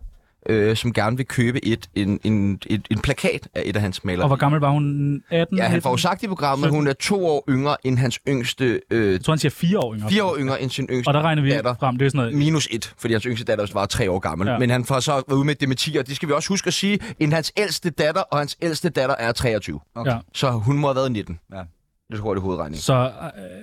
øh, 0.49 0.75
som 0.75 0.93
gerne 0.93 1.17
vil 1.17 1.25
købe 1.25 1.65
et, 1.65 1.89
en, 1.95 2.19
en, 2.23 2.59
et, 2.67 2.87
en 2.91 2.99
plakat 2.99 3.47
af 3.53 3.61
et 3.65 3.75
af 3.75 3.81
hans 3.81 4.03
malerier. 4.03 4.23
Og 4.23 4.27
hvor 4.27 4.35
gammel 4.35 4.61
var 4.61 4.69
hun? 4.69 5.23
18? 5.29 5.57
Ja, 5.57 5.63
han 5.63 5.71
19? 5.71 5.81
får 5.81 5.89
jo 5.89 5.97
sagt 5.97 6.23
i 6.23 6.27
programmet, 6.27 6.65
at 6.67 6.71
hun 6.73 6.87
er 6.87 6.93
to 6.93 7.25
år 7.27 7.43
yngre 7.49 7.75
end 7.83 7.97
hans 7.97 8.19
yngste, 8.27 8.81
øh, 8.91 9.11
Jeg 9.11 9.21
tror, 9.23 9.31
han 9.33 9.39
siger 9.39 9.49
fire 9.49 9.79
år 9.79 9.95
yngre. 9.95 10.09
fire 10.09 10.23
år 10.23 10.37
yngre 10.39 10.61
end 10.61 10.69
sin 10.69 10.85
yngste 10.91 11.09
Og 11.09 11.13
der 11.13 11.21
regner 11.21 11.41
vi 11.41 11.49
datter. 11.49 11.75
frem. 11.79 11.97
Det 11.97 12.05
er 12.05 12.09
sådan 12.09 12.17
noget... 12.17 12.33
Minus 12.37 12.67
et, 12.71 12.93
fordi 12.97 13.13
hans 13.13 13.23
yngste 13.23 13.45
datter 13.45 13.65
var 13.73 13.85
tre 13.85 14.11
år 14.11 14.19
gammel. 14.19 14.47
Ja. 14.47 14.53
Ja. 14.53 14.59
Men 14.59 14.69
han 14.69 14.85
får 14.85 14.99
så 14.99 15.11
været 15.11 15.37
ude 15.37 15.45
med 15.45 15.55
et 15.55 15.61
dementi, 15.61 15.97
og 15.97 16.07
det 16.07 16.15
skal 16.15 16.29
vi 16.29 16.33
også 16.33 16.49
huske 16.49 16.67
at 16.67 16.73
sige, 16.73 16.99
end 17.19 17.33
hans 17.33 17.51
ældste 17.57 17.89
datter, 17.89 18.21
og 18.21 18.37
hans 18.39 18.57
ældste 18.61 18.89
datter 18.89 19.15
er 19.19 19.31
23. 19.31 19.79
Okay. 19.95 20.11
Ja. 20.11 20.17
Så 20.33 20.51
hun 20.51 20.77
må 20.77 20.87
have 20.87 20.95
været 20.95 21.11
19. 21.11 21.39
Ja. 21.53 21.61
Det 22.11 22.19
tror 22.19 22.29
jeg, 22.31 22.35
det 22.35 22.39
er 22.41 22.43
hovedregning. 22.45 22.81
Så 22.81 23.11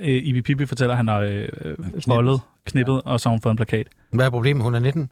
øh, 0.03 0.09
Ibi 0.09 0.43
Pibi 0.43 0.67
fortæller, 0.67 0.93
at 0.93 0.97
han 0.97 1.09
har 1.09 1.19
øh, 1.21 1.49
øh, 1.65 1.75
bollet, 2.09 2.41
knippet, 2.67 3.03
og 3.05 3.21
så 3.21 3.29
har 3.29 3.31
hun 3.31 3.41
fået 3.41 3.51
en 3.53 3.57
plakat. 3.57 3.87
Hvad 4.13 4.27
er 4.27 4.31
problemet? 4.31 4.63
Hun 4.65 4.75
er 4.75 4.79
19. 4.79 5.11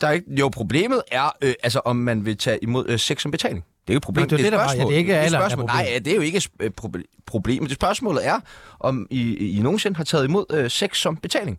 Der 0.00 0.06
er 0.06 0.12
ikke, 0.12 0.26
jo, 0.40 0.48
problemet 0.48 1.02
er, 1.12 1.36
øh, 1.42 1.54
altså, 1.62 1.80
om 1.84 1.96
man 1.96 2.24
vil 2.24 2.36
tage 2.36 2.58
imod 2.62 2.84
øh, 2.88 2.98
sex 2.98 3.22
som 3.22 3.30
betaling. 3.30 3.64
Det 3.86 3.92
er 3.92 3.94
jo 3.94 3.96
et 3.96 4.02
problem. 4.02 4.22
Nå, 4.22 4.26
det 4.26 4.32
er 4.32 4.36
det, 4.36 4.46
et 4.46 4.52
der 4.52 4.58
var- 4.58 4.64
ja, 4.64 4.68
spørgsmål. 4.68 4.90
det 4.90 4.94
er 4.94 4.98
ikke 4.98 5.12
et 5.12 5.16
der 5.16 5.22
er 5.22 5.28
spørgsmål. 5.28 5.66
problemet. 5.68 5.90
Nej, 5.92 5.98
det 6.04 6.10
er 6.12 6.14
jo 6.16 6.20
ikke 6.22 6.36
et 6.36 6.48
øh, 6.60 6.70
proble- 6.80 7.22
problem. 7.26 7.66
Det 7.66 7.74
spørgsmålet 7.74 8.26
er, 8.26 8.40
om 8.80 9.06
I, 9.10 9.36
I 9.58 9.60
nogensinde 9.62 9.96
har 9.96 10.04
taget 10.04 10.24
imod 10.24 10.44
øh, 10.50 10.70
sex 10.70 10.96
som 10.98 11.16
betaling. 11.16 11.58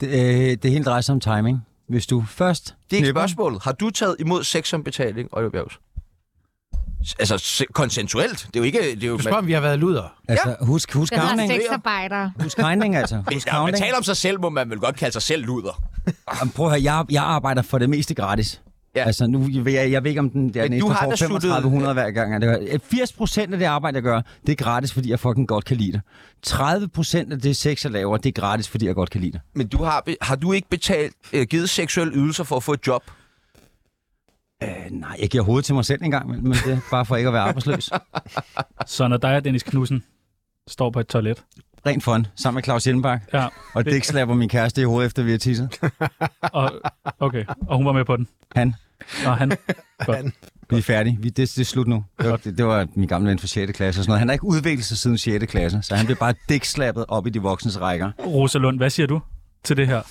Det, 0.00 0.06
øh, 0.08 0.56
det 0.62 0.70
hele 0.70 0.84
drejer 0.84 1.00
sig 1.00 1.12
om 1.12 1.20
timing. 1.20 1.58
Hvis 1.88 2.06
du 2.06 2.24
først 2.28 2.74
Det 2.90 2.96
er 2.96 3.00
ikke 3.00 3.10
spørgsmålet. 3.10 3.62
Har 3.62 3.72
du 3.72 3.90
taget 3.90 4.16
imod 4.18 4.44
sex 4.44 4.68
som 4.68 4.84
betaling, 4.84 5.28
Oliver 5.32 5.50
Bjergs? 5.50 5.78
Altså, 7.18 7.38
se- 7.38 7.64
konsensuelt. 7.72 8.38
Det 8.46 8.56
er 8.56 8.60
jo 8.60 8.64
ikke... 8.64 8.78
Det 8.94 9.02
er 9.04 9.08
jo, 9.08 9.16
Du 9.16 9.22
spørger, 9.22 9.38
om 9.38 9.46
vi 9.46 9.52
har 9.52 9.60
været 9.60 9.78
luder. 9.78 10.14
Altså, 10.28 10.56
husk, 10.60 10.92
husk 10.92 11.12
Den 11.12 11.20
counting. 11.22 11.52
sexarbejdere. 11.52 12.32
Husk 12.42 12.58
counting, 12.60 12.96
altså. 12.96 13.16
hvis 13.26 13.34
Husk 13.36 13.46
der, 13.46 13.64
man 13.64 13.74
taler 13.74 13.96
om 13.96 14.02
sig 14.02 14.16
selv, 14.16 14.40
må 14.40 14.48
man 14.48 14.70
vel 14.70 14.78
godt 14.78 14.96
kalde 14.96 15.12
sig 15.12 15.22
selv 15.22 15.44
luder. 15.46 15.82
Jamen, 16.40 16.52
Prøv 16.52 16.66
at 16.66 16.72
høre, 16.72 16.82
jeg, 16.82 17.04
jeg 17.10 17.22
arbejder 17.22 17.62
for 17.62 17.78
det 17.78 17.90
meste 17.90 18.14
gratis. 18.14 18.62
Ja. 18.96 19.04
Altså, 19.04 19.26
nu, 19.26 19.48
jeg, 19.52 19.66
jeg, 19.72 19.92
jeg 19.92 20.02
ved 20.04 20.10
ikke, 20.10 20.20
om 20.20 20.30
den 20.30 20.54
der 20.54 20.62
Men 20.62 20.70
næste 20.70 20.86
får 20.86 21.10
da 21.10 21.16
sluttet- 21.16 21.40
3500 21.50 21.92
hver 21.92 22.10
gang. 22.10 22.32
jeg 22.32 22.40
Det 22.40 22.70
gør. 22.70 22.78
80 22.90 23.12
procent 23.12 23.52
af 23.52 23.58
det 23.58 23.66
arbejde, 23.66 23.94
jeg 23.94 24.02
gør, 24.02 24.20
det 24.46 24.52
er 24.52 24.56
gratis, 24.64 24.92
fordi 24.92 25.10
jeg 25.10 25.20
fucking 25.20 25.48
godt 25.48 25.64
kan 25.64 25.76
lide 25.76 25.92
det. 25.92 26.00
30 26.42 26.88
procent 26.88 27.32
af 27.32 27.40
det 27.40 27.56
sex, 27.56 27.84
jeg 27.84 27.92
laver, 27.92 28.16
det 28.16 28.28
er 28.38 28.40
gratis, 28.40 28.68
fordi 28.68 28.86
jeg 28.86 28.94
godt 28.94 29.10
kan 29.10 29.20
lide 29.20 29.32
det. 29.32 29.40
Men 29.54 29.68
du 29.68 29.82
har, 29.84 30.04
har 30.22 30.36
du 30.36 30.52
ikke 30.52 30.68
betalt, 30.68 31.14
øh, 31.32 31.46
givet 31.46 31.70
seksuelle 31.70 32.14
ydelser 32.14 32.44
for 32.44 32.56
at 32.56 32.62
få 32.62 32.72
et 32.72 32.86
job? 32.86 33.02
Øh, 34.62 34.68
nej, 34.90 35.16
jeg 35.20 35.28
giver 35.28 35.44
hovedet 35.44 35.64
til 35.64 35.74
mig 35.74 35.84
selv 35.84 36.02
en 36.02 36.10
gang, 36.10 36.42
men 36.42 36.52
det 36.52 36.72
er 36.72 36.80
bare 36.90 37.04
for 37.04 37.16
ikke 37.16 37.28
at 37.28 37.32
være 37.34 37.42
arbejdsløs. 37.42 37.90
Så 38.86 39.08
når 39.08 39.16
dig 39.16 39.36
og 39.36 39.44
Dennis 39.44 39.62
Knudsen 39.62 40.02
står 40.68 40.90
på 40.90 41.00
et 41.00 41.06
toilet, 41.06 41.44
Rent 41.86 42.02
fun, 42.04 42.26
sammen 42.36 42.56
med 42.56 42.62
Claus 42.62 42.84
Hjelmbak. 42.84 43.22
ja, 43.32 43.46
Og 43.74 43.84
Det- 43.84 43.92
Dick 43.92 44.04
slapper 44.04 44.34
min 44.34 44.48
kæreste 44.48 44.80
i 44.80 44.84
hovedet, 44.84 45.06
efter 45.06 45.22
vi 45.22 45.30
har 45.30 45.38
tisset. 45.38 45.78
og, 46.52 46.72
okay, 47.20 47.44
og 47.68 47.76
hun 47.76 47.86
var 47.86 47.92
med 47.92 48.04
på 48.04 48.16
den. 48.16 48.28
Han. 48.56 48.74
Og 49.26 49.36
han. 49.40 49.52
Vi 50.70 50.78
er 50.78 50.82
færdige. 50.82 51.18
Vi, 51.20 51.28
det, 51.28 51.36
det 51.36 51.58
er 51.58 51.64
slut 51.64 51.86
nu. 51.88 52.04
Det 52.22 52.30
var, 52.30 52.36
det, 52.36 52.58
det 52.58 52.66
var 52.66 52.86
min 52.94 53.08
gamle 53.08 53.30
ven 53.30 53.38
fra 53.38 53.46
6. 53.46 53.72
klasse 53.76 54.00
og 54.00 54.04
sådan 54.04 54.10
noget. 54.10 54.18
Han 54.18 54.28
har 54.28 54.32
ikke 54.32 54.44
udviklet 54.44 54.84
sig 54.84 54.98
siden 54.98 55.18
6. 55.18 55.46
klasse, 55.46 55.78
så 55.82 55.94
han 55.96 56.06
bliver 56.06 56.18
bare 56.18 56.34
dækslappet 56.48 57.04
op 57.08 57.26
i 57.26 57.30
de 57.30 57.42
voksnes 57.42 57.80
rækker. 57.80 58.10
Rosa 58.26 58.58
Lund, 58.58 58.76
hvad 58.76 58.90
siger 58.90 59.06
du 59.06 59.20
til 59.64 59.76
det 59.76 59.86
her? 59.86 60.02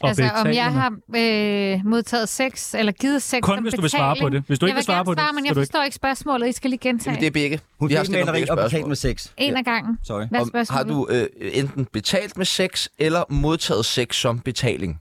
Og 0.00 0.08
Altså, 0.08 0.30
om 0.36 0.46
jeg 0.46 0.72
har 0.72 0.88
øh, 1.16 1.80
modtaget 1.86 2.28
sex, 2.28 2.74
eller 2.74 2.92
givet 2.92 3.22
sex 3.22 3.40
Kun 3.42 3.56
som 3.56 3.64
hvis 3.64 3.74
du 3.74 3.80
vil 3.80 3.90
svare 3.90 4.14
betaling. 4.14 4.32
på 4.32 4.36
det. 4.36 4.44
Hvis 4.46 4.58
du 4.58 4.66
ikke 4.66 4.70
jeg 4.72 4.76
vil 4.76 4.84
svare 4.84 5.04
på 5.04 5.14
det, 5.14 5.20
svare, 5.20 5.32
men 5.32 5.44
jeg 5.44 5.50
ikke. 5.50 5.60
forstår 5.60 5.82
ikke 5.82 5.94
spørgsmålet. 5.96 6.48
I 6.48 6.52
skal 6.52 6.70
lige 6.70 6.80
gentage. 6.80 7.10
Jamen, 7.10 7.20
det 7.20 7.26
er 7.26 7.30
begge. 7.30 7.60
Hun 7.80 7.90
fik 7.90 7.98
stillet 7.98 8.26
maleri 8.26 8.48
og 8.48 8.56
betalt 8.56 8.86
med 8.88 8.96
sex. 8.96 9.28
En 9.36 9.56
af 9.56 9.64
gangen. 9.64 9.98
Sorry. 10.04 10.26
Hvad 10.30 10.40
er 10.40 10.44
Om, 10.60 10.66
har 10.70 10.82
du 10.82 11.06
øh, 11.10 11.26
enten 11.40 11.84
betalt 11.84 12.36
med 12.36 12.46
sex, 12.46 12.88
eller 12.98 13.24
modtaget 13.28 13.84
sex 13.84 14.16
som 14.16 14.40
betaling? 14.40 15.00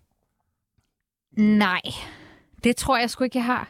Nej, 1.37 1.81
det 2.63 2.75
tror 2.75 2.97
jeg 2.97 3.09
sgu 3.09 3.23
ikke, 3.23 3.37
jeg 3.37 3.45
har. 3.45 3.69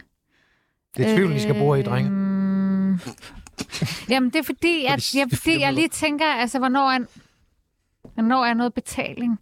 Det 0.97 1.05
er 1.05 1.15
tvivl, 1.15 1.35
I 1.35 1.39
skal 1.39 1.53
bruge 1.55 1.79
i, 1.79 1.83
drenge. 1.83 2.09
Øhm, 2.11 2.99
Jamen, 4.09 4.29
det 4.29 4.39
er 4.39 4.43
fordi, 4.43 4.85
at, 4.85 5.15
jeg, 5.15 5.27
fordi 5.33 5.59
jeg 5.59 5.73
lige 5.73 5.87
tænker, 5.89 6.25
altså, 6.25 6.59
hvornår 6.59 6.91
er, 6.91 6.99
hvornår 8.13 8.45
er 8.45 8.53
noget 8.53 8.73
betaling? 8.73 9.39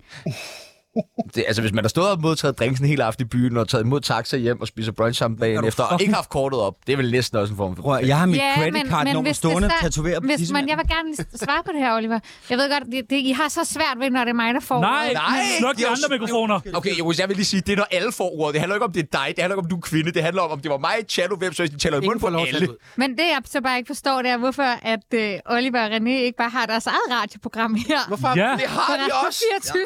Det, 1.35 1.43
altså, 1.47 1.61
hvis 1.61 1.73
man 1.73 1.83
har 1.83 1.89
stået 1.89 2.09
og 2.11 2.21
modtaget 2.21 2.59
drinks 2.59 2.79
en 2.79 2.85
hel 2.87 3.01
aften 3.01 3.25
i 3.25 3.27
byen, 3.27 3.57
og 3.57 3.67
taget 3.69 3.83
imod 3.83 4.01
taxa 4.01 4.37
hjem 4.37 4.61
og 4.61 4.67
spiser 4.67 4.91
brunch 4.91 5.19
sammen 5.19 5.39
dagen 5.39 5.65
efter, 5.65 5.83
og 5.83 6.01
ikke 6.01 6.13
haft 6.13 6.29
kortet 6.29 6.59
op, 6.59 6.75
det 6.87 6.93
er 6.93 6.97
vel 6.97 7.11
næsten 7.11 7.37
også 7.37 7.53
en 7.53 7.57
form 7.57 7.75
for... 7.75 7.83
Prøv, 7.83 7.99
jeg 8.05 8.17
har 8.17 8.25
mit 8.25 8.35
Ja, 8.37 8.53
credit 8.57 8.73
men- 8.73 8.87
card 8.89 9.03
men 9.03 9.13
nummer 9.13 9.29
hvis 9.29 9.39
det 9.39 9.49
stående 9.51 9.69
så- 9.69 9.75
tatoveret 9.81 10.21
på 10.23 10.27
Hvis 10.27 10.51
man, 10.51 10.69
jeg 10.69 10.77
vil 10.77 10.87
gerne 10.87 11.15
svare 11.45 11.63
på 11.65 11.71
det 11.71 11.79
her, 11.79 11.95
Oliver. 11.95 12.19
Jeg 12.49 12.57
ved 12.57 12.69
godt, 12.71 12.83
det, 12.91 13.09
det, 13.09 13.15
I 13.17 13.31
har 13.31 13.47
så 13.49 13.63
svært 13.65 13.97
ved, 13.99 14.09
når 14.09 14.19
det 14.19 14.29
er 14.29 14.33
mig, 14.33 14.53
der 14.53 14.59
får 14.59 14.81
Nej, 14.81 14.99
ordet. 15.03 15.13
nej, 15.13 15.43
sluk 15.59 15.77
de 15.77 15.87
andre 15.87 16.07
mikrofoner. 16.09 16.59
Okay, 16.73 16.97
Joris, 16.99 17.19
jeg 17.19 17.27
vil 17.29 17.35
lige 17.37 17.45
sige, 17.45 17.61
det 17.61 17.71
er 17.73 17.77
når 17.77 17.87
alle 17.91 18.11
får 18.11 18.29
ordet. 18.39 18.53
Det 18.53 18.59
handler 18.61 18.75
ikke 18.75 18.85
om, 18.85 18.91
det 18.91 18.99
er 19.03 19.11
dig, 19.19 19.27
det 19.35 19.39
handler 19.43 19.55
ikke 19.55 19.63
om, 19.65 19.69
du 19.69 19.75
er 19.75 19.81
kvinde. 19.81 20.11
Det 20.11 20.23
handler 20.23 20.41
om, 20.41 20.51
om 20.51 20.59
det 20.59 20.71
var 20.71 20.77
mig, 20.77 20.95
Chano, 21.09 21.35
hvem 21.35 21.53
så 21.53 21.63
de 21.63 21.77
taler 21.77 21.97
i 22.01 22.05
munden 22.05 22.19
på 22.19 22.27
alle. 22.27 22.67
Men 22.95 23.09
det, 23.11 23.19
jeg 23.33 23.39
så 23.45 23.61
bare 23.61 23.77
ikke 23.77 23.87
forstår, 23.87 24.21
det 24.21 24.31
er, 24.31 24.37
hvorfor 24.37 24.69
at 24.93 25.05
øh, 25.13 25.33
Oliver 25.55 25.81
og 25.85 25.89
René 25.95 26.09
ikke 26.27 26.37
bare 26.37 26.49
har 26.49 26.65
deres 26.65 26.87
eget 26.87 27.07
radioprogram 27.21 27.75
her. 27.75 27.99
Hvorfor? 28.07 28.27
Ja, 28.27 28.51
Det 28.61 28.67
har 28.67 28.97
de 28.97 29.27
også. 29.27 29.43
24 29.73 29.83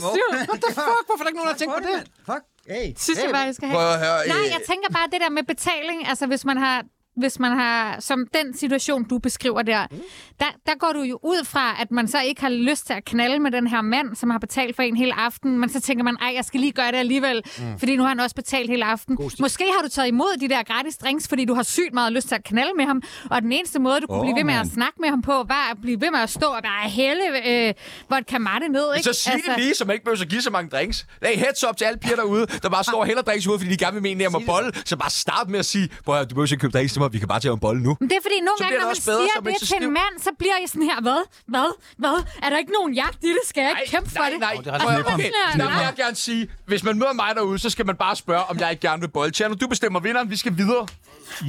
What 0.49 0.59
the 0.65 0.73
fuck? 0.73 0.96
Hvorfor 1.05 1.21
er 1.21 1.25
der 1.25 1.29
ikke 1.31 1.39
nogen, 1.39 1.49
der 1.49 1.55
har 1.55 1.61
tænkt 1.63 1.75
på 1.79 1.83
det? 1.91 1.99
Fuck, 2.29 2.43
hey. 2.73 2.85
Synes 3.05 3.17
jeg 3.23 3.29
bare, 3.37 3.45
jeg 3.49 3.55
skal 3.55 3.67
have. 3.67 3.77
Prøv 3.77 3.87
at 3.95 3.99
høre. 4.05 4.27
Nej, 4.27 4.43
øh, 4.45 4.47
jeg 4.55 4.61
tænker 4.71 4.89
bare 4.97 5.07
det 5.13 5.19
der 5.21 5.29
med 5.37 5.43
betaling. 5.53 6.07
Altså, 6.11 6.25
hvis 6.31 6.45
man 6.45 6.57
har 6.57 6.77
hvis 7.17 7.39
man 7.39 7.51
har, 7.51 7.99
som 7.99 8.23
den 8.33 8.57
situation, 8.57 9.03
du 9.03 9.19
beskriver 9.19 9.61
der, 9.61 9.87
Mm. 9.91 9.97
der, 10.39 10.45
der 10.65 10.71
går 10.79 10.91
du 10.93 11.01
jo 11.01 11.19
ud 11.23 11.45
fra, 11.45 11.75
at 11.81 11.91
man 11.91 12.07
så 12.07 12.21
ikke 12.21 12.41
har 12.41 12.49
lyst 12.49 12.85
til 12.87 12.93
at 12.93 13.05
knalde 13.05 13.39
med 13.39 13.51
den 13.51 13.67
her 13.67 13.81
mand, 13.81 14.15
som 14.15 14.29
har 14.29 14.37
betalt 14.39 14.75
for 14.75 14.83
en 14.83 14.97
hele 14.97 15.13
aften, 15.19 15.59
men 15.59 15.69
så 15.69 15.81
tænker 15.81 16.03
man, 16.03 16.17
ej, 16.21 16.31
jeg 16.35 16.45
skal 16.45 16.59
lige 16.59 16.71
gøre 16.71 16.91
det 16.91 16.97
alligevel, 16.97 17.41
mm. 17.57 17.79
fordi 17.79 17.95
nu 17.95 18.01
har 18.01 18.09
han 18.09 18.19
også 18.19 18.35
betalt 18.35 18.69
hele 18.69 18.85
aften. 18.85 19.17
Måske 19.39 19.63
har 19.77 19.83
du 19.83 19.89
taget 19.89 20.07
imod 20.07 20.37
de 20.39 20.49
der 20.49 20.63
gratis 20.63 20.97
drinks, 20.97 21.27
fordi 21.27 21.45
du 21.45 21.53
har 21.53 21.63
sygt 21.63 21.93
meget 21.93 22.13
lyst 22.13 22.27
til 22.27 22.35
at 22.35 22.43
knalde 22.43 22.71
med 22.77 22.85
ham, 22.85 23.01
og 23.29 23.41
den 23.41 23.51
eneste 23.51 23.79
måde, 23.79 24.01
du 24.01 24.07
kunne 24.07 24.17
Åh, 24.17 24.23
blive 24.25 24.35
ved 24.35 24.43
med 24.43 24.53
at 24.53 24.57
mand. 24.59 24.71
snakke 24.71 24.93
med 25.01 25.09
ham 25.09 25.21
på, 25.21 25.31
var 25.31 25.67
at 25.71 25.77
blive 25.81 26.01
ved 26.01 26.11
med 26.11 26.19
at 26.19 26.29
stå 26.29 26.45
og 26.47 26.63
bare 26.63 26.89
hælde 26.89 27.21
øh, 27.47 27.73
vodka 28.09 28.37
matte 28.37 28.67
ned, 28.69 28.93
ikke? 28.95 29.03
Så 29.03 29.13
sig 29.13 29.33
altså... 29.33 29.51
det 29.51 29.59
lige, 29.59 29.75
så 29.75 29.85
man 29.85 29.93
ikke 29.93 30.03
behøver 30.05 30.21
at 30.21 30.29
give 30.29 30.41
så 30.41 30.49
mange 30.49 30.69
drinks. 30.69 31.05
Hey, 31.23 31.35
heads 31.37 31.63
up 31.69 31.77
til 31.77 31.85
alle 31.85 31.99
piger 31.99 32.15
derude, 32.15 32.45
der 32.63 32.69
bare 32.69 32.83
står 32.83 32.99
og 32.99 33.05
hælder 33.05 33.21
drinks 33.21 33.47
ud, 33.47 33.59
fordi 33.59 33.71
de 33.71 33.77
gerne 33.77 33.93
vil 33.93 34.03
mene, 34.03 34.15
at 34.19 34.23
jeg 34.23 34.31
må 34.31 34.41
bolle. 34.45 34.71
Så 34.85 34.97
bare 34.97 35.09
start 35.09 35.49
med 35.49 35.59
at 35.59 35.65
sige, 35.65 35.83
at 35.83 36.29
du 36.29 36.35
behøver 36.35 36.51
ikke 36.51 36.61
købe 36.61 36.71
drinks 36.77 36.97
til 37.07 37.11
mig, 37.11 37.13
vi 37.13 37.19
kan 37.23 37.27
bare 37.33 37.39
tage 37.39 37.53
en 37.53 37.59
bolle 37.59 37.81
nu. 37.87 37.91
Men 37.99 38.09
det 38.09 38.15
er 38.19 38.23
fordi, 38.27 38.39
nogle 38.39 38.57
Så 38.57 38.63
gange, 38.63 38.77
når 38.77 38.85
man 38.85 38.95
også 38.95 39.05
bedre, 39.11 39.27
siger 39.27 39.41
det 39.59 39.67
til 39.67 39.87
en 39.87 39.93
mand, 40.01 40.13
så 40.27 40.31
bliver 40.41 40.57
jeg 40.61 40.69
sådan 40.73 40.87
her, 40.91 40.99
hvad? 41.07 41.21
Hvad? 41.53 41.69
Hvad? 42.03 42.17
Er 42.43 42.49
der 42.49 42.57
ikke 42.63 42.73
nogen 42.79 42.91
jagt 43.01 43.21
i 43.23 43.31
det? 43.37 43.43
Skal 43.51 43.61
jeg 43.61 43.71
ikke 43.79 43.91
kæmpe 43.95 44.09
for 44.09 44.19
nej, 44.19 44.29
det? 44.29 44.39
nej, 44.39 44.55
nej. 44.65 44.95
nemt. 44.97 45.07
Okay, 45.13 45.31
Nå. 45.57 45.63
der 45.63 45.69
vil 45.75 45.85
jeg 45.89 45.93
gerne 46.03 46.15
sige, 46.15 46.43
hvis 46.65 46.83
man 46.83 46.99
møder 47.01 47.13
mig 47.13 47.31
derude, 47.35 47.59
så 47.59 47.69
skal 47.69 47.85
man 47.85 47.95
bare 47.95 48.15
spørge, 48.15 48.43
om 48.51 48.55
jeg 48.59 48.67
ikke 48.71 48.81
gerne 48.87 48.99
vil 49.01 49.11
bolle. 49.17 49.31
Tjerno, 49.31 49.55
du 49.55 49.67
bestemmer 49.67 49.99
vinderen, 49.99 50.29
vi 50.29 50.37
skal 50.37 50.57
videre. 50.57 50.87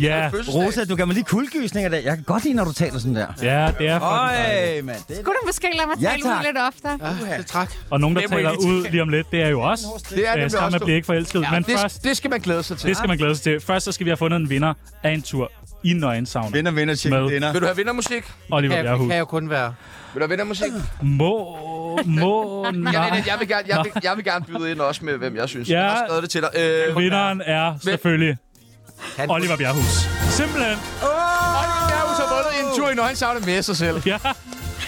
Ja. 0.03 0.31
Rosa, 0.55 0.85
du 0.85 0.97
kan 0.97 1.07
mig 1.07 1.15
lige 1.15 1.25
kuldgysninger 1.25 1.91
der. 1.91 1.97
Jeg 1.99 2.15
kan 2.15 2.25
godt 2.25 2.45
lide, 2.45 2.55
når 2.55 2.65
du 2.65 2.73
taler 2.73 2.99
sådan 2.99 3.15
der. 3.17 3.27
ja, 3.43 3.71
det 3.79 3.89
er 3.89 3.99
dejligt. 3.99 4.77
Øj, 4.79 4.83
mand. 4.83 4.97
Det 5.09 5.17
Skulle 5.17 5.35
du 5.43 5.47
måske 5.47 5.67
lade 5.77 5.87
mig 5.89 5.97
Ja, 6.03 6.09
tale 6.11 6.23
tak. 6.23 6.41
ud 6.41 6.45
lidt 6.47 6.57
oftere? 6.69 6.99
Ja, 7.31 7.39
det 7.39 7.47
trak. 7.47 7.73
Og 7.91 8.01
nogen, 8.01 8.17
der 8.17 8.23
Det 8.23 8.31
taler 8.31 8.51
ud 8.51 8.91
lige 8.91 9.03
om 9.03 9.09
lidt, 9.09 9.31
det 9.31 9.43
er 9.43 9.49
jo 9.49 9.61
os. 9.63 9.81
Det 9.81 10.19
er 10.19 10.33
Øh, 10.33 10.35
nemlig 10.35 10.51
Sammen 10.51 10.65
også 10.67 10.79
med 10.79 10.85
Bliv 10.87 10.95
ikke 10.97 11.07
forelsket. 11.07 11.43
Ja, 11.43 11.51
Men 11.51 11.63
det, 11.63 11.79
først, 11.81 12.05
det 12.05 12.17
skal 12.17 12.31
man 12.31 12.41
glæde 12.41 12.63
sig 12.63 12.79
til. 12.79 12.89
det 12.89 12.97
skal 12.97 13.09
man 13.09 13.17
glæde 13.19 13.35
sig 13.35 13.43
til. 13.43 13.61
Først 13.61 13.85
så 13.85 13.93
skal 13.93 14.05
vi 14.05 14.11
have 14.11 14.17
fundet 14.17 14.37
en 14.41 14.51
vinder 14.51 14.75
af 15.03 15.11
en 15.11 15.23
tur 15.23 15.53
i 15.85 15.93
nøgensauna. 15.93 16.49
Vinder, 16.51 16.71
vinder, 16.71 16.95
chicken 16.95 17.23
Med. 17.23 17.31
dinner. 17.31 17.53
Vil 17.53 17.61
du 17.61 17.67
have 17.67 17.77
vindermusik? 17.77 18.25
Oliver 18.51 18.75
Kan, 18.75 18.85
Bjerghus. 18.85 19.09
kan 19.11 19.19
jo 19.19 19.25
kun 19.25 19.51
være. 19.51 19.75
Vil 20.15 20.21
du 20.21 20.25
have 20.25 20.29
vindermusik? 20.29 20.73
Må, 21.03 21.59
må, 22.07 22.65
Jeg, 22.65 22.73
nej. 22.73 22.93
jeg, 22.93 23.23
jeg, 23.27 23.37
vil 23.39 23.49
gerne, 23.49 23.63
jeg, 23.69 23.81
vil, 23.85 23.93
jeg 24.03 24.13
vil 24.17 24.25
gerne 24.25 24.45
byde 24.45 24.71
ind 24.71 24.81
også 24.81 25.05
med, 25.05 25.15
hvem 25.17 25.37
jeg 25.37 25.49
synes. 25.49 25.69
Ja. 25.71 25.81
Jeg 25.83 25.91
har 25.91 26.05
skrevet 26.07 26.23
det 26.23 26.31
til 26.31 26.41
dig. 26.41 26.51
Øh, 26.89 26.97
Vinderen 26.99 27.43
er 27.47 27.75
selvfølgelig 27.85 28.37
Oliver 29.29 29.57
Bjerghus. 29.57 30.09
Simpelthen. 30.31 30.79
Oliver 31.03 31.87
Bjerghus 31.89 32.17
har 32.17 32.35
vundet 32.35 32.61
en 32.61 32.77
tur 32.79 32.91
i 32.91 32.95
nøgensauna 32.95 33.41
med 33.47 33.63
sig 33.63 33.77
selv. 33.77 34.03
Ja. 34.07 34.19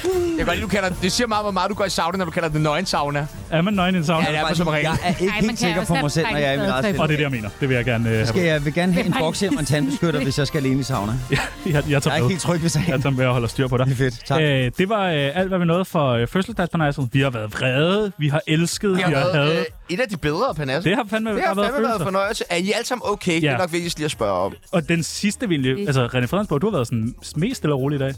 Jeg 0.05 0.37
kan 0.37 0.47
godt 0.47 0.57
lide, 0.57 0.63
du 0.63 0.69
kalder, 0.69 0.89
det 1.03 1.13
siger 1.13 1.27
meget, 1.27 1.45
hvor 1.45 1.51
meget 1.51 1.71
du 1.71 1.75
går 1.75 1.85
i 1.85 1.91
sauna, 1.91 2.19
når 2.19 2.25
du 2.25 2.31
kalder 2.31 2.49
det 2.49 2.61
nøgensauna. 2.61 3.27
Er 3.51 3.63
man 3.63 3.75
nøgen 3.75 3.95
i 3.95 3.99
en 3.99 4.05
sauna? 4.05 4.27
Ja, 4.27 4.33
det 4.33 4.39
er 4.41 4.45
man 4.47 4.55
som 4.55 4.67
regel. 4.67 4.83
Jeg 4.83 4.99
er 5.03 5.09
ikke 5.09 5.25
Ej, 5.25 5.27
man 5.27 5.35
helt 5.35 5.47
kan 5.49 5.57
sikker 5.57 5.85
på 5.85 5.95
mig 5.95 6.11
selv 6.11 6.27
når 6.31 6.37
jeg 6.39 6.49
er 6.55 6.63
i 6.63 6.67
eget 6.67 6.85
spil. 6.85 7.01
Og 7.01 7.09
det 7.09 7.15
er 7.15 7.17
det, 7.19 7.23
jeg 7.25 7.31
mener. 7.31 7.49
Det 7.61 7.69
vil 7.69 7.75
jeg 7.75 7.85
gerne 7.85 8.09
øh, 8.09 8.15
have. 8.15 8.27
Skal 8.27 8.43
jeg 8.43 8.65
vil 8.65 8.75
gerne 8.75 8.93
have 8.93 9.07
en 9.07 9.15
bokshjem 9.19 9.55
og 9.55 9.61
en 9.61 9.67
tandbeskytter, 9.67 10.21
hvis 10.25 10.39
jeg 10.39 10.47
skal 10.47 10.59
alene 10.59 10.81
i 10.81 10.83
sauna. 10.83 11.13
Jeg, 11.31 11.39
jeg 11.67 11.85
Jeg 11.89 11.97
er 11.97 12.01
tager 12.01 12.17
ikke 12.17 12.29
helt 12.29 12.41
tryg 12.41 12.63
ved 12.63 12.69
sagen. 12.69 12.89
Jeg 12.91 13.03
tager 13.03 13.15
med 13.17 13.27
og 13.27 13.33
holder 13.33 13.49
styr 13.49 13.69
på 13.69 13.77
dig. 13.77 13.87
Det 13.87 13.93
er 13.93 13.97
fedt. 13.97 14.27
Tak. 14.27 14.41
Øh, 14.43 14.71
det 14.79 14.89
var 14.89 15.07
øh, 15.07 15.31
alt, 15.35 15.49
hvad 15.49 15.59
vi 15.59 15.65
nåede 15.65 15.85
for 15.85 16.09
øh, 16.11 16.27
fødselsdagspanasset. 16.29 17.09
Vi 17.13 17.21
har 17.21 17.31
været 17.31 17.53
vrede, 17.53 18.13
vi 18.19 18.29
har 18.29 18.41
elsket, 18.47 18.97
vi 18.97 19.03
har 19.03 19.11
hadet. 19.11 19.59
øh, 19.59 19.65
et 19.91 20.01
af 20.01 20.09
de 20.09 20.17
bedre, 20.17 20.55
Panas. 20.57 20.85
Det 20.85 20.97
har 20.97 21.05
fandme 21.11 21.31
det 21.31 21.43
har 21.47 21.55
været 21.55 21.67
fandme 21.67 21.73
været 21.73 21.75
følelser. 21.91 22.05
fornøjelse. 22.05 22.45
Er 22.51 22.57
I 22.57 22.73
alle 22.77 22.87
sammen 22.87 23.03
okay? 23.11 23.35
Det 23.35 23.43
Ja. 23.43 23.53
er 23.53 23.59
nok 23.59 23.73
vigtigst 23.73 23.99
lige 23.99 24.05
at 24.05 24.11
spørge 24.11 24.33
om. 24.41 24.53
Og 24.73 24.89
den 24.89 25.03
sidste 25.03 25.49
vilje, 25.49 25.87
altså 25.87 26.07
René 26.07 26.27
Fredensborg, 26.27 26.61
du 26.61 26.67
har 26.67 26.73
været 26.73 26.87
sådan 26.87 27.15
mest 27.37 27.57
stille 27.57 27.75
og 27.75 27.81
rolig 27.81 27.97
i 27.97 27.99
dag. 27.99 28.15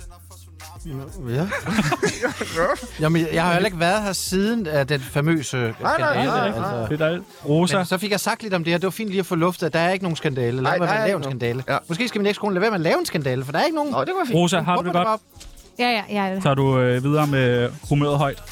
Ja. 1.29 1.47
Jamen, 3.01 3.27
jeg 3.33 3.43
har 3.45 3.53
heller 3.53 3.67
ikke 3.67 3.81
været 3.81 4.03
her 4.03 4.13
siden 4.13 4.67
af 4.67 4.87
den 4.87 5.01
famøse 5.01 5.57
nej, 5.57 5.73
skandale. 5.95 6.27
nej, 6.31 6.47
altså. 6.47 6.87
Det 6.89 6.93
er 6.93 6.97
dejligt. 6.97 7.25
Rosa, 7.49 7.77
Men 7.77 7.87
så 7.87 7.99
fik 7.99 8.11
jeg 8.11 8.21
sagt 8.21 8.43
lidt 8.43 8.55
om 8.55 8.65
det 8.65 8.73
her. 8.73 8.79
Det 8.79 8.85
var 8.85 8.91
fint 8.91 9.09
lige 9.11 9.21
at 9.21 9.27
få 9.27 9.35
luftet, 9.35 9.67
at 9.67 9.73
der 9.73 9.79
er 9.79 9.93
ikke 9.93 10.05
nogen 10.05 10.17
skandale. 10.17 10.53
Lad 10.57 10.63
Nej, 10.63 10.79
være 10.79 10.89
er 10.89 10.93
med 10.95 11.01
at 11.03 11.07
lave 11.09 11.17
en 11.17 11.23
skandale. 11.25 11.65
Ja. 11.69 11.77
Måske 11.89 12.09
skal 12.09 12.21
min 12.21 12.27
ekskone 12.27 12.55
lade 12.55 12.63
være 12.63 12.71
med 12.71 12.79
at 12.79 12.81
lave 12.81 12.99
en 12.99 13.07
skandale, 13.07 13.45
for 13.45 13.53
der 13.53 13.59
er 13.59 13.65
ikke 13.65 13.77
nogen. 13.77 13.93
Nå, 13.93 14.01
det 14.01 14.13
var 14.21 14.25
fint. 14.27 14.35
Rosa, 14.37 14.61
har 14.61 14.77
du 14.77 14.83
det 14.85 14.93
godt? 14.93 15.21
Ja, 15.79 16.03
ja, 16.11 16.29
ja. 16.33 16.41
Tager 16.41 16.55
du 16.55 16.79
øh, 16.79 17.05
videre 17.05 17.27
med 17.27 17.71
humøret 17.89 18.19
højt? 18.19 18.43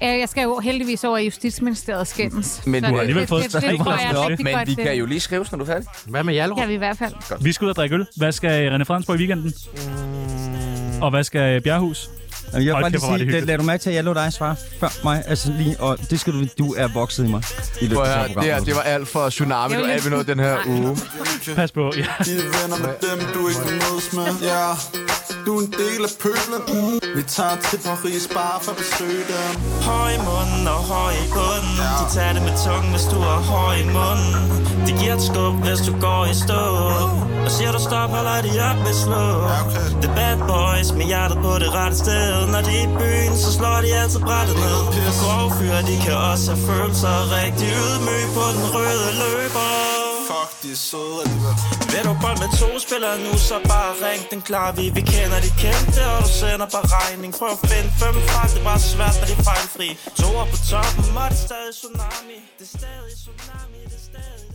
Jeg 0.00 0.28
skal 0.28 0.42
jo 0.42 0.58
heldigvis 0.58 1.04
over 1.04 1.18
i 1.18 1.24
Justitsministeriet 1.24 2.06
skændes. 2.06 2.62
Men 2.66 2.74
Så 2.74 2.80
du 2.80 2.86
har 2.86 2.92
det- 2.92 3.00
alligevel 3.00 3.20
det- 3.20 3.28
fået 3.28 3.42
det- 3.42 3.52
det 3.52 3.78
meget 3.84 4.16
op. 4.16 4.28
rigtig 4.28 4.44
Men 4.44 4.54
godt 4.54 4.68
vi 4.68 4.74
kan 4.74 4.94
jo 4.94 5.06
lige 5.06 5.20
skrives, 5.20 5.52
når 5.52 5.56
du 5.58 5.64
er 5.64 5.66
færdig. 5.66 5.86
Hvad 6.06 6.24
med 6.24 6.34
Hjallerup? 6.34 6.58
Kan 6.58 6.68
vi 6.68 6.74
i 6.74 6.76
hvert 6.76 6.98
fald. 6.98 7.42
Vi 7.42 7.52
skal 7.52 7.64
ud 7.64 7.70
og 7.70 7.76
drikke 7.76 7.94
øl. 7.94 8.06
Hvad 8.16 8.32
skal 8.32 8.70
René 8.80 8.84
Fredensborg 8.84 9.16
i 9.16 9.18
weekenden? 9.18 9.52
Og 11.02 11.10
hvad 11.10 11.24
skal 11.24 11.60
Bjerghus? 11.60 12.10
Jamen, 12.52 12.66
Jeg 12.66 12.74
vil 12.76 12.80
bare 12.82 12.90
det 12.90 12.92
lige 12.92 13.00
sige, 13.00 13.18
hyggeligt. 13.18 13.46
lad 13.46 13.58
du 13.58 13.64
mærke 13.64 13.82
til, 13.82 13.90
at 13.90 13.96
jeg 13.96 14.04
lå 14.04 14.14
dig 14.14 14.32
svare 14.32 14.56
før 14.80 14.88
mig. 15.04 15.22
Altså 15.26 15.52
lige, 15.58 15.76
og 15.80 15.98
det 16.10 16.20
skal 16.20 16.32
du, 16.32 16.44
du 16.58 16.74
er 16.78 16.88
vokset 16.94 17.24
i 17.24 17.28
mig. 17.28 17.42
I 17.80 17.86
løbet 17.86 18.02
af 18.02 18.28
det 18.28 18.44
her 18.44 18.56
det, 18.58 18.66
det 18.66 18.74
var 18.74 18.80
alt 18.82 19.08
for 19.08 19.28
Tsunami. 19.28 19.74
Det 19.74 19.82
var 19.82 19.88
alt, 19.88 20.04
vi 20.04 20.10
nåede 20.10 20.24
den 20.24 20.38
her 20.40 20.56
uge. 20.66 20.96
Pas 21.56 21.72
på. 21.72 21.80
Ja. 21.96 22.06
De 22.24 22.32
er 22.32 22.62
venner 22.62 22.78
med 22.86 22.94
dem, 23.10 23.18
du 23.34 23.48
ikke 23.48 23.60
mødes 23.82 24.12
med 24.12 24.48
Ja, 24.48 24.66
du 25.46 25.56
er 25.58 25.60
en 25.66 25.72
del 25.82 26.00
af 26.08 26.12
pøblen 26.24 26.62
Vi 27.16 27.22
tager 27.36 27.56
til 27.70 27.78
Paris 27.88 28.24
bare 28.38 28.58
for 28.64 28.70
at 28.74 28.78
besøge 28.82 29.22
dem 29.32 29.50
Høj 29.88 30.10
i 30.18 30.20
munden 30.28 30.64
og 30.74 30.80
høj 30.94 31.12
i 31.24 31.26
bunden 31.36 31.76
De 32.00 32.04
tager 32.14 32.32
det 32.36 32.42
med 32.48 32.54
tungen, 32.64 32.90
hvis 32.94 33.06
du 33.12 33.18
er 33.34 33.38
høj 33.54 33.74
i 33.84 33.86
munden 33.98 34.32
De 34.86 34.92
giver 35.00 35.14
et 35.20 35.22
skub, 35.28 35.54
hvis 35.66 35.80
du 35.88 35.92
går 36.06 36.22
i 36.32 36.34
stå 36.44 36.62
Og 37.46 37.50
siger 37.56 37.72
du 37.76 37.80
stop, 37.88 38.10
holder 38.16 38.38
de 38.46 38.52
op 38.70 38.78
med 38.86 38.94
slå 39.04 39.24
The 40.02 40.10
bad 40.18 40.36
boys 40.50 40.88
med 40.98 41.04
hjertet 41.12 41.38
på 41.46 41.52
det 41.62 41.70
rette 41.78 41.96
sted 42.04 42.39
Når 42.54 42.62
de 42.68 42.72
er 42.80 42.86
i 42.88 42.90
byen, 43.00 43.34
så 43.42 43.48
slår 43.56 43.78
de 43.84 43.90
altid 44.00 44.20
brættet 44.28 44.56
ned. 44.64 44.80
Grove 45.22 45.50
fyre, 45.58 45.80
de 45.90 45.96
kan 46.04 46.16
også 46.30 46.46
have 46.52 46.62
følelser. 46.68 47.14
Rigtig 47.38 47.68
ydmyg 47.82 48.26
på 48.36 48.44
den 48.56 48.64
røde 48.74 49.10
løber. 49.22 49.68
Fuck, 50.30 50.50
de 50.62 50.68
er 50.76 50.80
søde 50.88 51.18
alligevel 51.24 51.56
Vil 51.92 52.02
du 52.08 52.12
bold 52.22 52.38
med 52.42 52.50
to 52.62 52.70
spillere 52.84 53.16
nu, 53.26 53.32
så 53.48 53.56
bare 53.72 53.92
ring 54.06 54.22
den 54.32 54.40
klar. 54.48 54.68
Vi, 54.78 54.84
vi 54.98 55.02
kender 55.14 55.38
de 55.46 55.50
kendte, 55.64 56.00
og 56.12 56.18
du 56.24 56.30
sender 56.40 56.66
bare 56.74 56.86
regning. 56.98 57.30
Prøv 57.38 57.50
at 57.56 57.60
finde 57.70 57.90
fem 58.02 58.16
fra, 58.28 58.40
det 58.50 58.58
er 58.60 58.66
bare 58.70 58.82
svært, 58.92 59.14
når 59.20 59.26
de 59.30 59.34
er 59.40 59.44
fejlfri. 59.50 59.88
To 60.20 60.28
på 60.52 60.58
toppen, 60.70 61.04
og 61.22 61.26
det 61.30 61.38
er 61.38 61.42
stadig 61.48 61.74
tsunami. 61.80 62.38
Det 62.58 62.66
er 62.68 62.72
stadig 62.78 63.14
tsunami, 63.22 63.80
det 63.92 63.98
er 64.00 64.06
stadig 64.10 64.49